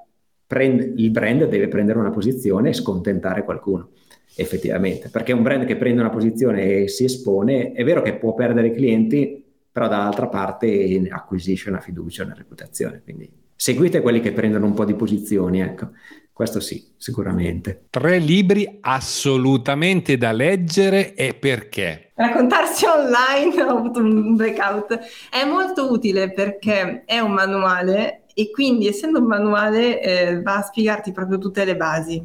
prende, 0.51 0.94
il 0.96 1.11
brand 1.12 1.44
deve 1.44 1.68
prendere 1.68 2.01
una 2.01 2.11
posizione 2.11 2.70
e 2.70 2.72
scontentare 2.72 3.44
qualcuno, 3.44 3.90
effettivamente, 4.34 5.09
perché 5.09 5.30
un 5.32 5.44
brand 5.44 5.64
che 5.64 5.76
prende 5.76 6.01
una 6.01 6.11
posizione 6.11 6.64
e 6.64 6.88
si 6.88 7.05
espone, 7.05 7.70
è 7.70 7.84
vero 7.84 8.03
che 8.03 8.16
può 8.16 8.34
perdere 8.34 8.72
clienti, 8.72 9.44
però 9.70 9.86
dall'altra 9.86 10.26
parte 10.26 11.09
acquisisce 11.09 11.68
una 11.68 11.78
fiducia, 11.78 12.24
una 12.24 12.34
reputazione, 12.34 13.01
quindi 13.05 13.30
seguite 13.55 14.01
quelli 14.01 14.18
che 14.18 14.32
prendono 14.32 14.66
un 14.66 14.74
po' 14.74 14.84
di 14.84 14.94
posizioni, 14.94 15.61
ecco. 15.61 15.90
Questo 16.32 16.59
sì, 16.59 16.94
sicuramente. 16.96 17.84
Tre 17.90 18.18
libri 18.18 18.78
assolutamente 18.80 20.16
da 20.16 20.32
leggere 20.32 21.14
e 21.14 21.34
perché? 21.34 22.11
Raccontarsi 22.14 22.86
online, 22.86 23.62
ho 23.62 23.76
avuto 23.76 24.01
un 24.01 24.34
breakout, 24.34 24.98
è 25.30 25.44
molto 25.44 25.92
utile 25.92 26.32
perché 26.32 27.05
è 27.05 27.20
un 27.20 27.32
manuale 27.32 28.20
e 28.35 28.51
quindi 28.51 28.87
essendo 28.87 29.18
un 29.18 29.26
manuale 29.26 30.01
eh, 30.01 30.43
va 30.43 30.57
a 30.57 30.62
spiegarti 30.62 31.12
proprio 31.12 31.39
tutte 31.39 31.64
le 31.64 31.76
basi. 31.76 32.24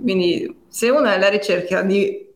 Quindi 0.00 0.62
se 0.68 0.88
uno 0.90 1.06
è 1.06 1.14
alla 1.14 1.28
ricerca 1.28 1.82
di 1.82 2.26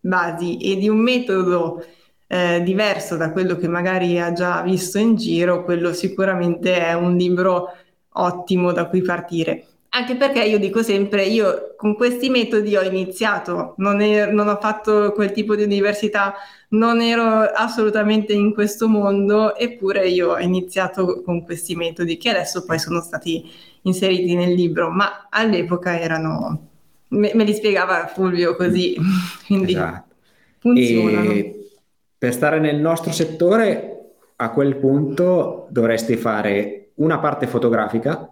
basi 0.00 0.58
e 0.58 0.76
di 0.76 0.88
un 0.88 0.98
metodo 0.98 1.84
eh, 2.26 2.62
diverso 2.62 3.16
da 3.16 3.30
quello 3.32 3.56
che 3.56 3.68
magari 3.68 4.20
ha 4.20 4.32
già 4.32 4.62
visto 4.62 4.98
in 4.98 5.16
giro, 5.16 5.64
quello 5.64 5.92
sicuramente 5.92 6.76
è 6.78 6.92
un 6.94 7.16
libro 7.16 7.68
ottimo 8.12 8.72
da 8.72 8.86
cui 8.88 9.02
partire. 9.02 9.66
Anche 9.96 10.14
perché 10.16 10.44
io 10.44 10.58
dico 10.58 10.82
sempre, 10.82 11.24
io 11.24 11.72
con 11.74 11.94
questi 11.94 12.28
metodi 12.28 12.76
ho 12.76 12.82
iniziato, 12.82 13.72
non, 13.78 14.02
è, 14.02 14.30
non 14.30 14.46
ho 14.46 14.58
fatto 14.60 15.10
quel 15.12 15.32
tipo 15.32 15.56
di 15.56 15.62
università, 15.62 16.34
non 16.70 17.00
ero 17.00 17.24
assolutamente 17.24 18.34
in 18.34 18.52
questo 18.52 18.88
mondo, 18.88 19.56
eppure 19.56 20.06
io 20.06 20.32
ho 20.32 20.38
iniziato 20.38 21.22
con 21.22 21.42
questi 21.42 21.74
metodi 21.76 22.18
che 22.18 22.28
adesso 22.28 22.66
poi 22.66 22.78
sono 22.78 23.00
stati 23.00 23.50
inseriti 23.82 24.34
nel 24.34 24.52
libro, 24.52 24.90
ma 24.90 25.28
all'epoca 25.30 25.98
erano, 25.98 26.68
me, 27.08 27.30
me 27.32 27.44
li 27.44 27.54
spiegava 27.54 28.06
Fulvio 28.06 28.54
così, 28.54 28.96
quindi 29.46 29.72
esatto. 29.72 30.14
funzionano. 30.58 31.30
E 31.30 31.70
per 32.18 32.34
stare 32.34 32.58
nel 32.58 32.76
nostro 32.76 33.12
settore, 33.12 34.10
a 34.36 34.50
quel 34.50 34.76
punto 34.76 35.68
dovresti 35.70 36.16
fare 36.16 36.90
una 36.96 37.18
parte 37.18 37.46
fotografica, 37.46 38.30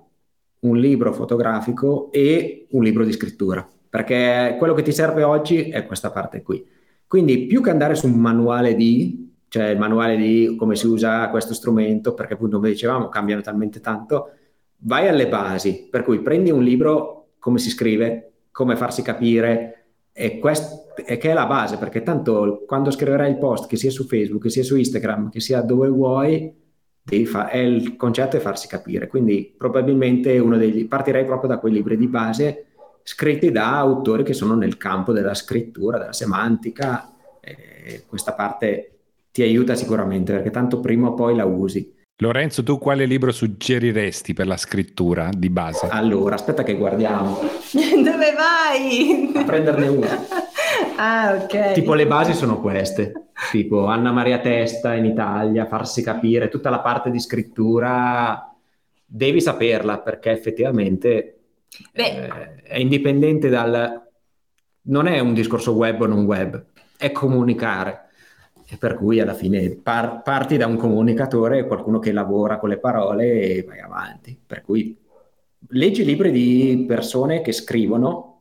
un 0.64 0.78
libro 0.78 1.12
fotografico 1.12 2.10
e 2.10 2.66
un 2.70 2.82
libro 2.82 3.04
di 3.04 3.12
scrittura, 3.12 3.66
perché 3.88 4.56
quello 4.58 4.74
che 4.74 4.82
ti 4.82 4.92
serve 4.92 5.22
oggi 5.22 5.68
è 5.68 5.86
questa 5.86 6.10
parte 6.10 6.42
qui. 6.42 6.66
Quindi 7.06 7.46
più 7.46 7.62
che 7.62 7.70
andare 7.70 7.94
su 7.94 8.06
un 8.06 8.14
manuale 8.14 8.74
di, 8.74 9.32
cioè 9.48 9.68
il 9.68 9.78
manuale 9.78 10.16
di 10.16 10.56
come 10.58 10.74
si 10.74 10.86
usa 10.86 11.28
questo 11.28 11.54
strumento, 11.54 12.14
perché 12.14 12.34
appunto 12.34 12.56
come 12.56 12.70
dicevamo 12.70 13.08
cambiano 13.08 13.42
talmente 13.42 13.80
tanto, 13.80 14.30
vai 14.78 15.06
alle 15.06 15.28
basi, 15.28 15.86
per 15.90 16.02
cui 16.02 16.20
prendi 16.20 16.50
un 16.50 16.62
libro, 16.62 17.28
come 17.38 17.58
si 17.58 17.70
scrive, 17.70 18.32
come 18.50 18.74
farsi 18.74 19.02
capire, 19.02 19.84
e, 20.12 20.38
quest- 20.38 20.94
e 21.04 21.18
che 21.18 21.30
è 21.30 21.34
la 21.34 21.46
base, 21.46 21.76
perché 21.76 22.02
tanto 22.02 22.64
quando 22.66 22.90
scriverai 22.90 23.30
il 23.30 23.38
post, 23.38 23.68
che 23.68 23.76
sia 23.76 23.90
su 23.90 24.04
Facebook, 24.06 24.44
che 24.44 24.50
sia 24.50 24.62
su 24.62 24.76
Instagram, 24.76 25.28
che 25.28 25.40
sia 25.40 25.60
dove 25.60 25.88
vuoi, 25.88 26.62
fa- 27.26 27.48
è 27.48 27.58
il 27.58 27.96
concetto 27.96 28.36
è 28.36 28.40
farsi 28.40 28.68
capire. 28.68 29.06
Quindi 29.06 29.54
probabilmente 29.56 30.38
uno 30.38 30.56
degli 30.56 30.86
partirei 30.86 31.24
proprio 31.24 31.48
da 31.48 31.58
quei 31.58 31.72
libri 31.72 31.96
di 31.96 32.06
base 32.06 32.66
scritti 33.02 33.52
da 33.52 33.76
autori 33.76 34.22
che 34.22 34.32
sono 34.32 34.54
nel 34.54 34.76
campo 34.78 35.12
della 35.12 35.34
scrittura, 35.34 35.98
della 35.98 36.12
semantica. 36.12 37.12
E 37.40 38.04
questa 38.06 38.32
parte 38.32 38.90
ti 39.30 39.42
aiuta 39.42 39.74
sicuramente 39.74 40.32
perché 40.32 40.50
tanto 40.50 40.80
prima 40.80 41.08
o 41.08 41.14
poi 41.14 41.36
la 41.36 41.44
usi. 41.44 41.92
Lorenzo, 42.18 42.62
tu 42.62 42.78
quale 42.78 43.06
libro 43.06 43.32
suggeriresti 43.32 44.34
per 44.34 44.46
la 44.46 44.56
scrittura 44.56 45.30
di 45.36 45.50
base? 45.50 45.88
Allora, 45.90 46.36
aspetta 46.36 46.62
che 46.62 46.76
guardiamo. 46.76 47.40
Dove 47.74 48.32
vai? 48.36 49.32
A 49.34 49.42
prenderne 49.44 49.88
uno. 49.88 50.06
Ah, 50.96 51.40
ok. 51.42 51.72
Tipo 51.72 51.94
le 51.94 52.06
basi 52.06 52.32
sono 52.32 52.60
queste, 52.60 53.30
tipo 53.50 53.86
Anna 53.86 54.12
Maria 54.12 54.38
Testa 54.38 54.94
in 54.94 55.04
Italia, 55.04 55.66
farsi 55.66 56.02
capire, 56.02 56.48
tutta 56.48 56.70
la 56.70 56.80
parte 56.80 57.10
di 57.10 57.20
scrittura 57.20 58.54
devi 59.06 59.40
saperla 59.40 60.00
perché 60.00 60.30
effettivamente 60.30 61.38
eh, 61.92 62.62
è 62.62 62.78
indipendente 62.78 63.48
dal... 63.48 64.02
non 64.82 65.06
è 65.06 65.18
un 65.20 65.34
discorso 65.34 65.72
web 65.72 66.00
o 66.00 66.06
non 66.06 66.24
web, 66.24 66.64
è 66.96 67.12
comunicare. 67.12 68.00
E 68.66 68.76
per 68.76 68.94
cui 68.94 69.20
alla 69.20 69.34
fine 69.34 69.70
par- 69.70 70.22
parti 70.22 70.56
da 70.56 70.66
un 70.66 70.76
comunicatore, 70.76 71.66
qualcuno 71.66 71.98
che 71.98 72.12
lavora 72.12 72.58
con 72.58 72.70
le 72.70 72.78
parole 72.78 73.40
e 73.40 73.62
vai 73.62 73.80
avanti. 73.80 74.38
Per 74.44 74.62
cui 74.62 74.96
leggi 75.68 76.04
libri 76.04 76.30
di 76.30 76.84
persone 76.88 77.40
che 77.42 77.52
scrivono, 77.52 78.33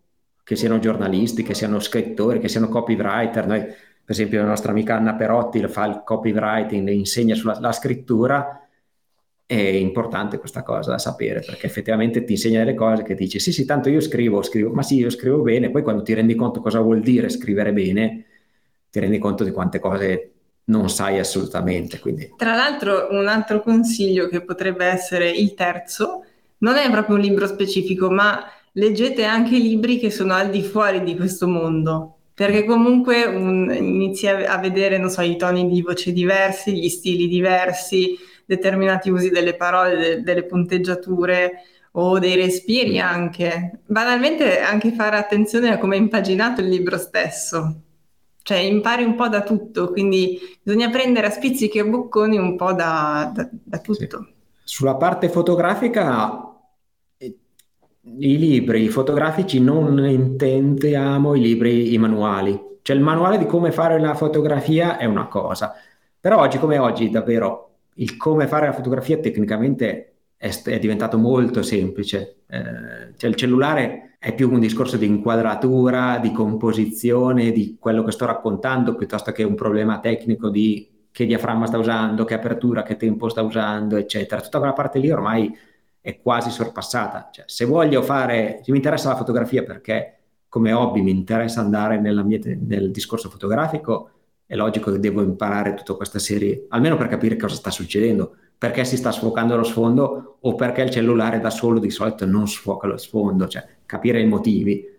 che 0.43 0.55
siano 0.55 0.79
giornalisti, 0.79 1.43
che 1.43 1.53
siano 1.53 1.79
scrittori, 1.79 2.39
che 2.39 2.49
siano 2.49 2.69
copywriter. 2.69 3.47
Noi, 3.47 3.61
per 3.61 3.75
esempio, 4.05 4.41
la 4.41 4.47
nostra 4.47 4.71
amica 4.71 4.95
Anna 4.95 5.15
Perotti 5.15 5.65
fa 5.67 5.85
il 5.85 6.01
copywriting, 6.03 6.89
insegna 6.89 7.35
sulla 7.35 7.71
scrittura 7.71 8.63
è 9.45 9.55
importante 9.55 10.39
questa 10.39 10.63
cosa 10.63 10.91
da 10.91 10.97
sapere 10.97 11.41
perché 11.41 11.65
effettivamente 11.67 12.23
ti 12.23 12.33
insegna 12.33 12.59
delle 12.59 12.75
cose 12.75 13.03
che 13.03 13.13
dici 13.13 13.39
sì 13.39 13.51
sì 13.51 13.65
tanto 13.65 13.89
io 13.89 13.99
scrivo, 13.99 14.41
scrivo 14.41 14.71
ma 14.71 14.81
sì 14.81 14.97
io 14.97 15.09
scrivo 15.09 15.41
bene 15.41 15.69
poi 15.69 15.83
quando 15.83 16.01
ti 16.01 16.13
rendi 16.13 16.33
conto 16.35 16.61
cosa 16.61 16.79
vuol 16.79 17.01
dire 17.01 17.29
scrivere 17.29 17.73
bene 17.73 18.25
ti 18.89 18.99
rendi 18.99 19.17
conto 19.17 19.43
di 19.43 19.51
quante 19.51 19.79
cose 19.79 20.31
non 20.65 20.89
sai 20.89 21.19
assolutamente 21.19 21.99
quindi. 21.99 22.33
tra 22.37 22.55
l'altro 22.55 23.09
un 23.11 23.27
altro 23.27 23.61
consiglio 23.61 24.27
che 24.27 24.41
potrebbe 24.43 24.85
essere 24.85 25.29
il 25.29 25.53
terzo 25.53 26.23
non 26.59 26.77
è 26.77 26.89
proprio 26.89 27.17
un 27.17 27.21
libro 27.21 27.45
specifico 27.45 28.09
ma 28.09 28.43
leggete 28.73 29.23
anche 29.23 29.57
libri 29.57 29.97
che 29.97 30.09
sono 30.09 30.33
al 30.33 30.49
di 30.49 30.61
fuori 30.61 31.03
di 31.03 31.15
questo 31.15 31.47
mondo 31.47 32.17
perché 32.33 32.65
comunque 32.65 33.25
un, 33.25 33.71
inizi 33.71 34.27
a 34.27 34.57
vedere 34.57 34.97
non 34.97 35.09
so 35.09 35.21
i 35.21 35.37
toni 35.37 35.67
di 35.67 35.81
voce 35.81 36.11
diversi 36.11 36.73
gli 36.73 36.89
stili 36.89 37.27
diversi 37.27 38.17
determinati 38.45 39.09
usi 39.09 39.29
delle 39.29 39.55
parole, 39.55 39.97
de- 39.97 40.21
delle 40.23 40.43
punteggiature 40.45 41.63
o 41.91 42.17
dei 42.17 42.35
respiri 42.35 42.99
anche. 42.99 43.81
Banalmente 43.85 44.59
anche 44.61 44.93
fare 44.93 45.17
attenzione 45.17 45.69
a 45.71 45.77
come 45.77 45.95
è 45.95 45.99
impaginato 45.99 46.61
il 46.61 46.69
libro 46.69 46.97
stesso. 46.97 47.81
Cioè 48.41 48.57
impari 48.57 49.03
un 49.03 49.15
po' 49.15 49.29
da 49.29 49.41
tutto, 49.41 49.91
quindi 49.91 50.37
bisogna 50.61 50.89
prendere 50.89 51.27
a 51.27 51.29
spizzichi 51.29 51.77
e 51.77 51.85
bocconi 51.85 52.37
un 52.37 52.57
po' 52.57 52.73
da, 52.73 53.31
da, 53.33 53.47
da 53.51 53.77
tutto. 53.77 54.25
Sì. 54.25 54.33
Sulla 54.63 54.95
parte 54.95 55.29
fotografica 55.29 56.52
i 58.05 58.37
libri 58.37 58.89
fotografici 58.89 59.61
non 59.61 59.97
intendiamo 60.05 61.35
i 61.35 61.41
libri, 61.41 61.93
i 61.93 61.97
manuali. 61.97 62.71
Cioè 62.81 62.95
il 62.95 63.01
manuale 63.01 63.37
di 63.37 63.45
come 63.45 63.71
fare 63.71 63.99
la 63.99 64.13
fotografia 64.13 64.97
è 64.97 65.05
una 65.05 65.27
cosa, 65.27 65.73
però 66.19 66.39
oggi 66.39 66.57
come 66.57 66.77
oggi 66.77 67.09
davvero 67.09 67.69
il 67.95 68.17
come 68.17 68.47
fare 68.47 68.65
la 68.65 68.73
fotografia 68.73 69.17
tecnicamente 69.19 70.15
è, 70.35 70.51
è 70.63 70.79
diventato 70.79 71.17
molto 71.17 71.61
semplice. 71.61 72.39
Eh, 72.47 73.15
cioè 73.15 73.29
il 73.29 73.35
cellulare 73.35 74.17
è 74.19 74.33
più 74.35 74.51
un 74.51 74.59
discorso 74.59 74.97
di 74.97 75.05
inquadratura, 75.05 76.17
di 76.17 76.31
composizione, 76.33 77.51
di 77.51 77.77
quello 77.79 78.03
che 78.03 78.11
sto 78.11 78.25
raccontando, 78.25 78.95
piuttosto 78.95 79.31
che 79.31 79.43
un 79.43 79.55
problema 79.55 79.99
tecnico 79.99 80.49
di 80.49 80.89
che 81.11 81.25
diaframma 81.25 81.67
sta 81.67 81.77
usando, 81.77 82.25
che 82.25 82.33
apertura, 82.33 82.83
che 82.83 82.97
tempo 82.97 83.29
sta 83.29 83.43
usando, 83.43 83.95
eccetera. 83.95 84.41
Tutta 84.41 84.57
quella 84.57 84.73
parte 84.73 84.99
lì 84.99 85.11
ormai 85.11 85.55
è 86.03 86.19
quasi 86.19 86.49
sorpassata. 86.49 87.29
Cioè, 87.31 87.45
se 87.47 87.63
voglio 87.63 88.01
fare, 88.01 88.59
se 88.61 88.71
mi 88.71 88.77
interessa 88.77 89.07
la 89.07 89.15
fotografia 89.15 89.63
perché 89.63 90.17
come 90.49 90.73
hobby 90.73 91.01
mi 91.01 91.11
interessa 91.11 91.61
andare 91.61 91.97
mia, 91.97 92.39
nel 92.59 92.91
discorso 92.91 93.29
fotografico, 93.29 94.09
è 94.45 94.55
logico 94.55 94.91
che 94.91 94.99
devo 94.99 95.21
imparare 95.21 95.73
tutta 95.73 95.93
questa 95.93 96.19
serie, 96.19 96.65
almeno 96.69 96.97
per 96.97 97.07
capire 97.07 97.37
cosa 97.37 97.55
sta 97.55 97.71
succedendo, 97.71 98.35
perché 98.57 98.83
si 98.83 98.97
sta 98.97 99.11
sfocando 99.13 99.55
lo 99.55 99.63
sfondo 99.63 100.37
o 100.41 100.55
perché 100.55 100.81
il 100.81 100.89
cellulare 100.89 101.39
da 101.39 101.49
solo 101.49 101.79
di 101.79 101.89
solito 101.89 102.25
non 102.25 102.49
sfoca 102.49 102.85
lo 102.85 102.97
sfondo, 102.97 103.47
cioè 103.47 103.65
capire 103.85 104.19
i 104.19 104.27
motivi. 104.27 104.91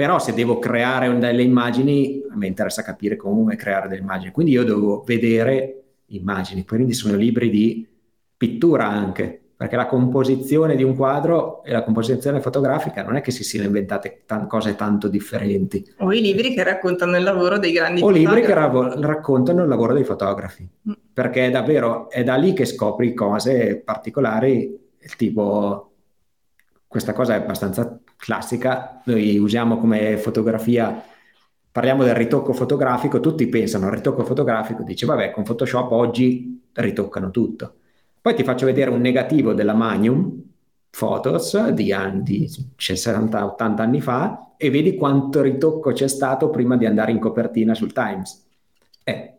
però 0.00 0.18
se 0.18 0.32
devo 0.32 0.58
creare 0.58 1.18
delle 1.18 1.42
immagini, 1.42 2.22
a 2.30 2.36
me 2.36 2.46
interessa 2.46 2.82
capire 2.82 3.16
come 3.16 3.54
creare 3.56 3.86
delle 3.86 4.00
immagini, 4.00 4.30
quindi 4.30 4.52
io 4.52 4.64
devo 4.64 5.02
vedere 5.04 5.82
immagini, 6.06 6.64
quindi 6.64 6.94
sono 6.94 7.16
libri 7.16 7.50
di 7.50 7.86
pittura 8.34 8.88
anche, 8.88 9.40
perché 9.60 9.76
la 9.76 9.84
composizione 9.84 10.74
di 10.74 10.82
un 10.82 10.96
quadro 10.96 11.62
e 11.64 11.72
la 11.72 11.82
composizione 11.82 12.40
fotografica 12.40 13.02
non 13.02 13.16
è 13.16 13.20
che 13.20 13.30
si 13.30 13.44
siano 13.44 13.66
inventate 13.66 14.22
t- 14.24 14.46
cose 14.46 14.74
tanto 14.74 15.06
differenti. 15.06 15.86
O 15.98 16.14
i 16.14 16.22
libri 16.22 16.54
che 16.54 16.62
raccontano 16.62 17.14
il 17.18 17.22
lavoro 17.22 17.58
dei 17.58 17.70
grandi 17.70 18.00
o 18.00 18.06
fotografi. 18.06 18.26
O 18.26 18.30
libri 18.30 18.46
che 18.46 18.54
ra- 18.54 19.06
raccontano 19.06 19.62
il 19.62 19.68
lavoro 19.68 19.92
dei 19.92 20.04
fotografi, 20.04 20.66
mm. 20.88 20.92
perché 21.12 21.44
è 21.44 21.50
davvero 21.50 22.08
è 22.08 22.24
da 22.24 22.36
lì 22.36 22.54
che 22.54 22.64
scopri 22.64 23.12
cose 23.12 23.82
particolari, 23.84 24.80
tipo 25.18 25.92
questa 26.86 27.12
cosa 27.12 27.34
è 27.34 27.36
abbastanza 27.36 28.00
classica, 28.16 29.02
noi 29.04 29.36
usiamo 29.36 29.76
come 29.76 30.16
fotografia 30.16 31.04
parliamo 31.70 32.02
del 32.02 32.14
ritocco 32.14 32.54
fotografico, 32.54 33.20
tutti 33.20 33.46
pensano 33.48 33.88
al 33.88 33.92
ritocco 33.92 34.24
fotografico, 34.24 34.82
dice 34.84 35.04
vabbè 35.04 35.32
con 35.32 35.44
Photoshop 35.44 35.92
oggi 35.92 36.62
ritoccano 36.72 37.30
tutto. 37.30 37.74
Poi 38.20 38.34
ti 38.34 38.44
faccio 38.44 38.66
vedere 38.66 38.90
un 38.90 39.00
negativo 39.00 39.54
della 39.54 39.72
Magnum 39.72 40.42
Photos 40.90 41.68
di, 41.68 41.92
anni, 41.92 42.46
60-80 42.76 43.80
anni 43.80 44.00
fa 44.00 44.54
e 44.56 44.68
vedi 44.70 44.94
quanto 44.96 45.40
ritocco 45.40 45.92
c'è 45.92 46.08
stato 46.08 46.50
prima 46.50 46.76
di 46.76 46.84
andare 46.84 47.12
in 47.12 47.18
copertina 47.18 47.74
sul 47.74 47.92
Times. 47.92 48.46
Eh, 49.04 49.38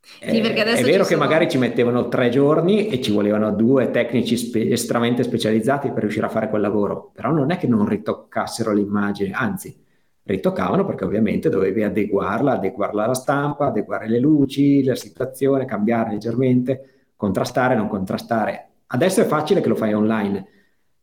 sì, 0.00 0.40
eh, 0.40 0.54
è 0.54 0.82
vero 0.82 1.02
che 1.02 1.10
sono... 1.10 1.20
magari 1.20 1.48
ci 1.48 1.58
mettevano 1.58 2.08
tre 2.08 2.30
giorni 2.30 2.88
e 2.88 3.00
ci 3.02 3.12
volevano 3.12 3.52
due 3.52 3.90
tecnici 3.90 4.36
spe- 4.36 4.70
estremamente 4.70 5.22
specializzati 5.24 5.90
per 5.90 6.00
riuscire 6.02 6.26
a 6.26 6.30
fare 6.30 6.48
quel 6.48 6.62
lavoro, 6.62 7.10
però 7.12 7.30
non 7.30 7.50
è 7.50 7.58
che 7.58 7.66
non 7.66 7.86
ritoccassero 7.86 8.72
l'immagine, 8.72 9.32
anzi 9.32 9.78
ritoccavano 10.24 10.84
perché 10.86 11.04
ovviamente 11.04 11.48
dovevi 11.48 11.82
adeguarla, 11.82 12.52
adeguarla 12.52 13.04
alla 13.04 13.14
stampa, 13.14 13.66
adeguare 13.66 14.08
le 14.08 14.20
luci, 14.20 14.82
la 14.84 14.94
situazione, 14.94 15.64
cambiare 15.64 16.12
leggermente 16.12 16.91
contrastare, 17.22 17.76
non 17.76 17.86
contrastare. 17.86 18.70
Adesso 18.88 19.20
è 19.20 19.24
facile 19.24 19.60
che 19.60 19.68
lo 19.68 19.76
fai 19.76 19.94
online, 19.94 20.44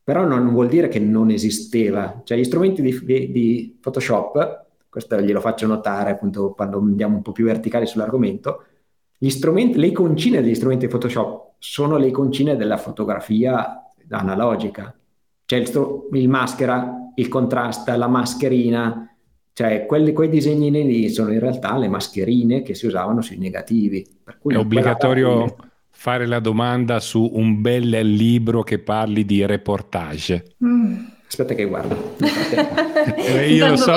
però 0.04 0.26
non 0.26 0.52
vuol 0.52 0.68
dire 0.68 0.90
che 0.90 1.00
non 1.00 1.30
esisteva. 1.30 2.22
Cioè 2.26 2.38
gli 2.38 2.44
strumenti 2.44 2.82
di, 2.82 3.32
di 3.32 3.78
Photoshop, 3.80 4.66
questo 4.90 5.22
glielo 5.22 5.40
faccio 5.40 5.66
notare 5.66 6.12
appunto 6.12 6.52
quando 6.52 6.80
andiamo 6.80 7.16
un 7.16 7.22
po' 7.22 7.32
più 7.32 7.46
verticali 7.46 7.86
sull'argomento, 7.86 8.66
gli 9.18 9.30
strumenti, 9.30 9.80
le 9.80 9.88
iconcine 9.88 10.42
degli 10.42 10.56
strumenti 10.56 10.88
di 10.88 10.92
Photoshop 10.92 11.54
sono 11.58 11.96
le 11.96 12.08
iconcine 12.08 12.58
della 12.58 12.78
fotografia 12.78 13.86
analogica. 14.10 14.94
Cioè 15.46 15.60
il, 15.60 16.20
il 16.20 16.28
maschera, 16.28 17.12
il 17.16 17.28
contrasta, 17.30 17.96
la 17.96 18.08
mascherina, 18.08 19.10
cioè 19.54 19.86
quelli, 19.86 20.12
quei 20.12 20.30
disegnini 20.30 20.84
lì 20.84 21.10
sono 21.10 21.32
in 21.32 21.40
realtà 21.40 21.78
le 21.78 21.88
mascherine 21.88 22.62
che 22.62 22.76
si 22.76 22.88
usavano 22.88 23.22
sui 23.22 23.38
negativi. 23.38 24.06
è 24.26 24.56
obbligatorio 24.56 25.68
fare 26.02 26.26
la 26.28 26.40
domanda 26.40 27.02
su 27.02 27.30
un 27.34 27.60
bel 27.60 27.90
libro 27.90 28.64
che 28.64 28.80
parli 28.80 29.26
di 29.26 29.46
reportage. 29.46 30.56
Mm. 30.64 30.96
Aspetta 31.28 31.54
che 31.54 31.66
guardo. 31.66 32.16
eh, 33.18 33.52
io, 33.52 33.68
lo 33.68 33.76
so, 33.76 33.94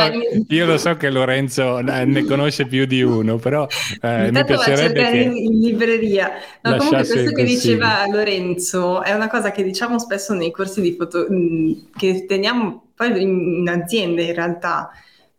io, 0.48 0.66
lo 0.66 0.78
so, 0.78 0.96
che 0.96 1.10
Lorenzo 1.10 1.78
ne 1.78 2.24
conosce 2.24 2.66
più 2.66 2.86
di 2.86 3.02
uno, 3.02 3.36
però 3.36 3.68
eh, 4.00 4.32
mi 4.32 4.44
piacerebbe 4.44 5.10
che 5.12 5.18
in 5.18 5.60
libreria. 5.60 6.32
No, 6.62 6.76
comunque 6.76 7.06
questo 7.06 7.30
che 7.30 7.44
diceva 7.44 8.04
Lorenzo 8.10 9.02
è 9.02 9.12
una 9.12 9.28
cosa 9.28 9.52
che 9.52 9.62
diciamo 9.62 10.00
spesso 10.00 10.34
nei 10.34 10.50
corsi 10.50 10.80
di 10.80 10.96
foto 10.98 11.28
mm, 11.30 11.72
che 11.96 12.26
teniamo 12.26 12.86
poi 12.96 13.22
in 13.22 13.68
azienda 13.68 14.22
in 14.22 14.34
realtà 14.34 14.90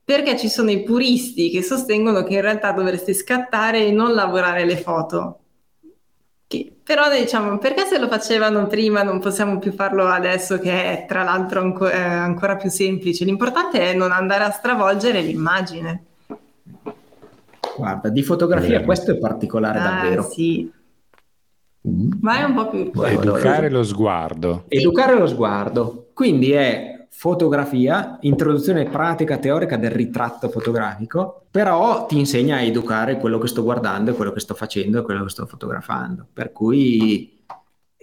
perché 0.01 0.37
ci 0.37 0.49
sono 0.49 0.71
i 0.71 0.81
puristi 0.81 1.49
che 1.49 1.61
sostengono 1.61 2.23
che 2.23 2.33
in 2.33 2.41
realtà 2.41 2.71
dovresti 2.71 3.13
scattare 3.13 3.85
e 3.85 3.91
non 3.91 4.13
lavorare 4.13 4.65
le 4.65 4.77
foto 4.77 5.42
però 6.83 7.09
diciamo, 7.09 7.57
perché 7.57 7.85
se 7.85 7.97
lo 7.97 8.07
facevano 8.07 8.67
prima 8.67 9.03
non 9.03 9.19
possiamo 9.19 9.59
più 9.59 9.71
farlo 9.71 10.05
adesso 10.05 10.59
che 10.59 10.71
è 10.71 11.05
tra 11.07 11.23
l'altro 11.23 11.59
anco- 11.59 11.87
è 11.87 11.99
ancora 11.99 12.55
più 12.55 12.69
semplice? 12.69 13.25
L'importante 13.25 13.79
è 13.79 13.93
non 13.93 14.11
andare 14.11 14.43
a 14.43 14.51
stravolgere 14.51 15.21
l'immagine. 15.21 16.03
Guarda, 17.75 18.09
di 18.09 18.21
fotografia 18.21 18.81
eh. 18.81 18.83
questo 18.83 19.11
è 19.11 19.17
particolare 19.17 19.79
ah, 19.79 19.83
davvero. 19.83 20.23
Sì. 20.23 20.71
Mm. 21.87 22.11
Vai 22.19 22.43
un 22.43 22.53
po' 22.53 22.69
più. 22.69 22.91
Educare 23.03 23.69
lo 23.69 23.83
sguardo. 23.83 24.65
Educare 24.67 25.17
lo 25.17 25.27
sguardo. 25.27 26.09
Quindi 26.13 26.51
è 26.51 27.02
fotografia, 27.15 28.17
introduzione 28.21 28.85
pratica 28.85 29.37
teorica 29.37 29.77
del 29.77 29.91
ritratto 29.91 30.49
fotografico, 30.49 31.45
però 31.51 32.05
ti 32.07 32.17
insegna 32.17 32.57
a 32.57 32.61
educare 32.61 33.17
quello 33.17 33.37
che 33.37 33.47
sto 33.47 33.63
guardando, 33.63 34.15
quello 34.15 34.31
che 34.31 34.39
sto 34.39 34.55
facendo 34.55 34.99
e 34.99 35.01
quello 35.03 35.23
che 35.23 35.29
sto 35.29 35.45
fotografando. 35.45 36.27
Per 36.33 36.51
cui 36.51 37.45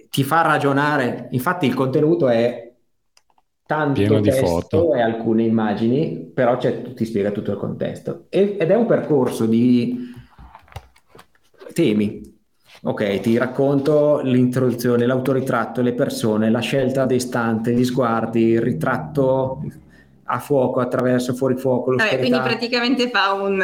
ti 0.09 0.23
fa 0.23 0.41
ragionare. 0.41 1.27
Infatti 1.31 1.67
il 1.67 1.73
contenuto 1.73 2.29
è 2.29 2.73
tanto 3.65 3.99
Pieno 4.01 4.21
testo 4.21 4.41
di 4.41 4.47
foto. 4.47 4.93
e 4.95 5.01
alcune 5.01 5.43
immagini, 5.43 6.31
però 6.33 6.57
ti 6.57 7.05
spiega 7.05 7.31
tutto 7.31 7.51
il 7.51 7.57
contesto. 7.57 8.25
ed 8.29 8.59
è 8.59 8.75
un 8.75 8.85
percorso 8.85 9.45
di 9.45 10.09
temi 11.73 12.30
Ok, 12.83 13.19
ti 13.19 13.37
racconto 13.37 14.21
l'introduzione, 14.21 15.05
l'autoritratto, 15.05 15.81
le 15.81 15.93
persone, 15.93 16.49
la 16.49 16.61
scelta 16.61 17.05
dei 17.05 17.19
stanti, 17.19 17.73
gli 17.73 17.85
sguardi, 17.85 18.41
il 18.41 18.61
ritratto 18.61 19.61
a 20.23 20.39
fuoco, 20.39 20.79
attraverso, 20.79 21.35
fuori 21.35 21.57
fuoco. 21.57 21.95
Vabbè, 21.95 22.17
quindi 22.17 22.39
praticamente 22.39 23.09
fa 23.09 23.33
un, 23.33 23.61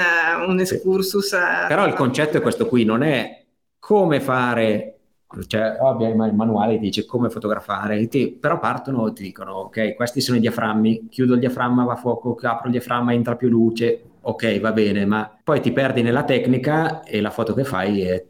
un 0.47 0.59
excursus. 0.59 1.29
Sì. 1.29 1.67
Però 1.67 1.87
il 1.87 1.93
concetto 1.93 2.37
è 2.37 2.41
questo 2.41 2.67
qui, 2.67 2.83
non 2.83 3.01
è 3.01 3.43
come 3.79 4.19
fare, 4.19 4.99
cioè 5.47 5.77
ovvio 5.79 6.07
il 6.09 6.35
manuale 6.35 6.77
dice 6.77 7.05
come 7.05 7.31
fotografare, 7.31 8.07
ti, 8.07 8.29
però 8.29 8.59
partono 8.59 9.07
e 9.07 9.13
ti 9.13 9.23
dicono 9.23 9.53
ok, 9.53 9.95
questi 9.95 10.21
sono 10.21 10.37
i 10.37 10.41
diaframmi, 10.41 11.07
chiudo 11.09 11.33
il 11.33 11.39
diaframma, 11.39 11.85
va 11.85 11.93
a 11.93 11.95
fuoco, 11.95 12.37
apro 12.43 12.67
il 12.67 12.71
diaframma, 12.71 13.13
entra 13.13 13.35
più 13.35 13.49
luce, 13.49 14.03
ok 14.21 14.59
va 14.59 14.71
bene, 14.73 15.07
ma 15.07 15.35
poi 15.43 15.59
ti 15.59 15.71
perdi 15.71 16.03
nella 16.03 16.23
tecnica 16.23 17.01
e 17.01 17.19
la 17.19 17.31
foto 17.31 17.55
che 17.55 17.63
fai 17.63 18.01
è 18.03 18.23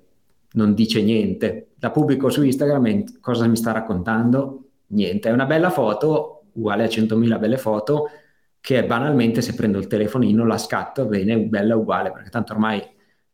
non 0.57 0.73
dice 0.73 1.01
niente. 1.01 1.75
La 1.79 1.91
pubblico 1.91 2.29
su 2.29 2.43
Instagram 2.43 2.85
e 2.87 3.05
cosa 3.21 3.47
mi 3.47 3.55
sta 3.55 3.71
raccontando? 3.71 4.71
Niente, 4.87 5.29
è 5.29 5.31
una 5.31 5.45
bella 5.45 5.69
foto 5.69 6.47
uguale 6.53 6.83
a 6.83 6.87
100.000 6.87 7.39
belle 7.39 7.57
foto 7.57 8.09
che 8.59 8.83
banalmente 8.83 9.41
se 9.41 9.53
prendo 9.53 9.77
il 9.77 9.87
telefonino 9.87 10.45
la 10.45 10.57
scatto, 10.57 11.05
bene, 11.05 11.39
bella 11.39 11.75
uguale, 11.75 12.11
perché 12.11 12.29
tanto 12.29 12.53
ormai 12.53 12.83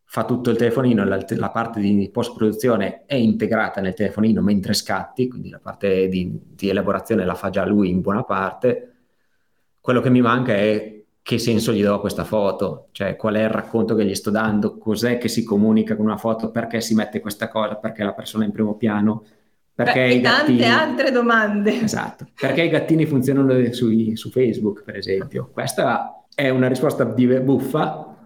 fa 0.04 0.26
tutto 0.26 0.52
il 0.52 0.58
telefonino, 0.58 1.04
la, 1.06 1.26
la 1.28 1.50
parte 1.50 1.80
di 1.80 2.10
post-produzione 2.12 3.06
è 3.06 3.16
integrata 3.16 3.82
nel 3.82 3.95
telefonino 3.95 4.41
mentre 4.41 4.74
scatti, 4.74 5.28
quindi 5.28 5.50
la 5.50 5.60
parte 5.60 6.08
di, 6.08 6.40
di 6.54 6.70
elaborazione 6.70 7.26
la 7.26 7.34
fa 7.34 7.50
già 7.50 7.66
lui 7.66 7.90
in 7.90 8.02
buona 8.02 8.24
parte. 8.24 8.91
Quello 9.80 10.02
che 10.02 10.10
mi 10.12 10.22
manca 10.22 10.54
è 10.54 11.02
che 11.24 11.38
senso 11.40 11.72
gli 11.72 11.82
do 11.82 11.95
a 11.95 12.00
questa 12.02 12.26
foto, 12.26 12.90
cioè 12.91 13.16
qual 13.16 13.36
è 13.36 13.44
il 13.44 13.50
racconto 13.50 13.95
che 13.95 14.06
gli 14.06 14.14
sto 14.14 14.30
dando, 14.30 14.78
cos'è 14.78 15.18
che 15.18 15.30
si 15.30 15.45
comunica 15.45 15.95
con 15.95 16.06
una 16.06 16.18
foto, 16.18 16.52
perché 16.52 16.82
si 16.82 16.94
mette 16.95 17.22
questa 17.22 17.48
cosa, 17.48 17.76
perché 17.76 18.04
la 18.04 18.12
persona 18.12 18.44
è 18.44 18.48
in 18.48 18.52
primo 18.52 18.76
piano, 18.76 19.24
perché 19.74 20.02
Beh, 20.02 20.14
i 20.16 20.20
gattini... 20.20 20.58
tante 20.60 20.66
altre 20.66 21.12
domande. 21.12 21.82
Esatto, 21.82 22.28
perché 22.38 22.64
i 22.64 22.70
gattini 22.70 23.06
funzionano 23.06 23.72
su, 23.72 24.14
su 24.16 24.30
Facebook, 24.32 24.84
per 24.84 24.98
esempio. 24.98 25.50
Questa 25.52 26.26
è 26.36 26.50
una 26.50 26.68
risposta 26.68 27.06
buffa, 27.06 28.18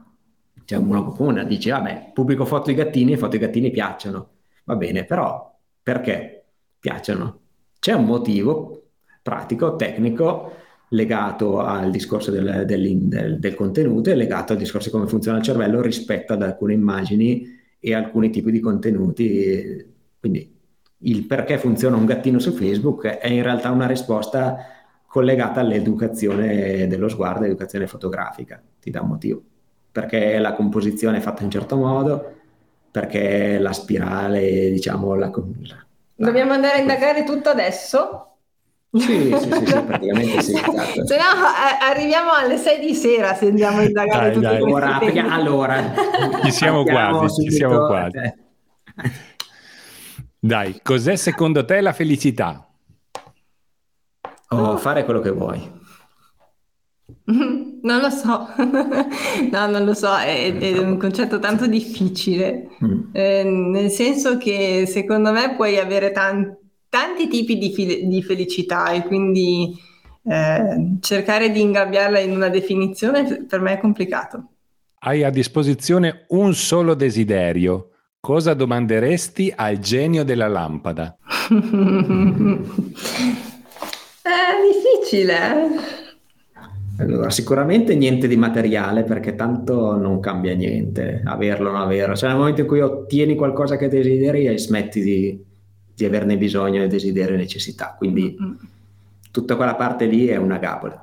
cioè 0.66 0.80
uno 0.80 1.06
comune 1.06 1.46
dice, 1.46 1.70
vabbè, 1.70 2.12
pubblico 2.16 2.46
foto 2.46 2.72
di 2.72 2.76
gattini 2.76 3.14
e 3.14 3.18
foto 3.18 3.38
di 3.38 3.38
gattini 3.38 3.70
piacciono, 3.70 4.30
va 4.64 4.76
bene, 4.76 5.06
però 5.06 5.56
perché 5.84 6.46
piacciono? 6.80 7.42
C'è 7.78 7.94
un 7.94 8.06
motivo 8.06 8.86
pratico, 9.22 9.76
tecnico, 9.76 10.52
legato 10.90 11.60
al 11.60 11.92
discorso 11.92 12.32
del, 12.32 12.64
del, 12.66 12.98
del, 12.98 13.40
del, 13.40 13.56
contenuto 13.56 14.10
e 14.10 14.16
legato 14.16 14.54
al 14.54 14.60
discorso 14.60 14.88
di 14.88 14.96
come 14.96 15.08
funziona 15.08 15.38
il 15.38 15.44
cervello 15.44 15.82
rispetto 15.82 16.34
ad 16.34 16.42
alcune 16.42 16.74
immagini 16.74 17.56
e 17.80 17.94
alcuni 17.94 18.30
tipi 18.30 18.52
di 18.52 18.60
contenuti. 18.60 19.86
Quindi 20.20 20.56
il 21.00 21.26
perché 21.26 21.58
funziona 21.58 21.96
un 21.96 22.06
gattino 22.06 22.40
su 22.40 22.52
Facebook 22.52 23.06
è 23.06 23.28
in 23.28 23.44
realtà 23.44 23.70
una 23.72 23.86
risposta 23.86 24.58
collegata 25.06 25.60
all'educazione 25.60 26.88
dello 26.88 27.08
sguardo, 27.08 27.40
all'educazione 27.40 27.88
fotografica, 27.88 28.62
ti 28.80 28.90
dà 28.90 29.02
un 29.02 29.10
motivo. 29.10 29.42
Perché 29.92 30.38
la 30.38 30.54
composizione 30.54 31.18
è 31.18 31.22
fatta 31.22 31.40
in 31.40 31.46
un 31.46 31.52
certo 31.52 31.76
modo, 31.76 32.36
perché 32.92 33.58
la 33.58 33.74
spirale, 33.74 34.70
diciamo, 34.70 35.16
la, 35.16 35.32
la, 35.32 35.86
Dobbiamo 36.16 36.54
andare 36.54 36.78
a 36.78 36.80
indagare 36.80 37.24
tutto 37.24 37.50
adesso? 37.50 38.27
Sì, 38.92 39.02
sì, 39.02 39.36
sì, 39.38 39.66
sì, 39.66 39.82
praticamente 39.84 40.42
sì. 40.42 40.54
Esatto. 40.54 41.06
Se 41.06 41.18
no, 41.18 41.24
a- 41.24 41.90
arriviamo 41.90 42.32
alle 42.32 42.58
6 42.58 42.80
di 42.80 42.94
sera 42.94 43.34
se 43.34 43.48
andiamo 43.48 43.80
a 43.80 43.84
indagare 43.84 44.32
tutti 44.32 44.46
dai. 44.46 44.62
Ora, 44.62 45.00
allora, 45.30 45.94
ci 46.44 46.52
siamo 46.52 46.84
quasi, 46.84 47.44
ci 47.44 47.52
siamo 47.52 47.86
quasi. 47.86 48.18
Eh. 48.18 48.36
Dai, 50.40 50.80
cos'è 50.82 51.16
secondo 51.16 51.66
te 51.66 51.82
la 51.82 51.94
felicità? 51.94 52.68
Oh, 54.50 54.78
fare 54.78 55.04
quello 55.04 55.20
che 55.20 55.32
vuoi. 55.32 55.76
Non 57.80 58.02
lo 58.02 58.10
so, 58.10 58.48
no, 59.52 59.68
non 59.68 59.86
lo 59.86 59.94
so, 59.94 60.14
è, 60.18 60.58
è 60.58 60.78
un 60.80 60.98
concetto 60.98 61.40
tanto 61.40 61.68
difficile, 61.68 62.70
mm. 62.84 63.02
eh, 63.14 63.44
nel 63.44 63.90
senso 63.92 64.38
che 64.38 64.86
secondo 64.88 65.32
me 65.32 65.56
puoi 65.56 65.78
avere 65.78 66.12
tan- 66.12 66.58
tanti 66.90 67.28
tipi 67.28 67.58
di, 67.58 67.74
fi- 67.74 68.08
di, 68.08 68.22
felicità 68.24 68.92
e 68.92 69.04
quindi 69.04 69.76
eh, 70.24 70.98
cercare 71.00 71.52
di 71.52 71.62
ingabbiarla 71.62 72.20
in 72.20 72.32
una 72.32 72.50
definizione 72.50 73.46
per 73.46 73.60
me 73.60 73.74
è 73.74 73.80
complicato. 73.80 74.50
Hai 75.00 75.24
a 75.24 75.30
disposizione 75.30 76.26
un 76.30 76.54
solo 76.54 76.94
desiderio. 76.94 77.92
Cosa 78.20 78.54
domanderesti 78.54 79.54
al 79.56 79.80
genio 79.80 80.24
della 80.24 80.48
lampada? 80.48 81.18
è 81.22 81.54
difficile. 84.74 85.96
Allora, 87.00 87.30
sicuramente 87.30 87.96
niente 87.96 88.28
di 88.28 88.38
materiale 88.38 89.04
perché 89.04 89.36
tanto 89.36 89.96
non 89.96 90.20
cambia 90.20 90.56
niente, 90.56 91.22
averlo 91.24 91.70
o 91.70 91.74
non 91.74 91.82
averlo. 91.82 92.16
Cioè 92.16 92.30
nel 92.30 92.40
momento 92.40 92.62
in 92.62 92.68
cui 92.68 92.82
ottieni 92.82 93.36
qualcosa 93.36 93.78
che 93.78 93.88
desideri 93.88 94.48
e 94.48 94.58
smetti 94.58 95.02
di, 95.02 95.46
di 95.98 96.06
averne 96.06 96.38
bisogno 96.38 96.84
e 96.84 96.88
desiderio 96.88 97.34
e 97.34 97.40
necessità. 97.40 97.96
Quindi 97.98 98.38
mm-hmm. 98.40 98.54
tutta 99.32 99.56
quella 99.56 99.74
parte 99.74 100.06
lì 100.06 100.28
è 100.28 100.36
una 100.36 100.60
gabola. 100.60 101.02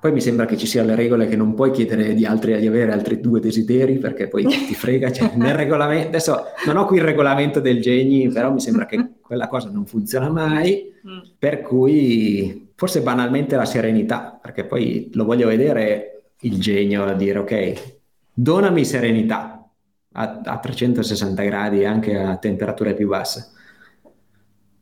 Poi 0.00 0.12
mi 0.12 0.20
sembra 0.20 0.44
che 0.44 0.56
ci 0.56 0.66
siano 0.66 0.88
le 0.88 0.96
regole 0.96 1.28
che 1.28 1.36
non 1.36 1.54
puoi 1.54 1.70
chiedere 1.70 2.12
di 2.14 2.26
altri 2.26 2.58
di 2.58 2.66
avere 2.66 2.92
altri 2.92 3.20
due 3.20 3.40
desideri 3.40 3.98
perché 3.98 4.26
poi 4.26 4.44
ti 4.66 4.74
frega. 4.74 5.12
Cioè, 5.12 5.36
nel 5.36 5.54
regolamento, 5.54 6.08
adesso 6.08 6.46
non 6.66 6.76
ho 6.76 6.84
qui 6.84 6.96
il 6.96 7.04
regolamento 7.04 7.60
del 7.60 7.80
Geni, 7.80 8.28
però 8.28 8.52
mi 8.52 8.60
sembra 8.60 8.86
che 8.86 9.12
quella 9.22 9.46
cosa 9.46 9.70
non 9.70 9.86
funziona 9.86 10.28
mai. 10.28 10.92
Mm. 11.06 11.18
Per 11.38 11.62
cui 11.62 12.72
forse 12.74 13.02
banalmente 13.02 13.54
la 13.54 13.64
serenità, 13.64 14.36
perché 14.42 14.64
poi 14.64 15.10
lo 15.14 15.24
voglio 15.24 15.46
vedere 15.46 16.32
il 16.40 16.58
genio 16.58 17.04
a 17.04 17.14
dire 17.14 17.38
ok, 17.38 17.94
donami 18.34 18.84
serenità 18.84 19.64
a, 20.12 20.40
a 20.44 20.58
360 20.58 21.42
gradi 21.44 21.84
anche 21.84 22.18
a 22.18 22.36
temperature 22.36 22.94
più 22.94 23.06
basse. 23.08 23.52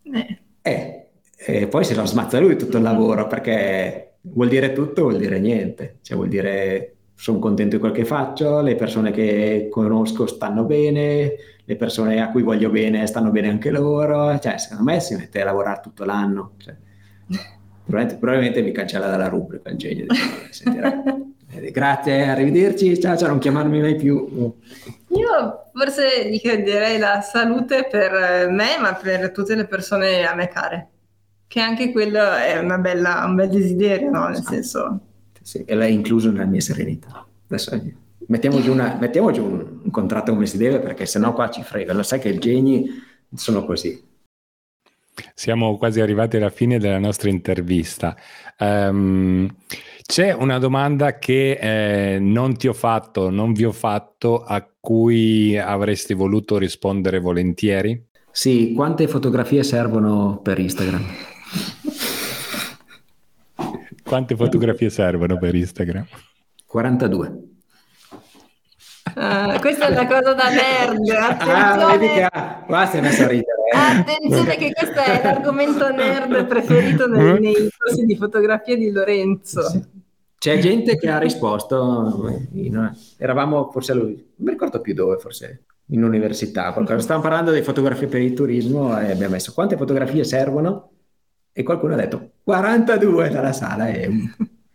Eh. 0.02 0.38
eh. 0.62 1.06
E 1.44 1.66
poi 1.66 1.84
se 1.84 1.94
lo 1.94 2.04
smazza 2.04 2.38
lui 2.38 2.56
tutto 2.56 2.76
il 2.76 2.82
lavoro 2.82 3.26
perché 3.26 4.14
vuol 4.22 4.48
dire 4.48 4.72
tutto, 4.72 5.02
vuol 5.02 5.18
dire 5.18 5.40
niente, 5.40 5.98
cioè 6.02 6.16
vuol 6.16 6.28
dire 6.28 6.94
sono 7.14 7.38
contento 7.38 7.76
di 7.76 7.80
quel 7.80 7.92
che 7.92 8.04
faccio, 8.04 8.60
le 8.62 8.74
persone 8.74 9.10
che 9.12 9.68
conosco 9.70 10.26
stanno 10.26 10.64
bene, 10.64 11.34
le 11.64 11.76
persone 11.76 12.20
a 12.20 12.30
cui 12.30 12.42
voglio 12.42 12.70
bene 12.70 13.06
stanno 13.06 13.30
bene 13.30 13.48
anche 13.48 13.70
loro, 13.70 14.38
cioè 14.38 14.58
secondo 14.58 14.84
me 14.84 15.00
si 15.00 15.14
mette 15.14 15.40
a 15.40 15.44
lavorare 15.44 15.80
tutto 15.82 16.04
l'anno. 16.04 16.52
Cioè, 16.56 16.74
probabilmente, 17.84 18.18
probabilmente, 18.18 18.62
mi 18.62 18.72
cancella 18.72 19.08
dalla 19.08 19.28
rubrica 19.28 19.70
il 19.70 19.76
genio. 19.76 20.06
Eh, 21.54 21.70
grazie, 21.70 22.22
arrivederci, 22.22 22.98
ciao, 22.98 23.14
ciao, 23.14 23.28
non 23.28 23.38
chiamarmi 23.38 23.78
mai 23.78 23.94
più. 23.94 24.54
Io 25.08 25.61
forse 25.72 26.28
gli 26.30 26.38
chiederei 26.38 26.98
la 26.98 27.20
salute 27.20 27.86
per 27.90 28.48
me, 28.48 28.78
ma 28.80 28.94
per 28.94 29.30
tutte 29.32 29.54
le 29.54 29.66
persone 29.66 30.26
a 30.26 30.34
me 30.34 30.48
care 30.48 30.88
che 31.52 31.60
anche 31.60 31.92
quello 31.92 32.32
è 32.32 32.64
bella, 32.78 33.26
un 33.26 33.34
bel 33.34 33.50
desiderio, 33.50 34.08
no? 34.10 34.26
Nel 34.28 34.42
senso... 34.42 35.00
Sì, 35.42 35.62
e 35.66 35.74
l'hai 35.74 35.92
incluso 35.92 36.30
nella 36.30 36.46
mia 36.46 36.62
serenità. 36.62 37.26
Adesso 37.46 37.78
mettiamo 38.28 38.62
giù, 38.62 38.72
una, 38.72 38.96
mettiamo 38.98 39.32
giù 39.32 39.44
un, 39.44 39.80
un, 39.82 39.90
contratto 39.90 40.32
come 40.32 40.46
si 40.46 40.56
deve, 40.56 40.78
perché 40.78 41.04
sennò 41.04 41.34
qua 41.34 41.50
ci 41.50 41.62
frega. 41.62 41.92
Lo 41.92 42.02
sai 42.02 42.20
che 42.20 42.30
i 42.30 42.38
geni 42.38 42.88
sono 43.34 43.66
così. 43.66 44.02
Siamo 45.34 45.76
quasi 45.76 46.00
arrivati 46.00 46.38
alla 46.38 46.48
fine 46.48 46.78
della 46.78 46.98
nostra 46.98 47.28
intervista. 47.28 48.16
Um, 48.58 49.54
c'è 50.04 50.32
una 50.32 50.58
domanda 50.58 51.18
che 51.18 51.52
eh, 52.14 52.18
non 52.18 52.56
ti 52.56 52.68
ho 52.68 52.72
fatto, 52.72 53.30
non 53.30 53.52
vi 53.52 53.64
ho 53.64 53.72
fatto, 53.72 54.42
a 54.42 54.66
cui 54.80 55.56
avresti 55.58 56.14
voluto 56.14 56.58
rispondere 56.58 57.18
volentieri? 57.18 58.10
Sì, 58.30 58.72
quante 58.74 59.06
fotografie 59.08 59.62
servono 59.62 60.40
per 60.42 60.58
Instagram? 60.58 61.04
Quante 64.02 64.36
fotografie 64.36 64.90
servono 64.90 65.38
per 65.38 65.54
Instagram? 65.54 66.06
42. 66.66 67.51
Uh, 69.14 69.20
ah, 69.20 69.58
questa 69.60 69.88
è 69.88 69.90
una 69.90 70.06
cosa 70.06 70.32
da 70.32 70.48
nerd. 70.48 71.08
Attenzione. 71.08 71.60
Ah, 71.60 71.96
vedi 71.96 72.06
che 72.06 72.28
qua 72.66 72.86
si 72.86 72.96
è 72.96 73.00
messo 73.00 73.22
a 73.24 73.26
ridere. 73.26 73.62
Eh? 73.72 73.98
Attenzione 73.98 74.56
che 74.56 74.72
questo 74.72 75.00
è 75.00 75.20
l'argomento 75.22 75.90
nerd 75.90 76.46
preferito 76.46 77.06
nei, 77.06 77.40
nei 77.40 77.68
corsi 77.76 78.04
di 78.04 78.16
fotografia 78.16 78.76
di 78.76 78.90
Lorenzo. 78.90 79.62
Sì. 79.68 80.00
C'è 80.38 80.58
gente 80.58 80.96
che 80.96 81.08
ha 81.08 81.18
risposto, 81.18 82.40
eravamo 83.16 83.70
forse 83.70 83.94
lui, 83.94 84.08
non 84.08 84.46
mi 84.46 84.50
ricordo 84.50 84.80
più 84.80 84.92
dove, 84.92 85.18
forse 85.18 85.66
in 85.86 86.02
università, 86.02 86.72
qualcosa. 86.72 86.98
Stavamo 86.98 87.22
parlando 87.22 87.52
di 87.52 87.62
fotografie 87.62 88.08
per 88.08 88.22
il 88.22 88.34
turismo 88.34 88.98
e 88.98 89.12
abbiamo 89.12 89.34
messo 89.34 89.52
quante 89.52 89.76
fotografie 89.76 90.24
servono 90.24 90.90
e 91.52 91.62
qualcuno 91.62 91.92
ha 91.94 91.96
detto 91.96 92.30
42 92.42 93.28
dalla 93.28 93.52
sala 93.52 93.88
e 93.88 94.10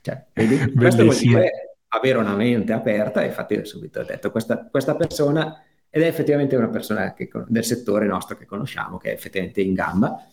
cioè, 0.02 0.26
vedi, 0.34 0.72
questo 0.74 1.04
vuol 1.04 1.18
dire 1.18 1.77
avere 1.98 2.18
una 2.18 2.36
mente 2.36 2.74
aperta 2.74 3.22
e 3.22 3.28
infatti 3.28 3.64
subito 3.66 4.00
ho 4.00 4.04
detto 4.04 4.32
questa, 4.32 4.68
questa 4.70 4.96
persona 4.96 5.64
ed 5.90 6.04
è 6.04 6.08
effettivamente 6.08 6.56
una 6.56 6.70
persona 6.70 7.14
che, 7.14 7.30
del 7.48 7.64
settore 7.64 8.06
nostro 8.06 8.38
che 8.38 8.46
conosciamo 8.46 8.98
che 8.98 9.12
è 9.12 9.14
effettivamente 9.14 9.62
in 9.62 9.74
gamba 9.74 10.28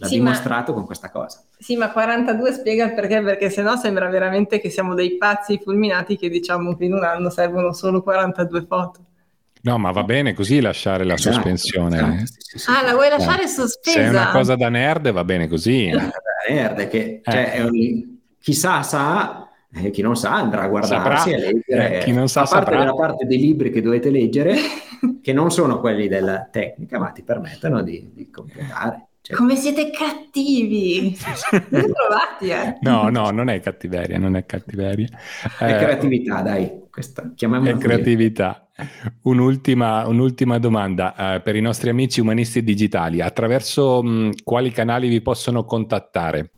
l'ha 0.00 0.06
sì, 0.06 0.14
dimostrato 0.14 0.72
ma, 0.72 0.78
con 0.78 0.86
questa 0.86 1.10
cosa. 1.10 1.42
Sì, 1.58 1.76
ma 1.76 1.90
42 1.90 2.52
spiega 2.52 2.86
il 2.86 2.94
perché, 2.94 3.20
perché 3.20 3.50
sennò 3.50 3.76
sembra 3.76 4.08
veramente 4.08 4.58
che 4.58 4.70
siamo 4.70 4.94
dei 4.94 5.16
pazzi 5.16 5.60
fulminati 5.62 6.16
che 6.16 6.30
diciamo 6.30 6.74
che 6.74 6.86
in 6.86 6.94
un 6.94 7.04
anno 7.04 7.28
servono 7.28 7.72
solo 7.72 8.02
42 8.02 8.64
foto. 8.66 9.04
No, 9.62 9.76
ma 9.76 9.90
va 9.90 10.04
bene 10.04 10.32
così 10.32 10.60
lasciare 10.60 11.04
la 11.04 11.14
esatto, 11.14 11.34
sospensione. 11.34 11.96
Esatto, 11.96 12.24
sì, 12.24 12.36
sì, 12.38 12.58
sì. 12.58 12.70
Ah, 12.70 12.82
la 12.82 12.92
vuoi 12.92 13.10
lasciare 13.10 13.42
eh. 13.42 13.48
sospesa? 13.48 13.98
Se 13.98 14.04
è 14.04 14.08
una 14.08 14.30
cosa 14.30 14.56
da 14.56 14.70
nerd 14.70 15.10
va 15.10 15.24
bene 15.24 15.48
così. 15.48 15.90
Da 16.50 16.54
nerd, 16.54 16.88
che 16.88 17.20
cioè, 17.22 17.52
eh. 17.56 17.62
un, 17.64 18.16
chissà 18.40 18.82
sa, 18.82 19.49
eh, 19.72 19.90
chi 19.90 20.02
non 20.02 20.16
sa 20.16 20.34
andrà 20.34 20.62
a 20.62 20.68
guardarsi 20.68 21.30
saprà. 21.30 21.36
e 21.36 21.38
leggere. 21.38 22.00
Eh, 22.00 22.04
chi 22.04 22.12
non 22.12 22.28
sa, 22.28 22.42
a 22.42 22.46
parte 22.46 22.76
della 22.76 22.94
parte 22.94 23.26
dei 23.26 23.38
libri 23.38 23.70
che 23.70 23.80
dovete 23.80 24.10
leggere, 24.10 24.56
che 25.22 25.32
non 25.32 25.50
sono 25.50 25.78
quelli 25.78 26.08
della 26.08 26.48
tecnica, 26.50 26.98
ma 26.98 27.10
ti 27.10 27.22
permettono 27.22 27.82
di, 27.82 28.10
di 28.12 28.30
completare. 28.30 29.06
Cioè... 29.22 29.36
Come 29.36 29.54
siete 29.54 29.90
cattivi! 29.90 31.14
Trovati, 31.70 32.48
eh? 32.48 32.78
No, 32.80 33.10
no, 33.10 33.30
non 33.30 33.48
è 33.48 33.60
cattiveria, 33.60 34.18
non 34.18 34.34
è 34.34 34.46
cattiveria. 34.46 35.08
È 35.58 35.64
eh, 35.64 35.76
creatività, 35.76 36.40
dai, 36.40 36.86
questa, 36.90 37.30
chiamiamola 37.34 37.70
È 37.70 37.76
creatività. 37.76 38.66
Un'ultima, 39.22 40.06
un'ultima 40.08 40.58
domanda 40.58 41.34
eh, 41.34 41.40
per 41.42 41.54
i 41.54 41.60
nostri 41.60 41.90
amici 41.90 42.20
umanisti 42.20 42.64
digitali. 42.64 43.20
Attraverso 43.20 44.02
mh, 44.02 44.42
quali 44.42 44.70
canali 44.70 45.08
vi 45.08 45.20
possono 45.20 45.64
contattare? 45.64 46.50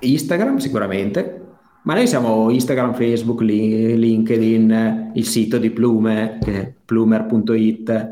Instagram 0.00 0.58
sicuramente, 0.58 1.51
ma 1.82 1.94
noi 1.94 2.06
siamo 2.06 2.50
Instagram, 2.50 2.94
Facebook, 2.94 3.40
LinkedIn, 3.40 5.10
il 5.14 5.26
sito 5.26 5.58
di 5.58 5.70
Plume, 5.70 6.38
plumer.it, 6.84 8.10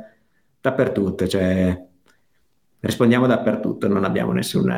dappertutto, 0.60 1.26
cioè 1.28 1.86
rispondiamo 2.80 3.26
dappertutto, 3.26 3.86
non 3.86 4.04
abbiamo 4.04 4.32
nessun 4.32 4.74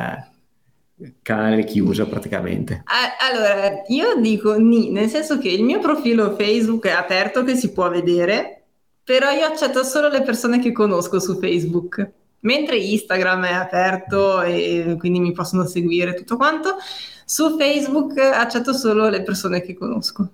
canale 1.21 1.63
chiuso 1.63 2.07
praticamente. 2.07 2.83
Allora, 3.29 3.83
io 3.87 4.15
dico 4.21 4.57
ni, 4.57 4.91
nel 4.91 5.09
senso 5.09 5.39
che 5.39 5.49
il 5.49 5.63
mio 5.63 5.79
profilo 5.79 6.35
Facebook 6.35 6.85
è 6.85 6.91
aperto 6.91 7.43
che 7.43 7.55
si 7.55 7.71
può 7.71 7.89
vedere, 7.89 8.63
però 9.03 9.31
io 9.31 9.45
accetto 9.45 9.83
solo 9.83 10.07
le 10.07 10.21
persone 10.21 10.59
che 10.59 10.71
conosco 10.71 11.19
su 11.19 11.39
Facebook, 11.39 12.11
mentre 12.43 12.77
Instagram 12.77 13.45
è 13.45 13.53
aperto 13.53 14.41
e 14.41 14.95
quindi 14.97 15.19
mi 15.19 15.31
possono 15.31 15.65
seguire 15.65 16.13
tutto 16.13 16.37
quanto, 16.37 16.75
su 17.25 17.57
Facebook 17.57 18.17
accetto 18.17 18.73
solo 18.73 19.09
le 19.09 19.21
persone 19.23 19.61
che 19.61 19.73
conosco. 19.73 20.29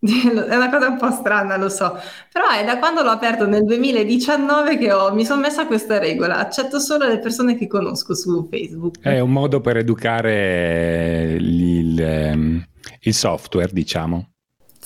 È 0.00 0.56
una 0.56 0.70
cosa 0.70 0.88
un 0.88 0.96
po' 0.96 1.10
strana, 1.10 1.58
lo 1.58 1.68
so, 1.68 1.94
però 2.32 2.48
è 2.48 2.64
da 2.64 2.78
quando 2.78 3.02
l'ho 3.02 3.10
aperto 3.10 3.46
nel 3.46 3.64
2019 3.66 4.78
che 4.78 4.94
ho, 4.94 5.12
mi 5.12 5.26
sono 5.26 5.42
messa 5.42 5.66
questa 5.66 5.98
regola, 5.98 6.38
accetto 6.38 6.78
solo 6.78 7.06
le 7.06 7.18
persone 7.18 7.54
che 7.54 7.66
conosco 7.66 8.14
su 8.14 8.48
Facebook. 8.50 9.00
È 9.00 9.20
un 9.20 9.30
modo 9.30 9.60
per 9.60 9.76
educare 9.76 11.36
il, 11.38 12.00
ehm, 12.00 12.66
il 13.00 13.14
software, 13.14 13.70
diciamo. 13.74 14.30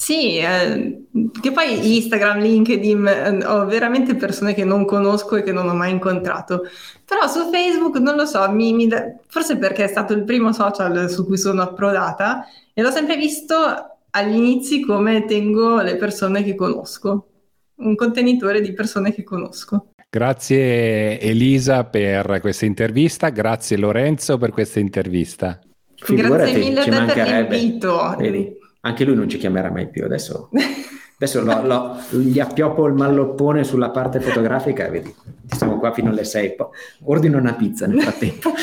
Sì, 0.04 0.36
eh, 0.36 1.06
che 1.40 1.50
poi 1.50 1.96
Instagram, 1.96 2.38
LinkedIn, 2.40 3.06
eh, 3.06 3.46
ho 3.46 3.64
veramente 3.64 4.14
persone 4.14 4.52
che 4.52 4.62
non 4.62 4.84
conosco 4.84 5.36
e 5.36 5.42
che 5.42 5.50
non 5.50 5.66
ho 5.66 5.72
mai 5.72 5.92
incontrato, 5.92 6.64
però 7.06 7.26
su 7.26 7.48
Facebook 7.50 7.96
non 7.96 8.14
lo 8.14 8.26
so, 8.26 8.46
mi, 8.50 8.74
mi 8.74 8.86
da... 8.86 9.02
forse 9.28 9.56
perché 9.56 9.84
è 9.84 9.86
stato 9.86 10.12
il 10.12 10.24
primo 10.24 10.52
social 10.52 11.08
su 11.08 11.24
cui 11.24 11.38
sono 11.38 11.62
approdata 11.62 12.44
e 12.74 12.82
l'ho 12.82 12.90
sempre 12.90 13.16
visto 13.16 13.54
agli 14.10 14.36
inizi 14.36 14.82
come 14.82 15.24
tengo 15.24 15.80
le 15.80 15.96
persone 15.96 16.44
che 16.44 16.54
conosco, 16.54 17.28
un 17.76 17.96
contenitore 17.96 18.60
di 18.60 18.74
persone 18.74 19.14
che 19.14 19.22
conosco. 19.22 19.86
Grazie 20.10 21.18
Elisa 21.18 21.84
per 21.84 22.40
questa 22.42 22.66
intervista, 22.66 23.30
grazie 23.30 23.78
Lorenzo 23.78 24.36
per 24.36 24.50
questa 24.50 24.80
intervista. 24.80 25.58
Figurati, 25.96 26.52
grazie 26.52 26.58
mille 26.58 26.84
per 27.06 27.48
l'invito. 27.48 28.14
Vedi 28.18 28.62
Anche 28.86 29.04
lui 29.04 29.14
non 29.14 29.28
ci 29.28 29.38
chiamerà 29.38 29.70
mai 29.70 29.88
più 29.88 30.04
adesso. 30.04 30.50
Adesso 31.16 31.42
lo, 31.42 31.62
lo, 31.62 31.96
gli 32.18 32.40
appioppo 32.40 32.86
il 32.86 32.94
malloppone 32.94 33.62
sulla 33.62 33.90
parte 33.90 34.18
fotografica 34.18 34.84
e 34.86 34.90
vedi, 34.90 35.14
siamo 35.46 35.78
qua 35.78 35.92
fino 35.92 36.10
alle 36.10 36.24
6, 36.24 36.56
poi 36.56 36.66
ordino 37.04 37.38
una 37.38 37.54
pizza 37.54 37.86
nel 37.86 38.02
frattempo. 38.02 38.50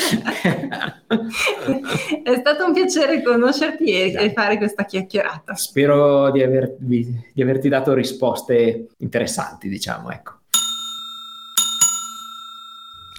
È 2.22 2.36
stato 2.38 2.66
un 2.66 2.74
piacere 2.74 3.22
conoscerti 3.22 3.90
e, 3.90 4.14
e 4.16 4.32
fare 4.34 4.58
questa 4.58 4.84
chiacchierata. 4.84 5.54
Spero 5.54 6.30
di, 6.30 6.42
avervi, 6.42 7.30
di 7.32 7.42
averti 7.42 7.70
dato 7.70 7.94
risposte 7.94 8.88
interessanti, 8.98 9.70
diciamo, 9.70 10.10
ecco. 10.10 10.40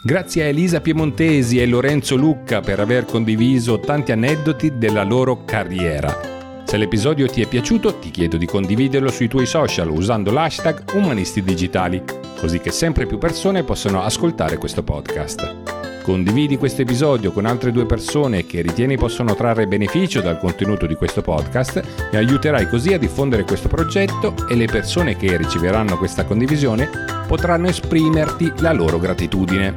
Grazie 0.05 0.43
a 0.43 0.45
Elisa 0.45 0.79
Piemontesi 0.79 1.59
e 1.59 1.65
Lorenzo 1.65 2.15
Lucca 2.15 2.59
per 2.59 2.79
aver 2.79 3.05
condiviso 3.05 3.79
tanti 3.79 4.11
aneddoti 4.11 4.77
della 4.77 5.03
loro 5.03 5.43
carriera. 5.43 6.33
Se 6.73 6.79
l'episodio 6.79 7.27
ti 7.27 7.39
è 7.39 7.47
piaciuto 7.47 7.99
ti 7.99 8.09
chiedo 8.09 8.35
di 8.35 8.47
condividerlo 8.47 9.11
sui 9.11 9.27
tuoi 9.27 9.45
social 9.45 9.91
usando 9.91 10.31
l'hashtag 10.31 10.95
Umanisti 10.95 11.43
Digitali, 11.43 12.01
così 12.39 12.57
che 12.61 12.71
sempre 12.71 13.05
più 13.05 13.19
persone 13.19 13.61
possano 13.61 14.01
ascoltare 14.01 14.57
questo 14.57 14.81
podcast. 14.81 16.01
Condividi 16.01 16.57
questo 16.57 16.81
episodio 16.81 17.31
con 17.31 17.45
altre 17.45 17.71
due 17.71 17.85
persone 17.85 18.47
che 18.47 18.63
ritieni 18.63 18.97
possono 18.97 19.35
trarre 19.35 19.67
beneficio 19.67 20.19
dal 20.19 20.39
contenuto 20.39 20.87
di 20.87 20.95
questo 20.95 21.21
podcast 21.21 22.09
e 22.11 22.17
aiuterai 22.17 22.67
così 22.67 22.91
a 22.91 22.97
diffondere 22.97 23.43
questo 23.43 23.67
progetto 23.67 24.33
e 24.49 24.55
le 24.55 24.65
persone 24.65 25.15
che 25.15 25.37
riceveranno 25.37 25.95
questa 25.99 26.25
condivisione 26.25 26.89
potranno 27.27 27.67
esprimerti 27.67 28.51
la 28.61 28.73
loro 28.73 28.97
gratitudine. 28.97 29.75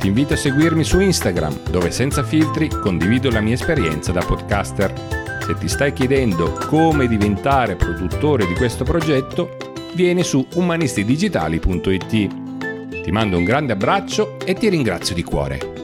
Ti 0.00 0.08
invito 0.08 0.34
a 0.34 0.36
seguirmi 0.36 0.82
su 0.82 0.98
Instagram, 0.98 1.70
dove 1.70 1.92
senza 1.92 2.24
filtri 2.24 2.68
condivido 2.68 3.30
la 3.30 3.40
mia 3.40 3.54
esperienza 3.54 4.10
da 4.10 4.24
podcaster. 4.24 5.25
Se 5.46 5.54
ti 5.54 5.68
stai 5.68 5.92
chiedendo 5.92 6.58
come 6.66 7.06
diventare 7.06 7.76
produttore 7.76 8.48
di 8.48 8.54
questo 8.54 8.82
progetto, 8.82 9.56
vieni 9.94 10.24
su 10.24 10.44
umanistidigitali.it. 10.54 13.02
Ti 13.04 13.10
mando 13.12 13.38
un 13.38 13.44
grande 13.44 13.74
abbraccio 13.74 14.40
e 14.44 14.54
ti 14.54 14.68
ringrazio 14.68 15.14
di 15.14 15.22
cuore. 15.22 15.75